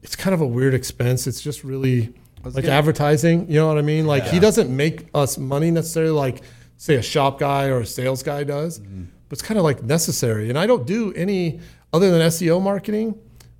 it's 0.02 0.16
kind 0.16 0.34
of 0.34 0.40
a 0.40 0.46
weird 0.46 0.74
expense. 0.74 1.26
It's 1.26 1.40
just 1.40 1.64
really 1.64 2.12
like 2.44 2.64
advertising. 2.64 3.48
You 3.48 3.60
know 3.60 3.68
what 3.68 3.78
I 3.78 3.82
mean? 3.82 4.06
Like 4.06 4.24
he 4.24 4.40
doesn't 4.40 4.74
make 4.74 5.08
us 5.14 5.38
money 5.38 5.70
necessarily, 5.70 6.12
like 6.12 6.42
say 6.76 6.96
a 6.96 7.02
shop 7.02 7.38
guy 7.38 7.66
or 7.68 7.80
a 7.80 7.86
sales 7.86 8.22
guy 8.22 8.42
does, 8.44 8.80
Mm-hmm. 8.80 9.04
but 9.28 9.32
it's 9.38 9.42
kind 9.42 9.58
of 9.58 9.64
like 9.64 9.82
necessary. 9.82 10.48
And 10.48 10.58
I 10.58 10.66
don't 10.66 10.86
do 10.86 11.12
any 11.14 11.60
other 11.92 12.10
than 12.10 12.20
SEO 12.22 12.60
marketing. 12.60 13.16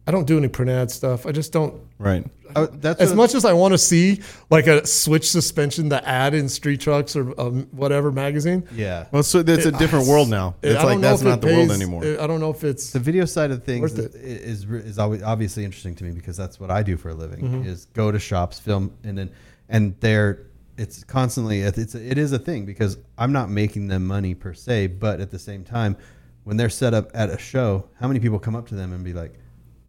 I 0.07 0.11
don't 0.11 0.26
do 0.26 0.36
any 0.36 0.49
print 0.49 0.70
ad 0.70 0.90
stuff. 0.90 1.26
I 1.26 1.32
just 1.32 1.53
don't. 1.53 1.74
Right. 2.03 2.26
Oh, 2.55 2.66
that's 2.66 3.00
As 3.00 3.09
what- 3.11 3.16
much 3.16 3.34
as 3.34 3.46
I 3.46 3.55
want 3.55 3.72
to 3.72 3.78
see 3.78 4.20
like 4.50 4.66
a 4.66 4.86
switch 4.86 5.30
suspension, 5.30 5.88
the 5.88 6.07
ad 6.07 6.34
in 6.34 6.50
Street 6.50 6.80
Trucks 6.80 7.16
or 7.16 7.32
um, 7.40 7.66
whatever 7.70 8.12
magazine, 8.12 8.64
Yeah. 8.74 9.07
Well, 9.11 9.22
so 9.22 9.38
it's 9.38 9.64
a 9.64 9.72
different 9.72 10.07
world 10.07 10.28
now. 10.28 10.57
it- 10.61 10.72
It's 10.72 10.84
like 10.84 11.00
that's 11.00 11.22
if 11.22 11.26
it 11.26 11.30
not 11.30 11.40
the 11.40 11.46
world 11.46 11.68
pays- 11.68 11.80
anymore. 11.80 12.05
I 12.05 12.26
don't 12.26 12.40
know 12.40 12.50
if 12.50 12.62
it's 12.62 12.90
the 12.90 12.98
video 12.98 13.24
side 13.24 13.50
of 13.53 13.64
things 13.64 13.92
is, 13.98 14.14
is 14.16 14.64
is 14.64 14.98
always 14.98 15.22
obviously 15.22 15.64
interesting 15.64 15.94
to 15.94 16.05
me 16.05 16.11
because 16.11 16.36
that's 16.36 16.61
what 16.61 16.70
I 16.70 16.82
do 16.82 16.96
for 16.98 17.09
a 17.09 17.14
living 17.14 17.40
Mm-hmm. 17.42 17.68
is 17.68 17.86
go 17.94 18.12
to 18.12 18.18
shops 18.18 18.59
film 18.59 18.92
and 19.03 19.16
then 19.16 19.30
and 19.70 19.94
they're 20.00 20.40
it's 20.76 21.05
constantly 21.05 21.61
it's 21.62 21.94
it 21.94 22.18
is 22.18 22.32
a 22.32 22.38
thing 22.38 22.66
because 22.66 22.98
I'm 23.16 23.32
not 23.32 23.48
making 23.50 23.88
them 23.88 24.07
money 24.07 24.34
per 24.34 24.53
se 24.53 24.88
but 24.88 25.20
at 25.20 25.30
the 25.30 25.38
same 25.38 25.64
time 25.64 25.96
when 26.44 26.57
they're 26.59 26.68
set 26.70 26.92
up 26.92 27.11
at 27.14 27.30
a 27.30 27.38
show 27.38 27.88
how 28.00 28.09
many 28.09 28.20
people 28.20 28.38
come 28.38 28.57
up 28.57 28.66
to 28.68 28.74
them 28.74 28.92
and 28.92 29.03
be 29.05 29.12
like 29.14 29.34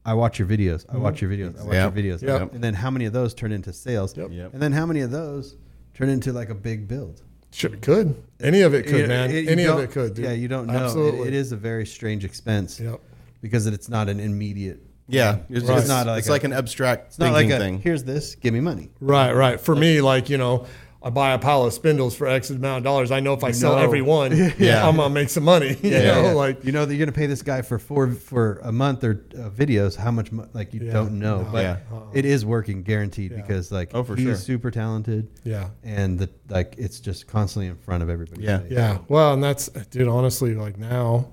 I 0.05 0.13
watch 0.13 0.37
your 0.39 0.47
videos 0.47 0.85
I 0.89 0.97
watch 0.97 1.15
mm-hmm. 1.21 1.31
your 1.31 1.49
videos 1.51 1.59
I 1.59 1.63
watch 1.63 1.73
Yep. 1.73 1.95
your 1.95 2.03
videos 2.17 2.21
Yep. 2.21 2.53
and 2.53 2.63
then 2.63 2.73
how 2.73 2.89
many 2.91 3.05
of 3.05 3.13
those 3.13 3.33
turn 3.33 3.51
into 3.51 3.71
sales 3.73 4.15
Yep. 4.17 4.29
Yep. 4.31 4.53
and 4.53 4.61
then 4.61 4.71
how 4.71 4.85
many 4.85 5.01
of 5.01 5.11
those 5.11 5.55
turn 5.93 6.09
into 6.09 6.33
like 6.33 6.49
a 6.49 6.55
big 6.55 6.87
build 6.87 7.21
Sure, 7.51 7.71
it 7.71 7.83
could. 7.83 8.15
Any 8.41 8.61
of 8.61 8.73
it 8.73 8.87
could, 8.87 9.01
It- 9.01 9.07
man. 9.07 9.29
it- 9.29 9.43
you 9.45 9.49
Any 9.51 9.63
of 9.65 9.75
don't- 9.75 9.83
it 9.83 9.91
could. 9.91 10.13
Dude. 10.15 10.25
yeah 10.25 10.31
you 10.31 10.47
don't 10.47 10.65
know 10.67 10.73
It- 10.73 10.81
Absolutely. 10.81 11.27
it 11.27 11.33
is 11.35 11.51
a 11.51 11.57
very 11.57 11.85
strange 11.85 12.25
expense 12.25 12.79
Yep. 12.79 12.99
because 13.41 13.67
it's 13.67 13.89
not 13.89 14.09
an 14.09 14.19
immediate 14.19 14.79
yeah, 15.05 15.39
it's, 15.49 15.65
Right. 15.65 15.79
it's 15.79 15.87
not 15.89 16.07
like 16.07 16.19
It's 16.19 16.27
it's 16.27 16.27
a- 16.29 16.31
like 16.31 16.43
an 16.45 16.53
abstract 16.53 17.07
It's 17.07 17.19
not 17.19 17.33
like 17.33 17.49
a, 17.49 17.57
thing. 17.59 17.79
here's 17.79 18.05
this, 18.05 18.35
give 18.35 18.53
me 18.53 18.61
money. 18.61 18.89
Right, 19.01 19.33
right. 19.33 19.59
For 19.59 19.75
me, 19.75 19.99
like 19.99 20.29
you 20.29 20.37
know, 20.37 20.65
I 21.05 21.09
buy 21.09 21.33
a 21.33 21.37
pile 21.37 21.63
of 21.65 21.73
spindles 21.73 22.15
for 22.15 22.27
X 22.27 22.49
amount 22.49 22.77
of 22.77 22.83
dollars. 22.85 23.11
I 23.11 23.19
know 23.19 23.33
if 23.33 23.43
I 23.43 23.51
sell 23.51 23.75
know. 23.75 23.81
every 23.81 24.01
one, 24.01 24.31
Yeah. 24.57 24.87
I'm 24.87 24.95
gonna 24.95 25.13
make 25.13 25.29
some 25.29 25.43
money. 25.43 25.77
You 25.83 25.91
know, 25.99 26.33
like 26.35 26.63
you 26.63 26.71
know 26.71 26.85
that 26.85 26.95
you're 26.95 27.05
gonna 27.05 27.11
pay 27.15 27.25
this 27.25 27.41
guy 27.41 27.61
for 27.61 27.77
four 27.77 28.09
for 28.11 28.59
a 28.63 28.71
month 28.71 29.03
or 29.03 29.25
uh, 29.37 29.49
videos. 29.49 29.97
How 29.97 30.11
much? 30.11 30.31
Mo- 30.31 30.47
like 30.53 30.73
you 30.73 30.79
Yeah. 30.81 30.93
don't 30.93 31.19
know, 31.19 31.41
No. 31.41 31.49
but 31.51 31.63
Yeah. 31.63 31.77
it 32.13 32.23
is 32.23 32.45
working 32.45 32.83
guaranteed 32.83 33.31
Yeah. 33.31 33.41
because 33.41 33.69
like 33.71 33.91
Oh, 33.93 34.03
for 34.03 34.15
he's 34.15 34.25
sure. 34.25 34.35
super 34.35 34.71
talented. 34.71 35.27
yeah, 35.43 35.69
and 35.83 36.17
the 36.17 36.29
like 36.47 36.75
it's 36.77 37.01
just 37.01 37.27
constantly 37.27 37.67
in 37.67 37.75
front 37.75 38.01
of 38.01 38.09
everybody. 38.09 38.43
Yeah. 38.43 38.61
yeah. 38.69 38.99
Well, 39.09 39.33
and 39.33 39.43
that's, 39.43 39.67
dude. 39.91 40.07
Honestly, 40.07 40.55
like 40.55 40.77
now, 40.77 41.27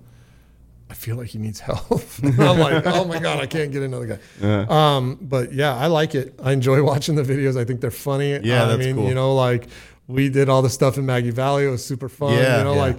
I 0.90 0.94
feel 0.94 1.14
like 1.14 1.28
he 1.28 1.38
needs 1.38 1.60
help. 1.60 2.02
I'm 2.22 2.36
like, 2.36 2.84
oh 2.84 3.04
my 3.04 3.20
god, 3.20 3.38
I 3.38 3.46
can't 3.46 3.70
get 3.70 3.82
another 3.82 4.06
guy. 4.06 4.18
Yeah. 4.40 4.66
Um, 4.68 5.18
but 5.22 5.52
yeah, 5.52 5.74
I 5.74 5.86
like 5.86 6.16
it. 6.16 6.34
I 6.42 6.50
enjoy 6.50 6.82
watching 6.84 7.14
the 7.14 7.22
videos. 7.22 7.56
I 7.56 7.64
think 7.64 7.80
they're 7.80 7.92
funny. 7.92 8.32
Yeah, 8.42 8.64
I 8.64 8.66
that's 8.66 8.84
mean, 8.84 8.96
cool. 8.96 9.06
you 9.06 9.14
know, 9.14 9.34
like 9.34 9.68
we 10.08 10.28
did 10.28 10.48
all 10.48 10.62
the 10.62 10.68
stuff 10.68 10.98
in 10.98 11.06
Maggie 11.06 11.30
Valley. 11.30 11.64
It 11.64 11.70
was 11.70 11.84
super 11.84 12.08
fun. 12.08 12.34
Yeah, 12.34 12.58
you 12.58 12.64
know, 12.64 12.74
yeah. 12.74 12.80
like 12.80 12.96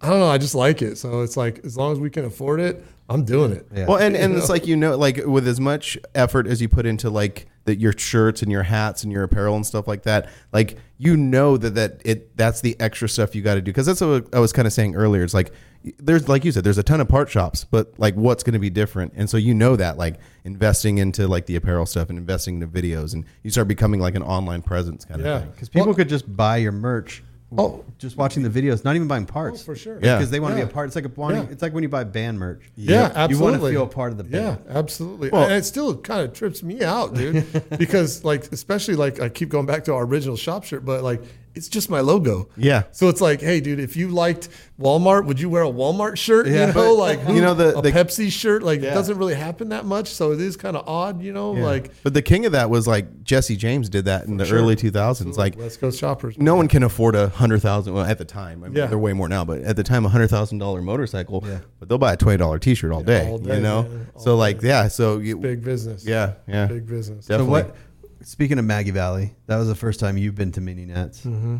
I 0.00 0.08
don't 0.08 0.20
know. 0.20 0.28
I 0.28 0.38
just 0.38 0.54
like 0.54 0.80
it. 0.80 0.96
So 0.96 1.20
it's 1.20 1.36
like 1.36 1.62
as 1.66 1.76
long 1.76 1.92
as 1.92 2.00
we 2.00 2.08
can 2.08 2.24
afford 2.24 2.60
it, 2.60 2.82
I'm 3.08 3.24
doing 3.24 3.52
it. 3.52 3.66
Yeah. 3.74 3.86
Well, 3.86 3.98
and, 3.98 4.16
and 4.16 4.32
You 4.32 4.38
it's 4.38 4.48
know? 4.48 4.54
like 4.54 4.66
you 4.66 4.76
know, 4.76 4.96
like 4.96 5.20
with 5.26 5.46
as 5.46 5.60
much 5.60 5.98
effort 6.14 6.46
as 6.46 6.62
you 6.62 6.68
put 6.68 6.86
into 6.86 7.10
like 7.10 7.46
that 7.66 7.78
your 7.78 7.92
shirts 7.96 8.42
and 8.42 8.50
your 8.52 8.62
hats 8.62 9.02
and 9.04 9.12
your 9.12 9.22
apparel 9.24 9.56
and 9.56 9.66
stuff 9.66 9.86
like 9.88 10.02
that, 10.04 10.28
like 10.52 10.78
you 10.98 11.16
know 11.16 11.56
that 11.58 11.74
that 11.74 12.00
it 12.04 12.36
that's 12.36 12.60
the 12.62 12.76
extra 12.80 13.08
stuff 13.08 13.34
you 13.34 13.42
got 13.42 13.54
to 13.54 13.60
do 13.60 13.70
because 13.72 13.86
that's 13.86 14.00
what 14.00 14.34
I 14.34 14.38
was 14.38 14.52
kind 14.52 14.66
of 14.66 14.72
saying 14.72 14.94
earlier. 14.96 15.22
It's 15.22 15.34
like 15.34 15.52
there's 15.98 16.28
like 16.30 16.46
you 16.46 16.52
said, 16.52 16.64
there's 16.64 16.78
a 16.78 16.82
ton 16.82 17.00
of 17.02 17.08
part 17.08 17.28
shops, 17.28 17.64
but 17.64 17.92
like 17.98 18.14
what's 18.14 18.42
going 18.42 18.54
to 18.54 18.58
be 18.58 18.70
different, 18.70 19.12
and 19.16 19.28
so 19.28 19.36
you 19.36 19.52
know 19.52 19.76
that 19.76 19.98
like 19.98 20.18
investing 20.44 20.96
into 20.98 21.28
like 21.28 21.44
the 21.46 21.56
apparel 21.56 21.84
stuff 21.84 22.08
and 22.08 22.18
investing 22.18 22.54
into 22.62 22.66
videos, 22.66 23.12
and 23.12 23.26
you 23.42 23.50
start 23.50 23.68
becoming 23.68 24.00
like 24.00 24.14
an 24.14 24.22
online 24.22 24.62
presence 24.62 25.04
kind 25.04 25.20
Yeah. 25.22 25.36
of 25.36 25.42
thing. 25.42 25.50
because 25.50 25.68
people 25.68 25.94
could 25.94 26.08
just 26.08 26.34
buy 26.34 26.56
your 26.56 26.72
merch. 26.72 27.22
Oh. 27.56 27.84
just 27.98 28.16
watching 28.16 28.42
the 28.42 28.48
videos, 28.50 28.84
not 28.84 28.96
even 28.96 29.06
buying 29.06 29.26
parts. 29.26 29.60
Oh, 29.62 29.64
for 29.66 29.76
sure. 29.76 29.98
Yeah. 30.02 30.16
because 30.16 30.30
they 30.30 30.40
want 30.40 30.54
to 30.54 30.58
Yeah. 30.58 30.64
be 30.64 30.70
a 30.70 30.74
part. 30.74 30.86
It's 30.88 30.96
like 30.96 31.04
a 31.04 31.08
wanting, 31.08 31.44
Yeah. 31.44 31.50
It's 31.50 31.62
like 31.62 31.72
when 31.72 31.82
you 31.84 31.88
buy 31.88 32.02
band 32.04 32.38
merch. 32.38 32.62
Yeah, 32.76 33.28
You 33.28 33.38
want 33.38 33.60
to 33.60 33.70
feel 33.70 33.84
a 33.84 33.86
part 33.86 34.10
of 34.10 34.18
the 34.18 34.24
band. 34.24 34.58
Yeah, 34.66 34.76
absolutely. 34.76 35.30
Well- 35.30 35.44
and 35.44 35.52
it 35.52 35.64
still 35.64 35.96
kind 35.96 36.22
of 36.22 36.32
trips 36.32 36.62
me 36.62 36.82
out, 36.82 37.14
dude, 37.14 37.44
because 37.78 38.24
like 38.24 38.50
especially 38.52 38.96
like 38.96 39.20
I 39.20 39.28
keep 39.28 39.50
going 39.50 39.66
back 39.66 39.84
to 39.84 39.94
our 39.94 40.04
original 40.04 40.36
shop 40.36 40.64
shirt, 40.64 40.84
but 40.84 41.02
like 41.04 41.22
it's 41.54 41.68
just 41.68 41.88
my 41.90 42.00
logo. 42.00 42.48
Yeah. 42.56 42.84
So 42.92 43.08
it's 43.08 43.20
like, 43.20 43.40
hey, 43.40 43.60
dude, 43.60 43.78
if 43.80 43.96
you 43.96 44.08
liked 44.08 44.48
Walmart, 44.80 45.24
would 45.26 45.38
you 45.40 45.48
wear 45.48 45.62
a 45.62 45.70
Walmart 45.70 46.16
shirt? 46.18 46.46
Yeah. 46.46 46.52
You 46.52 46.66
know, 46.68 46.72
But, 46.74 46.92
like 46.94 47.20
you 47.28 47.40
know, 47.40 47.54
the- 47.54 47.78
a 47.78 47.82
the- 47.82 47.92
Pepsi 47.92 48.30
shirt, 48.30 48.62
like 48.62 48.80
Yeah. 48.82 48.90
it 48.90 48.94
doesn't 48.94 49.16
really 49.18 49.34
happen 49.34 49.68
that 49.68 49.84
much, 49.84 50.08
so 50.12 50.32
it 50.32 50.40
is 50.40 50.56
kind 50.56 50.76
of 50.76 50.88
odd, 50.88 51.22
you 51.22 51.32
know, 51.32 51.52
like 51.52 51.90
But 52.02 52.12
the 52.14 52.22
king 52.22 52.44
of 52.46 52.52
that 52.52 52.70
was 52.70 52.86
like 52.88 53.22
Jesse 53.22 53.56
James 53.56 53.88
did 53.88 54.04
that 54.06 54.26
in 54.26 54.36
the 54.36 54.44
sure. 54.44 54.58
early 54.58 54.74
2000s. 54.76 55.36
Like 55.36 55.56
West 55.56 55.80
Coast 55.80 56.00
Choppers. 56.00 56.36
no 56.38 56.54
one 56.56 56.66
can 56.68 56.82
afford 56.82 57.14
a 57.14 57.28
hundred 57.28 57.60
thousand. 57.60 57.94
Well, 57.94 58.04
at 58.04 58.18
the 58.18 58.24
time, 58.24 58.62
I 58.64 58.68
mean, 58.68 58.76
Yeah. 58.76 58.86
they're 58.86 58.98
way 58.98 59.12
more 59.12 59.28
now. 59.28 59.44
But 59.44 59.60
at 59.62 59.76
the 59.76 59.84
time, 59.84 60.04
a 60.04 60.08
hundred 60.08 60.28
thousand 60.30 60.58
dollar 60.58 60.82
motorcycle. 60.82 61.44
Yeah. 61.46 61.58
But 61.78 61.88
they'll 61.88 61.98
buy 61.98 62.14
a 62.14 62.16
twenty 62.16 62.38
dollar 62.38 62.58
T 62.58 62.74
shirt 62.74 62.90
all 62.92 63.02
day. 63.02 63.28
all 63.28 63.38
day, 63.38 63.56
you 63.56 63.62
know. 63.62 63.86
so 64.18 64.36
like, 64.36 64.60
yeah. 64.62 64.88
So 64.88 65.18
you, 65.18 65.36
Big 65.36 65.62
business. 65.64 66.04
yeah, 66.04 66.32
yeah. 66.48 66.66
Big 66.66 66.86
business. 66.86 67.26
Definitely. 67.26 67.60
So 67.62 67.66
what? 67.68 67.76
Speaking 68.24 68.58
of 68.58 68.64
Maggie 68.64 68.90
Valley, 68.90 69.34
that 69.46 69.56
was 69.56 69.68
the 69.68 69.74
first 69.74 70.00
time 70.00 70.16
you've 70.16 70.34
been 70.34 70.52
to 70.52 70.60
Mini 70.60 70.86
Nets. 70.86 71.20
Mm-hmm. 71.20 71.56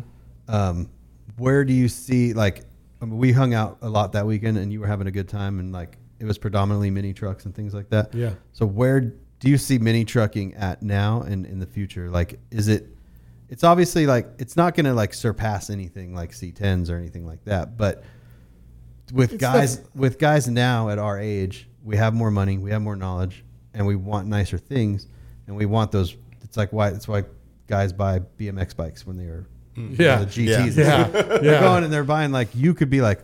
Um, 0.47 0.89
where 1.37 1.63
do 1.63 1.73
you 1.73 1.87
see 1.87 2.33
like? 2.33 2.63
I 3.01 3.05
mean, 3.05 3.17
we 3.17 3.31
hung 3.31 3.53
out 3.53 3.77
a 3.81 3.89
lot 3.89 4.13
that 4.13 4.25
weekend, 4.25 4.57
and 4.57 4.71
you 4.71 4.79
were 4.79 4.87
having 4.87 5.07
a 5.07 5.11
good 5.11 5.27
time, 5.27 5.59
and 5.59 5.71
like 5.71 5.97
it 6.19 6.25
was 6.25 6.37
predominantly 6.37 6.89
mini 6.89 7.13
trucks 7.13 7.45
and 7.45 7.53
things 7.53 7.73
like 7.73 7.89
that. 7.89 8.13
Yeah. 8.13 8.33
So 8.53 8.65
where 8.65 9.01
do 9.01 9.49
you 9.49 9.57
see 9.57 9.77
mini 9.77 10.05
trucking 10.05 10.55
at 10.55 10.81
now 10.81 11.21
and 11.21 11.45
in 11.45 11.59
the 11.59 11.65
future? 11.65 12.09
Like, 12.09 12.39
is 12.51 12.67
it? 12.67 12.87
It's 13.47 13.63
obviously 13.63 14.07
like 14.07 14.27
it's 14.39 14.57
not 14.57 14.75
going 14.75 14.85
to 14.85 14.93
like 14.93 15.13
surpass 15.13 15.69
anything 15.69 16.15
like 16.15 16.31
C10s 16.31 16.89
or 16.89 16.97
anything 16.97 17.25
like 17.25 17.43
that, 17.45 17.77
but 17.77 18.03
with 19.13 19.33
It's 19.33 19.41
guys 19.41 19.81
with 19.93 20.17
guys 20.17 20.47
now 20.47 20.89
at 20.89 20.97
our 20.97 21.19
age, 21.19 21.69
we 21.83 21.97
have 21.97 22.13
more 22.13 22.31
money, 22.31 22.57
we 22.57 22.71
have 22.71 22.81
more 22.81 22.95
knowledge, 22.95 23.43
and 23.73 23.85
we 23.85 23.95
want 23.95 24.27
nicer 24.27 24.57
things, 24.57 25.07
and 25.47 25.55
we 25.55 25.65
want 25.65 25.91
those. 25.91 26.15
It's 26.55 26.57
like 26.57 26.71
why 26.71 26.87
it's 26.87 27.05
why 27.05 27.25
guys 27.67 27.91
buy 27.91 28.19
BMX 28.39 28.73
bikes 28.77 29.05
when 29.05 29.17
they 29.17 29.25
are 29.25 29.45
Yeah. 29.75 30.23
the 30.23 30.25
GTs. 30.25 30.77
Yeah. 30.77 31.03
They're 31.09 31.59
going 31.59 31.83
and 31.83 31.91
they're 31.91 32.05
buying 32.05 32.31
like 32.31 32.47
you 32.55 32.73
could 32.73 32.89
be 32.89 33.01
like, 33.01 33.19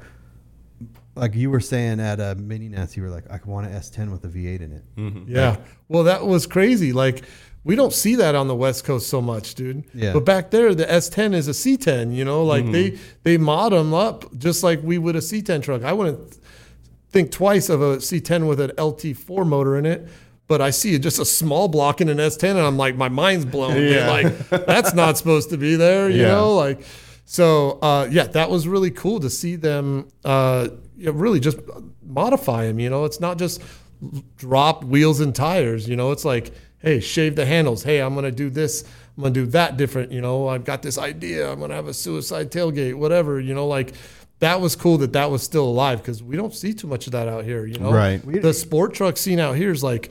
like 1.16 1.34
you 1.34 1.50
were 1.50 1.62
saying 1.62 2.02
at 2.02 2.20
a 2.20 2.36
mini 2.36 2.68
nats, 2.68 2.98
you 2.98 3.04
were 3.04 3.10
like, 3.10 3.24
I 3.32 3.40
want 3.46 3.68
an 3.68 3.72
S10 3.74 4.12
with 4.12 4.26
a 4.26 4.28
V8 4.28 4.60
in 4.60 4.72
it. 4.74 4.84
Yeah. 5.30 5.56
Well, 5.88 6.04
that 6.04 6.26
was 6.28 6.46
crazy. 6.46 6.92
Like 6.92 7.24
we 7.64 7.78
don't 7.78 7.94
see 7.94 8.16
that 8.16 8.36
on 8.36 8.50
the 8.50 8.56
West 8.56 8.84
Coast 8.84 9.08
so 9.08 9.22
much, 9.22 9.56
dude. 9.56 9.86
Yeah. 9.94 10.12
But 10.12 10.26
back 10.26 10.52
there, 10.52 10.76
the 10.76 10.84
S10 10.86 11.34
is 11.34 11.48
a 11.48 11.52
C10. 11.52 12.14
You 12.14 12.26
know, 12.26 12.44
like 12.44 12.70
they 12.70 12.92
Mm-hmm. 12.92 13.04
they 13.24 13.38
mod 13.38 13.72
them 13.72 13.94
up 13.94 14.38
just 14.38 14.62
like 14.62 14.84
we 14.84 14.98
would 14.98 15.16
a 15.16 15.20
C10 15.20 15.64
truck. 15.64 15.84
I 15.84 15.94
wouldn't 15.94 16.38
think 17.12 17.32
twice 17.32 17.70
of 17.70 17.82
a 17.82 17.98
C10 17.98 18.46
with 18.46 18.60
an 18.60 18.72
LT4 18.72 19.48
motor 19.48 19.78
in 19.78 19.86
it. 19.86 20.10
But 20.52 20.60
I 20.62 20.70
see 20.72 21.00
just 21.00 21.18
a 21.18 21.24
small 21.26 21.70
block 21.70 22.02
in 22.02 22.10
an 22.10 22.18
S10, 22.18 22.50
and 22.52 22.60
I'm 22.60 22.76
like, 22.76 22.98
my 22.98 23.08
mind's 23.08 23.46
blown. 23.46 23.82
Yeah. 23.82 24.10
Like 24.12 24.50
that's 24.66 24.94
not 24.94 25.18
supposed 25.18 25.50
to 25.52 25.58
be 25.58 25.78
there. 25.78 26.10
You 26.10 26.24
Yeah. 26.24 26.28
know, 26.34 26.56
like 26.56 26.82
so. 27.24 27.80
Uh, 27.82 28.10
yeah, 28.12 28.26
that 28.28 28.50
was 28.50 28.68
really 28.68 28.92
cool 28.92 29.22
to 29.22 29.30
see 29.30 29.56
them. 29.56 30.10
Uh, 30.26 30.68
really 30.98 31.40
just 31.40 31.58
modify 32.06 32.66
them. 32.68 32.80
You 32.80 32.90
know, 32.90 33.06
it's 33.06 33.22
not 33.22 33.38
just 33.38 33.62
drop 34.36 34.84
wheels 34.84 35.22
and 35.22 35.34
tires. 35.34 35.88
You 35.88 35.96
know, 35.96 36.12
it's 36.12 36.26
like, 36.26 36.52
hey, 36.80 37.00
shave 37.00 37.36
the 37.38 37.46
handles. 37.46 37.84
Hey, 37.84 38.02
I'm 38.02 38.14
gonna 38.14 38.30
do 38.32 38.50
this. 38.50 38.84
I'm 39.18 39.24
gonna 39.24 39.34
do 39.34 39.46
that 39.48 39.78
different. 39.78 40.12
You 40.12 40.20
know, 40.20 40.50
I've 40.50 40.66
got 40.66 40.82
this 40.82 40.98
idea. 40.98 41.50
I'm 41.50 41.62
gonna 41.62 41.76
have 41.76 41.88
a 41.88 41.94
suicide 41.94 42.52
tailgate, 42.52 42.96
whatever. 42.96 43.40
You 43.40 43.54
know, 43.54 43.68
like 43.68 43.94
that 44.40 44.60
was 44.60 44.76
cool 44.76 44.98
that 44.98 45.14
that 45.14 45.30
was 45.30 45.44
still 45.44 45.66
alive 45.66 46.00
because 46.00 46.24
we 46.24 46.36
don't 46.36 46.54
see 46.56 46.74
too 46.74 46.88
much 46.88 47.06
of 47.06 47.12
that 47.14 47.28
out 47.28 47.46
here. 47.46 47.66
You 47.68 47.78
know, 47.78 47.92
Right. 47.94 48.20
The 48.42 48.54
sport 48.56 48.94
truck 48.96 49.16
scene 49.18 49.40
out 49.40 49.56
here 49.56 49.72
is 49.72 49.84
like 49.84 50.10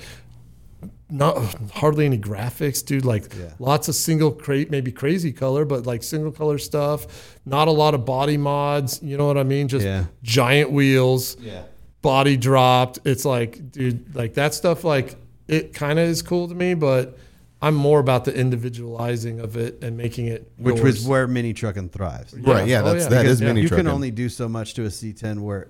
not 1.10 1.54
hardly 1.72 2.04
any 2.06 2.18
graphics, 2.18 2.84
dude. 2.84 3.04
Like 3.04 3.34
Yeah. 3.38 3.52
lots 3.58 3.88
of 3.88 3.94
single 3.94 4.30
crate, 4.30 4.70
maybe 4.70 4.92
crazy 4.92 5.32
color, 5.32 5.64
but 5.64 5.86
like 5.86 6.02
single 6.02 6.32
color 6.32 6.58
stuff. 6.58 7.38
Not 7.44 7.68
a 7.68 7.72
lot 7.72 7.94
of 7.94 8.04
body 8.04 8.36
mods. 8.36 9.00
You 9.02 9.16
know 9.16 9.26
what 9.26 9.38
I 9.38 9.42
mean? 9.44 9.68
Just 9.68 9.84
Yeah. 9.84 10.04
giant 10.22 10.70
wheels 10.72 11.36
Yeah. 11.40 11.62
body 12.02 12.36
dropped. 12.36 13.00
It's 13.04 13.24
like, 13.24 13.72
dude, 13.72 14.14
like 14.14 14.34
that 14.34 14.54
stuff, 14.54 14.84
like 14.84 15.16
it 15.48 15.74
kind 15.74 15.98
of 15.98 16.08
is 16.08 16.22
cool 16.22 16.48
to 16.48 16.54
me, 16.54 16.74
but 16.74 17.18
I'm 17.62 17.74
more 17.74 17.98
about 18.00 18.24
the 18.24 18.34
individualizing 18.34 19.40
of 19.40 19.56
it 19.56 19.82
and 19.82 19.96
making 19.96 20.26
it 20.28 20.50
Which 20.56 20.76
yours. 20.76 20.98
was 21.00 21.06
where 21.06 21.26
mini 21.26 21.52
trucking 21.52 21.90
thrives. 21.90 22.32
Right. 22.34 22.66
Yeah. 22.66 22.80
Oh, 22.82 22.92
That's 22.92 23.04
yeah. 23.04 23.08
that 23.10 23.22
Because, 23.22 23.32
is 23.32 23.40
yeah, 23.42 23.46
mini 23.48 23.62
you 23.62 23.68
trucking. 23.68 23.84
can 23.84 23.94
only 23.94 24.10
do 24.10 24.28
so 24.28 24.48
much 24.48 24.74
to 24.74 24.84
a 24.84 24.90
C10 24.90 25.40
where 25.40 25.68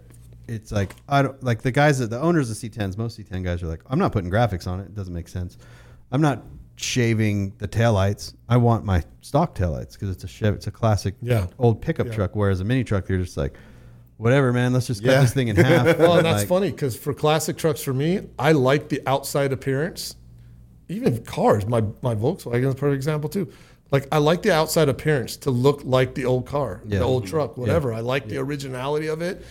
it's 0.51 0.73
like 0.73 0.95
I 1.09 1.23
don't 1.23 1.43
like 1.43 1.63
the 1.63 1.71
guys 1.73 1.99
that 2.01 2.11
the 2.11 2.21
owners 2.21 2.51
of 2.51 2.57
C10s. 2.57 2.99
Most 2.99 3.19
C10 3.19 3.45
guys 3.45 3.63
are 3.63 3.67
like, 3.69 3.83
I'm 3.87 3.99
not 3.99 4.13
putting 4.13 4.31
graphics 4.31 4.67
on 4.67 4.81
it. 4.81 4.85
It 4.85 4.95
doesn't 4.95 5.15
make 5.15 5.29
sense. 5.29 5.57
I'm 6.13 6.21
not 6.21 6.43
shaving 6.77 7.53
the 7.59 7.69
taillights. 7.69 8.35
I 8.49 8.57
want 8.57 8.85
my 8.85 9.03
stock 9.21 9.55
taillights 9.55 9.93
because 9.93 10.11
it's 10.11 10.25
a 10.25 10.29
Chev, 10.29 10.55
it's 10.55 10.67
a 10.67 10.71
classic 10.71 11.15
Yeah. 11.23 11.47
old 11.59 11.81
pickup 11.81 12.07
Yeah. 12.09 12.15
truck. 12.15 12.35
Whereas 12.35 12.61
a 12.61 12.65
mini 12.65 12.85
truck, 12.85 13.09
you're 13.09 13.19
just 13.19 13.37
like, 13.37 13.55
whatever, 14.17 14.53
man. 14.53 14.73
Let's 14.73 14.87
just 14.87 15.03
cut 15.05 15.11
Yeah. 15.13 15.21
this 15.21 15.33
thing 15.33 15.49
in 15.49 15.57
half. 15.57 15.99
well, 15.99 16.17
and 16.17 16.27
that's 16.27 16.41
Like, 16.41 16.49
funny 16.49 16.71
because 16.71 16.97
for 16.97 17.15
classic 17.15 17.57
trucks, 17.57 17.83
for 17.83 17.93
me, 17.95 18.21
I 18.39 18.53
like 18.53 18.89
the 18.89 19.01
outside 19.07 19.53
appearance. 19.53 20.17
Even 20.89 21.23
cars, 21.25 21.67
my 21.67 21.83
my 22.03 22.15
Volkswagen 22.17 22.65
is 22.67 22.73
a 22.73 22.77
perfect 22.77 22.97
example 22.97 23.31
too. 23.31 23.49
Like 23.93 24.09
I 24.11 24.19
like 24.19 24.43
the 24.43 24.53
outside 24.53 24.89
appearance 24.89 25.37
to 25.39 25.51
look 25.51 25.83
like 25.85 26.15
the 26.15 26.25
old 26.25 26.47
car, 26.47 26.81
Yeah. 26.87 26.99
the 27.01 27.05
old 27.05 27.27
truck, 27.27 27.57
whatever. 27.57 27.93
I 27.93 28.01
like 28.01 28.27
the 28.29 28.39
originality 28.39 29.07
of 29.09 29.21
it. 29.23 29.45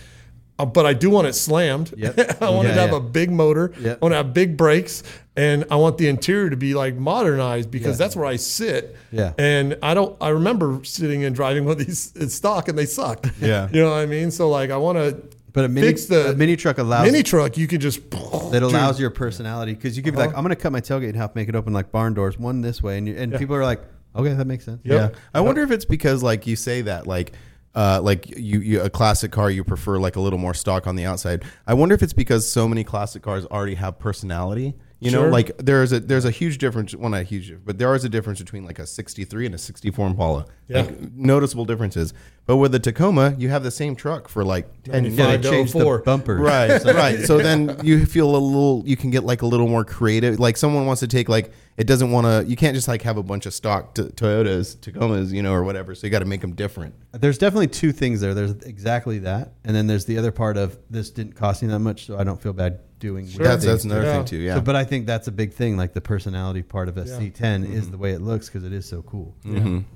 Uh, 0.60 0.66
but 0.66 0.84
I 0.86 0.92
do 0.92 1.10
want 1.10 1.26
it 1.26 1.32
slammed. 1.34 1.94
Yep. 1.96 2.18
I 2.42 2.50
want 2.50 2.66
it 2.66 2.70
Yeah, 2.70 2.74
to 2.76 2.80
have 2.82 2.90
yeah. 2.90 2.96
a 2.96 3.00
big 3.00 3.30
motor. 3.30 3.72
Yep. 3.80 3.98
I 4.00 4.04
want 4.04 4.12
to 4.12 4.16
have 4.16 4.34
big 4.34 4.56
brakes, 4.56 5.02
and 5.36 5.64
I 5.70 5.76
want 5.76 5.96
the 5.98 6.08
interior 6.08 6.50
to 6.50 6.56
be 6.56 6.74
like 6.74 6.94
modernized 6.96 7.70
because 7.70 7.98
Yeah. 7.98 8.04
that's 8.04 8.16
where 8.16 8.26
I 8.26 8.36
sit. 8.36 8.96
Yeah. 9.10 9.32
And 9.38 9.78
I 9.82 9.94
don't. 9.94 10.16
I 10.20 10.28
remember 10.30 10.80
sitting 10.84 11.24
and 11.24 11.34
driving 11.34 11.64
one 11.64 11.72
of 11.80 11.86
these 11.86 12.12
in 12.16 12.28
stock, 12.28 12.68
and 12.68 12.76
they 12.78 12.86
suck. 12.86 13.26
Yeah. 13.40 13.68
You 13.72 13.80
know 13.82 13.90
what 13.90 13.98
I 13.98 14.06
mean? 14.06 14.30
So 14.30 14.50
like, 14.50 14.70
I 14.70 14.76
want 14.76 14.98
to 14.98 15.16
But 15.52 15.64
a 15.64 15.68
mini, 15.68 15.86
fix 15.86 16.04
the 16.06 16.30
a 16.30 16.34
mini 16.34 16.56
truck 16.56 16.78
allows 16.78 17.06
mini 17.10 17.22
truck, 17.22 17.56
you 17.56 17.66
can 17.66 17.80
just 17.80 18.10
that 18.10 18.62
allows 18.62 19.00
your 19.00 19.10
personality 19.10 19.74
because 19.74 19.96
you 19.96 20.02
could 20.02 20.12
be 20.14 20.18
like, 20.18 20.30
Uh-huh. 20.30 20.38
I'm 20.38 20.44
going 20.44 20.54
to 20.54 20.60
cut 20.60 20.72
my 20.72 20.80
tailgate 20.80 21.08
in 21.10 21.14
half, 21.14 21.34
make 21.34 21.48
it 21.48 21.54
open 21.54 21.72
like 21.72 21.90
barn 21.90 22.14
doors, 22.14 22.38
one 22.38 22.60
this 22.60 22.82
way, 22.82 22.98
and 22.98 23.08
you, 23.08 23.16
and 23.16 23.34
people 23.36 23.54
are 23.56 23.64
like, 23.64 23.80
okay, 24.14 24.32
that 24.34 24.46
makes 24.46 24.64
sense. 24.64 24.80
Yep. 24.84 25.12
Yeah. 25.12 25.18
I 25.32 25.40
wonder 25.40 25.62
if 25.62 25.70
it's 25.70 25.84
because 25.84 26.22
like 26.22 26.46
you 26.46 26.56
say 26.56 26.82
that 26.82 27.06
like 27.06 27.32
uh, 27.74 28.00
like 28.02 28.28
you, 28.36 28.60
you 28.60 28.80
a 28.82 28.90
classic 28.90 29.30
car 29.32 29.50
you 29.50 29.62
prefer 29.64 29.98
like 29.98 30.16
a 30.16 30.20
little 30.20 30.38
more 30.38 30.54
stock 30.54 30.86
on 30.86 30.96
the 30.96 31.04
outside. 31.04 31.44
I 31.66 31.74
wonder 31.74 31.94
if 31.94 32.02
it's 32.02 32.12
because 32.12 32.50
so 32.50 32.66
many 32.68 32.82
classic 32.84 33.22
cars 33.22 33.46
already 33.46 33.74
have 33.76 33.98
personality. 33.98 34.74
You 35.02 35.10
know, 35.10 35.22
Sure. 35.22 35.30
like 35.30 35.56
there's 35.56 35.92
a 35.92 36.00
there's 36.00 36.26
a 36.26 36.30
huge 36.30 36.58
difference. 36.58 36.94
Well, 36.94 37.08
not 37.08 37.20
a 37.20 37.24
huge, 37.24 37.54
but 37.64 37.78
there 37.78 37.94
is 37.94 38.04
a 38.04 38.08
difference 38.10 38.38
between 38.38 38.64
like 38.66 38.78
a 38.78 38.86
'63 38.86 39.46
and 39.46 39.54
a 39.54 39.58
'64 39.58 40.06
Impala. 40.08 40.44
Yeah. 40.68 40.82
Like, 40.82 41.12
noticeable 41.14 41.64
differences. 41.64 42.12
But 42.50 42.56
with 42.56 42.72
the 42.72 42.80
Tacoma, 42.80 43.36
you 43.38 43.48
have 43.50 43.62
the 43.62 43.70
same 43.70 43.94
truck 43.94 44.26
for 44.26 44.44
like 44.44 44.66
ten 44.82 45.04
Ninety-five. 45.04 45.18
Yeah, 45.18 45.30
years. 45.30 45.42
they 45.42 45.50
to 45.50 45.56
changed 45.56 45.72
the 45.74 45.84
04. 45.84 45.98
bumpers. 46.00 46.40
Right, 46.40 46.84
right. 46.84 47.20
So 47.20 47.38
then 47.38 47.76
you 47.84 48.04
feel 48.06 48.28
a 48.28 48.36
little. 48.38 48.82
You 48.84 48.96
can 48.96 49.10
get 49.10 49.22
like 49.22 49.42
a 49.42 49.46
little 49.46 49.68
more 49.68 49.84
creative. 49.84 50.40
Like 50.40 50.56
someone 50.56 50.84
wants 50.84 50.98
to 50.98 51.06
take 51.06 51.28
like 51.28 51.52
it 51.76 51.86
doesn't 51.86 52.10
want 52.10 52.26
to. 52.26 52.50
You 52.50 52.56
can't 52.56 52.74
just 52.74 52.88
like 52.88 53.02
have 53.02 53.16
a 53.18 53.22
bunch 53.22 53.46
of 53.46 53.54
stock 53.54 53.94
t- 53.94 54.02
Toyotas, 54.02 54.76
Tacomas, 54.78 55.30
you 55.32 55.42
know, 55.44 55.52
or 55.52 55.62
whatever. 55.62 55.94
So 55.94 56.08
you 56.08 56.10
got 56.10 56.18
to 56.18 56.24
make 56.24 56.40
them 56.40 56.56
different. 56.56 56.92
There's 57.12 57.38
definitely 57.38 57.68
two 57.68 57.92
things 57.92 58.20
there. 58.20 58.34
There's 58.34 58.50
exactly 58.64 59.20
that, 59.20 59.52
and 59.64 59.76
then 59.76 59.86
there's 59.86 60.06
the 60.06 60.18
other 60.18 60.32
part 60.32 60.56
of 60.56 60.76
this 60.90 61.10
didn't 61.10 61.34
cost 61.36 61.62
me 61.62 61.68
that 61.68 61.78
much, 61.78 62.06
so 62.06 62.18
I 62.18 62.24
don't 62.24 62.42
feel 62.42 62.52
bad 62.52 62.80
doing. 62.98 63.28
Sure. 63.28 63.38
weird 63.42 63.52
That's 63.52 63.64
that's 63.64 63.82
things. 63.82 63.92
another 63.92 64.06
Yeah. 64.08 64.16
thing 64.16 64.24
too. 64.24 64.36
Yeah. 64.38 64.54
So, 64.56 64.60
but 64.62 64.74
I 64.74 64.82
think 64.82 65.06
that's 65.06 65.28
a 65.28 65.32
big 65.32 65.52
thing. 65.52 65.76
Like 65.76 65.92
the 65.94 66.00
personality 66.00 66.62
part 66.62 66.88
of 66.88 66.98
a 66.98 67.02
Yeah. 67.02 67.16
C10 67.18 67.62
Mm-hmm. 67.62 67.72
is 67.74 67.90
the 67.92 67.96
way 67.96 68.10
it 68.10 68.20
looks 68.20 68.48
because 68.48 68.64
it 68.64 68.72
is 68.72 68.86
so 68.86 69.02
cool. 69.02 69.36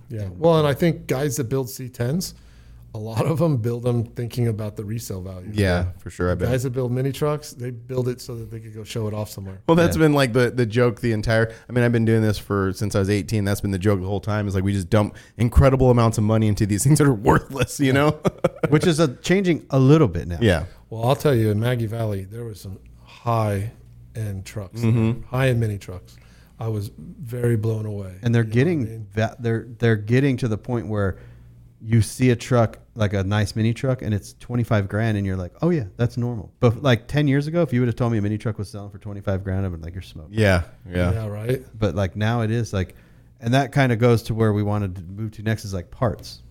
Yeah. 0.09 0.29
Well, 0.39 0.59
and 0.61 0.69
I 0.69 0.73
think 0.75 1.09
guys 1.09 1.35
that 1.37 1.45
build 1.49 1.67
C10s, 1.67 2.35
a 2.95 2.99
lot 2.99 3.27
of 3.27 3.39
them 3.41 3.57
build 3.57 3.83
them 3.83 4.05
thinking 4.05 4.47
about 4.47 4.77
the 4.77 4.85
resale 4.85 5.21
value. 5.21 5.51
yeah, 5.53 5.87
for 5.99 6.11
sure. 6.11 6.31
I 6.31 6.37
bet. 6.37 6.49
Guys 6.49 6.63
that 6.63 6.71
build 6.71 6.93
mini 6.93 7.11
trucks, 7.11 7.51
they 7.51 7.71
build 7.71 8.07
it 8.09 8.21
so 8.21 8.37
that 8.37 8.51
they 8.53 8.61
could 8.61 8.73
go 8.73 8.85
show 8.85 9.09
it 9.09 9.15
off 9.15 9.29
somewhere. 9.29 9.61
Well, 9.67 9.75
that's 9.75 9.97
Yeah. 9.97 10.03
been 10.03 10.13
like 10.13 10.33
the, 10.33 10.51
the 10.51 10.65
joke 10.65 11.01
the 11.01 11.11
entire. 11.13 11.53
I 11.69 11.73
mean, 11.73 11.83
I've 11.85 11.91
been 11.93 12.05
doing 12.05 12.23
this 12.23 12.39
for 12.39 12.73
since 12.73 12.95
I 12.95 13.01
was 13.01 13.11
18. 13.11 13.45
That's 13.45 13.61
been 13.61 13.73
the 13.73 13.79
joke 13.81 14.01
the 14.01 14.07
whole 14.07 14.21
time. 14.21 14.47
Is 14.47 14.55
like 14.55 14.63
we 14.63 14.73
just 14.73 14.91
dump 14.91 15.17
incredible 15.37 15.91
amounts 15.91 16.19
of 16.19 16.25
money 16.25 16.47
into 16.47 16.67
these 16.67 16.85
things 16.85 16.99
that 16.99 17.07
are 17.09 17.13
worthless. 17.31 17.81
You 17.81 17.93
know? 17.93 18.11
Which 18.69 18.87
is 18.87 19.01
a, 19.01 19.17
changing 19.17 19.67
a 19.71 19.79
little 19.81 20.09
bit 20.09 20.29
now. 20.29 20.39
yeah. 20.41 20.67
Well, 20.89 21.05
I'll 21.05 21.17
tell 21.17 21.35
you, 21.35 21.51
in 21.51 21.59
Maggie 21.59 21.87
Valley, 21.87 22.25
there 22.25 22.45
was 22.45 22.61
some 22.61 22.79
high 23.03 23.73
end 24.15 24.47
trucks, 24.47 24.81
mm-hmm. 24.81 25.23
high 25.27 25.49
end 25.49 25.59
mini 25.59 25.79
trucks. 25.79 26.17
I 26.61 26.69
was 26.69 26.93
very 26.97 27.57
blown 27.57 27.85
away. 27.87 28.15
and 28.23 28.33
they're 28.33 28.45
You 28.45 28.47
know 28.47 28.51
what 28.51 28.51
I 28.51 28.55
getting 28.55 28.85
mean? 28.85 29.07
va- 29.13 29.37
they're 29.41 29.67
they're 29.79 29.97
getting 29.97 30.37
to 30.37 30.47
the 30.49 30.57
point 30.59 30.87
where 30.87 31.19
you 31.83 32.01
see 32.01 32.31
a 32.31 32.37
truck 32.37 32.79
like 32.97 33.13
a 33.13 33.25
nice 33.25 33.57
mini 33.57 33.75
truck 33.75 34.03
and 34.03 34.15
it's 34.15 34.35
25 34.35 34.89
grand 34.89 35.17
and 35.17 35.27
you're 35.27 35.37
like 35.37 35.53
oh 35.63 35.71
yeah 35.71 35.85
that's 35.97 36.17
normal 36.17 36.53
but 36.61 36.83
like 36.83 37.09
10 37.09 37.27
years 37.27 37.47
ago 37.49 37.63
if 37.63 37.73
you 37.73 37.81
would 37.81 37.89
have 37.89 37.97
told 37.97 38.13
me 38.13 38.19
a 38.19 38.23
mini 38.23 38.39
truck 38.39 38.57
was 38.57 38.69
selling 38.69 38.91
for 38.91 38.99
25 38.99 39.43
grand 39.43 39.67
i'd 39.67 39.73
been 39.73 39.81
like 39.83 39.95
you're 39.95 40.03
smoking 40.03 40.35
Yeah. 40.39 40.63
Yeah. 40.89 41.13
yeah, 41.13 41.27
right. 41.27 41.63
but 41.79 41.95
like 41.97 42.15
now 42.15 42.43
it 42.43 42.51
is 42.53 42.73
like 42.73 42.95
and 43.41 43.53
that 43.55 43.73
kind 43.73 43.91
of 43.93 43.99
goes 43.99 44.23
to 44.25 44.35
where 44.35 44.53
we 44.53 44.63
wanted 44.63 44.95
to 44.97 45.03
move 45.03 45.33
to 45.33 45.43
next 45.43 45.65
is 45.65 45.75
like 45.75 45.91
parts 45.91 46.43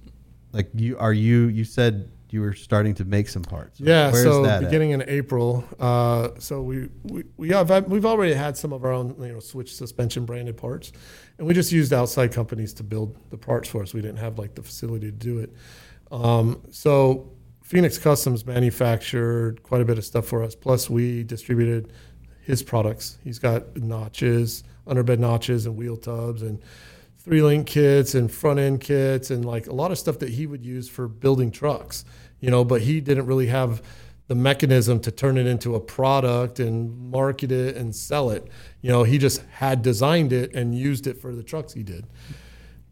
like 0.51 0.69
you 0.75 0.97
are 0.97 1.13
you 1.13 1.47
you 1.47 1.63
said 1.63 2.09
you 2.29 2.41
were 2.41 2.53
starting 2.53 2.95
to 2.95 3.05
make 3.05 3.29
some 3.29 3.43
parts 3.43 3.79
Yeah, 3.79 4.11
Where's 4.11 4.23
so 4.23 4.41
that 4.41 4.63
at? 4.63 4.67
beginning 4.67 4.89
in 4.89 5.03
April, 5.07 5.63
uh, 5.79 6.29
so 6.39 6.63
we, 6.63 6.89
we 7.03 7.23
we 7.37 7.49
have 7.49 7.87
we've 7.87 8.07
already 8.07 8.33
had 8.33 8.57
some 8.57 8.73
of 8.73 8.83
our 8.83 8.91
own 8.91 9.15
you 9.19 9.33
know 9.33 9.39
switch 9.39 9.75
suspension 9.75 10.25
branded 10.25 10.57
parts, 10.57 10.91
and 11.37 11.45
we 11.45 11.53
just 11.53 11.71
used 11.71 11.93
outside 11.93 12.31
companies 12.33 12.73
to 12.73 12.83
build 12.83 13.15
the 13.29 13.37
parts 13.37 13.69
for 13.69 13.83
us. 13.83 13.93
We 13.93 14.01
didn't 14.01 14.17
have 14.17 14.39
like 14.39 14.55
the 14.55 14.63
facility 14.63 15.05
to 15.05 15.11
do 15.11 15.37
it. 15.37 15.53
Um, 16.14 16.61
so 16.70 17.32
Phoenix 17.64 17.97
Customs 17.97 18.45
manufactured 18.45 19.64
quite 19.64 19.82
a 19.82 19.86
bit 19.86 19.97
of 19.97 20.05
stuff 20.05 20.28
for 20.28 20.43
us. 20.43 20.53
Plus, 20.53 20.89
we 20.89 21.24
distributed 21.24 21.91
his 22.43 22.61
products. 22.61 23.18
He's 23.24 23.39
got 23.39 23.76
notches, 23.76 24.64
underbed 24.86 25.18
notches, 25.18 25.66
and 25.66 25.76
wheel 25.76 25.97
tubs, 25.97 26.43
and 26.43 26.61
three 27.18 27.41
link 27.41 27.66
kits 27.66 28.14
and 28.14 28.32
front 28.32 28.59
end 28.59 28.82
kits, 28.82 29.32
and 29.32 29.43
like 29.43 29.66
a 29.66 29.74
lot 29.74 29.91
of 29.91 29.97
stuff 29.97 30.20
that 30.20 30.30
he 30.30 30.45
would 30.45 30.64
use 30.64 30.88
for 30.88 31.07
building 31.07 31.49
trucks. 31.49 32.05
You 32.39 32.51
know, 32.51 32.64
but 32.64 32.82
he 32.82 33.01
didn't 33.01 33.26
really 33.26 33.47
have 33.47 33.82
the 34.28 34.36
mechanism 34.36 34.99
to 34.99 35.11
turn 35.11 35.38
it 35.38 35.47
into 35.47 35.74
a 35.74 35.80
product 35.80 36.59
and 36.59 37.09
market 37.09 37.51
it 37.51 37.76
and 37.76 37.95
sell 37.95 38.30
it. 38.30 38.47
You 38.82 38.91
know, 38.91 39.03
he 39.03 39.18
just 39.18 39.41
had 39.53 39.82
designed 39.82 40.32
it 40.32 40.53
and 40.53 40.78
used 40.78 41.07
it 41.07 41.20
for 41.20 41.34
the 41.34 41.43
trucks 41.43 41.74
he 41.74 41.84
did. 41.84 42.05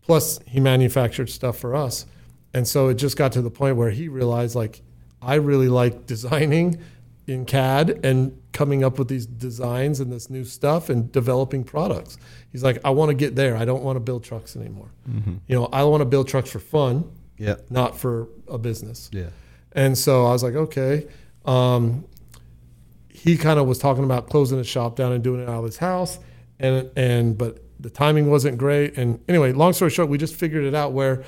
Plus, 0.02 0.40
he 0.48 0.60
manufactured 0.60 1.30
stuff 1.30 1.60
for 1.60 1.76
us. 1.76 2.06
And 2.54 2.68
so 2.68 2.90
it 2.90 2.96
just 2.96 3.18
got 3.18 3.32
to 3.34 3.42
the 3.42 3.52
point 3.52 3.78
where 3.78 3.92
he 3.92 4.08
realized, 4.08 4.56
like, 4.56 4.82
I 5.22 5.36
really 5.36 5.70
like 5.70 6.06
designing 6.14 6.82
in 7.28 7.46
CAD 7.46 8.00
and 8.04 8.38
coming 8.52 8.84
up 8.84 9.00
with 9.00 9.08
these 9.08 9.26
designs 9.26 10.00
and 10.00 10.12
this 10.12 10.30
new 10.30 10.44
stuff 10.44 10.90
and 10.90 11.12
developing 11.12 11.64
products. 11.64 12.18
He's 12.52 12.64
like, 12.64 12.80
I 12.84 12.90
want 12.90 13.10
to 13.10 13.16
get 13.16 13.36
there. 13.36 13.56
I 13.56 13.64
don't 13.64 13.84
want 13.84 13.96
to 13.96 14.00
build 14.02 14.24
trucks 14.24 14.56
anymore. 14.56 14.92
You 15.48 15.56
know, 15.56 15.70
I 15.72 15.84
want 15.84 16.02
to 16.02 16.06
build 16.06 16.28
trucks 16.28 16.52
for 16.52 16.60
fun, 16.60 17.10
yep 17.38 17.66
not 17.70 17.98
for 17.98 18.28
a 18.48 18.58
business. 18.58 19.10
yeah 19.14 19.28
And 19.72 19.98
so 19.98 20.26
I 20.26 20.32
was 20.32 20.44
like, 20.44 20.56
okay. 20.56 21.08
Um, 21.46 22.06
he 23.10 23.38
kind 23.38 23.60
of 23.60 23.68
was 23.68 23.78
talking 23.78 24.04
about 24.04 24.30
closing 24.30 24.58
his 24.58 24.68
shop 24.68 24.96
down 24.96 25.12
and 25.12 25.24
doing 25.24 25.42
it 25.42 25.50
out 25.50 25.60
of 25.60 25.66
his 25.66 25.78
house, 25.78 26.20
and 26.60 26.90
and 26.96 27.38
but 27.38 27.64
the 27.80 27.90
timing 27.90 28.30
wasn't 28.30 28.58
great. 28.58 28.98
And 28.98 29.20
anyway, 29.28 29.52
long 29.54 29.74
story 29.74 29.92
short, 29.92 30.10
we 30.10 30.18
just 30.18 30.36
figured 30.36 30.66
it 30.66 30.76
out 30.76 30.92
where 30.94 31.24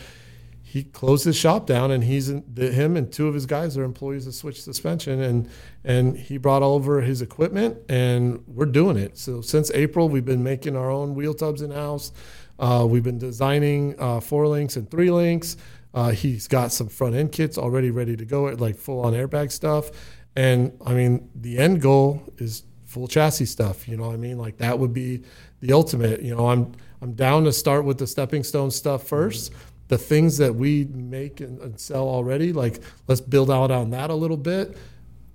he 0.74 0.86
closed 0.86 1.24
his 1.24 1.36
shop 1.36 1.68
down, 1.68 1.92
and 1.92 2.04
he's 2.04 2.30
in, 2.30 2.44
the, 2.52 2.72
him 2.72 2.98
and 2.98 3.14
two 3.14 3.28
of 3.28 3.36
his 3.36 3.46
guys 3.46 3.78
are 3.78 3.84
employees 3.84 4.26
of 4.26 4.34
Switch 4.34 4.60
Suspension, 4.60 5.22
and 5.22 5.48
and 5.84 6.18
he 6.18 6.40
brought 6.40 6.64
over 6.64 7.00
his 7.02 7.22
equipment, 7.22 7.78
and 7.90 8.44
we're 8.48 8.66
doing 8.66 8.98
it. 8.98 9.16
So 9.16 9.42
since 9.42 9.70
April, 9.76 10.10
we've 10.10 10.26
been 10.26 10.42
making 10.42 10.76
our 10.76 10.90
own 10.90 11.14
wheel 11.14 11.36
tubs 11.36 11.62
in 11.62 11.70
house. 11.70 12.12
Uh, 12.58 12.88
we've 12.90 13.04
been 13.04 13.20
designing 13.20 13.94
uh, 14.00 14.20
four 14.20 14.48
links 14.48 14.76
and 14.76 14.90
three 14.90 15.12
links. 15.12 15.58
Uh, 15.94 16.10
he's 16.10 16.48
got 16.48 16.72
some 16.72 16.88
front 16.88 17.14
end 17.14 17.32
kits 17.32 17.60
already 17.60 17.92
ready 17.92 18.16
to 18.18 18.26
go, 18.26 18.46
like 18.46 18.76
full 18.76 19.02
on 19.02 19.14
airbag 19.14 19.52
stuff. 19.52 19.92
And 20.36 20.76
I 20.84 20.96
mean, 20.96 21.30
the 21.36 21.60
end 21.60 21.84
goal 21.84 22.24
is 22.40 22.64
full 22.86 23.08
chassis 23.08 23.46
stuff. 23.46 23.88
You 23.88 23.96
know 23.96 24.08
what 24.08 24.14
I 24.14 24.18
mean? 24.18 24.40
Like 24.40 24.58
that 24.58 24.80
would 24.80 24.92
be 24.92 25.22
the 25.60 25.72
ultimate. 25.72 26.24
You 26.24 26.36
know, 26.36 26.50
I'm 26.50 26.72
I'm 27.00 27.14
down 27.14 27.44
to 27.44 27.54
start 27.54 27.86
with 27.86 28.00
the 28.00 28.08
stepping 28.08 28.44
stone 28.44 28.72
stuff 28.72 29.04
first. 29.04 29.54
The 29.90 29.98
things 29.98 30.38
that 30.38 30.56
we 30.56 30.86
make 30.86 31.42
and, 31.42 31.60
and 31.62 31.80
sell 31.80 32.08
already, 32.08 32.54
like 32.54 32.80
let's 33.08 33.22
build 33.22 33.52
out 33.52 33.70
on 33.70 33.90
that 33.92 34.10
a 34.10 34.16
little 34.16 34.38
bit. 34.38 34.76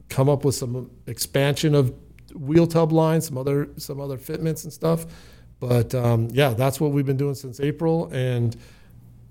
Come 0.08 0.28
up 0.28 0.44
with 0.44 0.54
some 0.54 0.90
expansion 1.06 1.74
of 1.74 1.94
wheel 2.34 2.66
tub 2.66 2.90
lines, 2.92 3.26
some 3.26 3.36
other 3.38 3.68
some 3.76 4.00
other 4.00 4.16
fitments 4.18 4.64
and 4.64 4.72
stuff. 4.72 5.06
But 5.60 5.94
um, 5.94 6.28
yeah, 6.32 6.50
that's 6.54 6.80
what 6.80 6.92
we've 6.92 7.04
been 7.06 7.16
doing 7.16 7.34
since 7.34 7.60
April, 7.60 8.06
and 8.12 8.56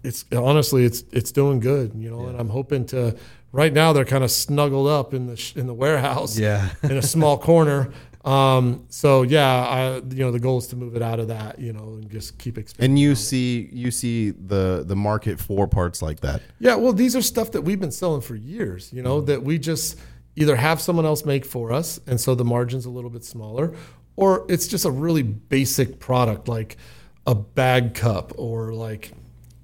it's 0.04 0.24
honestly 0.32 0.84
it's 0.86 1.04
it's 1.12 1.32
doing 1.32 1.60
good, 1.60 1.94
you 1.96 2.10
know. 2.12 2.28
And 2.28 2.40
I'm 2.40 2.50
hoping 2.50 2.86
to. 2.88 3.16
Right 3.54 3.72
now, 3.72 3.94
they're 3.94 4.04
kind 4.06 4.26
of 4.26 4.30
snuggled 4.30 4.88
up 4.90 5.14
in 5.14 5.26
the 5.28 5.38
sh- 5.38 5.56
in 5.56 5.68
the 5.68 5.74
warehouse, 5.74 6.38
Yeah. 6.38 6.70
in 6.84 6.98
a 6.98 7.02
small 7.02 7.38
corner. 7.38 7.90
Um, 8.26 8.86
so 8.90 9.22
yeah, 9.22 9.48
I 9.48 9.96
you 9.98 10.24
know 10.24 10.32
the 10.32 10.40
goal 10.40 10.58
is 10.58 10.68
to 10.68 10.76
move 10.76 10.96
it 10.96 11.02
out 11.02 11.20
of 11.20 11.30
that, 11.30 11.60
you 11.60 11.74
know, 11.74 11.94
and 11.94 12.10
just 12.10 12.38
keep 12.38 12.58
expanding. 12.58 12.92
And 12.92 13.00
you 13.00 13.16
see 13.16 13.70
you 13.72 13.92
see 13.92 14.32
the 14.32 14.84
the 14.86 14.96
market 14.96 15.40
for 15.40 15.68
parts 15.68 16.02
like 16.02 16.20
that. 16.22 16.42
Yeah, 16.60 16.76
well, 16.76 16.94
these 16.94 17.16
are 17.16 17.22
stuff 17.22 17.52
that 17.52 17.62
we've 17.62 17.80
been 17.80 17.92
selling 17.92 18.22
for 18.22 18.36
years, 18.36 18.92
you 18.92 19.02
know, 19.02 19.22
that 19.22 19.44
we 19.44 19.58
just 19.58 19.98
either 20.36 20.56
have 20.56 20.80
someone 20.82 21.06
else 21.06 21.26
make 21.26 21.46
for 21.46 21.72
us, 21.72 22.00
and 22.06 22.20
so 22.20 22.36
the 22.36 22.46
margin's 22.46 22.86
a 22.86 22.90
little 22.90 23.10
bit 23.10 23.24
smaller, 23.24 23.74
or 24.16 24.46
it's 24.50 24.68
just 24.68 24.86
a 24.86 24.92
really 24.92 25.24
basic 25.24 26.00
product 26.00 26.48
like 26.48 26.78
a 27.26 27.36
bag 27.36 27.94
cup 27.94 28.32
or 28.38 28.74
like, 28.74 29.12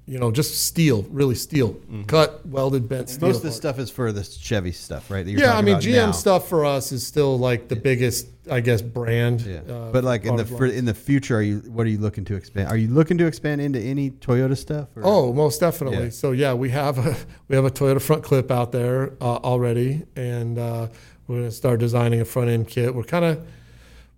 you 0.05 0.19
know, 0.19 0.31
just 0.31 0.65
steel, 0.65 1.03
really 1.09 1.35
steel, 1.35 1.77
cut, 2.07 2.45
welded, 2.45 2.89
bent 2.89 3.09
steel. 3.09 3.29
Most 3.29 3.37
of 3.37 3.43
this 3.43 3.55
stuff 3.55 3.79
is 3.79 3.89
for 3.89 4.11
the 4.11 4.23
Chevy 4.23 4.73
stuff, 4.73 5.09
right? 5.09 5.23
that 5.25 5.31
you're 5.31 5.39
Yeah, 5.39 5.57
I 5.57 5.61
mean, 5.61 5.77
GM 5.77 6.07
now. 6.07 6.11
stuff 6.11 6.49
for 6.49 6.65
us 6.65 6.91
is 6.91 7.07
still 7.07 7.39
like 7.39 7.69
the 7.69 7.77
biggest, 7.77 8.27
I 8.51 8.59
guess, 8.59 8.81
brand. 8.81 9.41
Yeah, 9.41 9.59
uh, 9.59 9.91
but 9.93 10.03
like 10.03 10.25
in 10.25 10.35
the 10.35 10.43
for, 10.43 10.65
in 10.65 10.83
the 10.83 10.93
future, 10.93 11.37
are 11.37 11.41
you 11.41 11.59
what 11.67 11.85
are 11.87 11.89
you 11.89 11.99
looking 11.99 12.25
to 12.25 12.35
expand? 12.35 12.67
Are 12.67 12.75
you 12.75 12.89
looking 12.89 13.17
to 13.19 13.25
expand 13.25 13.61
into 13.61 13.79
any 13.79 14.11
Toyota 14.11 14.57
stuff? 14.57 14.89
Or? 14.97 15.03
Oh, 15.05 15.31
most 15.33 15.59
definitely. 15.61 16.03
Yeah. 16.05 16.09
So 16.09 16.31
yeah, 16.33 16.53
we 16.53 16.69
have 16.71 16.97
a 16.97 17.15
we 17.47 17.55
have 17.55 17.63
a 17.63 17.71
Toyota 17.71 18.01
front 18.01 18.23
clip 18.23 18.51
out 18.51 18.73
there 18.73 19.13
uh, 19.21 19.37
already, 19.37 20.03
and 20.17 20.59
uh, 20.59 20.87
we're 21.27 21.37
going 21.37 21.47
to 21.49 21.55
start 21.55 21.79
designing 21.79 22.19
a 22.19 22.25
front 22.25 22.49
end 22.49 22.67
kit. 22.67 22.93
We're 22.93 23.03
kind 23.03 23.23
of 23.23 23.47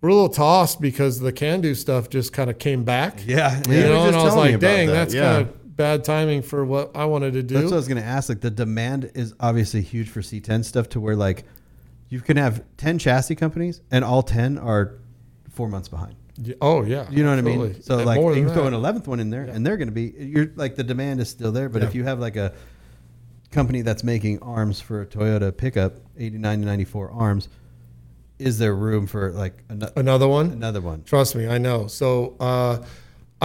we're 0.01 0.09
a 0.09 0.13
little 0.13 0.29
tossed 0.29 0.81
because 0.81 1.19
the 1.19 1.31
can 1.31 1.61
do 1.61 1.75
stuff 1.75 2.09
just 2.09 2.33
kind 2.33 2.49
of 2.49 2.57
came 2.57 2.83
back. 2.83 3.19
yeah, 3.25 3.61
You 3.67 3.73
yeah. 3.75 3.83
were 3.83 3.89
know, 3.89 4.05
and 4.07 4.15
I 4.15 4.23
was 4.23 4.35
like, 4.35 4.59
dang, 4.59 4.87
that. 4.87 4.93
that's 4.93 5.13
Yeah. 5.13 5.33
kind 5.35 5.41
of 5.47 5.64
bad 5.75 6.03
timing 6.03 6.41
for 6.41 6.63
what 6.65 6.91
I 6.95 7.05
wanted 7.05 7.33
to 7.33 7.43
do. 7.43 7.55
That's 7.55 7.65
what 7.65 7.73
I 7.73 7.77
was 7.77 7.87
going 7.87 8.01
to 8.01 8.07
ask. 8.07 8.29
Like 8.29 8.41
the 8.41 8.49
demand 8.51 9.11
is 9.13 9.33
obviously 9.39 9.81
huge 9.81 10.09
for 10.09 10.21
C10 10.21 10.63
stuff 10.65 10.89
to 10.89 10.99
where 10.99 11.15
like 11.15 11.43
you 12.09 12.21
can 12.21 12.37
have 12.37 12.63
10 12.77 12.99
chassis 12.99 13.35
companies 13.35 13.81
and 13.91 14.03
all 14.05 14.23
10 14.23 14.57
are 14.57 14.95
four 15.49 15.67
months 15.67 15.87
behind. 15.89 16.15
Yeah, 16.37 16.55
oh 16.61 16.83
yeah, 16.83 17.09
You 17.09 17.23
know 17.23 17.29
what 17.29 17.39
I 17.39 17.41
mean? 17.41 17.81
So 17.81 17.97
And 17.97 18.05
like 18.05 18.19
you 18.19 18.45
can 18.45 18.53
throw 18.53 18.69
that. 18.69 18.73
an 18.73 18.81
11th 18.81 19.07
one 19.07 19.19
in 19.21 19.29
there 19.29 19.43
and 19.43 19.65
they're 19.65 19.77
going 19.77 19.87
to 19.87 19.93
be, 19.93 20.13
you're 20.17 20.51
like 20.55 20.75
the 20.75 20.83
demand 20.83 21.19
is 21.21 21.29
still 21.29 21.51
there. 21.51 21.69
But 21.69 21.83
if 21.83 21.95
you 21.95 22.03
have 22.03 22.19
like 22.19 22.35
a 22.35 22.53
company 23.51 23.81
that's 23.81 24.03
making 24.03 24.39
arms 24.41 24.81
for 24.81 25.01
a 25.01 25.05
Toyota 25.05 25.55
pickup, 25.55 25.95
89 26.17 26.59
to 26.59 26.65
94 26.65 27.11
arms, 27.11 27.47
is 28.37 28.57
there 28.59 28.75
room 28.75 29.07
for 29.07 29.31
like 29.31 29.63
ano- 29.69 29.91
another 29.95 30.27
one. 30.27 30.51
another 30.51 30.81
one? 30.81 31.03
Trust 31.03 31.35
me, 31.35 31.47
I 31.47 31.57
know. 31.57 31.87
So 31.87 32.35
uh, 32.41 32.83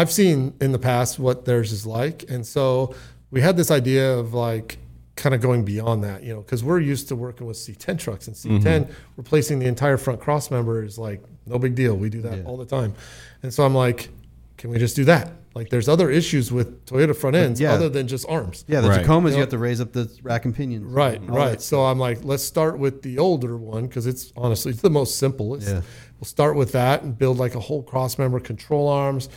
I've 0.01 0.11
seen 0.11 0.55
in 0.63 0.73
the 0.73 0.79
past 0.79 1.19
what 1.19 1.45
theirs 1.45 1.73
is 1.73 1.85
like, 1.87 2.25
and 2.31 2.47
so 2.47 2.95
we 3.31 3.43
had 3.43 3.59
this 3.59 3.71
idea 3.71 4.15
of 4.17 4.33
like 4.33 4.79
kind 5.15 5.35
of 5.35 5.43
going 5.43 5.63
beyond 5.63 6.03
that, 6.05 6.23
you 6.23 6.33
know, 6.33 6.41
because 6.41 6.65
we're 6.65 6.81
used 6.81 7.09
to 7.09 7.17
working 7.17 7.47
with 7.47 7.59
C10 7.59 7.99
trucks, 7.99 8.27
and 8.27 8.35
C10 8.35 8.63
mm-hmm. 8.63 8.93
replacing 9.19 9.59
the 9.59 9.67
entire 9.67 9.99
front 9.99 10.19
cross 10.19 10.51
member 10.51 10.83
is 10.83 10.97
like 10.97 11.23
no 11.45 11.59
big 11.59 11.75
deal. 11.75 11.95
We 11.95 12.09
do 12.09 12.23
that 12.23 12.39
Yeah. 12.39 12.45
all 12.45 12.57
the 12.57 12.65
time, 12.65 12.95
and 13.43 13.53
so 13.53 13.63
I'm 13.65 13.75
like, 13.75 14.09
can 14.57 14.71
we 14.71 14.79
just 14.79 14.97
do 14.97 15.05
that? 15.05 15.33
Like, 15.55 15.69
there's 15.69 15.89
other 15.89 16.11
issues 16.11 16.53
with 16.53 16.87
Toyota 16.87 17.15
front 17.15 17.35
ends 17.35 17.61
yeah. 17.61 17.73
other 17.73 17.89
than 17.89 18.07
just 18.07 18.25
arms. 18.29 18.65
Yeah, 18.69 18.81
the 18.81 18.89
Right. 18.89 19.05
Tacomas, 19.05 19.31
You 19.31 19.35
you 19.35 19.41
have 19.41 19.49
to 19.49 19.59
raise 19.59 19.81
up 19.81 19.93
the 19.93 20.09
rack 20.23 20.45
and 20.45 20.55
pinions. 20.55 20.93
Right, 20.93 21.21
All 21.29 21.37
right. 21.37 21.51
that 21.53 21.63
So 21.63 21.85
I'm 21.85 21.99
like, 21.99 22.21
let's 22.23 22.45
start 22.45 22.79
with 22.79 23.03
the 23.03 23.19
older 23.19 23.57
one 23.57 23.89
because 23.89 24.07
it's 24.07 24.33
honestly 24.37 24.71
it's 24.71 24.81
the 24.81 24.91
most 24.91 25.19
simple. 25.19 25.59
Yeah. 25.61 25.81
We'll 26.21 26.27
start 26.27 26.55
with 26.55 26.71
that 26.73 27.03
and 27.03 27.19
build 27.19 27.39
like 27.39 27.57
a 27.57 27.61
whole 27.61 27.83
cross 27.83 28.17
member 28.17 28.39
control 28.39 28.89
arms, 28.89 29.29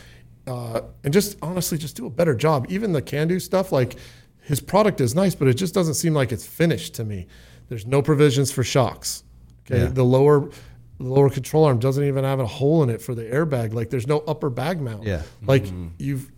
uh, 0.46 0.80
and 1.02 1.12
just 1.12 1.36
honestly 1.42 1.78
just 1.78 1.96
do 1.96 2.06
a 2.06 2.10
better 2.10 2.34
job. 2.34 2.66
Even 2.68 2.92
the 2.92 3.02
can 3.02 3.28
do 3.28 3.38
stuff, 3.40 3.72
like 3.72 3.96
his 4.42 4.60
product 4.60 5.00
is 5.00 5.14
nice, 5.14 5.34
but 5.34 5.48
it 5.48 5.54
just 5.54 5.74
doesn't 5.74 5.94
seem 5.94 6.12
like 6.14 6.32
it's 6.32 6.46
finished 6.46 6.94
to 6.94 7.04
me. 7.04 7.26
There's 7.68 7.86
no 7.86 8.02
provisions 8.02 8.52
for 8.52 8.62
shocks. 8.62 9.24
Okay, 9.66 9.80
Yeah. 9.84 9.88
the 9.88 10.04
lower. 10.04 10.50
The 10.98 11.04
lower 11.12 11.28
control 11.28 11.64
arm 11.64 11.80
doesn't 11.80 12.04
even 12.04 12.22
have 12.22 12.38
a 12.38 12.46
hole 12.46 12.84
in 12.84 12.88
it 12.88 13.02
for 13.02 13.16
the 13.16 13.24
airbag. 13.24 13.72
Like 13.74 13.90
there's 13.90 14.06
no 14.06 14.18
upper 14.28 14.48
bag 14.48 14.80
mount. 14.80 15.02
Yeah. 15.02 15.22
Like 15.44 15.66
you've 15.98 16.30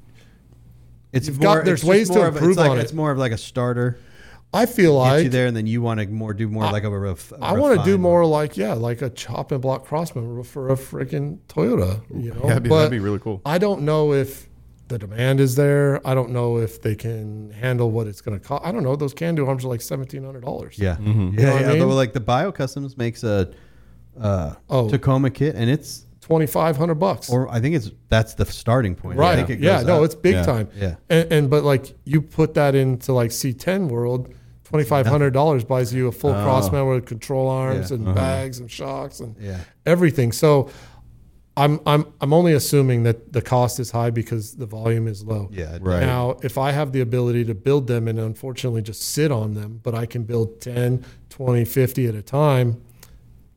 It's 1.13 1.29
You've 1.29 1.41
more, 1.41 1.57
got- 1.57 1.65
there's 1.67 1.85
ways 1.85 2.09
to 2.11 2.27
improve 2.27 2.51
it's 2.51 2.59
like, 2.59 2.71
on 2.71 2.79
it. 2.79 2.83
It's 2.83 2.93
more 2.95 3.11
of 3.11 3.19
like 3.19 3.33
a 3.33 3.39
starter. 3.39 3.99
I 4.57 4.67
feel 4.67 4.93
Get 4.93 4.99
like 4.99 5.25
you 5.25 5.31
there, 5.31 5.47
and 5.47 5.57
then 5.57 5.67
you 5.67 5.83
want 5.83 6.01
to 6.01 6.07
more 6.07 6.33
do 6.35 6.49
more 6.49 6.65
like 6.65 6.85
a 6.85 6.91
ref. 6.99 7.33
I 7.41 7.53
want 7.53 7.79
to 7.79 7.85
do 7.85 7.99
more 7.99 8.25
like 8.25 8.57
yeah, 8.57 8.73
like 8.75 9.03
a 9.03 9.11
chop 9.11 9.53
and 9.53 9.61
block 9.61 9.85
cross 9.85 10.15
member 10.15 10.43
for 10.43 10.69
a 10.71 10.75
freaking 10.77 11.39
Toyota. 11.49 12.01
You 12.15 12.33
know, 12.35 12.41
Yeah, 12.43 12.49
that'd 12.49 12.63
be, 12.63 12.69
but 12.69 12.77
that'd 12.77 12.91
be 12.91 12.99
really 12.99 13.19
cool. 13.21 13.43
I 13.45 13.59
don't 13.59 13.83
know 13.83 14.13
if 14.13 14.49
the 14.89 14.99
demand 14.99 15.41
is 15.41 15.57
there. 15.57 16.07
I 16.07 16.15
don't 16.15 16.31
know 16.31 16.59
if 16.59 16.81
they 16.81 16.95
can 16.95 17.51
handle 17.51 17.91
what 17.91 18.07
it's 18.07 18.21
going 18.21 18.39
to 18.39 18.45
cost. 18.45 18.65
I 18.65 18.71
don't 18.73 18.83
know. 18.85 18.95
Those 18.97 19.15
can 19.15 19.35
do 19.35 19.47
arms 19.47 19.65
are 19.65 19.69
like 19.69 19.81
seventeen 19.81 20.25
hundred 20.25 20.43
dollars. 20.45 20.79
Yeah, 20.79 20.97
know 21.01 21.33
yeah. 21.37 21.41
yeah. 21.43 21.53
I 21.69 21.73
mean? 21.73 21.83
Although, 21.83 21.95
like 21.95 22.13
the 22.13 22.21
Bio 22.21 22.53
Customs 22.53 22.97
makes 22.97 23.25
a 23.25 23.53
uh, 24.21 24.55
Oh. 24.71 24.89
Tacoma 24.89 25.31
kit, 25.31 25.55
and 25.57 25.69
it's 25.69 26.05
twenty 26.21 26.47
five 26.47 26.77
hundred 26.77 26.97
bucks. 26.97 27.29
or 27.31 27.49
I 27.49 27.61
think 27.61 27.75
it's 27.77 27.91
that's 28.09 28.35
the 28.35 28.45
starting 28.47 28.95
point. 28.95 29.19
I 29.19 29.23
right? 29.23 29.37
think 29.37 29.51
it 29.51 29.61
Yeah. 29.61 29.79
goes 29.79 29.87
No, 29.87 29.99
up. 29.99 30.05
it's 30.07 30.15
big 30.15 30.35
Yeah. 30.35 30.43
time. 30.45 30.69
Yeah. 30.77 30.95
And, 31.11 31.33
and 31.33 31.51
but 31.51 31.65
like 31.65 31.95
you 32.05 32.23
put 32.23 32.55
that 32.55 32.75
into 32.75 33.13
like 33.13 33.31
C 33.33 33.53
ten 33.53 33.89
world. 33.89 34.33
Twenty 34.69 34.85
five 34.85 35.07
hundred 35.07 35.33
dollars 35.33 35.65
buys 35.65 35.95
you 35.95 36.09
a 36.09 36.13
full 36.13 36.31
oh. 36.31 36.43
cross 36.43 36.73
member 36.73 36.95
with 36.95 37.07
control 37.07 37.49
arms 37.49 37.91
Yeah. 37.91 37.97
and 37.97 38.09
uh-huh. 38.09 38.15
bags 38.15 38.59
and 38.59 38.71
shocks 38.71 39.21
and 39.21 39.37
yeah. 39.39 39.61
everything. 39.85 40.33
So 40.33 40.71
I'm 41.57 41.81
I'm 41.87 42.13
I'm 42.21 42.33
only 42.33 42.53
assuming 42.53 43.05
that 43.05 43.33
the 43.33 43.41
cost 43.41 43.81
is 43.81 43.91
high 43.91 44.11
because 44.11 44.57
the 44.57 44.67
volume 44.67 45.09
is 45.09 45.25
low. 45.25 45.49
Yeah, 45.51 45.79
Right. 45.81 46.01
Now, 46.01 46.37
if 46.43 46.59
I 46.59 46.73
have 46.73 46.93
the 46.93 47.01
ability 47.01 47.45
to 47.47 47.55
build 47.55 47.87
them 47.87 48.09
and 48.09 48.19
unfortunately 48.19 48.83
just 48.83 49.01
sit 49.03 49.33
on 49.33 49.55
them, 49.55 49.81
but 49.83 49.95
I 49.95 50.05
can 50.05 50.25
build 50.25 50.61
10, 50.61 51.05
20, 51.31 51.65
50 51.65 52.07
at 52.07 52.15
a 52.15 52.23
time, 52.23 52.83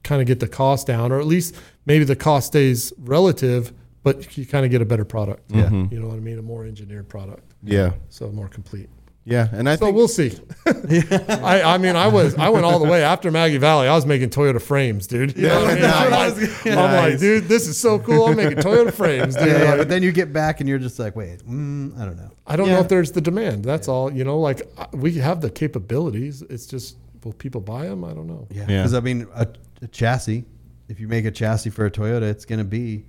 kind 0.03 0.22
of 0.22 0.28
get 0.28 0.39
the 0.39 0.47
cost 0.47 0.88
down, 0.88 1.12
or 1.12 1.20
at 1.20 1.26
least 1.26 1.55
maybe 1.86 2.05
the 2.05 2.16
cost 2.16 2.47
stays 2.47 2.93
relative, 2.99 3.74
but 4.03 4.38
you 4.38 4.45
kind 4.45 4.64
of 4.64 4.72
get 4.72 4.82
a 4.82 4.86
better 4.86 5.05
product. 5.05 5.43
Yeah. 5.49 5.64
Mm-hmm. 5.64 5.93
You 5.93 5.99
know 5.99 6.07
what 6.07 6.16
I 6.16 6.22
mean? 6.22 6.39
A 6.39 6.41
more 6.41 6.64
engineered 6.64 7.10
product. 7.10 7.43
Yeah, 7.62 7.91
So 8.07 8.30
more 8.32 8.47
complete. 8.47 8.89
Yeah, 9.30 9.47
and 9.53 9.69
I 9.69 9.75
So 9.75 9.86
think 9.86 9.95
we'll 9.95 10.07
see. 10.07 10.38
I, 10.65 11.61
I 11.63 11.77
mean, 11.77 11.95
I 11.95 12.07
was 12.07 12.36
I 12.36 12.49
went 12.49 12.65
all 12.65 12.80
the 12.80 12.89
way 12.89 13.03
after 13.03 13.32
Maggie 13.32 13.57
Valley. 13.57 13.88
I 13.88 13.95
was 13.95 14.05
making 14.05 14.30
Toyota 14.30 14.61
frames, 14.61 15.07
dude. 15.07 15.38
You 15.38 15.47
know 15.47 15.61
what 15.61 15.71
I 15.71 15.75
mean? 15.75 15.84
I'm, 15.86 16.11
like, 16.11 16.65
I'm 16.67 16.75
like, 17.11 17.19
dude, 17.19 17.45
this 17.45 17.67
is 17.67 17.80
so 17.80 17.99
cool. 17.99 18.25
I'm 18.27 18.36
making 18.36 18.57
Toyota 18.57 18.93
frames, 18.93 19.36
dude. 19.36 19.47
Yeah, 19.47 19.57
yeah, 19.63 19.69
Like, 19.69 19.77
but 19.80 19.89
then 19.89 20.03
you 20.03 20.11
get 20.11 20.34
back 20.34 20.59
and 20.59 20.67
you're 20.69 20.80
just 20.80 20.99
like, 20.99 21.15
wait, 21.15 21.39
mm, 21.47 21.97
I 21.99 22.05
don't 22.05 22.17
know. 22.17 22.32
I 22.47 22.55
don't 22.55 22.67
Yeah. 22.67 22.75
know 22.75 22.80
if 22.82 22.88
there's 22.89 23.11
the 23.11 23.21
demand. 23.21 23.63
That's 23.63 23.88
all. 23.88 24.11
You 24.11 24.23
know, 24.23 24.39
like 24.39 24.61
we 24.93 25.13
have 25.15 25.41
the 25.41 25.49
capabilities. 25.49 26.41
It's 26.49 26.65
just 26.65 26.97
will 27.23 27.34
people 27.34 27.61
buy 27.61 27.86
them? 27.86 28.03
I 28.03 28.13
don't 28.13 28.27
know. 28.27 28.47
Yeah, 28.49 28.61
Yeah. 28.61 28.77
because 28.77 28.93
I 28.93 28.99
mean, 28.99 29.27
a, 29.34 29.47
a 29.82 29.88
chassis. 29.88 30.45
If 30.88 30.99
you 30.99 31.07
make 31.07 31.25
a 31.25 31.32
chassis 31.32 31.69
for 31.69 31.86
a 31.86 31.91
Toyota, 31.91 32.23
it's 32.23 32.45
going 32.45 32.59
to 32.59 32.65
be 32.65 33.05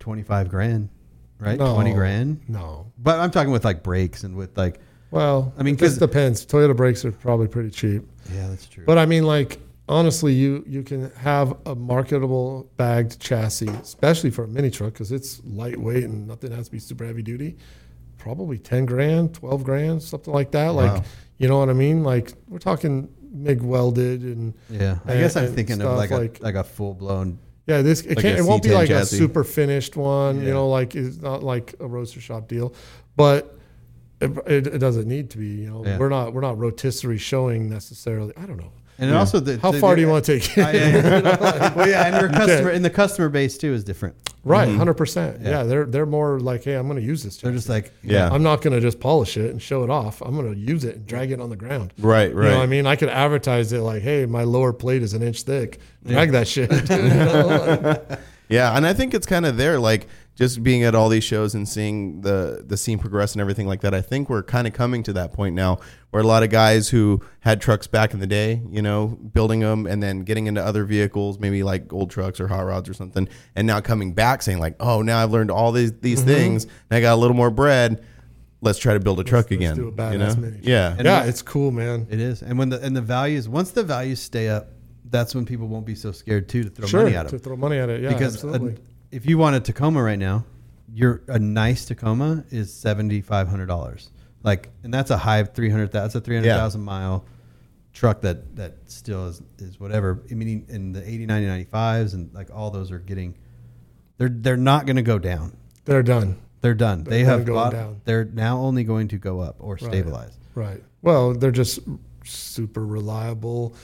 twenty 0.00 0.22
five 0.24 0.48
grand, 0.48 0.88
right? 1.38 1.58
No. 1.58 1.74
Twenty 1.74 1.92
grand. 1.94 2.40
No. 2.48 2.90
But 2.98 3.20
I'm 3.20 3.30
talking 3.30 3.52
with 3.52 3.64
like 3.64 3.82
brakes 3.84 4.24
and 4.24 4.36
with 4.36 4.56
like, 4.58 4.80
Well, 5.12 5.52
I 5.58 5.62
mean, 5.62 5.76
this 5.76 5.96
depends. 5.98 6.44
Toyota 6.44 6.76
brakes 6.76 7.04
are 7.04 7.12
probably 7.12 7.46
pretty 7.46 7.70
cheap, 7.70 8.02
yeah, 8.34 8.48
that's 8.48 8.66
true. 8.66 8.84
but 8.84 8.98
I 8.98 9.06
mean, 9.06 9.24
like 9.24 9.60
honestly, 9.88 10.32
you 10.32 10.64
you 10.66 10.82
can 10.82 11.10
have 11.12 11.54
a 11.66 11.74
marketable 11.74 12.68
bagged 12.76 13.20
chassis, 13.20 13.68
especially 13.68 14.30
for 14.30 14.44
a 14.44 14.48
mini 14.48 14.70
truck 14.70 14.94
because 14.94 15.12
it's 15.12 15.40
lightweight 15.44 16.04
and 16.04 16.26
nothing 16.26 16.50
has 16.50 16.66
to 16.66 16.72
be 16.72 16.78
super 16.80 17.04
heavy 17.04 17.22
duty. 17.22 17.56
Probably 18.18 18.56
ten 18.58 18.86
grand, 18.86 19.34
twelve 19.34 19.64
grand, 19.64 20.02
something 20.02 20.32
like 20.32 20.50
that. 20.52 20.68
Like, 20.70 21.02
you 21.38 21.46
know 21.48 21.58
what 21.58 21.68
I 21.68 21.72
mean? 21.74 22.02
Like 22.04 22.32
we're 22.48 22.58
talking 22.58 23.08
MIG 23.32 23.60
welded 23.62 24.22
and 24.22 24.54
yeah, 24.70 24.98
I 25.04 25.12
and- 25.12 25.20
guess 25.20 25.36
I'm 25.36 25.52
thinking 25.52 25.80
of 25.82 25.96
like 25.96 26.10
like- 26.10 26.40
a 26.40 26.42
like 26.42 26.54
a 26.54 26.64
full 26.64 26.94
blown. 26.94 27.38
Yeah, 27.66 27.80
this 27.82 28.00
it, 28.00 28.16
Like 28.16 28.18
can't, 28.24 28.38
it 28.40 28.42
won't 28.42 28.62
be 28.64 28.70
like 28.70 28.88
chassis. 28.88 29.14
a 29.16 29.18
super 29.18 29.44
finished 29.44 29.94
one, 29.96 30.40
Yeah. 30.40 30.46
you 30.48 30.52
know, 30.54 30.68
like 30.68 30.96
it's 30.96 31.18
not 31.18 31.42
like 31.44 31.74
a 31.80 31.86
roaster 31.86 32.20
shop 32.20 32.48
deal, 32.48 32.74
but 33.16 33.56
it, 34.22 34.38
it, 34.46 34.66
it 34.74 34.78
doesn't 34.78 35.06
need 35.06 35.30
to 35.30 35.38
be. 35.38 35.46
You 35.48 35.70
know, 35.70 35.84
Yeah. 35.84 35.98
we're 35.98 36.08
not 36.08 36.32
we're 36.32 36.40
not 36.40 36.58
rotisserie 36.58 37.18
showing 37.18 37.68
necessarily. 37.68 38.32
I 38.36 38.46
don't 38.46 38.56
know. 38.58 38.72
And 38.98 39.10
it 39.10 39.16
also, 39.16 39.40
the, 39.40 39.58
How 39.58 39.72
the- 39.72 39.80
far 39.80 39.90
the- 39.90 39.96
do 39.96 40.02
you 40.02 40.08
want 40.08 40.24
to 40.26 40.38
take 40.38 40.56
it? 40.56 40.62
I- 40.64 40.70
I- 40.70 41.72
well, 41.74 41.88
yeah, 41.88 42.04
and 42.06 42.20
your 42.20 42.28
customer 42.30 42.70
and 42.70 42.84
the 42.84 42.90
customer 42.90 43.28
base 43.30 43.56
too 43.58 43.72
is 43.72 43.82
different. 43.84 44.14
right, 44.44 44.62
mm-hmm. 44.68 44.72
100 44.78 44.94
percent. 44.94 45.40
Yeah. 45.40 45.48
Yeah, 45.50 45.62
they're 45.64 45.86
they're 45.86 46.06
more 46.06 46.38
like, 46.38 46.62
hey, 46.64 46.74
I'm 46.74 46.86
going 46.86 47.00
to 47.00 47.04
use 47.04 47.22
this. 47.24 47.38
They're 47.38 47.52
just 47.52 47.68
like, 47.70 47.90
Yeah. 48.04 48.28
I'm 48.30 48.42
not 48.44 48.60
going 48.62 48.74
to 48.74 48.80
just 48.80 49.00
polish 49.00 49.36
it 49.36 49.50
and 49.50 49.60
show 49.60 49.82
it 49.82 49.90
off. 49.90 50.20
I'm 50.20 50.36
going 50.36 50.52
to 50.52 50.58
use 50.58 50.84
it 50.84 50.96
and 50.96 51.06
drag 51.06 51.32
it 51.32 51.40
on 51.40 51.48
the 51.50 51.56
ground. 51.56 51.94
Right, 51.98 52.32
right. 52.34 52.44
You 52.44 52.50
know 52.50 52.58
what 52.58 52.62
I 52.62 52.66
mean? 52.66 52.86
I 52.86 52.94
could 52.96 53.08
advertise 53.08 53.72
it 53.72 53.80
like, 53.80 54.02
hey, 54.02 54.26
my 54.26 54.44
lower 54.44 54.72
plate 54.72 55.02
is 55.02 55.14
an 55.14 55.22
inch 55.22 55.42
thick. 55.42 55.80
Drag 56.06 56.30
that 56.32 56.46
shit. 56.46 56.70
Yeah, 58.48 58.76
and 58.76 58.86
I 58.86 58.92
think 58.92 59.14
it's 59.14 59.24
kind 59.26 59.46
of 59.46 59.56
there, 59.56 59.78
like 59.78 60.08
just 60.34 60.62
being 60.62 60.82
at 60.82 60.94
all 60.94 61.08
these 61.10 61.24
shows 61.24 61.54
and 61.54 61.68
seeing 61.68 62.22
the 62.22 62.64
the 62.66 62.76
scene 62.76 62.98
progress 62.98 63.32
and 63.32 63.40
everything 63.40 63.66
like 63.66 63.82
that. 63.82 63.92
I 63.94 64.00
think 64.00 64.30
we're 64.30 64.42
kind 64.42 64.66
of 64.66 64.72
coming 64.72 65.02
to 65.04 65.12
that 65.12 65.32
point 65.32 65.54
now 65.54 65.78
where 66.10 66.22
a 66.22 66.26
lot 66.26 66.42
of 66.42 66.48
guys 66.50 66.88
who 66.88 67.20
had 67.40 67.60
trucks 67.60 67.86
back 67.86 68.14
in 68.14 68.20
the 68.20 68.26
day, 68.26 68.62
you 68.70 68.80
know, 68.82 69.08
building 69.08 69.60
them 69.60 69.86
and 69.86 70.02
then 70.02 70.20
getting 70.20 70.46
into 70.46 70.62
other 70.64 70.84
vehicles, 70.84 71.38
maybe 71.38 71.62
like 71.62 71.92
old 71.92 72.10
trucks 72.10 72.40
or 72.40 72.48
hot 72.48 72.62
rods 72.64 72.88
or 72.88 72.94
something, 72.94 73.28
and 73.56 73.66
now 73.66 73.80
coming 73.80 74.14
back 74.14 74.42
saying 74.42 74.58
like, 74.58 74.74
oh, 74.80 75.02
now 75.02 75.22
I've 75.22 75.32
learned 75.32 75.50
all 75.50 75.70
these 75.72 75.92
these 76.00 76.20
Mm-hmm. 76.20 76.28
things, 76.28 76.64
and 76.64 76.96
I 76.96 77.00
got 77.00 77.14
a 77.14 77.20
little 77.20 77.36
more 77.36 77.50
bread. 77.50 78.02
Let's 78.62 78.78
try 78.78 78.94
to 78.94 79.00
build 79.00 79.18
a 79.20 79.24
truck 79.24 79.50
let's 79.50 79.52
again. 79.52 79.74
do 79.76 79.82
a 79.82 79.86
you 79.86 79.92
badass 79.92 80.36
know? 80.36 80.42
mini. 80.42 80.58
Yeah, 80.62 80.96
yeah, 81.02 81.24
it's 81.24 81.42
cool, 81.42 81.72
man. 81.72 82.06
it 82.10 82.20
is. 82.20 82.42
And 82.42 82.58
when 82.58 82.68
the 82.68 82.80
and 82.80 82.96
the 82.96 83.00
values, 83.02 83.48
once 83.48 83.72
the 83.72 83.82
values 83.82 84.20
stay 84.20 84.48
up, 84.48 84.68
that's 85.10 85.34
when 85.34 85.44
people 85.44 85.66
won't 85.66 85.84
be 85.84 85.94
so 85.96 86.12
scared 86.12 86.48
too 86.48 86.62
to 86.64 86.70
throw 86.70 86.86
Sure, 86.86 87.02
money 87.02 87.16
at 87.16 87.26
it. 87.26 87.30
to 87.30 87.38
throw 87.40 87.56
money 87.56 87.76
at 87.78 87.90
it. 87.90 88.00
Yeah, 88.02 88.10
because 88.12 88.34
absolutely. 88.36 88.74
a- 88.74 88.76
if 89.12 89.26
you 89.26 89.38
want 89.38 89.54
a 89.54 89.60
Tacoma 89.60 90.02
right 90.02 90.18
now, 90.18 90.44
your 90.92 91.22
a 91.28 91.38
nice 91.38 91.84
Tacoma 91.84 92.44
is 92.50 92.72
seventy 92.72 93.20
five 93.20 93.46
hundred 93.48 93.66
dollars. 93.66 94.10
Like, 94.42 94.70
and 94.82 94.92
that's 94.92 95.10
a 95.10 95.16
high 95.16 95.44
three 95.44 95.70
hundred. 95.70 95.92
That's 95.92 96.14
a 96.14 96.20
three 96.20 96.34
hundred 96.34 96.48
thousand 96.48 96.82
mile 96.82 97.24
truck 97.92 98.22
that 98.22 98.56
that 98.56 98.90
still 98.90 99.26
is 99.28 99.42
is 99.58 99.78
whatever. 99.78 100.22
I 100.30 100.34
mean, 100.34 100.64
in 100.68 100.92
the 100.92 101.06
80, 101.06 101.26
90, 101.26 101.66
95s 101.66 102.14
and 102.14 102.34
like 102.34 102.48
all 102.52 102.70
those 102.70 102.90
are 102.90 102.98
getting, 102.98 103.36
they're 104.18 104.30
they're 104.30 104.56
not 104.56 104.86
going 104.86 104.96
to 104.96 105.02
go 105.02 105.18
down. 105.18 105.56
They're 105.84 106.02
done. 106.02 106.40
They're 106.60 106.74
done. 106.74 107.04
they 107.04 107.22
done 107.22 107.40
have 107.40 107.46
bought, 107.46 107.72
down. 107.72 108.00
They're 108.04 108.24
now 108.24 108.58
only 108.58 108.84
going 108.84 109.08
to 109.08 109.18
go 109.18 109.40
up 109.40 109.56
or 109.58 109.78
stabilize. 109.78 110.38
Right. 110.54 110.82
Well, 111.02 111.34
they're 111.34 111.50
just 111.50 111.80
super 112.24 112.86
reliable, 112.86 113.74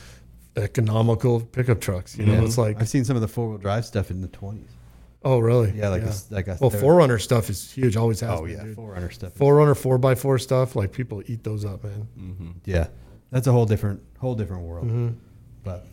economical 0.56 1.40
pickup 1.40 1.80
trucks. 1.80 2.16
You 2.16 2.26
know, 2.26 2.44
it's 2.44 2.56
like, 2.56 2.80
I've 2.80 2.88
seen 2.88 3.04
some 3.04 3.16
of 3.16 3.22
the 3.22 3.26
four 3.26 3.48
wheel 3.48 3.58
drive 3.58 3.84
stuff 3.84 4.12
in 4.12 4.20
the 4.20 4.28
twenties. 4.28 4.70
Oh, 5.30 5.38
really? 5.40 5.72
Yeah, 5.76 5.88
like 5.90 6.02
a 6.02 6.06
s- 6.08 6.26
like 6.30 6.48
a 6.48 6.56
well, 6.60 6.70
third- 6.70 6.82
4Runner 6.82 7.20
stuff 7.20 7.50
is 7.50 7.70
huge. 7.70 7.96
Always 7.96 8.20
has 8.20 8.30
Oh 8.38 8.44
been. 8.46 8.56
yeah, 8.56 8.62
dude. 8.64 8.76
4Runner 8.76 9.12
stuff. 9.12 9.34
4Runner 9.34 9.76
four 9.76 10.00
x 10.10 10.22
four 10.22 10.38
stuff. 10.38 10.74
Like 10.76 10.92
people 10.92 11.22
eat 11.26 11.44
those 11.44 11.64
up, 11.64 11.84
man. 11.84 12.54
Yeah, 12.64 12.86
that's 13.30 13.46
a 13.46 13.52
whole 13.52 13.66
different 13.66 14.00
whole 14.18 14.34
different 14.34 14.62
world. 14.64 14.86
Mm-hmm. 14.86 15.08
But 15.64 15.86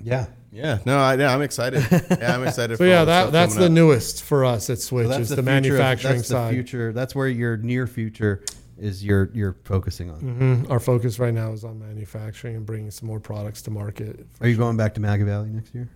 yeah, 0.00 0.26
yeah. 0.52 0.78
No, 0.86 0.98
I, 0.98 1.14
yeah, 1.16 1.34
I'm 1.34 1.42
excited. 1.42 1.84
Yeah, 1.90 2.34
I'm 2.34 2.46
excited. 2.46 2.74
So 2.78 2.84
for 2.84 2.86
yeah, 2.86 3.04
that 3.04 3.32
that's 3.32 3.56
the 3.56 3.66
up. 3.66 3.72
newest 3.72 4.22
for 4.22 4.44
us 4.44 4.70
at 4.70 4.78
Switch. 4.78 5.08
So 5.08 5.18
is 5.18 5.28
the, 5.30 5.36
future 5.36 5.40
of- 5.40 5.44
manufacturing 5.46 6.16
that's 6.16 6.28
side. 6.28 6.50
The 6.50 6.54
future. 6.54 6.92
That's 6.92 7.14
where 7.14 7.28
your 7.28 7.56
near 7.56 7.86
future 7.86 8.44
is. 8.78 9.04
You're 9.04 9.30
you're 9.34 9.56
focusing 9.64 10.10
on. 10.10 10.20
Mhm. 10.20 10.70
Our 10.70 10.78
focus 10.80 11.18
right 11.18 11.34
now 11.34 11.50
is 11.52 11.64
on 11.64 11.80
manufacturing 11.80 12.54
and 12.56 12.64
bringing 12.64 12.90
some 12.92 13.08
more 13.08 13.18
products 13.20 13.62
to 13.62 13.70
market. 13.72 14.24
Are 14.40 14.46
you 14.48 14.56
going 14.56 14.76
back 14.76 14.94
to 14.94 15.00
Maggie 15.00 15.24
Valley 15.24 15.48
next 15.50 15.74
year? 15.74 15.88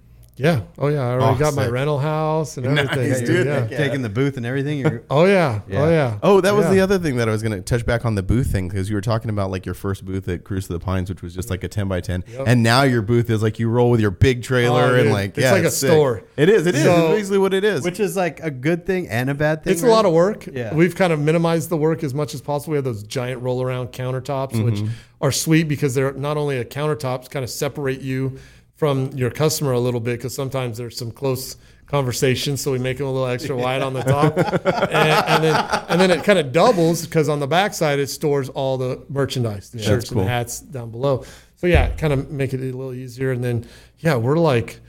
Yeah. 0.43 0.63
Oh 0.79 0.89
yeah. 0.89 1.01
I 1.01 1.13
already 1.13 1.37
Oh, 1.37 1.39
got 1.39 1.55
my 1.55 1.65
sick. 1.65 1.73
rental 1.73 1.99
house 1.99 2.57
and 2.57 2.67
Nice, 2.75 2.89
everything. 2.91 3.25
dude. 3.27 3.47
Yeah. 3.47 3.69
Yeah. 3.71 3.77
Taking 3.77 4.03
the 4.03 4.09
booth 4.09 4.37
and 4.37 4.45
everything. 4.45 4.79
You're, 4.81 5.03
Oh 5.11 5.25
yeah. 5.25 5.61
Yeah. 5.69 5.83
Oh 5.83 5.91
yeah. 5.91 6.19
Oh, 6.23 6.41
that 6.41 6.55
was 6.55 6.65
Yeah. 6.67 6.73
the 6.73 6.81
other 6.81 6.99
thing 6.99 7.17
that 7.17 7.29
I 7.29 7.33
was 7.33 7.43
going 7.43 7.53
to 7.55 7.61
touch 7.63 7.87
back 7.87 8.05
on 8.05 8.15
the 8.17 8.23
booth 8.23 8.49
thing 8.51 8.69
because 8.69 8.91
you 8.91 8.97
were 8.97 9.01
talking 9.01 9.31
about 9.31 9.51
like 9.51 9.65
your 9.65 9.75
first 9.75 10.05
booth 10.05 10.27
at 10.29 10.45
Cruise 10.45 10.67
to 10.67 10.73
the 10.73 10.81
Pines, 10.81 11.09
which 11.09 11.23
was 11.23 11.35
just 11.35 11.49
like 11.51 11.63
a 11.65 11.69
10 11.69 11.87
by 11.89 12.01
10. 12.01 12.25
Yep. 12.27 12.45
And 12.47 12.63
now 12.63 12.83
your 12.83 13.03
booth 13.03 13.31
is 13.31 13.43
like 13.43 13.59
you 13.59 13.69
roll 13.69 13.91
with 13.91 14.01
your 14.01 14.11
big 14.11 14.43
trailer 14.43 14.83
Oh, 14.83 14.95
and 14.95 15.05
dude. 15.05 15.13
like, 15.13 15.31
It's 15.31 15.45
yeah, 15.45 15.53
like 15.53 15.65
a 15.65 15.71
sick. 15.71 15.91
store. 15.91 16.25
It 16.37 16.49
is. 16.49 16.67
It 16.67 16.75
is. 16.75 16.83
So- 16.83 16.93
it's 17.13 17.19
basically 17.21 17.39
what 17.39 17.55
it 17.55 17.65
is. 17.65 17.83
which 17.85 18.01
is 18.01 18.17
like 18.17 18.41
a 18.41 18.51
good 18.51 18.85
thing 18.85 19.09
and 19.09 19.31
a 19.31 19.35
bad 19.35 19.63
thing. 19.63 19.73
It's 19.73 19.83
a 19.83 19.87
lot 19.87 20.05
of 20.07 20.13
work. 20.13 20.47
Yeah. 20.47 20.75
We've 20.75 20.95
kind 20.97 21.13
of 21.13 21.21
minimized 21.21 21.69
the 21.69 21.77
work 21.77 22.03
as 22.03 22.15
much 22.15 22.35
as 22.35 22.41
possible. 22.41 22.73
We 22.73 22.77
have 22.79 22.85
those 22.85 23.03
giant 23.05 23.43
roll 23.43 23.63
around 23.63 23.89
countertops, 23.93 24.53
Mm-hmm. 24.53 24.65
which 24.65 24.83
are 25.21 25.31
sweet 25.31 25.69
because 25.69 25.95
they're 25.95 26.13
not 26.15 26.37
only 26.37 26.59
a 26.59 26.65
countertops, 26.65 27.31
kind 27.31 27.45
of 27.45 27.51
separate 27.51 28.01
you 28.01 28.39
from 28.83 29.13
your 29.13 29.31
customer 29.31 29.71
a 29.71 29.79
little 29.79 30.01
bit 30.01 30.19
because 30.19 30.35
sometimes 30.35 30.77
there's 30.77 30.97
some 30.99 31.13
close 31.13 31.57
conversations. 31.87 32.61
So 32.61 32.73
we 32.73 32.81
make 32.81 32.99
them 32.99 33.07
a 33.07 33.13
little 33.13 33.29
extra 33.29 33.57
wide 33.57 33.81
on 33.81 33.93
the 33.93 34.03
top. 34.03 34.37
and, 34.67 34.67
and 34.93 35.45
then 35.45 35.85
and 35.89 36.01
then 36.01 36.11
it 36.11 36.25
kind 36.25 36.37
of 36.37 36.51
doubles 36.51 37.07
because 37.07 37.29
on 37.29 37.39
the 37.39 37.47
backside 37.47 38.01
it 38.01 38.09
stores 38.09 38.49
all 38.49 38.79
the 38.79 39.01
merchandise, 39.09 39.71
the 39.71 39.81
shirts 39.81 40.11
and 40.11 40.17
cool. 40.17 40.25
the 40.25 40.29
hats 40.29 40.59
down 40.59 40.91
below. 40.91 41.25
So 41.59 41.69
yeah, 41.69 41.91
kind 41.91 42.13
of 42.13 42.33
make 42.33 42.55
it 42.55 42.59
a 42.59 42.65
little 42.77 42.93
easier. 42.93 43.31
And 43.31 43.45
then 43.45 43.69
yeah, 44.01 44.17
we're 44.17 44.37
like 44.37 44.81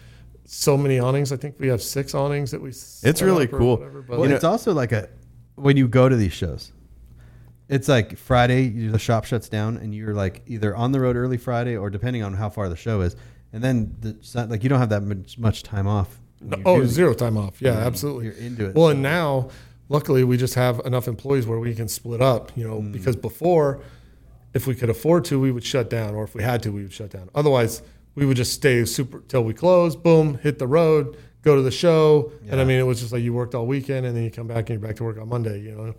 so 0.46 0.76
many 0.76 0.98
awnings. 0.98 1.32
I 1.32 1.38
think 1.38 1.60
we 1.60 1.68
have 1.68 1.84
six 1.84 2.16
awnings 2.16 2.50
that 2.50 2.62
we. 2.64 2.70
It's 2.70 3.22
really 3.22 3.46
cool. 3.46 3.78
whatever, 3.78 4.02
but- 4.02 4.18
Well, 4.18 4.28
know- 4.28 4.36
it's 4.36 4.44
also 4.44 4.74
like 4.74 4.92
a 4.92 5.08
when 5.54 5.78
you 5.78 5.88
go 5.88 6.10
to 6.10 6.16
these 6.16 6.34
shows. 6.34 6.72
It's 7.70 7.88
like 7.88 8.18
Friday, 8.18 8.70
the 8.70 9.00
shop 9.00 9.26
shuts 9.26 9.50
down, 9.50 9.78
and 9.78 9.94
you're 9.96 10.16
like 10.16 10.42
either 10.48 10.76
on 10.76 10.92
the 10.92 11.00
road 11.00 11.16
early 11.16 11.38
Friday 11.38 11.78
or 11.78 11.92
depending 11.92 12.24
on 12.24 12.34
how 12.34 12.50
far 12.50 12.70
the 12.70 12.76
show 12.76 13.02
is, 13.02 13.16
and 13.54 13.64
then 13.64 13.96
the 14.02 14.18
Sun- 14.22 14.50
like 14.50 14.64
you 14.64 14.70
don't 14.70 14.80
have 14.80 14.90
that 14.90 15.04
much, 15.04 15.38
much 15.38 15.64
time 15.64 15.88
off. 15.88 16.20
you're 16.46 16.60
Oh, 16.66 16.76
doing 16.78 16.88
zero 16.90 17.14
time 17.14 17.38
off. 17.38 17.62
Yeah, 17.62 17.72
absolutely. 17.78 18.26
You're 18.26 18.34
into 18.36 18.66
it. 18.70 18.76
Well, 18.76 18.90
and 18.90 19.02
now, 19.02 19.50
luckily, 19.90 20.24
we 20.26 20.36
just 20.38 20.56
have 20.56 20.82
enough 20.86 21.08
employees 21.08 21.48
where 21.48 21.60
we 21.60 21.74
can 21.74 21.88
split 21.88 22.22
up. 22.22 22.52
You 22.58 22.68
know, 22.68 22.82
Mm. 22.82 22.92
because 22.92 23.16
before, 23.16 23.80
if 24.54 24.68
we 24.68 24.76
could 24.76 24.90
afford 24.90 25.24
to, 25.26 25.40
we 25.40 25.52
would 25.52 25.64
shut 25.64 25.90
down, 25.90 26.16
or 26.16 26.24
if 26.26 26.36
we 26.36 26.44
had 26.44 26.62
to, 26.64 26.72
we 26.72 26.82
would 26.84 26.92
shut 26.94 27.12
down. 27.12 27.30
Otherwise, 27.34 27.82
we 28.16 28.26
would 28.26 28.38
just 28.38 28.54
stay 28.54 28.84
super 28.86 29.22
till 29.28 29.44
we 29.44 29.54
close. 29.54 29.96
Boom, 29.96 30.38
hit 30.44 30.60
the 30.60 30.68
road, 30.68 31.16
go 31.44 31.56
to 31.56 31.62
the 31.62 31.72
show, 31.72 32.32
and 32.50 32.60
I 32.60 32.64
mean, 32.64 32.78
it 32.80 32.84
was 32.84 33.00
just 33.00 33.12
like 33.14 33.24
you 33.24 33.34
worked 33.34 33.56
all 33.56 33.66
weekend, 33.66 34.06
and 34.06 34.16
then 34.16 34.24
you 34.24 34.30
come 34.32 34.48
back 34.48 34.70
and 34.70 34.80
you're 34.80 34.88
back 34.88 34.98
to 34.98 35.04
work 35.04 35.18
on 35.20 35.30
Monday. 35.30 35.60
You 35.62 35.72
know. 35.76 35.96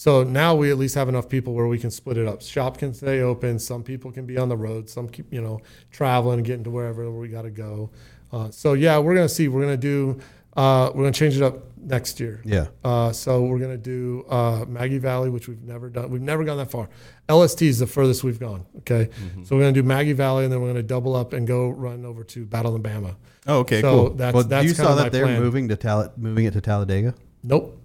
So 0.00 0.22
now 0.22 0.54
we 0.54 0.70
at 0.70 0.78
least 0.78 0.94
have 0.94 1.10
enough 1.10 1.28
people 1.28 1.52
where 1.52 1.66
we 1.66 1.78
can 1.78 1.90
split 1.90 2.16
it 2.16 2.26
up. 2.26 2.40
Shop 2.40 2.78
can 2.78 2.94
stay 2.94 3.20
open. 3.20 3.58
Some 3.58 3.82
people 3.82 4.10
can 4.10 4.24
be 4.24 4.38
on 4.38 4.48
the 4.48 4.56
road. 4.56 4.88
Some 4.88 5.10
keep, 5.10 5.30
you 5.30 5.42
know, 5.42 5.60
traveling, 5.90 6.42
getting 6.42 6.64
to 6.64 6.70
wherever 6.70 7.10
we 7.10 7.28
got 7.28 7.42
to 7.42 7.50
go. 7.50 7.90
Uh, 8.32 8.50
so 8.50 8.72
yeah, 8.72 8.96
we're 8.96 9.14
gonna 9.14 9.28
see. 9.28 9.48
We're 9.48 9.60
gonna 9.60 9.76
do. 9.76 10.18
Uh, 10.56 10.90
we're 10.94 11.02
gonna 11.02 11.12
change 11.12 11.36
it 11.36 11.42
up 11.42 11.64
next 11.76 12.18
year. 12.18 12.40
Yeah. 12.46 12.68
Uh, 12.82 13.12
so 13.12 13.42
we're 13.42 13.58
gonna 13.58 13.76
do 13.76 14.24
uh, 14.30 14.64
Maggie 14.66 14.96
Valley, 14.96 15.28
which 15.28 15.48
we've 15.48 15.62
never 15.64 15.90
done. 15.90 16.08
We've 16.08 16.22
never 16.22 16.44
gone 16.44 16.56
that 16.56 16.70
far. 16.70 16.88
LST 17.28 17.60
is 17.60 17.78
the 17.78 17.86
furthest 17.86 18.24
we've 18.24 18.40
gone. 18.40 18.64
Okay. 18.78 19.10
So 19.44 19.54
we're 19.54 19.64
gonna 19.64 19.72
do 19.72 19.82
Maggie 19.82 20.14
Valley, 20.14 20.44
and 20.44 20.52
then 20.52 20.62
we're 20.62 20.68
gonna 20.68 20.82
double 20.82 21.14
up 21.14 21.34
and 21.34 21.46
go 21.46 21.68
run 21.68 22.06
over 22.06 22.24
to 22.24 22.46
Battle 22.46 22.74
in 22.74 22.82
Bama. 22.82 23.16
oh, 23.46 23.58
okay, 23.58 23.82
so 23.82 23.90
cool. 23.90 24.10
that's 24.14 24.34
well, 24.34 24.44
that's 24.44 24.64
you 24.64 24.72
saw 24.72 24.94
that 24.94 25.12
they're 25.12 25.26
plan. 25.26 25.42
moving 25.42 25.68
to 25.68 25.76
Tal- 25.76 26.10
moving 26.16 26.46
it 26.46 26.54
to 26.54 26.62
Talladega. 26.62 27.14
Nope. 27.42 27.79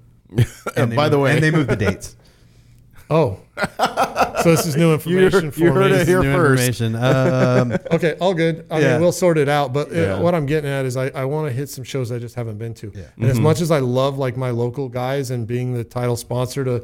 And 0.76 0.96
By 0.96 1.10
the 1.10 1.20
way- 1.20 1.34
and 1.34 1.44
they 1.44 1.52
moved 1.52 1.70
the 1.70 1.76
dates. 1.76 2.16
Oh. 3.08 3.38
so 4.42 4.50
this 4.50 4.66
is 4.66 4.76
new 4.76 4.92
information 4.98 5.52
for 5.52 5.60
you 5.60 5.72
heard 5.72 5.92
me. 5.92 5.98
it 5.98 6.08
here 6.08 6.24
New 6.24 6.34
first. 6.34 6.60
information. 6.82 6.96
Um, 6.96 7.72
Okay, 7.92 8.16
all 8.20 8.34
good. 8.34 8.66
I 8.72 8.80
Yeah. 8.80 8.94
mean, 8.94 9.02
we'll 9.02 9.12
sort 9.12 9.38
it 9.38 9.48
out. 9.48 9.74
But 9.74 9.92
uh, 9.92 9.96
Yeah. 9.96 10.20
what 10.20 10.34
I'm 10.34 10.48
getting 10.48 10.72
at 10.72 10.86
is 10.86 10.98
I, 10.98 11.10
I 11.10 11.26
want 11.26 11.48
to 11.48 11.54
hit 11.54 11.70
some 11.70 11.84
shows 11.84 12.12
I 12.12 12.18
just 12.18 12.34
haven't 12.34 12.58
been 12.58 12.74
to. 12.74 12.92
Yeah. 12.96 13.04
And 13.18 13.26
as 13.26 13.40
much 13.40 13.62
as 13.62 13.70
I 13.70 13.78
love 13.78 14.18
like 14.18 14.38
my 14.38 14.50
local 14.50 14.90
guys 14.90 15.30
and 15.30 15.46
being 15.46 15.74
the 15.76 15.84
title 15.84 16.16
sponsor 16.16 16.64
to 16.66 16.84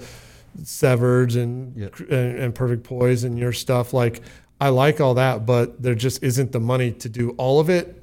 Severed 0.63 1.33
and, 1.35 1.75
Yeah. 1.75 1.87
and 2.11 2.37
and 2.37 2.53
Perfect 2.55 2.83
Poise 2.83 3.23
and 3.23 3.39
your 3.39 3.51
stuff, 3.53 3.91
like 3.91 4.21
I 4.59 4.69
like 4.69 5.01
all 5.01 5.15
that, 5.15 5.47
but 5.47 5.81
there 5.81 5.95
just 5.95 6.21
isn't 6.21 6.51
the 6.51 6.59
money 6.59 6.91
to 6.91 7.09
do 7.09 7.31
all 7.31 7.59
of 7.59 7.67
it. 7.69 8.00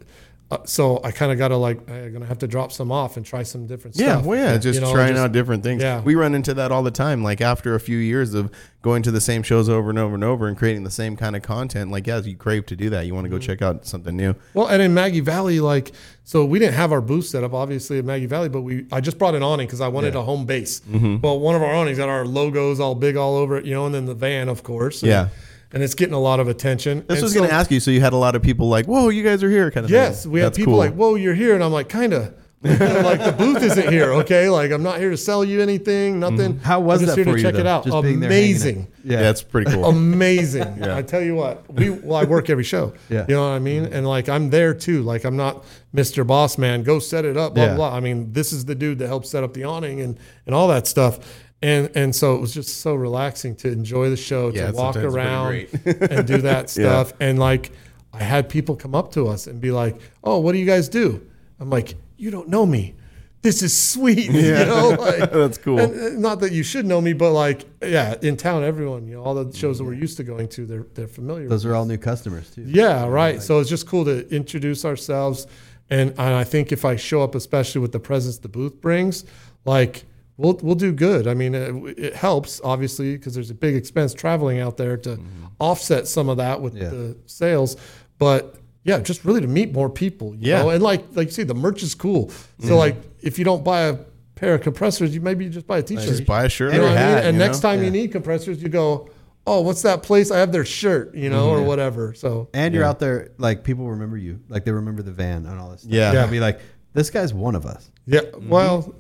Uh, 0.51 0.57
so 0.65 0.99
I 1.05 1.11
kind 1.11 1.31
of 1.31 1.37
got 1.37 1.49
to 1.49 1.59
like 1.59 1.79
I'm 1.91 2.11
gonna 2.11 2.25
have 2.25 2.39
to 2.39 2.47
drop 2.49 2.73
some 2.73 2.91
off 2.91 3.19
and 3.19 3.27
try 3.27 3.43
some 3.43 3.67
different 3.67 3.99
Yeah, 3.99 4.15
stuff. 4.15 4.25
well, 4.25 4.39
yeah, 4.39 4.57
just 4.57 4.81
You 4.81 4.87
know, 4.87 4.93
trying 4.95 5.13
just- 5.13 5.21
out 5.23 5.33
different 5.33 5.63
things. 5.63 5.83
yeah. 5.83 6.01
We 6.01 6.15
run 6.15 6.35
into 6.35 6.55
that 6.55 6.73
all 6.73 6.83
the 6.83 6.91
time. 6.91 7.23
Like 7.23 7.43
after 7.43 7.75
a 7.75 7.81
few 7.81 7.99
years 7.99 8.33
of 8.33 8.51
going 8.81 9.03
to 9.03 9.11
the 9.11 9.21
same 9.21 9.43
shows 9.43 9.69
over 9.69 9.91
and 9.91 9.99
over 9.99 10.15
and 10.15 10.25
over 10.25 10.47
and 10.49 10.57
creating 10.57 10.85
the 10.85 10.91
same 10.91 11.17
kind 11.17 11.37
of 11.37 11.43
content, 11.43 11.91
like 11.91 12.07
yeah, 12.07 12.21
you 12.21 12.35
crave 12.35 12.65
to 12.65 12.77
do 12.77 12.89
that. 12.89 13.05
You 13.05 13.15
want 13.15 13.27
to 13.27 13.29
go 13.29 13.37
Mm-hmm. 13.37 13.45
check 13.47 13.61
out 13.61 13.85
something 13.87 14.17
new. 14.17 14.35
Well, 14.55 14.69
and 14.69 14.81
in 14.81 14.95
Maggie 14.95 15.21
Valley, 15.21 15.61
like, 15.61 15.93
so 16.25 16.47
we 16.47 16.59
didn't 16.59 16.77
have 16.77 16.93
our 16.93 17.03
booth 17.03 17.27
set 17.27 17.45
up, 17.45 17.53
obviously, 17.53 17.99
at 17.99 18.07
Maggie 18.07 18.25
Valley, 18.27 18.49
but 18.49 18.63
we, 18.63 18.87
I 18.91 19.03
just 19.03 19.19
brought 19.19 19.35
an 19.35 19.43
awning 19.43 19.67
because 19.67 19.83
I 19.83 19.89
wanted 19.89 20.15
a 20.15 20.23
home 20.23 20.47
base. 20.47 20.81
Mm-hmm. 20.81 21.17
Well, 21.21 21.39
one 21.41 21.57
of 21.57 21.63
our 21.63 21.75
awnings 21.75 21.99
got 21.99 22.09
our 22.09 22.25
logos 22.25 22.81
all 22.81 22.95
big 22.95 23.17
all 23.17 23.37
over 23.37 23.59
it, 23.59 23.67
you 23.67 23.75
know, 23.75 23.85
and 23.85 23.95
then 23.95 24.07
the 24.07 24.15
van, 24.15 24.49
of 24.49 24.63
course. 24.63 25.03
Yeah. 25.03 25.21
And 25.25 25.31
it's 25.73 25.95
getting 25.95 26.15
a 26.15 26.19
lot 26.21 26.41
of 26.41 26.49
attention. 26.49 27.05
This 27.09 27.19
And 27.19 27.23
was 27.23 27.33
so- 27.33 27.39
going 27.41 27.51
to 27.51 27.55
ask 27.55 27.71
you. 27.71 27.81
So 27.81 27.91
you 27.91 28.01
had 28.01 28.13
a 28.13 28.17
lot 28.17 28.35
of 28.35 28.43
people 28.43 28.69
like, 28.69 28.87
"Whoa, 28.87 29.09
you 29.11 29.23
guys 29.23 29.43
are 29.43 29.51
here!" 29.51 29.71
Kind 29.71 29.85
of. 29.85 29.91
Yes, 29.91 30.23
thing. 30.23 30.33
we 30.33 30.41
had 30.41 30.47
That's 30.47 30.59
people 30.59 30.73
cool. 30.75 30.79
like, 30.79 30.95
"Whoa, 30.95 31.15
you're 31.17 31.35
here," 31.35 31.55
and 31.55 31.63
I'm 31.65 31.73
like, 31.73 31.89
"Kind 31.89 32.13
of." 32.13 32.35
like 32.63 33.23
the 33.25 33.33
booth 33.39 33.63
isn't 33.63 33.89
here, 33.93 34.13
okay? 34.15 34.49
Like 34.49 34.73
I'm 34.73 34.83
not 34.83 34.99
here 34.99 35.11
to 35.11 35.17
sell 35.17 35.45
you 35.45 35.61
anything, 35.63 36.19
nothing. 36.19 36.55
Mm-hmm. 36.55 36.65
How 36.65 36.81
was 36.81 36.99
I'm 37.01 37.07
just 37.07 37.17
that 37.17 37.23
here 37.25 37.33
for 37.33 37.39
to 37.39 37.43
you, 37.47 37.53
check 37.53 37.61
it 37.61 37.69
out. 37.69 37.85
Just 37.85 38.03
being 38.03 38.19
there 38.19 38.29
hanging 38.29 38.47
out? 38.47 38.51
Amazing. 38.63 38.89
yeah, 39.05 39.23
that's 39.23 39.43
pretty 39.45 39.71
cool. 39.71 39.85
amazing. 39.85 40.77
Yeah. 40.79 40.97
I 40.97 41.03
tell 41.03 41.23
you 41.23 41.37
what, 41.37 41.73
we 41.73 41.91
well, 41.91 42.17
I 42.17 42.25
work 42.25 42.51
every 42.51 42.65
show. 42.65 42.95
Yeah. 43.09 43.27
You 43.29 43.37
know 43.37 43.43
what 43.49 43.55
I 43.55 43.61
mean? 43.61 43.85
And 43.85 44.09
like 44.09 44.29
I'm 44.29 44.51
there 44.51 44.75
too. 44.75 45.03
Like 45.05 45.23
I'm 45.23 45.37
not 45.37 45.65
Mr. 45.95 46.27
Boss 46.27 46.59
Man, 46.59 46.83
go 46.83 46.99
set 46.99 47.25
it 47.25 47.37
up, 47.37 47.55
blah 47.55 47.63
Yeah. 47.65 47.75
blah. 47.77 47.95
I 47.95 48.01
mean, 48.01 48.33
this 48.33 48.53
is 48.53 48.65
the 48.65 48.75
dude 48.75 48.99
that 48.99 49.07
helped 49.07 49.29
set 49.29 49.45
up 49.45 49.55
the 49.55 49.63
awning 49.63 50.01
and 50.01 50.19
and 50.45 50.53
all 50.53 50.67
that 50.67 50.89
stuff. 50.89 51.21
And 51.61 51.91
and 51.95 52.15
so 52.15 52.37
it 52.37 52.41
was 52.41 52.55
just 52.55 52.81
so 52.81 52.95
relaxing 52.95 53.57
to 53.57 53.69
enjoy 53.73 54.11
the 54.11 54.17
show, 54.17 54.51
Yeah, 54.51 54.71
to 54.71 54.73
walk 54.77 54.97
around 54.97 55.67
and 55.85 56.27
do 56.27 56.39
that 56.43 56.71
stuff. 56.71 57.13
And 57.21 57.39
like 57.39 57.73
I 58.13 58.23
had 58.23 58.49
people 58.49 58.77
come 58.77 58.95
up 58.95 59.13
to 59.13 59.27
us 59.29 59.47
and 59.47 59.61
be 59.61 59.71
like, 59.71 60.01
"Oh, 60.23 60.39
what 60.39 60.53
do 60.53 60.59
you 60.59 60.67
guys 60.67 60.89
do?" 60.89 61.27
I'm 61.61 61.69
like, 61.71 61.95
"You 62.17 62.31
don't 62.31 62.49
know 62.49 62.65
me." 62.65 62.95
This 63.43 63.63
is 63.63 63.77
sweet, 63.77 64.31
you 64.33 64.53
know. 64.53 64.97
Like, 64.99 65.33
That's 65.33 65.59
cool. 65.59 65.79
and, 65.79 66.17
uh, 66.17 66.19
not 66.19 66.41
that 66.41 66.51
you 66.53 66.65
should 66.65 66.85
know 66.87 67.01
me, 67.01 67.13
but 67.13 67.33
like, 67.33 67.65
yeah, 67.81 68.17
in 68.21 68.37
town, 68.37 68.65
everyone, 68.65 69.07
you 69.07 69.15
know, 69.15 69.23
all 69.23 69.35
the 69.45 69.57
shows 69.57 69.79
that 69.79 69.85
we're 69.85 69.95
used 69.95 70.17
to 70.17 70.25
going 70.25 70.49
to, 70.51 70.67
they're 70.67 70.87
they're 70.95 71.07
familiar. 71.07 71.49
Those 71.49 71.65
are 71.65 71.75
all 71.75 71.85
new 71.87 71.99
customers 71.99 72.51
too. 72.51 72.63
Yeah, 72.67 73.07
right. 73.07 73.41
So 73.43 73.61
it's 73.61 73.71
just 73.71 73.87
cool 73.87 74.05
to 74.07 74.29
introduce 74.35 74.85
ourselves, 74.85 75.47
and, 75.91 76.11
and 76.11 76.21
I 76.21 76.45
think 76.45 76.73
if 76.73 76.85
I 76.85 76.97
show 76.97 77.23
up, 77.23 77.35
especially 77.35 77.81
with 77.81 77.93
the 77.93 78.01
presence 78.01 78.39
the 78.39 78.49
booth 78.49 78.81
brings, 78.81 79.25
like 79.65 80.05
we'll 80.39 80.59
we'll 80.63 80.75
do 80.75 80.91
good. 80.93 81.27
I 81.27 81.35
mean, 81.35 81.55
it, 81.55 81.99
it 81.99 82.15
helps 82.15 82.61
obviously 82.65 83.17
because 83.19 83.35
there's 83.35 83.51
a 83.51 83.55
big 83.55 83.75
expense 83.75 84.15
traveling 84.15 84.61
out 84.61 84.79
there 84.79 84.97
to 84.97 85.21
offset 85.61 86.07
some 86.09 86.31
of 86.31 86.39
that 86.39 86.61
with 86.63 86.75
Yeah. 86.75 86.89
the 86.89 87.17
sales, 87.27 87.77
but 88.19 88.57
yeah, 88.85 89.01
just 89.01 89.25
really 89.27 89.43
to 89.43 89.47
meet 89.47 89.75
more 89.75 89.91
people. 89.91 90.35
You 90.35 90.51
Yeah. 90.53 90.63
know? 90.63 90.71
and 90.71 90.83
like 90.83 91.05
like 91.15 91.29
you 91.29 91.33
see, 91.33 91.43
the 91.43 91.55
merch 91.55 91.83
is 91.83 91.95
cool. 91.95 92.31
So 92.61 92.77
like 92.79 92.97
if 93.21 93.39
you 93.39 93.45
don't 93.45 93.63
buy 93.65 93.83
a 93.83 93.99
pair 94.37 94.55
of 94.55 94.63
compressors, 94.63 95.15
you 95.15 95.21
maybe 95.21 95.49
just 95.49 95.67
buy 95.67 95.79
a 95.79 95.83
T-shirt. 95.83 96.05
Just 96.07 96.25
buy 96.25 96.45
a 96.45 96.49
shirt 96.49 96.73
You 96.73 96.79
know 96.81 96.85
or 96.87 96.91
a 96.91 96.93
what 96.95 96.99
I 97.03 97.07
mean? 97.17 97.25
And 97.25 97.35
you 97.37 97.39
next 97.45 97.63
know? 97.63 97.71
time 97.71 97.83
you 97.83 97.91
need 97.91 98.13
compressors, 98.13 98.63
you 98.63 98.69
go, 98.69 99.11
oh, 99.49 99.63
what's 99.63 99.83
that 99.83 100.03
place? 100.05 100.31
I 100.31 100.39
have 100.39 100.53
their 100.53 100.65
shirt, 100.65 101.15
you 101.17 101.29
know, 101.29 101.49
Mm-hmm. 101.49 101.63
or 101.65 101.67
whatever. 101.67 102.15
So 102.15 102.49
And 102.55 102.73
you're 102.73 102.85
out 102.85 103.01
there, 103.01 103.31
like 103.39 103.65
people 103.65 103.89
remember 103.91 104.17
you, 104.17 104.39
like 104.49 104.65
they 104.65 104.71
remember 104.73 105.03
the 105.03 105.11
van 105.11 105.45
and 105.47 105.59
all 105.59 105.71
this. 105.71 105.81
Stuff. 105.81 105.93
Yeah. 105.93 106.13
They'll 106.13 106.29
be 106.31 106.39
like, 106.39 106.61
this 106.95 107.11
guy's 107.11 107.35
one 107.35 107.57
of 107.57 107.67
us. 107.67 107.91
yeah, 108.07 108.21
Mm-hmm. 108.21 108.49
well, 108.49 108.95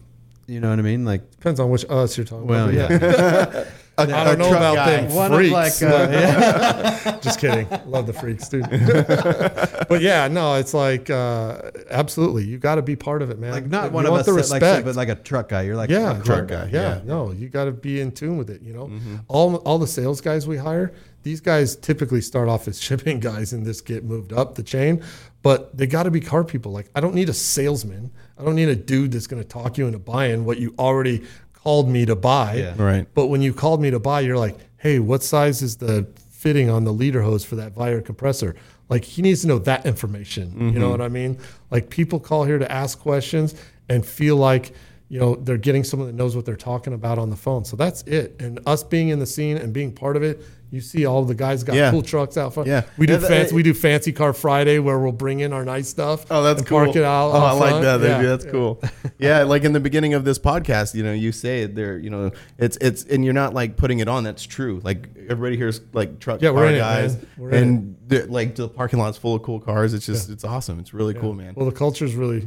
You 0.48 0.60
know 0.60 0.70
what 0.70 0.78
I 0.78 0.82
mean? 0.82 1.04
Like, 1.04 1.30
depends 1.30 1.60
on 1.60 1.68
which 1.68 1.84
us 1.90 2.16
you're 2.16 2.24
talking 2.26 2.46
well, 2.46 2.70
about. 2.70 2.90
yeah. 2.90 3.64
I 3.98 4.06
don't 4.06 4.38
know 4.38 4.48
about 4.50 4.76
guy. 4.76 4.90
them 5.02 5.14
One 5.14 5.32
freaks. 5.32 5.82
of 5.82 5.90
like, 5.90 6.08
uh, 6.08 6.12
yeah. 6.12 7.18
Just 7.20 7.40
kidding. 7.40 7.68
Love 7.84 8.06
the 8.06 8.12
freaks, 8.12 8.48
dude. 8.48 8.62
but 9.88 10.00
yeah, 10.00 10.28
no, 10.28 10.54
it's 10.54 10.72
like 10.72 11.10
uh, 11.10 11.70
absolutely. 11.90 12.44
You 12.44 12.58
got 12.58 12.76
to 12.76 12.82
be 12.82 12.94
part 12.96 13.22
of 13.22 13.30
it, 13.30 13.38
man. 13.40 13.50
like 13.50 13.66
not 13.66 13.86
You 13.86 13.90
one 13.90 14.06
of 14.06 14.12
want 14.12 14.20
us, 14.20 14.26
the 14.26 14.56
that, 14.58 14.74
like, 14.74 14.84
but 14.84 14.94
like 14.94 15.08
a 15.08 15.16
truck 15.16 15.48
guy. 15.48 15.62
You're 15.62 15.76
like, 15.76 15.90
yeah, 15.90 16.18
a 16.18 16.22
truck 16.22 16.46
guy, 16.46 16.68
Yeah, 16.72 16.80
yeah. 16.80 16.94
Mm-hmm. 16.98 17.08
no, 17.08 17.32
you 17.32 17.48
got 17.48 17.64
to 17.64 17.72
be 17.72 18.00
in 18.00 18.12
tune 18.12 18.38
with 18.38 18.50
it. 18.50 18.62
You 18.62 18.72
know, 18.72 18.90
all 19.26 19.56
all 19.56 19.78
the 19.78 19.86
sales 19.88 20.20
guys 20.20 20.46
we 20.46 20.56
hire, 20.56 20.92
these 21.24 21.40
guys 21.40 21.74
typically 21.74 22.20
start 22.20 22.48
off 22.48 22.68
as 22.68 22.80
shipping 22.80 23.18
guys 23.20 23.52
and 23.52 23.66
this 23.66 23.80
get 23.80 24.04
moved 24.04 24.32
up 24.32 24.54
the 24.54 24.62
chain, 24.62 25.02
but 25.42 25.76
they 25.76 25.88
got 25.88 26.04
to 26.04 26.10
be 26.12 26.20
car 26.20 26.44
people. 26.44 26.70
Like 26.70 26.88
I 26.94 27.00
don't 27.00 27.14
need 27.14 27.28
a 27.28 27.34
salesman. 27.34 28.12
I 28.38 28.44
don't 28.44 28.54
need 28.54 28.68
a 28.68 28.76
dude 28.76 29.12
that's 29.12 29.26
going 29.26 29.42
to 29.42 29.48
talk 29.48 29.78
you 29.78 29.86
into 29.86 29.98
buying 29.98 30.44
what 30.44 30.58
you 30.58 30.74
already 30.78 31.24
called 31.54 31.88
me 31.88 32.06
to 32.06 32.14
buy. 32.16 32.54
Yeah. 32.54 32.74
Right. 32.76 33.06
But 33.14 33.26
when 33.26 33.42
you 33.42 33.52
called 33.52 33.80
me 33.82 33.90
to 33.90 33.98
buy, 33.98 34.20
you're 34.20 34.38
like, 34.38 34.56
hey, 34.78 34.98
what 35.00 35.22
size 35.22 35.60
is 35.62 35.76
the 35.78 36.06
fitting 36.30 36.70
on 36.70 36.84
the 36.84 36.92
leader 36.92 37.22
hose 37.22 37.44
for 37.44 37.56
that 37.56 37.74
Viair 37.74 38.04
compressor? 38.04 38.54
Like 38.88 39.04
he 39.04 39.22
needs 39.22 39.42
to 39.42 39.48
know 39.48 39.58
that 39.60 39.84
information. 39.86 40.52
You 40.52 40.58
Mm-hmm. 40.70 40.80
know 40.80 40.90
what 40.90 41.00
I 41.02 41.08
mean? 41.08 41.38
Like 41.70 41.90
people 41.90 42.20
call 42.20 42.44
here 42.44 42.58
to 42.58 42.70
ask 42.72 42.98
questions 42.98 43.54
and 43.88 44.06
feel 44.06 44.36
like, 44.36 44.72
you 45.08 45.18
know, 45.18 45.34
they're 45.36 45.56
getting 45.58 45.84
someone 45.84 46.06
that 46.06 46.14
knows 46.14 46.36
what 46.36 46.44
they're 46.46 46.54
talking 46.56 46.92
about 46.92 47.18
on 47.18 47.30
the 47.30 47.36
phone. 47.36 47.64
So 47.64 47.76
that's 47.76 48.02
it. 48.02 48.36
And 48.40 48.60
us 48.66 48.84
being 48.84 49.08
in 49.08 49.18
the 49.18 49.26
scene 49.26 49.56
and 49.56 49.72
being 49.72 49.90
part 49.92 50.16
of 50.16 50.22
it, 50.22 50.40
you 50.70 50.80
see 50.82 51.06
all 51.06 51.24
the 51.24 51.34
guys 51.34 51.64
got 51.64 51.76
Yeah. 51.76 51.90
cool 51.90 52.02
trucks 52.02 52.36
out 52.36 52.52
front. 52.54 52.68
Yeah. 52.68 52.82
We 52.98 53.06
do 53.06 53.14
Yeah, 53.14 53.18
that- 53.20 53.28
fancy 53.28 53.54
we 53.54 53.62
do 53.62 53.72
fancy 53.72 54.12
car 54.12 54.32
Friday 54.32 54.78
where 54.78 54.98
we'll 54.98 55.12
bring 55.12 55.40
in 55.40 55.52
our 55.52 55.64
nice 55.64 55.88
stuff. 55.88 56.26
Oh, 56.30 56.42
that's 56.42 56.60
cool. 56.62 56.84
Park 56.84 56.96
it 56.96 57.04
out. 57.04 57.30
Oh, 57.30 57.38
I 57.38 57.50
out 57.50 57.56
like 57.58 57.70
front. 57.70 57.82
that. 57.84 58.00
Yeah. 58.02 58.22
That's 58.22 58.44
cool. 58.44 58.82
Yeah, 59.20 59.42
like 59.42 59.64
in 59.64 59.72
the 59.72 59.80
beginning 59.80 60.14
of 60.14 60.24
this 60.24 60.38
podcast, 60.38 60.94
you 60.94 61.02
know, 61.02 61.12
you 61.12 61.32
say 61.32 61.62
it 61.62 61.74
there, 61.74 61.98
you 61.98 62.08
know, 62.08 62.30
it's 62.56 62.76
it's 62.80 63.02
and 63.04 63.24
you're 63.24 63.34
not 63.34 63.52
like 63.52 63.76
putting 63.76 63.98
it 63.98 64.06
on. 64.06 64.22
That's 64.22 64.44
true. 64.44 64.80
Like 64.84 65.08
everybody 65.28 65.56
here's 65.56 65.80
like 65.92 66.20
truck 66.20 66.40
Yeah, 66.40 66.50
we're 66.50 66.58
car 66.60 66.66
in 66.68 66.74
it, 66.76 66.78
guys. 66.78 67.16
We're 67.36 67.50
and 67.50 67.96
the- 68.06 68.26
like 68.26 68.54
the 68.54 68.68
parking 68.68 69.00
lot's 69.00 69.18
full 69.18 69.34
of 69.34 69.42
cool 69.42 69.58
cars. 69.58 69.92
It's 69.94 70.06
just 70.06 70.30
it's 70.30 70.44
awesome. 70.44 70.78
It's 70.78 70.94
really 70.94 71.14
cool, 71.14 71.34
man. 71.34 71.54
Well, 71.56 71.66
the 71.66 71.72
culture's 71.72 72.14
really 72.14 72.42
uh, 72.42 72.46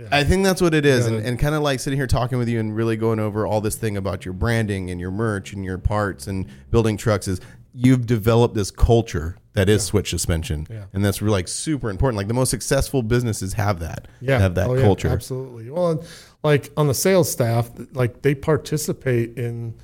yeah. 0.00 0.08
I 0.10 0.24
think 0.24 0.44
that's 0.44 0.60
what 0.60 0.74
it 0.74 0.84
is, 0.86 1.06
and, 1.06 1.16
Yeah. 1.16 1.28
and 1.28 1.38
kind 1.38 1.54
of 1.54 1.62
like 1.62 1.80
sitting 1.80 1.98
here 1.98 2.06
talking 2.06 2.38
with 2.38 2.48
you 2.48 2.58
and 2.60 2.74
really 2.74 2.96
going 2.96 3.18
over 3.18 3.46
all 3.46 3.60
this 3.60 3.76
thing 3.76 3.96
about 3.96 4.24
your 4.24 4.34
branding 4.34 4.90
and 4.90 5.00
your 5.00 5.10
merch 5.10 5.52
and 5.52 5.64
your 5.64 5.78
parts 5.78 6.26
and 6.26 6.46
building 6.70 6.96
trucks 6.96 7.26
is 7.28 7.40
you've 7.74 8.06
developed 8.06 8.54
this 8.54 8.70
culture 8.70 9.36
that 9.54 9.68
is 9.68 9.82
switch 9.82 10.10
suspension, 10.10 10.66
Yeah. 10.70 10.84
and 10.92 11.04
that's 11.04 11.20
really 11.22 11.32
like 11.32 11.48
super 11.48 11.90
important. 11.90 12.16
Like 12.16 12.28
the 12.28 12.34
most 12.34 12.50
successful 12.50 13.02
businesses 13.02 13.52
have 13.54 13.80
that, 13.80 14.08
yeah. 14.20 14.38
have 14.38 14.54
that 14.54 14.68
Oh, 14.68 14.74
yeah, 14.74 14.82
culture. 14.82 15.08
absolutely. 15.08 15.70
Well, 15.70 15.90
and, 15.92 16.00
like 16.42 16.70
on 16.76 16.86
the 16.88 16.94
sales 16.94 17.30
staff, 17.30 17.70
like 17.92 18.22
they 18.22 18.34
participate 18.34 19.36
in, 19.38 19.74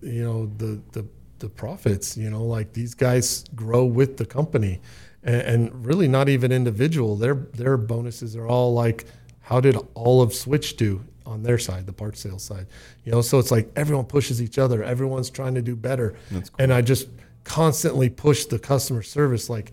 you 0.00 0.22
know, 0.24 0.50
the 0.58 0.80
the 0.92 1.06
the 1.38 1.48
profits. 1.48 2.16
You 2.16 2.28
know, 2.30 2.44
like 2.44 2.72
these 2.72 2.94
guys 2.94 3.44
grow 3.54 3.84
with 3.84 4.16
the 4.16 4.26
company, 4.26 4.80
and, 5.22 5.42
and 5.42 5.86
really 5.86 6.08
not 6.08 6.28
even 6.28 6.50
individual. 6.52 7.16
Their 7.16 7.34
their 7.34 7.76
bonuses 7.76 8.34
are 8.36 8.46
all 8.46 8.74
like, 8.74 9.06
how 9.44 9.60
did 9.60 9.76
all 9.94 10.20
of 10.20 10.34
Switch 10.34 10.76
do? 10.76 11.04
on 11.26 11.42
their 11.42 11.56
side, 11.56 11.86
the 11.86 11.92
part 11.92 12.18
sales 12.18 12.42
side, 12.42 12.66
you 13.04 13.10
know, 13.10 13.22
so 13.22 13.38
it's 13.38 13.50
like 13.50 13.70
everyone 13.76 14.04
pushes 14.04 14.42
each 14.42 14.58
other. 14.58 14.84
Everyone's 14.84 15.30
trying 15.30 15.54
to 15.54 15.62
do 15.62 15.74
better, 15.74 16.14
cool. 16.28 16.42
and 16.58 16.70
I 16.70 16.82
just 16.82 17.08
constantly 17.44 18.10
push 18.10 18.46
the 18.46 18.58
customer 18.58 19.02
service 19.02 19.48
like 19.48 19.72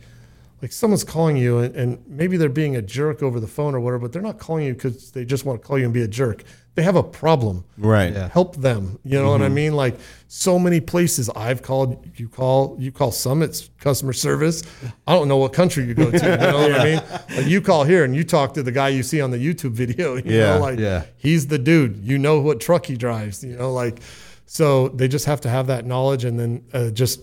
like 0.62 0.72
someone's 0.72 1.04
calling 1.04 1.38
you 1.38 1.60
and, 1.60 1.76
and 1.76 2.04
maybe 2.08 2.38
they're 2.38 2.50
being 2.50 2.76
a 2.76 2.82
jerk 2.82 3.24
over 3.24 3.40
the 3.40 3.48
phone 3.48 3.74
or 3.74 3.80
whatever, 3.80 4.04
but 4.04 4.14
they're 4.14 4.22
not 4.22 4.38
calling 4.38 4.66
you 4.66 4.74
because 4.74 5.12
they 5.12 5.26
just 5.26 5.44
want 5.44 5.60
to 5.60 5.68
call 5.68 5.78
you 5.80 5.86
and 5.86 5.94
be 5.94 6.04
a 6.04 6.08
jerk. 6.08 6.44
They 6.76 6.84
have 6.84 6.96
a 6.96 7.04
problem. 7.04 7.66
Right. 7.78 8.14
Yeah. 8.14 8.30
Help 8.30 8.56
them. 8.56 8.98
You 9.04 9.22
know 9.22 9.30
what 9.32 9.42
I 9.42 9.50
mean? 9.50 9.74
Like 9.76 10.00
so 10.30 10.58
many 10.58 10.80
places 10.80 11.30
I've 11.36 11.62
called, 11.62 12.08
you 12.16 12.30
call, 12.30 12.78
you 12.80 12.94
call 12.94 13.12
Summit's 13.12 13.70
customer 13.80 14.14
service. 14.14 14.64
I 15.06 15.12
don't 15.14 15.28
know 15.28 15.36
what 15.36 15.52
country 15.52 15.84
you 15.84 15.94
go 15.94 16.10
to. 16.10 16.18
You 16.18 16.38
know 16.38 16.58
what 16.70 16.80
I 16.80 16.84
mean? 16.86 17.02
Like 17.38 17.48
you 17.48 17.60
call 17.62 17.84
here 17.84 18.06
and 18.06 18.16
you 18.16 18.24
talk 18.24 18.54
to 18.54 18.64
the 18.64 18.72
guy 18.72 18.88
you 18.88 19.04
see 19.04 19.20
on 19.20 19.32
the 19.32 19.38
YouTube 19.38 19.72
video. 19.72 20.16
You 20.26 20.38
Yeah. 20.38 20.56
know, 20.56 20.62
like 20.62 20.80
Yeah. 20.80 21.04
he's 21.18 21.48
the 21.48 21.58
dude. 21.60 21.98
You 22.06 22.18
know 22.18 22.40
what 22.40 22.62
truck 22.62 22.86
he 22.86 22.96
drives. 22.96 23.44
You 23.44 23.58
know, 23.58 23.74
like 23.74 24.00
so 24.46 24.88
they 24.90 25.10
just 25.10 25.26
have 25.26 25.42
to 25.42 25.50
have 25.50 25.68
that 25.68 25.86
knowledge 25.86 26.24
and 26.24 26.40
then 26.40 26.64
uh, 26.74 26.90
just 26.92 27.20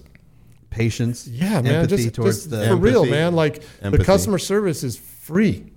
Patience. 0.71 1.27
yeah, 1.27 1.63
man. 1.63 1.75
Empathy 1.77 2.03
Just, 2.05 2.15
towards 2.15 2.37
just 2.37 2.51
the 2.51 2.67
for 2.67 2.77
real, 2.77 3.07
man. 3.07 3.35
Like 3.35 3.63
Empathy. 3.81 3.97
the 3.97 4.05
customer 4.05 4.37
service 4.39 4.85
is 4.85 4.99
free, 4.99 5.73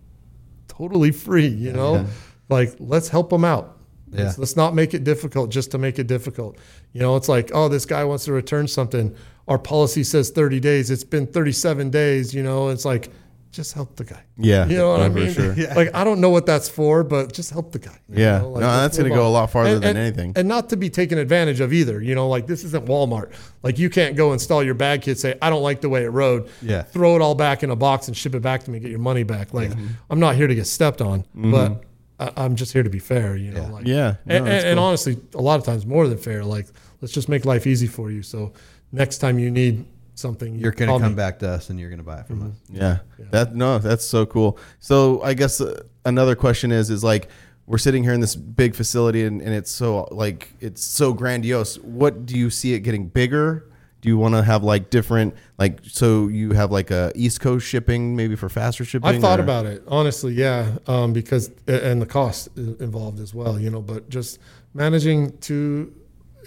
totally 0.68 1.11
free. 1.11 1.48
You 1.48 1.72
know, 1.72 2.06
like 2.52 2.76
let's 2.80 3.10
help 3.10 3.30
them 3.30 3.45
out. 3.45 3.78
Yeah. 4.11 4.26
Let's, 4.26 4.38
let's 4.38 4.56
not 4.56 4.76
make 4.76 4.94
it 4.94 5.03
difficult 5.03 5.49
just 5.49 5.72
to 5.72 5.78
make 5.78 5.98
it 5.98 6.07
difficult. 6.07 6.57
You 6.91 6.99
know, 6.99 7.15
it's 7.15 7.30
like, 7.30 7.52
oh, 7.53 7.69
this 7.69 7.86
guy 7.86 8.03
wants 8.03 8.26
to 8.26 8.34
return 8.34 8.68
something. 8.68 9.15
Our 9.48 9.57
policy 9.57 10.03
says 10.03 10.32
30 10.32 10.60
days. 10.60 10.91
It's 10.91 11.06
been 11.06 11.28
37 11.28 11.90
days. 11.90 12.34
You 12.34 12.44
know, 12.44 12.69
it's 12.69 12.84
like, 12.84 13.10
just 13.52 13.73
help 13.73 13.98
the 13.98 14.06
guy. 14.06 14.23
Yeah. 14.38 14.65
You 14.65 14.78
know 14.78 14.91
what 14.91 15.02
I 15.02 15.10
mean? 15.10 15.34
sure. 15.34 15.53
Like 15.76 15.94
I 15.94 16.03
don't 16.03 16.22
know 16.22 16.30
what 16.30 16.45
that's 16.45 16.69
for, 16.69 17.03
but 17.03 17.34
just 17.34 17.52
help 17.52 17.72
the 17.73 17.80
guy. 17.80 17.98
Yeah. 18.10 18.40
know? 18.40 18.49
Like, 18.52 18.61
No, 18.61 18.68
that's 18.78 18.98
gonna 18.98 19.10
move 19.10 19.18
go 19.18 19.28
a 19.28 19.30
lot 19.30 19.52
farther 19.52 19.76
And- 19.76 19.84
than 19.84 19.90
and- 19.90 19.99
anything. 19.99 20.34
And 20.36 20.48
not 20.48 20.69
to 20.69 20.78
be 20.78 20.90
taken 20.90 21.18
advantage 21.18 21.60
of 21.60 21.73
either. 21.73 22.02
You 22.02 22.15
know, 22.15 22.30
like 22.30 22.48
this 22.48 22.64
isn't 22.64 22.86
Walmart. 22.86 23.34
Like 23.61 23.78
you 23.78 23.90
can't 23.90 24.15
go 24.15 24.32
install 24.34 24.64
your 24.64 24.73
bag 24.73 25.02
kit, 25.02 25.19
say, 25.19 25.38
I 25.41 25.49
don't 25.49 25.64
like 25.64 25.82
the 25.82 25.90
way 25.90 26.03
it 26.03 26.10
rode. 26.10 26.49
Yeah. 26.61 26.84
Throw 26.84 27.15
it 27.15 27.22
all 27.22 27.36
back 27.36 27.61
in 27.64 27.72
a 27.72 27.76
box 27.76 28.07
and 28.07 28.15
ship 28.15 28.36
it 28.36 28.41
back 28.41 28.64
to 28.64 28.72
me, 28.72 28.80
get 28.80 28.90
your 28.90 28.99
money 28.99 29.23
back. 29.23 29.53
Like 29.53 29.72
I'm 30.10 30.19
not 30.19 30.36
here 30.36 30.48
to 30.48 30.56
get 30.56 30.68
stepped 30.68 31.02
on, 31.02 31.22
mm-hmm. 31.22 31.52
but 31.52 31.84
I, 32.22 32.31
I'm 32.38 32.56
just 32.56 32.72
here 32.73 32.84
to 32.84 32.89
be 32.89 32.99
fair, 32.99 33.35
you 33.35 33.52
know. 33.52 33.61
Yeah. 33.64 33.72
Like 33.72 33.88
Yeah. 33.88 34.15
No, 34.26 34.35
and, 34.35 34.48
that's 34.48 34.64
and, 34.64 34.72
and 34.72 34.80
honestly, 34.80 35.19
a 35.34 35.41
lot 35.41 35.60
of 35.60 35.65
times 35.65 35.85
more 35.85 36.07
than 36.07 36.18
fair. 36.18 36.43
Like, 36.43 36.68
let's 37.02 37.14
just 37.14 37.27
make 37.30 37.45
life 37.45 37.65
easy 37.65 37.88
for 37.88 38.11
you. 38.11 38.22
So 38.22 38.53
next 38.91 39.18
time 39.18 39.39
you 39.39 39.49
need 39.49 39.85
something, 40.15 40.53
you 40.53 40.61
You're 40.61 40.72
gonna 40.72 40.99
come 40.99 41.14
me. 41.14 41.15
back 41.15 41.39
to 41.39 41.49
us 41.49 41.69
and 41.69 41.80
you're 41.80 41.89
going 41.89 41.99
to 41.99 42.06
buy 42.06 42.19
it 42.19 42.27
from 42.27 42.52
us. 42.52 42.56
Yeah. 42.69 42.99
That 43.31 43.56
no, 43.56 43.80
that's 43.80 44.06
so 44.06 44.26
cool. 44.26 44.60
So 44.80 45.22
I 45.23 45.34
guess 45.34 45.60
uh, 45.60 45.84
another 46.06 46.35
question 46.35 46.72
is 46.72 46.89
is 46.89 47.03
like 47.03 47.30
we're 47.65 47.77
sitting 47.77 48.03
here 48.03 48.14
in 48.14 48.19
this 48.19 48.35
big 48.35 48.76
facility 48.76 49.23
and, 49.23 49.41
and 49.41 49.53
it's 49.53 49.72
so 49.72 50.07
like 50.11 50.53
it's 50.60 50.84
so 50.84 51.14
grandiose. 51.14 51.77
What 51.80 52.26
do 52.26 52.38
you 52.38 52.49
see 52.49 52.73
it 52.73 52.81
getting 52.81 53.07
bigger? 53.07 53.70
Do 54.02 54.10
you 54.10 54.18
want 54.18 54.34
to 54.34 54.41
have 54.44 54.64
like 54.64 54.90
different 54.90 55.36
like 55.60 55.80
so 55.84 56.28
you 56.28 56.52
have 56.53 56.72
like 56.72 56.90
a 56.91 57.11
East 57.15 57.40
Coast 57.40 57.68
shipping 57.68 58.15
maybe 58.15 58.36
for 58.36 58.49
faster 58.49 58.84
shipping? 58.84 59.07
I 59.07 59.19
thought 59.19 59.40
or- 59.40 59.44
about 59.44 59.65
it 59.68 59.84
honestly, 59.88 60.34
yeah, 60.34 60.72
um, 60.88 61.14
because 61.14 61.52
and 61.68 62.02
the 62.02 62.06
cost 62.07 62.49
involved 62.57 63.19
as 63.19 63.34
well, 63.36 63.60
you 63.60 63.69
know. 63.69 63.82
But 63.82 64.10
just 64.10 64.40
managing 64.73 65.38
two 65.40 65.94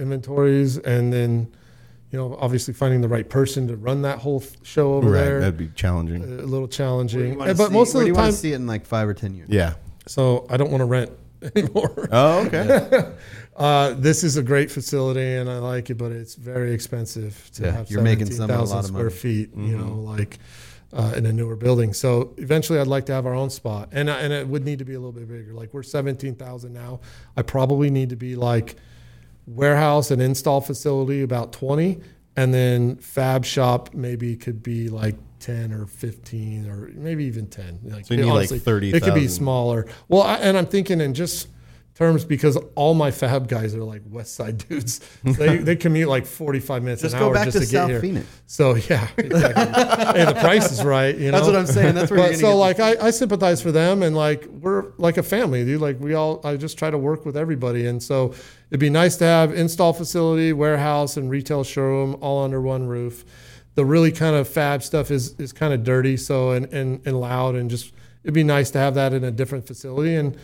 inventories 0.00 0.78
and 0.78 1.12
then, 1.12 1.52
you 2.10 2.18
know, 2.18 2.36
obviously 2.40 2.74
finding 2.74 3.00
the 3.00 3.08
right 3.08 3.28
person 3.28 3.68
to 3.68 3.76
run 3.76 4.02
that 4.02 4.18
whole 4.18 4.42
show 4.62 4.94
over 4.94 5.10
right. 5.10 5.20
there, 5.24 5.40
That'd 5.40 5.56
be 5.56 5.68
challenging. 5.76 6.22
a 6.22 6.42
little 6.42 6.68
challenging. 6.68 7.38
But 7.38 7.56
see- 7.56 7.68
most 7.72 7.90
of 7.90 7.94
where 7.96 8.04
do 8.04 8.06
the 8.06 8.06
you 8.08 8.14
wanna 8.14 8.26
time, 8.28 8.32
see 8.32 8.52
it 8.52 8.56
in 8.56 8.66
like 8.66 8.84
five 8.86 9.08
or 9.08 9.14
10 9.14 9.34
years. 9.36 9.48
yeah. 9.48 9.74
so 10.06 10.46
I 10.50 10.56
don't 10.56 10.70
want 10.70 10.80
to 10.80 10.86
rent 10.86 11.10
anymore. 11.54 12.08
Oh, 12.10 12.46
okay. 12.46 13.12
Uh, 13.56 13.94
this 13.94 14.24
is 14.24 14.36
a 14.36 14.42
great 14.42 14.70
facility 14.70 15.34
and 15.34 15.48
I 15.48 15.58
like 15.58 15.88
it, 15.90 15.94
but 15.96 16.10
it's 16.12 16.34
very 16.34 16.72
expensive 16.72 17.50
to 17.54 17.64
Yeah, 17.64 17.70
have 17.70 17.90
you're 17.90 18.02
making 18.02 18.26
some 18.26 18.50
a 18.50 18.66
17,000 18.66 18.74
lot 18.76 18.80
of 18.80 18.86
square 18.88 19.04
money. 19.04 19.14
feet, 19.16 19.50
you 19.56 19.76
Mm-hmm. 19.76 19.78
know, 19.88 19.94
like 20.00 20.38
uh, 20.92 21.12
in 21.16 21.26
a 21.26 21.32
newer 21.32 21.56
building. 21.56 21.92
So 21.92 22.34
eventually 22.36 22.78
I'd 22.80 22.86
like 22.88 23.06
to 23.06 23.12
have 23.12 23.26
our 23.26 23.34
own 23.34 23.50
spot 23.50 23.88
and, 23.92 24.08
and 24.10 24.32
it 24.32 24.46
would 24.48 24.64
need 24.64 24.78
to 24.80 24.84
be 24.84 24.94
a 24.94 24.98
little 24.98 25.12
bit 25.12 25.28
bigger. 25.28 25.52
Like 25.52 25.72
we're 25.72 25.82
17,000 25.84 26.72
now. 26.72 27.00
I 27.36 27.42
probably 27.42 27.90
need 27.90 28.10
to 28.10 28.16
be 28.16 28.34
like 28.36 28.76
warehouse 29.46 30.10
and 30.10 30.20
install 30.22 30.60
facility 30.60 31.22
about 31.22 31.52
20 31.52 32.00
and 32.36 32.52
then 32.52 32.96
fab 32.96 33.44
shop 33.44 33.92
maybe 33.94 34.34
could 34.36 34.62
be 34.62 34.88
like 34.88 35.14
10 35.40 35.72
or 35.72 35.86
15 35.86 36.68
or 36.68 36.88
maybe 36.94 37.24
even 37.24 37.46
10 37.46 37.80
like, 37.84 38.06
So 38.06 38.14
you 38.14 38.24
need, 38.24 38.32
like, 38.32 38.48
30 38.50 38.94
it 38.94 39.02
could 39.02 39.14
be 39.14 39.28
smaller 39.28 39.86
well 40.08 40.22
I, 40.22 40.36
and 40.36 40.56
i'm 40.56 40.64
thinking 40.64 41.02
in 41.02 41.12
just 41.12 41.48
terms 41.94 42.24
because 42.24 42.56
all 42.74 42.92
my 42.94 43.10
fab 43.10 43.46
guys 43.48 43.74
are 43.74 43.84
like 43.84 44.02
west 44.10 44.34
side 44.34 44.58
dudes. 44.68 45.00
They, 45.22 45.56
they 45.68 45.76
commute 45.76 46.08
like 46.08 46.26
45 46.26 46.82
minutes 46.82 47.02
Just 47.02 47.14
an 47.14 47.20
go 47.20 47.28
hour 47.28 47.34
back 47.34 47.44
just 47.44 47.58
to 47.58 47.64
to, 47.64 47.70
get 47.70 47.78
South 47.78 47.90
here. 47.90 48.00
Phoenix. 48.00 48.26
so 48.46 48.74
yeah 48.74 49.08
exactly. 49.16 50.20
hey 50.20 50.24
the 50.24 50.38
price 50.40 50.72
is 50.72 50.82
right 50.84 51.16
you 51.16 51.30
know? 51.30 51.38
That's 51.38 51.46
what 51.46 51.56
I'm 51.56 51.66
saying. 51.66 51.94
That's 51.94 52.10
where 52.10 52.30
you're 52.30 52.34
so 52.34 52.48
get- 52.48 52.54
like 52.54 52.80
I, 52.80 53.06
I 53.06 53.10
sympathize 53.10 53.62
for 53.62 53.70
them 53.70 54.02
and 54.02 54.16
like 54.16 54.44
we're 54.46 54.92
like 54.98 55.16
a 55.18 55.22
family 55.22 55.64
dude. 55.64 55.80
Like 55.80 56.00
we 56.00 56.14
all 56.14 56.40
i 56.44 56.56
just 56.56 56.76
try 56.78 56.90
to 56.90 56.98
work 56.98 57.24
with 57.24 57.36
everybody. 57.36 57.86
And 57.86 58.02
so 58.02 58.34
it'd 58.70 58.80
be 58.80 58.90
nice 58.90 59.16
to 59.18 59.24
have 59.24 59.52
install 59.54 59.92
facility 59.92 60.52
warehouse 60.52 61.16
and 61.16 61.30
retail 61.30 61.62
showroom 61.62 62.16
all 62.20 62.42
under 62.44 62.60
one 62.60 62.86
roof. 62.86 63.24
The 63.76 63.84
really 63.84 64.10
kind 64.12 64.34
of 64.34 64.48
fab 64.48 64.82
stuff 64.82 65.10
is 65.10 65.38
is 65.38 65.52
kind 65.52 65.72
of 65.72 65.84
dirty 65.84 66.16
so 66.16 66.50
and, 66.50 66.66
and 66.72 67.00
and 67.06 67.20
loud 67.20 67.54
and 67.54 67.70
just 67.70 67.92
it'd 68.24 68.34
be 68.34 68.44
nice 68.44 68.70
to 68.72 68.78
have 68.78 68.94
that 68.94 69.12
in 69.14 69.22
a 69.22 69.30
different 69.30 69.66
facility. 69.66 70.16
And 70.16 70.36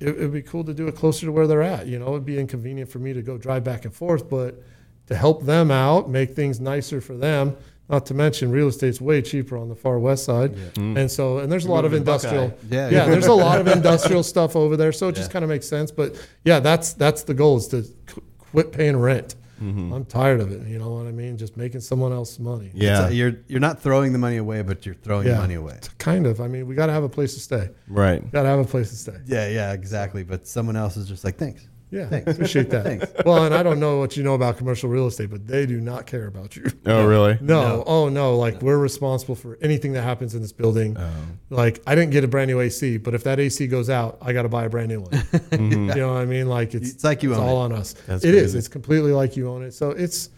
it, 0.00 0.08
it'd 0.08 0.32
be 0.32 0.42
cool 0.42 0.64
to 0.64 0.74
do 0.74 0.88
it 0.88 0.94
closer 0.96 1.26
to 1.26 1.32
where 1.32 1.46
they're 1.46 1.62
at 1.62 1.86
you 1.86 1.98
know? 1.98 2.08
It'd 2.10 2.24
be 2.24 2.38
inconvenient 2.38 2.90
for 2.90 2.98
me 2.98 3.12
to 3.12 3.22
go 3.22 3.38
drive 3.38 3.64
back 3.64 3.84
and 3.84 3.94
forth 3.94 4.28
but 4.28 4.62
to 5.06 5.14
help 5.14 5.44
them 5.44 5.70
out 5.70 6.08
make 6.10 6.34
things 6.34 6.60
nicer 6.60 7.00
for 7.00 7.16
them 7.16 7.56
not 7.88 8.04
to 8.06 8.14
mention 8.14 8.50
real 8.50 8.66
estate's 8.66 9.00
way 9.00 9.22
cheaper 9.22 9.56
on 9.56 9.68
the 9.68 9.74
far 9.76 10.00
west 10.00 10.24
side. 10.24 10.56
Mm. 10.74 10.96
And 10.98 11.10
so 11.10 11.38
and 11.38 11.50
there's 11.52 11.66
a 11.66 11.70
lot 11.70 11.84
of 11.84 11.92
industrial 11.94 12.52
Yeah, 12.68 12.88
yeah, 12.88 12.90
yeah. 12.90 13.04
there's 13.06 13.28
a 13.28 13.32
lot 13.32 13.60
of 13.60 13.68
industrial 13.78 14.22
stuff 14.24 14.56
over 14.56 14.76
there 14.76 14.90
so 14.92 15.08
it 15.08 15.14
just 15.14 15.30
kind 15.30 15.44
of 15.44 15.48
makes 15.48 15.68
sense 15.68 15.90
but 15.92 16.16
yeah 16.44 16.58
that's 16.60 16.92
that's 16.94 17.22
the 17.22 17.34
goal 17.34 17.56
is 17.58 17.68
to 17.68 17.84
qu- 18.06 18.22
quit 18.38 18.72
paying 18.72 18.96
rent 18.96 19.36
Mm-hmm. 19.62 19.92
i'm 19.94 20.04
tired 20.04 20.40
of 20.40 20.52
it 20.52 20.66
you 20.68 20.78
know 20.78 20.90
what 20.90 21.06
i 21.06 21.12
mean 21.12 21.36
just 21.38 21.56
making 21.56 21.80
someone 21.80 22.12
else 22.12 22.38
money 22.38 22.70
Yeah. 22.74 23.06
So 23.06 23.08
you're 23.12 23.34
you're 23.48 23.60
not 23.60 23.80
throwing 23.80 24.12
the 24.12 24.18
money 24.18 24.36
away, 24.36 24.60
but 24.62 24.84
you're 24.84 24.94
throwing 24.96 25.26
Yeah. 25.26 25.34
the 25.34 25.40
money 25.40 25.54
away. 25.54 25.78
kind 25.98 26.26
of 26.26 26.40
i 26.40 26.48
mean 26.48 26.66
we 26.66 26.74
got 26.74 26.86
to 26.86 26.92
have 26.92 27.04
a 27.04 27.08
place 27.08 27.34
to 27.34 27.40
stay 27.40 27.70
right. 27.88 28.20
got 28.32 28.42
to 28.42 28.48
have 28.48 28.58
a 28.58 28.64
place 28.64 28.90
to 28.90 28.96
stay 28.96 29.16
Yeah, 29.26 29.48
yeah, 29.48 29.72
exactly. 29.72 30.22
But 30.24 30.46
someone 30.46 30.76
else 30.76 30.96
is 30.96 31.08
just 31.08 31.24
like, 31.24 31.36
thanks. 31.38 31.66
Yeah 31.90 32.08
Thanks. 32.08 32.32
appreciate 32.32 32.70
that 32.70 32.84
Thanks. 32.84 33.06
well 33.24 33.44
and 33.44 33.54
i 33.54 33.62
don't 33.62 33.78
know 33.78 33.98
what 33.98 34.16
you 34.16 34.24
know 34.24 34.34
about 34.34 34.56
commercial 34.58 34.88
real 34.90 35.06
estate 35.06 35.30
but 35.30 35.46
they 35.46 35.66
do 35.66 35.80
not 35.80 36.06
care 36.06 36.26
about 36.26 36.56
you 36.56 36.64
Oh, 36.84 37.04
really? 37.06 37.38
No, 37.40 37.62
No. 37.78 37.84
oh 37.86 38.08
no, 38.08 38.36
like 38.36 38.62
we're 38.62 38.78
responsible 38.78 39.34
for 39.34 39.58
anything 39.60 39.92
that 39.94 40.02
happens 40.02 40.34
in 40.36 40.40
this 40.42 40.52
building. 40.52 40.96
Oh. 40.96 41.10
Like 41.50 41.82
I 41.86 41.94
didn't 41.96 42.12
get 42.12 42.22
a 42.22 42.28
brand 42.28 42.48
new 42.48 42.60
AC, 42.60 42.96
but 42.98 43.12
if 43.14 43.24
that 43.24 43.40
AC 43.40 43.66
goes 43.66 43.90
out, 43.90 44.18
I 44.22 44.32
got 44.32 44.42
to 44.42 44.48
buy 44.48 44.64
a 44.64 44.68
brand 44.70 44.88
new 44.88 45.00
one. 45.00 45.10
Mm-hmm. 45.56 45.88
You 45.90 45.94
know 45.96 46.12
what 46.14 46.22
I 46.22 46.26
mean? 46.26 46.48
Like 46.48 46.74
it's 46.74 46.90
It's 46.92 47.04
like 47.04 47.22
you 47.24 47.30
it's 47.32 47.40
own 47.40 47.48
all 47.48 47.60
it. 47.62 47.64
on 47.66 47.72
us. 47.72 47.94
That's 48.06 48.24
It 48.24 48.34
is. 48.34 48.42
crazy. 48.52 48.58
It's 48.58 48.68
completely 48.68 49.12
like 49.12 49.36
you 49.36 49.48
own 49.48 49.62
it. 49.64 49.72
So 49.74 49.90
it's 49.90 50.30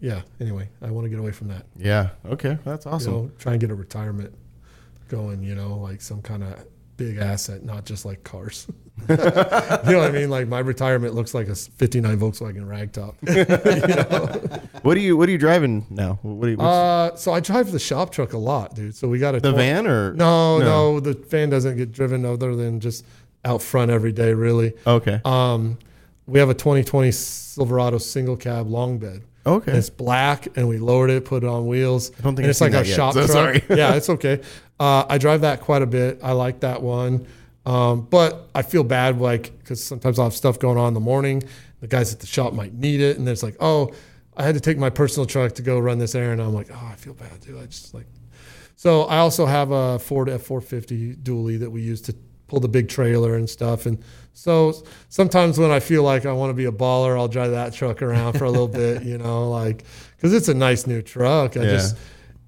yeah. 0.00 0.22
Anyway, 0.40 0.68
I 0.80 0.90
want 0.90 1.04
to 1.04 1.08
get 1.08 1.20
away 1.20 1.30
from 1.32 1.48
that. 1.48 1.66
Yeah. 1.76 2.10
Okay. 2.26 2.58
That's 2.64 2.84
awesome. 2.86 3.12
You 3.14 3.18
know, 3.22 3.30
try 3.38 3.52
and 3.52 3.60
get 3.60 3.70
a 3.70 3.74
retirement 3.76 4.34
going. 5.08 5.42
You 5.44 5.54
know, 5.54 5.76
like 5.78 6.00
some 6.00 6.20
kind 6.22 6.42
of 6.42 6.64
big 6.96 7.18
asset, 7.18 7.64
not 7.64 7.84
just 7.84 8.04
like 8.04 8.24
cars. 8.24 8.66
you 9.08 9.16
know 9.16 9.98
what 9.98 10.08
I 10.08 10.10
mean? 10.10 10.30
Like 10.30 10.48
my 10.48 10.58
retirement 10.60 11.14
looks 11.14 11.34
like 11.34 11.48
a 11.48 11.54
'59 11.54 12.18
Volkswagen 12.18 12.66
ragtop. 12.66 13.14
you 13.88 13.94
know? 13.94 14.60
What 14.82 14.96
are 14.96 15.00
you 15.00 15.16
What 15.16 15.28
are 15.28 15.32
you 15.32 15.38
driving 15.38 15.86
now? 15.90 16.18
What 16.22 16.48
you, 16.48 16.58
Uh, 16.60 17.16
so 17.16 17.32
I 17.32 17.40
drive 17.40 17.72
the 17.72 17.78
shop 17.78 18.12
truck 18.12 18.32
a 18.32 18.38
lot, 18.38 18.74
dude. 18.74 18.94
So 18.94 19.08
we 19.08 19.18
got 19.18 19.34
a 19.34 19.40
the 19.40 19.52
tw- 19.52 19.56
van 19.56 19.86
or 19.86 20.12
No, 20.14 20.58
no, 20.58 21.00
the 21.00 21.14
van 21.14 21.50
doesn't 21.50 21.76
get 21.76 21.90
driven 21.92 22.24
other 22.24 22.54
than 22.54 22.80
just 22.80 23.04
out 23.44 23.62
front 23.62 23.90
every 23.90 24.12
day, 24.12 24.34
really. 24.34 24.74
Okay. 24.86 25.20
Um, 25.24 25.78
we 26.26 26.38
have 26.38 26.48
a 26.50 26.54
2020 26.54 27.10
Silverado 27.10 27.98
single 27.98 28.36
cab 28.36 28.68
long 28.68 28.98
bed. 28.98 29.22
Okay. 29.44 29.72
And 29.72 29.78
it's 29.78 29.90
black, 29.90 30.46
and 30.56 30.68
we 30.68 30.78
lowered 30.78 31.10
it, 31.10 31.24
put 31.24 31.42
it 31.42 31.48
on 31.48 31.66
wheels. 31.66 32.12
I 32.18 32.22
don't 32.22 32.36
think 32.36 32.38
and 32.38 32.46
I've 32.46 32.50
it's 32.50 32.60
like 32.60 32.74
our 32.74 32.82
that 32.84 32.88
yet, 32.88 32.94
shop 32.94 33.14
so 33.14 33.26
truck. 33.26 33.30
sorry. 33.32 33.64
yeah, 33.70 33.94
it's 33.94 34.08
okay. 34.08 34.40
Uh, 34.78 35.04
I 35.08 35.18
drive 35.18 35.40
that 35.40 35.60
quite 35.60 35.82
a 35.82 35.86
bit. 35.86 36.20
I 36.22 36.32
like 36.32 36.60
that 36.60 36.80
one, 36.82 37.26
um, 37.66 38.02
but 38.10 38.48
I 38.54 38.62
feel 38.62 38.84
bad, 38.84 39.20
like 39.20 39.56
because 39.58 39.82
sometimes 39.82 40.18
I'll 40.18 40.26
have 40.26 40.34
stuff 40.34 40.58
going 40.58 40.78
on 40.78 40.88
in 40.88 40.94
the 40.94 41.00
morning. 41.00 41.42
The 41.80 41.88
guys 41.88 42.12
at 42.12 42.20
the 42.20 42.26
shop 42.26 42.52
might 42.52 42.74
need 42.74 43.00
it, 43.00 43.18
and 43.18 43.28
it's 43.28 43.42
like, 43.42 43.56
oh, 43.60 43.92
I 44.36 44.42
had 44.44 44.54
to 44.54 44.60
take 44.60 44.78
my 44.78 44.90
personal 44.90 45.26
truck 45.26 45.52
to 45.56 45.62
go 45.62 45.78
run 45.78 45.98
this 45.98 46.14
errand. 46.14 46.40
I'm 46.40 46.54
like, 46.54 46.68
oh, 46.72 46.88
I 46.90 46.94
feel 46.94 47.14
bad, 47.14 47.40
dude. 47.40 47.60
I 47.60 47.66
just 47.66 47.92
like 47.94 48.06
so 48.76 49.02
I 49.02 49.18
also 49.18 49.46
have 49.46 49.70
a 49.70 49.98
Ford 49.98 50.28
F450 50.28 51.22
dually 51.22 51.58
that 51.60 51.70
we 51.70 51.82
use 51.82 52.00
to 52.02 52.14
pull 52.48 52.58
the 52.60 52.68
big 52.68 52.88
trailer 52.88 53.36
and 53.36 53.48
stuff. 53.48 53.86
And 53.86 54.02
so 54.32 54.74
sometimes 55.08 55.58
when 55.58 55.70
I 55.70 55.78
feel 55.80 56.02
like 56.02 56.26
I 56.26 56.32
want 56.32 56.50
to 56.50 56.54
be 56.54 56.64
a 56.64 56.72
baller, 56.72 57.16
I'll 57.16 57.28
drive 57.28 57.52
that 57.52 57.72
truck 57.72 58.02
around 58.02 58.38
for 58.38 58.44
a 58.44 58.50
little 58.50 58.68
bit, 58.68 59.04
you 59.04 59.18
know, 59.18 59.48
like 59.50 59.84
because 60.16 60.32
it's 60.34 60.48
a 60.48 60.54
nice 60.54 60.86
new 60.86 61.00
truck. 61.02 61.56
I 61.56 61.62
Yeah. 61.62 61.70
just 61.70 61.96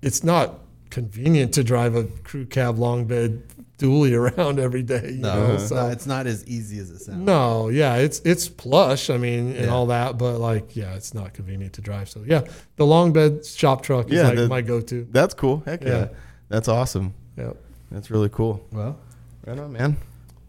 it's 0.02 0.24
not 0.24 0.58
convenient 0.90 1.54
to 1.54 1.64
drive 1.64 1.94
a 1.94 2.04
crew 2.24 2.46
cab 2.46 2.78
long 2.78 3.04
bed 3.04 3.42
dually 3.84 4.12
around 4.38 4.58
every 4.58 4.82
day. 4.82 5.10
You 5.12 5.18
No, 5.22 5.48
know? 5.48 5.54
it's, 5.54 5.68
So 5.68 5.74
not, 5.76 5.92
it's 5.92 6.06
not 6.06 6.26
as 6.26 6.46
easy 6.46 6.78
as 6.78 6.90
it 6.90 7.00
sounds. 7.00 7.18
no, 7.18 7.68
yeah, 7.68 7.96
it's 7.96 8.20
it's 8.24 8.48
plush. 8.48 9.10
I 9.10 9.16
mean, 9.18 9.48
and 9.56 9.66
Yeah. 9.66 9.74
all 9.74 9.86
that, 9.86 10.18
but 10.18 10.38
like, 10.38 10.74
yeah, 10.76 10.94
it's 10.94 11.12
not 11.14 11.34
convenient 11.34 11.72
to 11.74 11.80
drive. 11.80 12.08
So 12.08 12.22
yeah, 12.26 12.42
the 12.76 12.86
long 12.86 13.12
bed 13.12 13.44
shop 13.44 13.82
truck 13.82 14.06
is 14.06 14.12
Yeah, 14.14 14.28
like 14.28 14.36
the- 14.36 14.48
my 14.48 14.62
go-to. 14.62 15.06
That's 15.10 15.34
cool. 15.34 15.62
Heck 15.66 15.82
yeah. 15.84 15.88
Yeah. 15.90 16.08
That's 16.48 16.68
awesome. 16.68 17.14
Yeah. 17.36 17.52
That's 17.90 18.10
really 18.10 18.28
cool. 18.28 18.64
Well, 18.72 18.98
Right 19.46 19.58
on, 19.58 19.72
man. 19.72 19.96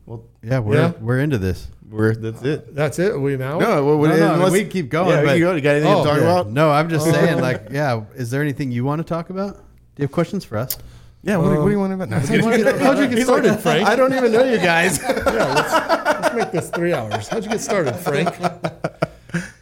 Well, 0.06 0.24
yeah, 0.42 0.60
we're 0.60 0.76
Yeah. 0.76 0.92
we're 1.02 1.20
into 1.20 1.38
this. 1.38 1.68
We're 1.90 2.16
that's 2.16 2.42
it. 2.44 2.60
Uh, 2.70 2.72
that's 2.74 2.98
it. 3.00 3.12
Are 3.12 3.20
we 3.20 3.38
now? 3.38 3.60
No, 3.60 3.84
what, 3.86 3.98
what, 4.00 4.10
No, 4.12 4.18
no, 4.18 4.34
unless- 4.36 4.52
we 4.52 4.66
keep 4.66 4.90
going, 4.90 5.10
Yeah, 5.10 5.24
but- 5.24 5.38
you, 5.38 5.46
go. 5.46 5.54
you 5.56 5.62
got 5.62 5.76
anything 5.76 5.94
Oh, 5.94 6.04
to 6.04 6.10
talk 6.10 6.18
yeah. 6.18 6.24
about? 6.24 6.50
No, 6.50 6.72
I'm 6.72 6.90
just 6.90 7.08
Oh. 7.08 7.12
saying, 7.12 7.40
like, 7.42 7.68
yeah. 7.72 8.02
Is 8.16 8.30
there 8.32 8.42
anything 8.42 8.72
you 8.72 8.84
want 8.86 9.00
to 9.00 9.04
talk 9.04 9.30
about? 9.30 9.56
Do 9.56 10.02
you 10.02 10.04
have 10.06 10.12
questions 10.12 10.44
for 10.46 10.58
us? 10.58 10.78
Yeah. 11.26 11.38
What, 11.38 11.50
do- 11.54 11.60
what 11.60 11.66
do 11.66 11.72
you 11.72 11.82
Um, 11.82 11.90
want 11.90 11.94
about? 11.94 12.10
No, 12.10 12.20
How'd 12.20 12.30
you 12.58 12.64
get, 12.64 12.80
how'd 12.80 12.98
you 13.00 13.08
get 13.08 13.24
started, 13.26 13.58
Frank? 13.58 13.88
I 13.88 13.96
don't 13.96 14.14
even 14.14 14.32
know 14.32 14.44
you 14.44 14.58
guys. 14.58 15.00
yeah, 15.02 15.10
let's, 15.54 15.74
let's 16.22 16.36
make 16.36 16.52
this 16.52 16.70
three 16.70 16.94
hours. 16.94 17.28
How'd 17.28 17.44
you 17.44 17.50
get 17.50 17.62
started, 17.62 17.94
Frank? 17.96 18.30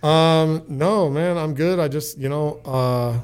Um, 0.04 0.64
no, 0.68 1.10
man, 1.10 1.38
I'm 1.38 1.54
good. 1.54 1.80
I 1.80 1.88
just, 1.88 2.18
you 2.18 2.30
know, 2.30 2.60
uh, 2.66 3.18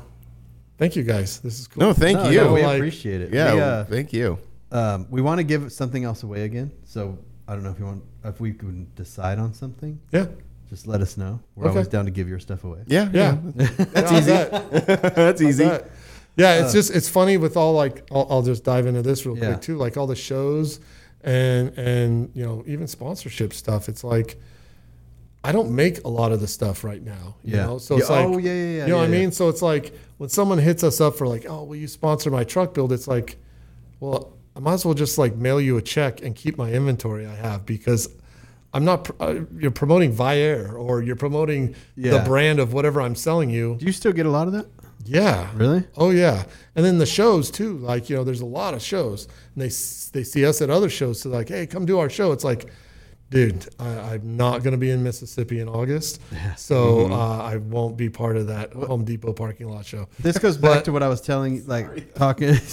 thank 0.78 0.95
you 0.95 1.03
guys. 1.03 1.40
This 1.41 1.60
is 1.60 1.68
cool. 1.68 1.82
no, 1.82 1.94
thank 1.94 2.18
No, 2.18 2.30
you. 2.30 2.41
no, 2.41 2.53
we 2.53 2.64
Like- 2.64 2.78
appreciate 2.78 3.22
it. 3.22 3.34
yeah. 3.34 3.53
We, 3.53 3.60
uh, 3.61 3.84
thank 3.86 4.14
you. 4.14 4.40
um, 4.72 5.06
we 5.10 5.22
want 5.22 5.40
to 5.40 5.44
give 5.44 5.72
something 5.72 6.03
else 6.06 6.24
away 6.24 6.44
again. 6.44 6.72
So 6.86 7.18
I 7.48 7.53
don't 7.53 7.64
know 7.64 7.72
if 7.72 7.80
you 7.80 7.86
want 7.86 8.03
if 8.24 8.40
we 8.40 8.53
can 8.53 8.88
decide 8.95 9.38
on 9.40 9.53
something. 9.53 9.99
Yeah, 10.11 10.28
Just 10.70 10.88
let 10.88 11.02
us 11.02 11.18
know. 11.18 11.40
We're 11.56 11.66
Okay. 11.66 11.72
always 11.72 11.88
down 11.88 12.06
to 12.06 12.11
give 12.11 12.30
your 12.30 12.40
stuff 12.40 12.64
away. 12.64 12.80
Yeah. 12.88 13.10
yeah. 13.14 13.38
That's 13.56 14.11
How's 14.11 14.22
easy. 14.22 14.32
that? 14.32 14.72
That's 15.16 15.41
easy. 15.41 15.64
How's 15.66 15.80
that? 15.82 15.91
Yeah, 16.40 16.64
it's 16.64 16.74
just 16.74 16.91
it's 16.95 17.10
funny 17.10 17.38
with 17.38 17.56
all 17.57 17.74
like 17.74 18.03
I'll, 18.11 18.28
I'll 18.30 18.41
just 18.41 18.64
dive 18.64 18.86
into 18.88 19.02
this 19.02 19.26
real 19.26 19.38
Yeah. 19.38 19.48
quick 19.52 19.61
too. 19.61 19.78
Like 19.78 19.98
all 19.98 20.07
the 20.07 20.16
shows 20.16 20.80
and 21.24 21.78
and 21.78 22.32
you 22.34 22.45
know 22.45 22.64
even 22.68 22.88
sponsorship 22.88 23.53
stuff. 23.53 23.90
It's 23.90 24.03
like 24.03 24.38
I 25.44 25.52
don't 25.52 25.72
make 25.72 26.03
a 26.03 26.10
lot 26.10 26.32
of 26.32 26.41
the 26.41 26.48
stuff 26.48 26.84
right 26.84 27.02
now. 27.03 27.36
You 27.44 27.56
Yeah. 27.57 27.66
know, 27.66 27.78
so 27.78 27.95
Yeah, 27.95 27.99
it's 28.02 28.10
like 28.10 28.26
oh, 28.26 28.38
yeah, 28.38 28.52
yeah, 28.52 28.53
yeah, 28.53 28.84
You 28.86 28.90
know 28.91 28.98
what 28.98 29.03
I 29.03 29.07
yeah, 29.07 29.14
yeah. 29.16 29.20
mean? 29.22 29.32
So 29.32 29.49
it's 29.49 29.61
like 29.61 29.94
when 30.18 30.30
someone 30.30 30.57
hits 30.57 30.84
us 30.84 30.99
up 30.99 31.16
for 31.18 31.28
like, 31.28 31.45
oh, 31.49 31.64
will 31.64 31.78
you 31.78 31.88
sponsor 31.88 32.30
my 32.30 32.44
truck 32.44 32.74
build? 32.74 32.91
It's 32.91 33.07
like, 33.07 33.38
well, 33.99 34.34
I 34.56 34.60
might 34.60 34.74
as 34.74 34.86
well 34.86 34.94
just 34.95 35.18
like 35.18 35.36
mail 35.36 35.61
you 35.61 35.78
a 35.78 35.82
check 35.82 36.22
and 36.22 36.36
keep 36.36 36.57
my 36.57 36.72
inventory 36.72 37.26
I 37.26 37.36
have 37.36 37.66
because. 37.66 38.10
I'm 38.72 38.86
not. 38.86 39.10
Uh, 39.20 39.40
you're 39.57 39.72
promoting 39.72 40.14
Viair 40.14 40.74
or 40.78 41.02
you're 41.02 41.16
promoting 41.16 41.74
the 41.98 42.20
brand 42.24 42.60
of 42.60 42.72
whatever 42.72 43.02
I'm 43.02 43.16
selling 43.16 43.49
you. 43.49 43.78
Do 43.80 43.86
you 43.88 43.91
still 43.91 44.11
get 44.11 44.28
a 44.28 44.30
lot 44.30 44.45
of 44.45 44.53
that? 44.53 44.68
Yeah. 45.06 45.50
Really? 45.56 45.84
Oh 45.98 46.12
yeah, 46.12 46.44
and 46.76 46.86
then 46.86 46.98
the 46.98 47.06
shows 47.06 47.50
too. 47.52 47.78
Like 47.78 48.10
you 48.10 48.16
know, 48.16 48.24
there's 48.24 48.42
a 48.42 48.46
lot 48.46 48.74
of 48.74 48.82
shows, 48.82 49.28
and 49.56 49.62
they 49.64 49.68
they 50.12 50.24
see 50.24 50.46
us 50.46 50.62
at 50.62 50.70
other 50.70 50.90
shows. 50.90 51.22
So 51.22 51.30
like, 51.30 51.50
hey, 51.50 51.66
come 51.68 51.86
do 51.86 52.00
our 52.00 52.10
show. 52.10 52.32
It's 52.32 52.44
like, 52.44 52.70
dude, 53.30 53.68
I, 53.80 53.88
I'm 54.14 54.36
not 54.38 54.64
going 54.64 54.74
to 54.74 54.78
be 54.78 54.90
in 54.92 55.02
Mississippi 55.04 55.60
in 55.62 55.70
August, 55.70 56.22
so 56.58 56.98
Mm-hmm. 56.98 57.14
uh, 57.14 57.38
I 57.44 57.58
won't 57.58 57.96
be 57.98 58.10
part 58.10 58.36
of 58.38 58.48
that 58.48 58.74
Home 58.74 59.04
Depot 59.06 59.34
parking 59.34 59.70
lot 59.70 59.86
show. 59.86 60.08
This 60.20 60.38
goes 60.38 60.58
back 60.58 60.78
But- 60.80 60.86
to 60.86 60.92
what 60.92 61.02
I 61.04 61.08
was 61.08 61.22
telling, 61.22 61.66
like 61.68 62.14
talking. 62.16 62.56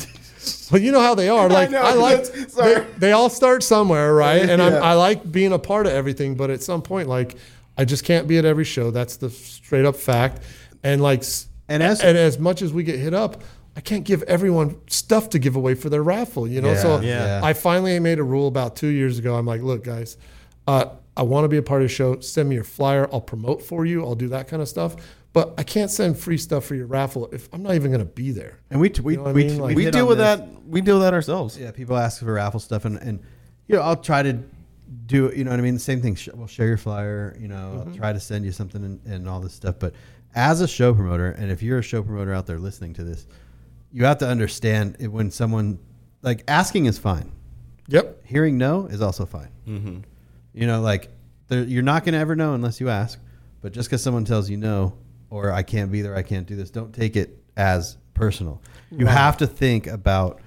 But 0.70 0.81
you 0.81 0.93
know 0.93 1.01
how 1.01 1.16
they 1.16 1.28
are. 1.28 1.48
Like 1.48 1.70
know, 1.73 1.82
I, 1.82 1.94
like 1.94 2.23
they, 2.24 2.86
they 2.98 3.12
all 3.12 3.28
start 3.28 3.65
somewhere, 3.65 4.15
right? 4.15 4.43
And 4.43 4.61
Yeah. 4.62 4.77
I'm, 4.77 4.82
I 4.82 4.93
like 4.94 5.32
being 5.32 5.53
a 5.53 5.59
part 5.59 5.86
of 5.86 5.93
everything, 5.93 6.36
but 6.36 6.51
at 6.51 6.62
some 6.62 6.82
point, 6.82 7.09
like 7.09 7.36
I 7.77 7.85
just 7.85 8.05
can't 8.05 8.28
be 8.28 8.39
at 8.39 8.44
every 8.44 8.62
show. 8.65 8.93
That's 8.93 9.16
the 9.16 9.28
straight 9.31 9.85
up 9.85 9.97
fact. 9.97 10.43
And 10.85 11.03
like, 11.03 11.24
And 11.68 11.82
as- 11.82 12.01
and 12.02 12.16
as 12.16 12.38
much 12.38 12.62
as 12.62 12.72
we 12.72 12.82
get 12.84 12.98
hit 12.98 13.14
up, 13.14 13.43
I 13.76 13.80
can't 13.80 14.05
give 14.05 14.22
everyone 14.24 14.76
stuff 14.88 15.30
to 15.30 15.38
give 15.38 15.55
away 15.56 15.74
for 15.74 15.88
their 15.90 16.02
raffle. 16.02 16.48
You 16.48 16.60
know, 16.62 16.72
Yeah, 16.72 16.82
so 16.82 17.01
yeah. 17.01 17.40
I 17.43 17.52
finally 17.52 17.98
made 18.01 18.18
a 18.18 18.22
rule 18.22 18.48
about 18.48 18.76
two 18.76 18.86
years 18.88 19.18
ago. 19.18 19.34
I'm 19.34 19.47
like, 19.47 19.62
look, 19.62 19.84
guys. 19.84 20.16
Uh, 20.66 20.86
I 21.16 21.22
want 21.22 21.44
to 21.44 21.48
be 21.48 21.56
a 21.56 21.62
part 21.62 21.82
of 21.82 21.88
the 21.88 21.94
show. 21.94 22.20
Send 22.20 22.48
me 22.48 22.55
your 22.56 22.64
flyer. 22.64 23.09
I'll 23.12 23.20
promote 23.20 23.62
for 23.62 23.84
you. 23.86 24.05
I'll 24.05 24.14
do 24.14 24.28
that 24.28 24.48
kind 24.48 24.60
of 24.62 24.68
stuff. 24.68 24.97
But 25.32 25.55
I 25.59 25.62
can't 25.64 25.90
send 25.90 26.18
free 26.18 26.38
stuff 26.38 26.64
for 26.64 26.74
your 26.74 26.86
raffle 26.86 27.28
if 27.32 27.48
I'm 27.52 27.62
not 27.62 27.74
even 27.74 27.90
going 27.90 28.01
to 28.01 28.10
be 28.10 28.32
there. 28.32 28.59
and 28.70 28.80
we 28.80 28.90
we 29.02 29.12
You 29.12 29.18
know 29.18 29.22
what 29.24 29.30
I 29.30 29.32
we, 29.32 29.44
mean? 29.44 29.59
Like- 29.59 29.76
we 29.76 29.84
We 29.86 29.90
deal 29.90 30.06
with 30.06 30.18
this. 30.18 30.38
that. 30.38 30.48
We 30.66 30.80
deal 30.80 30.97
with 30.97 31.02
that 31.05 31.14
ourselves. 31.14 31.59
Yeah, 31.59 31.70
people 31.72 31.97
ask 31.97 32.20
for 32.20 32.32
raffle 32.32 32.60
stuff, 32.60 32.84
and 32.86 32.97
and 32.98 33.20
you 33.66 33.76
know 33.76 33.82
I'll 33.82 33.97
try 33.97 34.22
to 34.22 34.38
do 35.06 35.30
you 35.36 35.44
know 35.44 35.51
what 35.51 35.59
I 35.60 35.62
mean? 35.62 35.74
The 35.74 35.80
same 35.80 36.01
thing. 36.01 36.16
We'll 36.34 36.47
share 36.47 36.68
your 36.68 36.76
flyer. 36.78 37.36
You 37.38 37.48
know, 37.48 37.55
Mm-hmm. 37.80 37.88
I'll 37.90 37.97
try 37.97 38.12
to 38.12 38.20
send 38.20 38.44
you 38.44 38.52
something 38.52 38.82
and, 38.84 39.01
and 39.06 39.28
all 39.28 39.40
this 39.40 39.52
stuff. 39.52 39.76
But 39.78 39.93
as 40.36 40.60
a 40.60 40.68
show 40.68 40.94
promoter, 40.94 41.32
and 41.32 41.50
if 41.50 41.62
you're 41.62 41.78
a 41.78 41.82
show 41.82 42.02
promoter 42.02 42.32
out 42.32 42.46
there 42.46 42.58
listening 42.58 42.92
to 42.94 43.02
this, 43.02 43.26
you 43.90 44.04
have 44.04 44.18
to 44.18 44.28
understand 44.28 44.96
it 45.00 45.08
when 45.08 45.30
someone 45.30 45.78
like 46.22 46.44
asking 46.46 46.86
is 46.86 46.98
fine. 46.98 47.32
Yep. 47.88 48.24
Hearing 48.24 48.58
no 48.58 48.86
is 48.86 49.00
also 49.00 49.26
fine. 49.26 49.50
Mm-hmm. 49.66 49.98
You 50.52 50.66
know, 50.66 50.80
like 50.80 51.08
there, 51.48 51.62
you're 51.62 51.82
not 51.82 52.04
going 52.04 52.12
to 52.12 52.18
ever 52.18 52.36
know 52.36 52.54
unless 52.54 52.80
you 52.80 52.90
ask. 52.90 53.18
But 53.62 53.72
just 53.72 53.88
because 53.88 54.02
someone 54.02 54.24
tells 54.24 54.50
you 54.50 54.56
no, 54.56 54.96
or 55.30 55.50
I 55.50 55.62
can't 55.62 55.90
be 55.90 56.02
there, 56.02 56.14
I 56.14 56.22
can't 56.22 56.46
do 56.46 56.54
this, 56.54 56.70
don't 56.70 56.94
take 56.94 57.16
it 57.16 57.42
as 57.56 57.96
personal. 58.14 58.62
You 58.90 59.06
have 59.06 59.38
to 59.38 59.46
think 59.46 59.86
about 59.86 60.40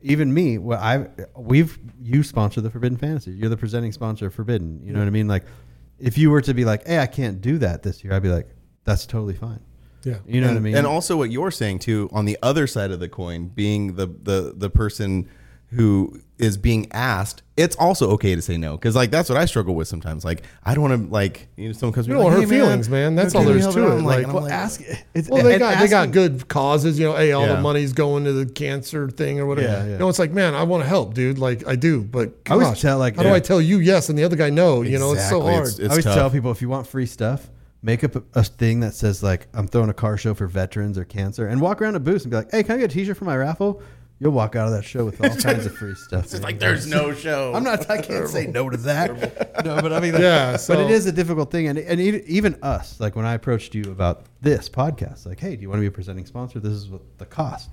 even 0.00 0.32
me. 0.32 0.58
What 0.58 0.78
I 0.78 1.08
we've 1.36 1.78
you 2.00 2.22
sponsor 2.22 2.60
the 2.60 2.70
Forbidden 2.70 2.96
Fantasy. 2.96 3.32
You're 3.32 3.50
the 3.50 3.56
presenting 3.56 3.92
sponsor 3.92 4.26
of 4.26 4.34
Forbidden. 4.34 4.80
You 4.82 4.92
know 4.92 5.00
what 5.00 5.06
I 5.06 5.10
mean? 5.10 5.28
Like, 5.28 5.44
if 5.98 6.16
you 6.16 6.30
were 6.30 6.40
to 6.40 6.54
be 6.54 6.64
like, 6.64 6.86
hey, 6.86 6.98
I 6.98 7.06
can't 7.06 7.40
do 7.40 7.58
that 7.58 7.82
this 7.82 8.02
year, 8.02 8.12
I'd 8.12 8.22
be 8.22 8.28
like, 8.28 8.48
that's 8.84 9.06
totally 9.06 9.34
fine. 9.34 9.60
Yeah. 10.04 10.16
You 10.26 10.40
know 10.40 10.48
and, 10.48 10.56
what 10.56 10.60
I 10.60 10.62
mean? 10.64 10.76
And 10.76 10.86
also 10.86 11.16
what 11.16 11.30
you're 11.30 11.50
saying 11.52 11.78
too, 11.80 12.08
on 12.12 12.24
the 12.24 12.36
other 12.42 12.66
side 12.66 12.90
of 12.90 13.00
the 13.00 13.08
coin, 13.08 13.48
being 13.48 13.94
the 13.94 14.06
the 14.06 14.52
the 14.56 14.68
person 14.70 15.28
who 15.70 16.20
is 16.38 16.58
being 16.58 16.86
asked, 16.92 17.42
it's 17.56 17.74
also 17.76 18.10
okay 18.10 18.34
to 18.34 18.42
say 18.42 18.58
no 18.58 18.72
because 18.76 18.94
like 18.94 19.10
that's 19.10 19.28
what 19.30 19.38
I 19.38 19.44
struggle 19.46 19.74
with 19.74 19.88
sometimes. 19.88 20.22
Like 20.24 20.42
I 20.64 20.74
don't 20.74 20.82
want 20.90 21.04
to 21.06 21.10
like 21.10 21.48
you 21.56 21.68
know 21.68 21.72
someone 21.72 21.94
comes 21.94 22.06
to 22.06 22.12
You 22.12 22.18
me 22.18 22.22
don't 22.24 22.30
like, 22.32 22.38
want 22.40 22.50
hey, 22.50 22.58
her 22.58 22.64
feelings, 22.64 22.88
man. 22.90 23.14
That's 23.14 23.34
all 23.34 23.44
there 23.44 23.56
is 23.56 23.66
to 23.68 23.86
it. 23.86 23.90
I'm 23.98 24.04
Like, 24.04 24.26
I'm 24.26 24.32
well, 24.34 24.48
ask. 24.48 24.82
It's, 25.14 25.28
Well, 25.30 25.44
they 25.44 25.52
and 25.54 25.60
got 25.60 25.78
they 25.78 25.88
got 25.88 26.10
good 26.10 26.48
causes, 26.48 26.98
you 26.98 27.06
know. 27.06 27.16
Hey, 27.16 27.32
all 27.32 27.46
Yeah. 27.46 27.54
the 27.54 27.60
money's 27.62 27.92
going 27.92 28.24
to 28.24 28.32
the 28.32 28.44
cancer 28.46 29.08
thing 29.08 29.38
or 29.38 29.46
whatever. 29.46 29.68
Yeah, 29.68 29.84
yeah. 29.84 29.92
You 29.92 29.98
know, 29.98 30.08
it's 30.08 30.18
like, 30.18 30.32
man, 30.32 30.54
I 30.54 30.64
want 30.64 30.82
to 30.82 30.88
help, 30.88 31.14
dude. 31.14 31.38
Like 31.38 31.66
I 31.66 31.76
do, 31.76 32.02
but 32.02 32.34
I 32.50 32.54
always 32.54 32.80
tell, 32.80 32.98
like, 32.98 33.16
how 33.16 33.22
do. 33.22 33.32
I 33.32 33.38
tell 33.40 33.62
you 33.62 33.78
yes 33.78 34.08
and 34.10 34.18
the 34.18 34.24
other 34.24 34.36
guy 34.36 34.50
no? 34.50 34.82
You 34.82 34.98
know, 34.98 35.12
it's 35.12 35.28
so 35.30 35.36
Exactly. 35.38 35.54
hard. 35.54 35.68
It's- 35.68 35.80
I 35.80 35.90
always 35.90 36.04
tough. 36.04 36.14
tell 36.16 36.30
people 36.30 36.50
if 36.50 36.60
you 36.60 36.68
want 36.68 36.86
free 36.88 37.06
stuff, 37.06 37.48
make 37.82 38.04
up 38.04 38.16
a, 38.16 38.22
a 38.34 38.44
thing 38.44 38.80
that 38.80 38.94
says 38.94 39.22
like 39.22 39.48
I'm 39.54 39.66
throwing 39.66 39.90
a 39.90 39.94
car 39.94 40.16
show 40.16 40.34
for 40.34 40.46
veterans 40.46 40.96
or 40.96 41.04
cancer, 41.04 41.46
and 41.46 41.60
walk 41.60 41.82
around 41.82 41.96
a 41.96 42.00
booth 42.00 42.22
and 42.22 42.30
be 42.30 42.36
like, 42.36 42.50
"Hey, 42.50 42.62
can 42.62 42.76
I 42.76 42.78
get 42.78 42.90
a 42.90 42.94
T-shirt 42.94 43.16
for 43.16 43.24
my 43.24 43.36
raffle?" 43.36 43.82
You'll 44.18 44.30
walk 44.30 44.54
out 44.54 44.68
of 44.68 44.74
that 44.74 44.84
show 44.84 45.04
with 45.04 45.20
all 45.20 45.34
kinds 45.34 45.66
of 45.66 45.76
free 45.76 45.96
stuff. 45.96 46.26
It's 46.26 46.40
like 46.42 46.60
there's 46.60 46.86
no 46.86 47.12
show. 47.12 47.52
I'm 47.54 47.64
not. 47.64 47.90
I 47.90 48.00
can't 48.00 48.28
say 48.28 48.46
no 48.46 48.70
to 48.70 48.76
that. 48.76 49.64
no, 49.64 49.82
but 49.82 49.92
I 49.92 49.98
mean, 49.98 50.12
like, 50.12 50.22
Yeah, 50.22 50.56
but 50.68 50.78
it 50.78 50.92
is 50.92 51.06
a 51.06 51.12
difficult 51.12 51.50
thing, 51.50 51.66
and 51.66 51.76
and 51.76 52.00
even 52.00 52.56
us, 52.62 53.00
like 53.00 53.16
when 53.16 53.24
I 53.24 53.34
approached 53.34 53.74
you 53.74 53.82
about 53.90 54.26
this 54.40 54.68
podcast, 54.68 55.26
like, 55.26 55.40
hey, 55.40 55.56
do 55.56 55.62
you 55.62 55.68
want 55.68 55.78
to 55.78 55.80
be 55.80 55.88
a 55.88 55.90
presenting 55.90 56.24
sponsor? 56.24 56.60
This 56.60 56.72
is 56.72 56.88
what 56.88 57.02
the 57.18 57.26
cost, 57.26 57.70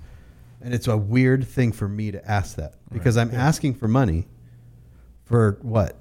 and 0.60 0.74
it's 0.74 0.88
a 0.88 0.96
weird 0.96 1.46
thing 1.46 1.70
for 1.70 1.88
me 1.88 2.10
to 2.10 2.28
ask 2.28 2.56
that 2.56 2.74
because 2.92 3.16
I'm 3.16 3.32
asking 3.32 3.74
for 3.74 3.86
money 3.86 4.26
for 5.26 5.60
what, 5.62 6.00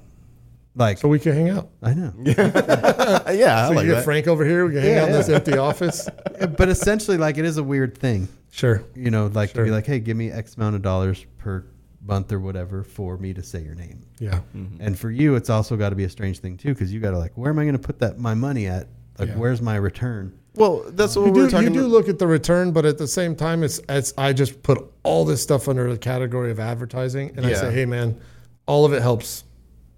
like, 0.79 0.97
so 0.97 1.07
we 1.07 1.19
can 1.19 1.33
hang 1.33 1.49
out. 1.49 1.69
I 1.83 1.93
know. 1.93 2.13
yeah, 2.23 3.31
yeah 3.31 3.67
So 3.67 3.73
like 3.73 3.83
you 3.85 3.91
get 3.91 3.95
that. 3.97 4.03
Frank 4.05 4.27
over 4.27 4.43
here. 4.45 4.65
We 4.65 4.73
can 4.73 4.81
hang 4.81 4.93
Yeah, 4.95 5.01
out 5.03 5.07
in 5.09 5.13
this 5.13 5.29
empty 5.29 5.57
office. 5.57 6.09
but 6.57 6.69
essentially, 6.69 7.17
like 7.17 7.37
it 7.37 7.45
is 7.45 7.57
a 7.57 7.63
weird 7.63 7.97
thing, 7.97 8.27
Sure. 8.51 8.83
you 8.95 9.11
know, 9.11 9.27
like 9.27 9.53
to 9.53 9.63
be 9.63 9.69
like, 9.71 9.85
hey, 9.85 9.99
give 9.99 10.17
me 10.17 10.31
X 10.31 10.55
amount 10.55 10.75
of 10.75 10.81
dollars 10.81 11.25
per 11.37 11.65
month 12.01 12.31
or 12.31 12.39
whatever 12.39 12.83
for 12.83 13.17
me 13.17 13.33
to 13.33 13.43
say 13.43 13.61
your 13.61 13.75
name. 13.75 14.01
Yeah. 14.19 14.39
Mm-hmm. 14.55 14.81
And 14.81 14.97
for 14.97 15.11
you, 15.11 15.35
it's 15.35 15.49
also 15.49 15.75
got 15.75 15.89
to 15.89 15.95
be 15.95 16.05
a 16.05 16.09
strange 16.09 16.39
thing 16.39 16.57
too, 16.57 16.69
because 16.73 16.91
you 16.93 16.99
got 16.99 17.11
to 17.11 17.17
like, 17.19 17.37
where 17.37 17.51
am 17.51 17.59
I 17.59 17.63
going 17.63 17.73
to 17.73 17.79
put 17.79 17.99
that 17.99 18.17
my 18.17 18.33
money 18.33 18.67
at? 18.67 18.87
Like, 19.19 19.29
Yeah. 19.29 19.35
where's 19.35 19.61
my 19.61 19.75
return? 19.75 20.33
well, 20.55 20.83
that's 20.89 21.15
what 21.15 21.25
You 21.27 21.31
we 21.31 21.41
were 21.41 21.45
do, 21.47 21.51
talking. 21.51 21.73
you 21.73 21.81
do 21.81 21.87
look 21.87 22.09
at 22.09 22.19
the 22.19 22.27
return, 22.27 22.71
but 22.71 22.85
at 22.85 22.97
the 22.97 23.07
same 23.07 23.35
time, 23.35 23.63
it's, 23.63 23.79
it's 23.87 24.13
I 24.17 24.33
just 24.33 24.61
put 24.63 24.83
all 25.03 25.23
this 25.23 25.41
stuff 25.43 25.67
under 25.69 25.89
the 25.91 25.97
category 25.97 26.51
of 26.51 26.59
advertising, 26.59 27.33
and 27.37 27.45
I 27.45 27.53
say, 27.53 27.71
hey, 27.71 27.85
man, 27.85 28.19
all 28.65 28.83
of 28.85 28.91
it 28.93 29.01
helps. 29.01 29.43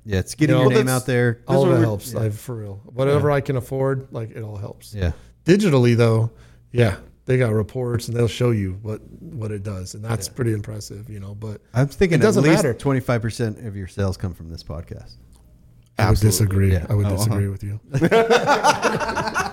Yeah, 0.05 0.19
it's 0.19 0.35
getting 0.35 0.55
No, 0.55 0.61
your 0.63 0.69
name 0.71 0.85
that's- 0.87 1.01
out 1.01 1.05
there. 1.05 1.41
All 1.47 1.61
what 1.63 1.71
of 1.73 1.79
it 1.79 1.83
helps. 1.83 2.13
Like, 2.13 2.33
for 2.33 2.55
real. 2.55 2.81
Whatever 2.85 3.29
I 3.31 3.41
can 3.41 3.55
afford, 3.55 4.07
like 4.11 4.31
it 4.31 4.41
all 4.41 4.57
helps. 4.57 4.93
Yeah, 4.95 5.11
Digitally, 5.45 5.95
though, 5.95 6.31
yeah, 6.71 6.95
they 7.25 7.37
got 7.37 7.53
reports 7.53 8.07
and 8.07 8.17
they'll 8.17 8.27
show 8.27 8.51
you 8.51 8.79
what 8.81 9.01
what 9.19 9.51
it 9.51 9.63
does, 9.63 9.93
and 9.93 10.03
that's 10.03 10.27
pretty 10.27 10.53
impressive, 10.53 11.09
you 11.09 11.19
know. 11.19 11.35
But 11.35 11.61
I'm 11.73 11.87
thinking 11.87 12.19
It 12.19 12.23
doesn't 12.23 12.43
at 12.43 12.49
least 12.49 12.63
matter. 12.63 12.73
25 12.73 13.21
percent 13.21 13.65
of 13.65 13.75
your 13.75 13.87
sales 13.87 14.17
come 14.17 14.33
from 14.33 14.49
this 14.49 14.63
podcast. 14.63 15.15
I 15.99 16.09
would 16.09 16.19
disagree. 16.19 16.71
Yeah. 16.73 16.87
I 16.89 16.95
would 16.95 17.05
Oh, 17.05 17.09
uh-huh. 17.09 17.17
disagree 17.17 17.47
with 17.47 17.63
you. 17.63 17.79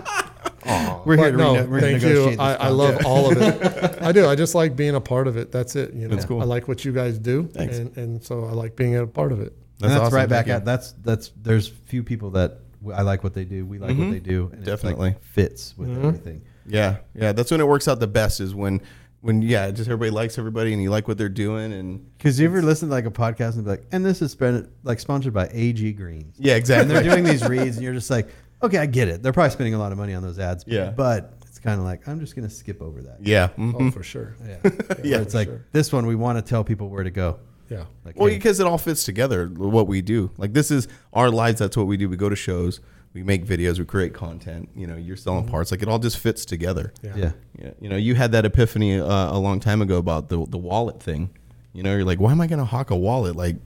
We're 1.04 1.16
here 1.16 1.16
But 1.16 1.30
to 1.32 1.36
no, 1.36 1.64
rene- 1.64 1.80
thank 1.80 2.02
renegotiate 2.02 2.02
you. 2.02 2.30
this 2.30 2.38
I, 2.38 2.54
I 2.54 2.68
love 2.68 3.04
all 3.06 3.30
of 3.32 3.38
it. 3.40 3.98
I 4.02 4.12
do. 4.12 4.26
I 4.26 4.34
just 4.34 4.54
like 4.54 4.76
being 4.76 4.94
a 4.94 5.00
part 5.00 5.26
of 5.26 5.36
it. 5.36 5.50
That's 5.50 5.76
it. 5.76 5.94
You 5.94 6.08
know, 6.08 6.14
That's 6.14 6.26
cool. 6.26 6.40
I 6.40 6.44
like 6.44 6.68
what 6.68 6.84
you 6.84 6.92
guys 6.92 7.18
do, 7.18 7.46
Thanks. 7.48 7.78
and 7.78 7.96
and 7.96 8.22
so 8.22 8.44
I 8.44 8.52
like 8.52 8.76
being 8.76 8.96
a 8.96 9.06
part 9.06 9.32
of 9.32 9.40
it. 9.40 9.54
And 9.80 9.90
that's 9.90 10.00
awesome. 10.00 10.14
right 10.14 10.28
back 10.28 10.46
you. 10.46 10.52
at 10.54 10.64
that's 10.64 10.92
that's 11.02 11.30
there's 11.40 11.68
few 11.68 12.02
people 12.02 12.30
that 12.32 12.58
I 12.94 13.02
like 13.02 13.22
what 13.24 13.34
they 13.34 13.44
do. 13.44 13.64
We 13.66 13.78
like 13.78 13.96
what 13.96 14.10
they 14.10 14.20
do. 14.20 14.50
And 14.52 14.64
Definitely. 14.64 15.08
it 15.10 15.12
like 15.14 15.22
fits 15.22 15.74
with 15.76 15.90
everything. 15.96 16.42
Yeah, 16.66 16.98
yeah. 17.14 17.32
That's 17.32 17.50
when 17.50 17.60
it 17.60 17.66
works 17.66 17.88
out 17.88 18.00
the 18.00 18.06
best. 18.06 18.40
Is 18.40 18.54
when 18.54 18.80
when 19.20 19.42
yeah, 19.42 19.70
just 19.70 19.88
everybody 19.88 20.10
likes 20.10 20.38
everybody 20.38 20.72
and 20.72 20.82
you 20.82 20.90
like 20.90 21.08
what 21.08 21.18
they're 21.18 21.28
doing 21.28 21.72
and 21.72 22.16
Because 22.18 22.38
you 22.38 22.46
ever 22.46 22.62
listen 22.62 22.88
to 22.88 22.94
like 22.94 23.04
a 23.06 23.10
podcast 23.10 23.54
and 23.54 23.64
be 23.64 23.70
like, 23.70 23.86
and 23.92 24.04
this 24.04 24.22
is 24.22 24.30
spent 24.32 24.68
like 24.84 25.00
sponsored 25.00 25.32
by 25.32 25.48
AG 25.52 25.92
Greens. 25.94 26.36
yeah, 26.38 26.54
exactly. 26.54 26.82
and 26.96 27.04
they're 27.06 27.14
doing 27.14 27.24
these 27.24 27.46
reads, 27.48 27.76
and 27.76 27.84
you're 27.84 27.94
just 27.94 28.10
like, 28.10 28.28
okay, 28.62 28.78
I 28.78 28.86
get 28.86 29.08
it. 29.08 29.22
They're 29.22 29.32
probably 29.32 29.50
spending 29.50 29.74
a 29.74 29.78
lot 29.78 29.92
of 29.92 29.98
money 29.98 30.14
on 30.14 30.22
those 30.22 30.38
ads. 30.38 30.64
Yeah. 30.66 30.90
But 30.90 31.34
it's 31.46 31.58
kind 31.58 31.80
of 31.80 31.84
like, 31.86 32.06
I'm 32.06 32.20
just 32.20 32.36
going 32.36 32.48
to 32.48 32.54
skip 32.54 32.80
over 32.82 33.02
that. 33.02 33.18
yeah. 33.20 33.48
Oh, 33.56 33.60
mhm. 33.60 33.92
for 33.92 34.02
sure. 34.02 34.36
Yeah. 34.46 34.58
Yeah, 35.02 35.16
Where 35.16 35.22
it's 35.22 35.34
like, 35.34 35.48
sure. 35.48 35.64
this 35.72 35.92
one, 35.92 36.06
we 36.06 36.14
want 36.14 36.38
to 36.38 36.42
tell 36.42 36.62
people 36.64 36.88
where 36.88 37.02
to 37.04 37.10
go. 37.10 37.38
Yeah. 37.68 37.84
Like, 38.04 38.16
Well, 38.18 38.28
hey, 38.28 38.36
because 38.36 38.60
it 38.60 38.66
all 38.66 38.78
fits 38.78 39.04
together. 39.04 39.46
What 39.48 39.86
we 39.86 40.00
do, 40.02 40.30
like 40.38 40.52
this 40.52 40.70
is 40.70 40.88
our 41.12 41.30
lives. 41.30 41.58
That's 41.58 41.76
what 41.76 41.86
we 41.86 41.96
do. 41.96 42.08
We 42.08 42.16
go 42.16 42.28
to 42.28 42.36
shows, 42.36 42.80
we 43.12 43.22
make 43.22 43.44
videos, 43.44 43.78
we 43.78 43.84
create 43.84 44.14
content. 44.14 44.68
You 44.74 44.86
know, 44.86 44.96
you're 44.96 45.16
selling 45.16 45.46
parts. 45.46 45.70
Like 45.70 45.82
it 45.82 45.88
all 45.88 45.98
just 45.98 46.18
fits 46.18 46.44
together. 46.44 46.92
Yeah. 47.02 47.16
yeah. 47.16 47.32
Yeah. 47.58 47.70
You 47.80 47.88
know, 47.88 47.96
you 47.96 48.14
had 48.14 48.32
that 48.32 48.44
epiphany 48.44 49.00
uh, 49.00 49.04
a 49.32 49.38
long 49.38 49.60
time 49.60 49.82
ago 49.82 49.98
about 49.98 50.28
the 50.28 50.44
the 50.46 50.58
wallet 50.58 51.02
thing. 51.02 51.30
You 51.72 51.82
know, 51.82 51.94
you're 51.94 52.04
like, 52.04 52.18
why 52.18 52.32
am 52.32 52.40
I 52.40 52.46
going 52.46 52.58
to 52.58 52.64
hawk 52.64 52.90
a 52.90 52.96
wallet? 52.96 53.36
Like, 53.36 53.56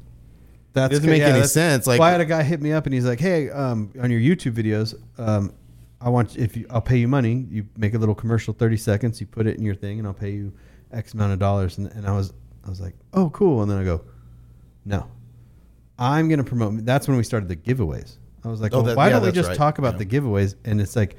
that 0.74 0.90
doesn't 0.90 1.04
good. 1.04 1.10
make 1.10 1.22
any 1.22 1.44
sense, 1.46 1.86
like- 1.86 2.00
well, 2.00 2.08
I 2.08 2.12
had 2.12 2.20
a 2.20 2.24
guy 2.26 2.42
hit 2.42 2.60
me 2.60 2.72
up 2.72 2.86
and 2.86 2.94
he's 2.94 3.04
like, 3.04 3.20
"Hey, 3.20 3.50
um, 3.50 3.90
on 4.00 4.10
your 4.10 4.20
YouTube 4.20 4.52
videos, 4.54 4.94
um, 5.18 5.52
I 6.00 6.08
want 6.08 6.36
if 6.36 6.56
you, 6.56 6.66
I'll 6.70 6.80
pay 6.80 6.96
you 6.96 7.08
money. 7.08 7.46
You 7.50 7.66
make 7.76 7.94
a 7.94 7.98
little 7.98 8.14
commercial, 8.14 8.54
thirty 8.54 8.76
seconds. 8.76 9.20
You 9.20 9.26
put 9.26 9.46
it 9.46 9.56
in 9.58 9.64
your 9.64 9.74
thing, 9.74 9.98
and 9.98 10.06
I'll 10.08 10.14
pay 10.14 10.30
you 10.32 10.52
X 10.90 11.14
amount 11.14 11.32
of 11.34 11.38
dollars." 11.38 11.78
And, 11.78 11.88
and 11.92 12.06
I 12.06 12.12
was, 12.12 12.32
I 12.64 12.70
was 12.70 12.80
like, 12.80 12.94
"Oh, 13.12 13.30
cool." 13.30 13.62
And 13.62 13.70
then 13.70 13.78
I 13.78 13.84
go, 13.84 14.02
"No, 14.84 15.06
I'm 15.98 16.28
going 16.28 16.39
to 16.39 16.44
promote." 16.44 16.84
That's 16.84 17.09
when 17.09 17.16
we 17.16 17.22
started 17.24 17.48
the 17.48 17.56
giveaways. 17.56 18.16
I 18.44 18.48
was 18.48 18.60
like, 18.60 18.72
Oh, 18.72 18.78
well, 18.78 18.86
that- 18.86 18.97
"Why 18.97 19.06
yeah, 19.06 19.12
don't 19.14 19.22
we 19.22 19.26
that's 19.28 19.36
just 19.36 19.48
right. 19.51 19.56
talk 19.59 19.78
about 19.78 19.94
Yeah. 19.94 19.98
the 19.98 20.06
giveaways?" 20.06 20.55
And 20.64 20.80
it's 20.80 20.97
like, 20.97 21.16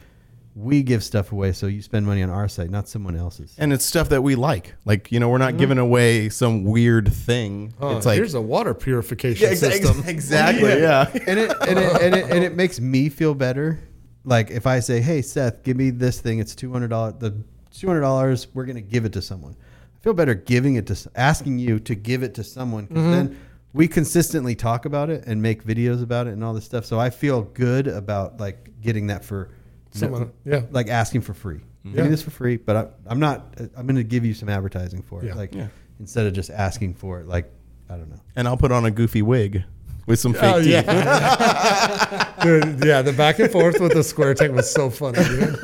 we 0.55 0.83
give 0.83 1.03
stuff 1.03 1.31
away, 1.31 1.51
so 1.51 1.65
you 1.67 1.81
spend 1.81 2.05
money 2.05 2.21
on 2.21 2.29
our 2.29 2.47
site, 2.47 2.69
not 2.69 2.87
someone 2.87 3.15
else's. 3.15 3.55
and 3.57 3.73
it's 3.73 3.83
stuff 3.85 4.09
that 4.09 4.21
we 4.21 4.35
like. 4.35 4.75
Like, 4.85 5.11
you 5.11 5.19
know, 5.19 5.29
we're 5.29 5.37
not 5.39 5.49
mm-hmm. 5.51 5.57
giving 5.57 5.77
away 5.79 6.29
some 6.29 6.63
weird 6.63 7.11
thing. 7.11 7.73
Oh, 7.81 7.97
it's 7.97 8.05
like 8.05 8.17
here's 8.17 8.35
a 8.35 8.41
water 8.41 8.73
purification 8.73 9.47
Yeah, 9.47 9.53
exa- 9.53 9.71
system. 9.71 10.03
exactly. 10.07 10.69
yeah. 10.81 11.09
and 11.27 11.39
it 11.39 11.51
and 11.67 11.79
it, 11.79 12.01
and 12.01 12.15
it 12.15 12.25
and 12.29 12.43
it 12.43 12.55
makes 12.61 12.79
me 12.79 13.09
feel 13.09 13.33
better. 13.33 13.79
Like 14.25 14.51
if 14.51 14.67
I 14.67 14.79
say, 14.79 15.01
"Hey 15.01 15.21
Seth, 15.21 15.63
give 15.63 15.75
me 15.75 15.89
this 15.89 16.21
thing. 16.21 16.39
It's 16.39 16.55
two 16.55 16.71
hundred 16.71 16.89
dollars. 16.89 17.15
The 17.19 17.35
two 17.71 17.87
hundred 17.87 18.01
dollars. 18.01 18.47
We're 18.53 18.65
gonna 18.65 18.81
give 18.81 19.05
it 19.05 19.13
to 19.13 19.21
someone." 19.21 19.55
I 20.03 20.05
feel 20.05 20.13
better 20.13 20.33
giving 20.33 20.75
it 20.75 20.85
to 20.87 21.11
asking 21.15 21.59
you 21.59 21.79
to 21.79 21.95
give 21.95 22.23
it 22.23 22.33
to 22.33 22.43
someone 22.43 22.87
because 22.87 23.03
then 23.05 23.29
mm-hmm. 23.29 23.37
we 23.71 23.87
consistently 23.87 24.53
talk 24.53 24.83
about 24.83 25.09
it 25.09 25.23
and 25.25 25.41
make 25.41 25.63
videos 25.63 26.03
about 26.03 26.27
it 26.27 26.33
and 26.33 26.43
all 26.43 26.53
this 26.53 26.65
stuff. 26.65 26.85
So 26.85 26.99
I 26.99 27.09
feel 27.09 27.43
good 27.43 27.87
about 27.87 28.37
like 28.37 28.81
getting 28.81 29.07
that 29.07 29.23
for 29.23 29.49
Someone, 29.91 30.33
yeah. 30.43 30.63
like 30.71 30.89
asking 30.89 31.21
for 31.21 31.33
free. 31.33 31.59
Mm-hmm. 31.59 31.89
Give 31.89 31.97
Yeah. 31.97 32.03
me 32.03 32.09
this 32.09 32.21
for 32.21 32.31
free, 32.31 32.57
but 32.57 32.75
I, 32.75 32.87
I'm 33.05 33.19
not. 33.19 33.53
Uh, 33.57 33.67
I'm 33.77 33.85
going 33.85 33.95
to 33.95 34.03
give 34.03 34.25
you 34.25 34.33
some 34.33 34.49
advertising 34.49 35.03
for 35.03 35.23
it. 35.23 35.27
Yeah. 35.27 35.35
Like 35.35 35.55
Yeah. 35.55 35.67
instead 35.99 36.25
of 36.25 36.33
just 36.33 36.49
asking 36.49 36.95
for 36.95 37.21
it. 37.21 37.27
Like 37.27 37.49
I 37.89 37.95
don't 37.95 38.09
know. 38.09 38.19
And 38.35 38.45
I'll 38.45 38.57
put 38.57 38.73
on 38.73 38.83
a 38.85 38.91
goofy 38.91 39.21
wig 39.21 39.63
with 40.05 40.19
some 40.19 40.33
fake 40.33 40.43
Oh, 40.43 40.59
teeth. 40.61 40.69
yeah. 40.69 42.33
Dude, 42.43 42.83
yeah, 42.85 43.01
the 43.01 43.13
back 43.13 43.39
and 43.39 43.49
forth 43.51 43.79
with 43.79 43.93
the 43.93 44.03
square 44.03 44.33
tank 44.33 44.53
was 44.53 44.69
so 44.69 44.89
funny. 44.89 45.23
Dude. 45.23 45.57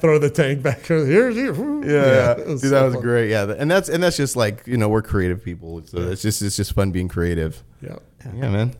Throw 0.00 0.18
the 0.18 0.30
tank 0.30 0.62
back. 0.62 0.80
Here's 0.86 1.06
here. 1.36 1.54
Yeah, 1.84 2.32
it 2.32 2.46
was 2.46 2.60
dude, 2.62 2.70
so 2.70 2.76
that 2.76 2.84
was 2.84 2.94
fun. 2.94 3.02
great. 3.02 3.30
Yeah, 3.30 3.54
and 3.56 3.70
that's 3.70 3.88
and 3.88 4.02
that's 4.02 4.16
just 4.16 4.34
like 4.36 4.66
you 4.66 4.76
know 4.76 4.88
we're 4.88 5.02
creative 5.02 5.44
people, 5.44 5.82
so 5.86 5.98
it's 5.98 6.22
just 6.22 6.42
it's 6.42 6.56
just 6.56 6.72
fun 6.72 6.90
being 6.90 7.08
creative. 7.08 7.62
Yeah. 7.80 7.96
Yeah, 8.34 8.50
man. 8.50 8.74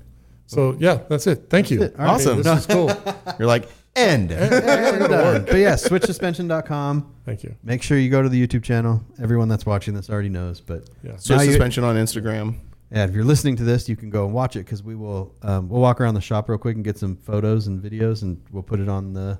So 0.46 0.74
yeah, 0.78 1.00
that's 1.08 1.26
it. 1.26 1.46
Thank 1.50 1.70
you. 1.70 1.82
it. 1.84 1.94
All 1.98 2.04
right. 2.06 2.14
Awesome. 2.14 2.42
this 2.42 2.58
is 2.60 2.66
cool. 2.66 2.90
You're 3.38 3.46
like 3.46 3.68
end. 3.94 4.30
Done. 4.30 5.44
But 5.44 5.54
yeah, 5.56 5.74
switchsuspension.com. 5.74 7.14
Thank 7.24 7.42
you. 7.44 7.54
Make 7.62 7.82
sure 7.82 7.96
you 7.98 8.10
go 8.10 8.22
to 8.22 8.28
the 8.28 8.44
YouTube 8.46 8.64
channel. 8.64 9.02
Everyone 9.22 9.48
that's 9.48 9.66
watching 9.66 9.94
this 9.94 10.10
already 10.10 10.28
knows, 10.30 10.60
but 10.60 10.88
Yeah. 11.04 11.16
So 11.16 11.36
Now 11.36 11.42
you- 11.42 11.50
suspension 11.50 11.84
on 11.84 11.96
Instagram. 11.96 12.56
Yeah, 12.90 13.04
if 13.04 13.12
you're 13.14 13.24
listening 13.24 13.56
to 13.56 13.64
this, 13.64 13.88
you 13.88 13.96
can 13.96 14.10
go 14.10 14.24
and 14.24 14.34
watch 14.34 14.56
it 14.56 14.60
because 14.60 14.82
we 14.82 14.94
will 14.96 15.34
um, 15.42 15.68
we'll 15.68 15.80
walk 15.80 16.00
around 16.00 16.14
the 16.14 16.20
shop 16.20 16.48
real 16.48 16.58
quick 16.58 16.76
and 16.76 16.84
get 16.84 16.98
some 16.98 17.16
photos 17.16 17.66
and 17.66 17.82
videos, 17.82 18.22
and 18.22 18.40
we'll 18.50 18.62
put 18.62 18.80
it 18.80 18.88
on 18.88 19.12
the 19.12 19.38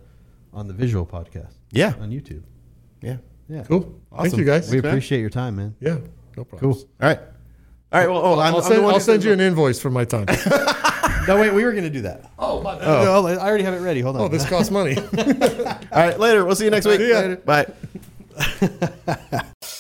on 0.53 0.67
the 0.67 0.75
visual 0.75 1.07
podcast 1.07 1.55
Yeah, 1.71 1.95
on 2.01 2.11
YouTube. 2.11 2.43
yeah. 3.03 3.17
Yeah, 3.49 3.65
Cool. 3.65 3.93
Thank 4.17 4.37
you 4.37 4.45
guys. 4.45 4.71
We 4.71 4.79
Okay. 4.79 4.89
appreciate 4.89 5.21
your 5.21 5.31
time, 5.31 5.57
man. 5.57 5.75
yeah. 5.81 5.99
No 6.37 6.45
problem. 6.45 6.59
Cool. 6.73 6.83
All 7.03 7.09
right, 7.09 7.19
all 7.93 8.01
right. 8.01 8.09
Well, 8.09 8.19
oh, 8.25 8.33
I'm, 8.39 8.55
I'll 8.55 8.61
I'm 8.61 8.63
send, 8.63 8.87
I'll 8.87 9.01
send 9.01 9.25
you 9.25 9.33
an 9.33 9.41
invoice 9.41 9.81
for 9.81 9.91
my 9.91 10.05
time. 10.05 10.27
No, 11.29 11.39
wait, 11.39 11.53
we 11.53 11.65
were 11.65 11.73
going 11.73 11.85
to 11.85 11.91
do 11.91 12.01
that. 12.01 12.33
Oh, 12.39 12.63
my 12.63 12.77
bad. 12.79 12.89
Oh. 12.89 13.27
I 13.27 13.37
already 13.37 13.63
have 13.63 13.75
it 13.75 13.81
ready. 13.81 14.01
Hold 14.01 14.17
on. 14.17 14.23
Oh, 14.23 14.29
this 14.29 14.49
costs 14.49 14.71
money. 14.71 14.97
All 14.97 15.05
right, 15.93 16.19
later. 16.19 16.47
We'll 16.47 16.57
see 16.57 16.65
you 16.65 16.71
next 16.71 16.87
week. 16.87 16.99
ya. 16.99 17.21
Later. 17.21 17.37
Bye. 17.37 17.67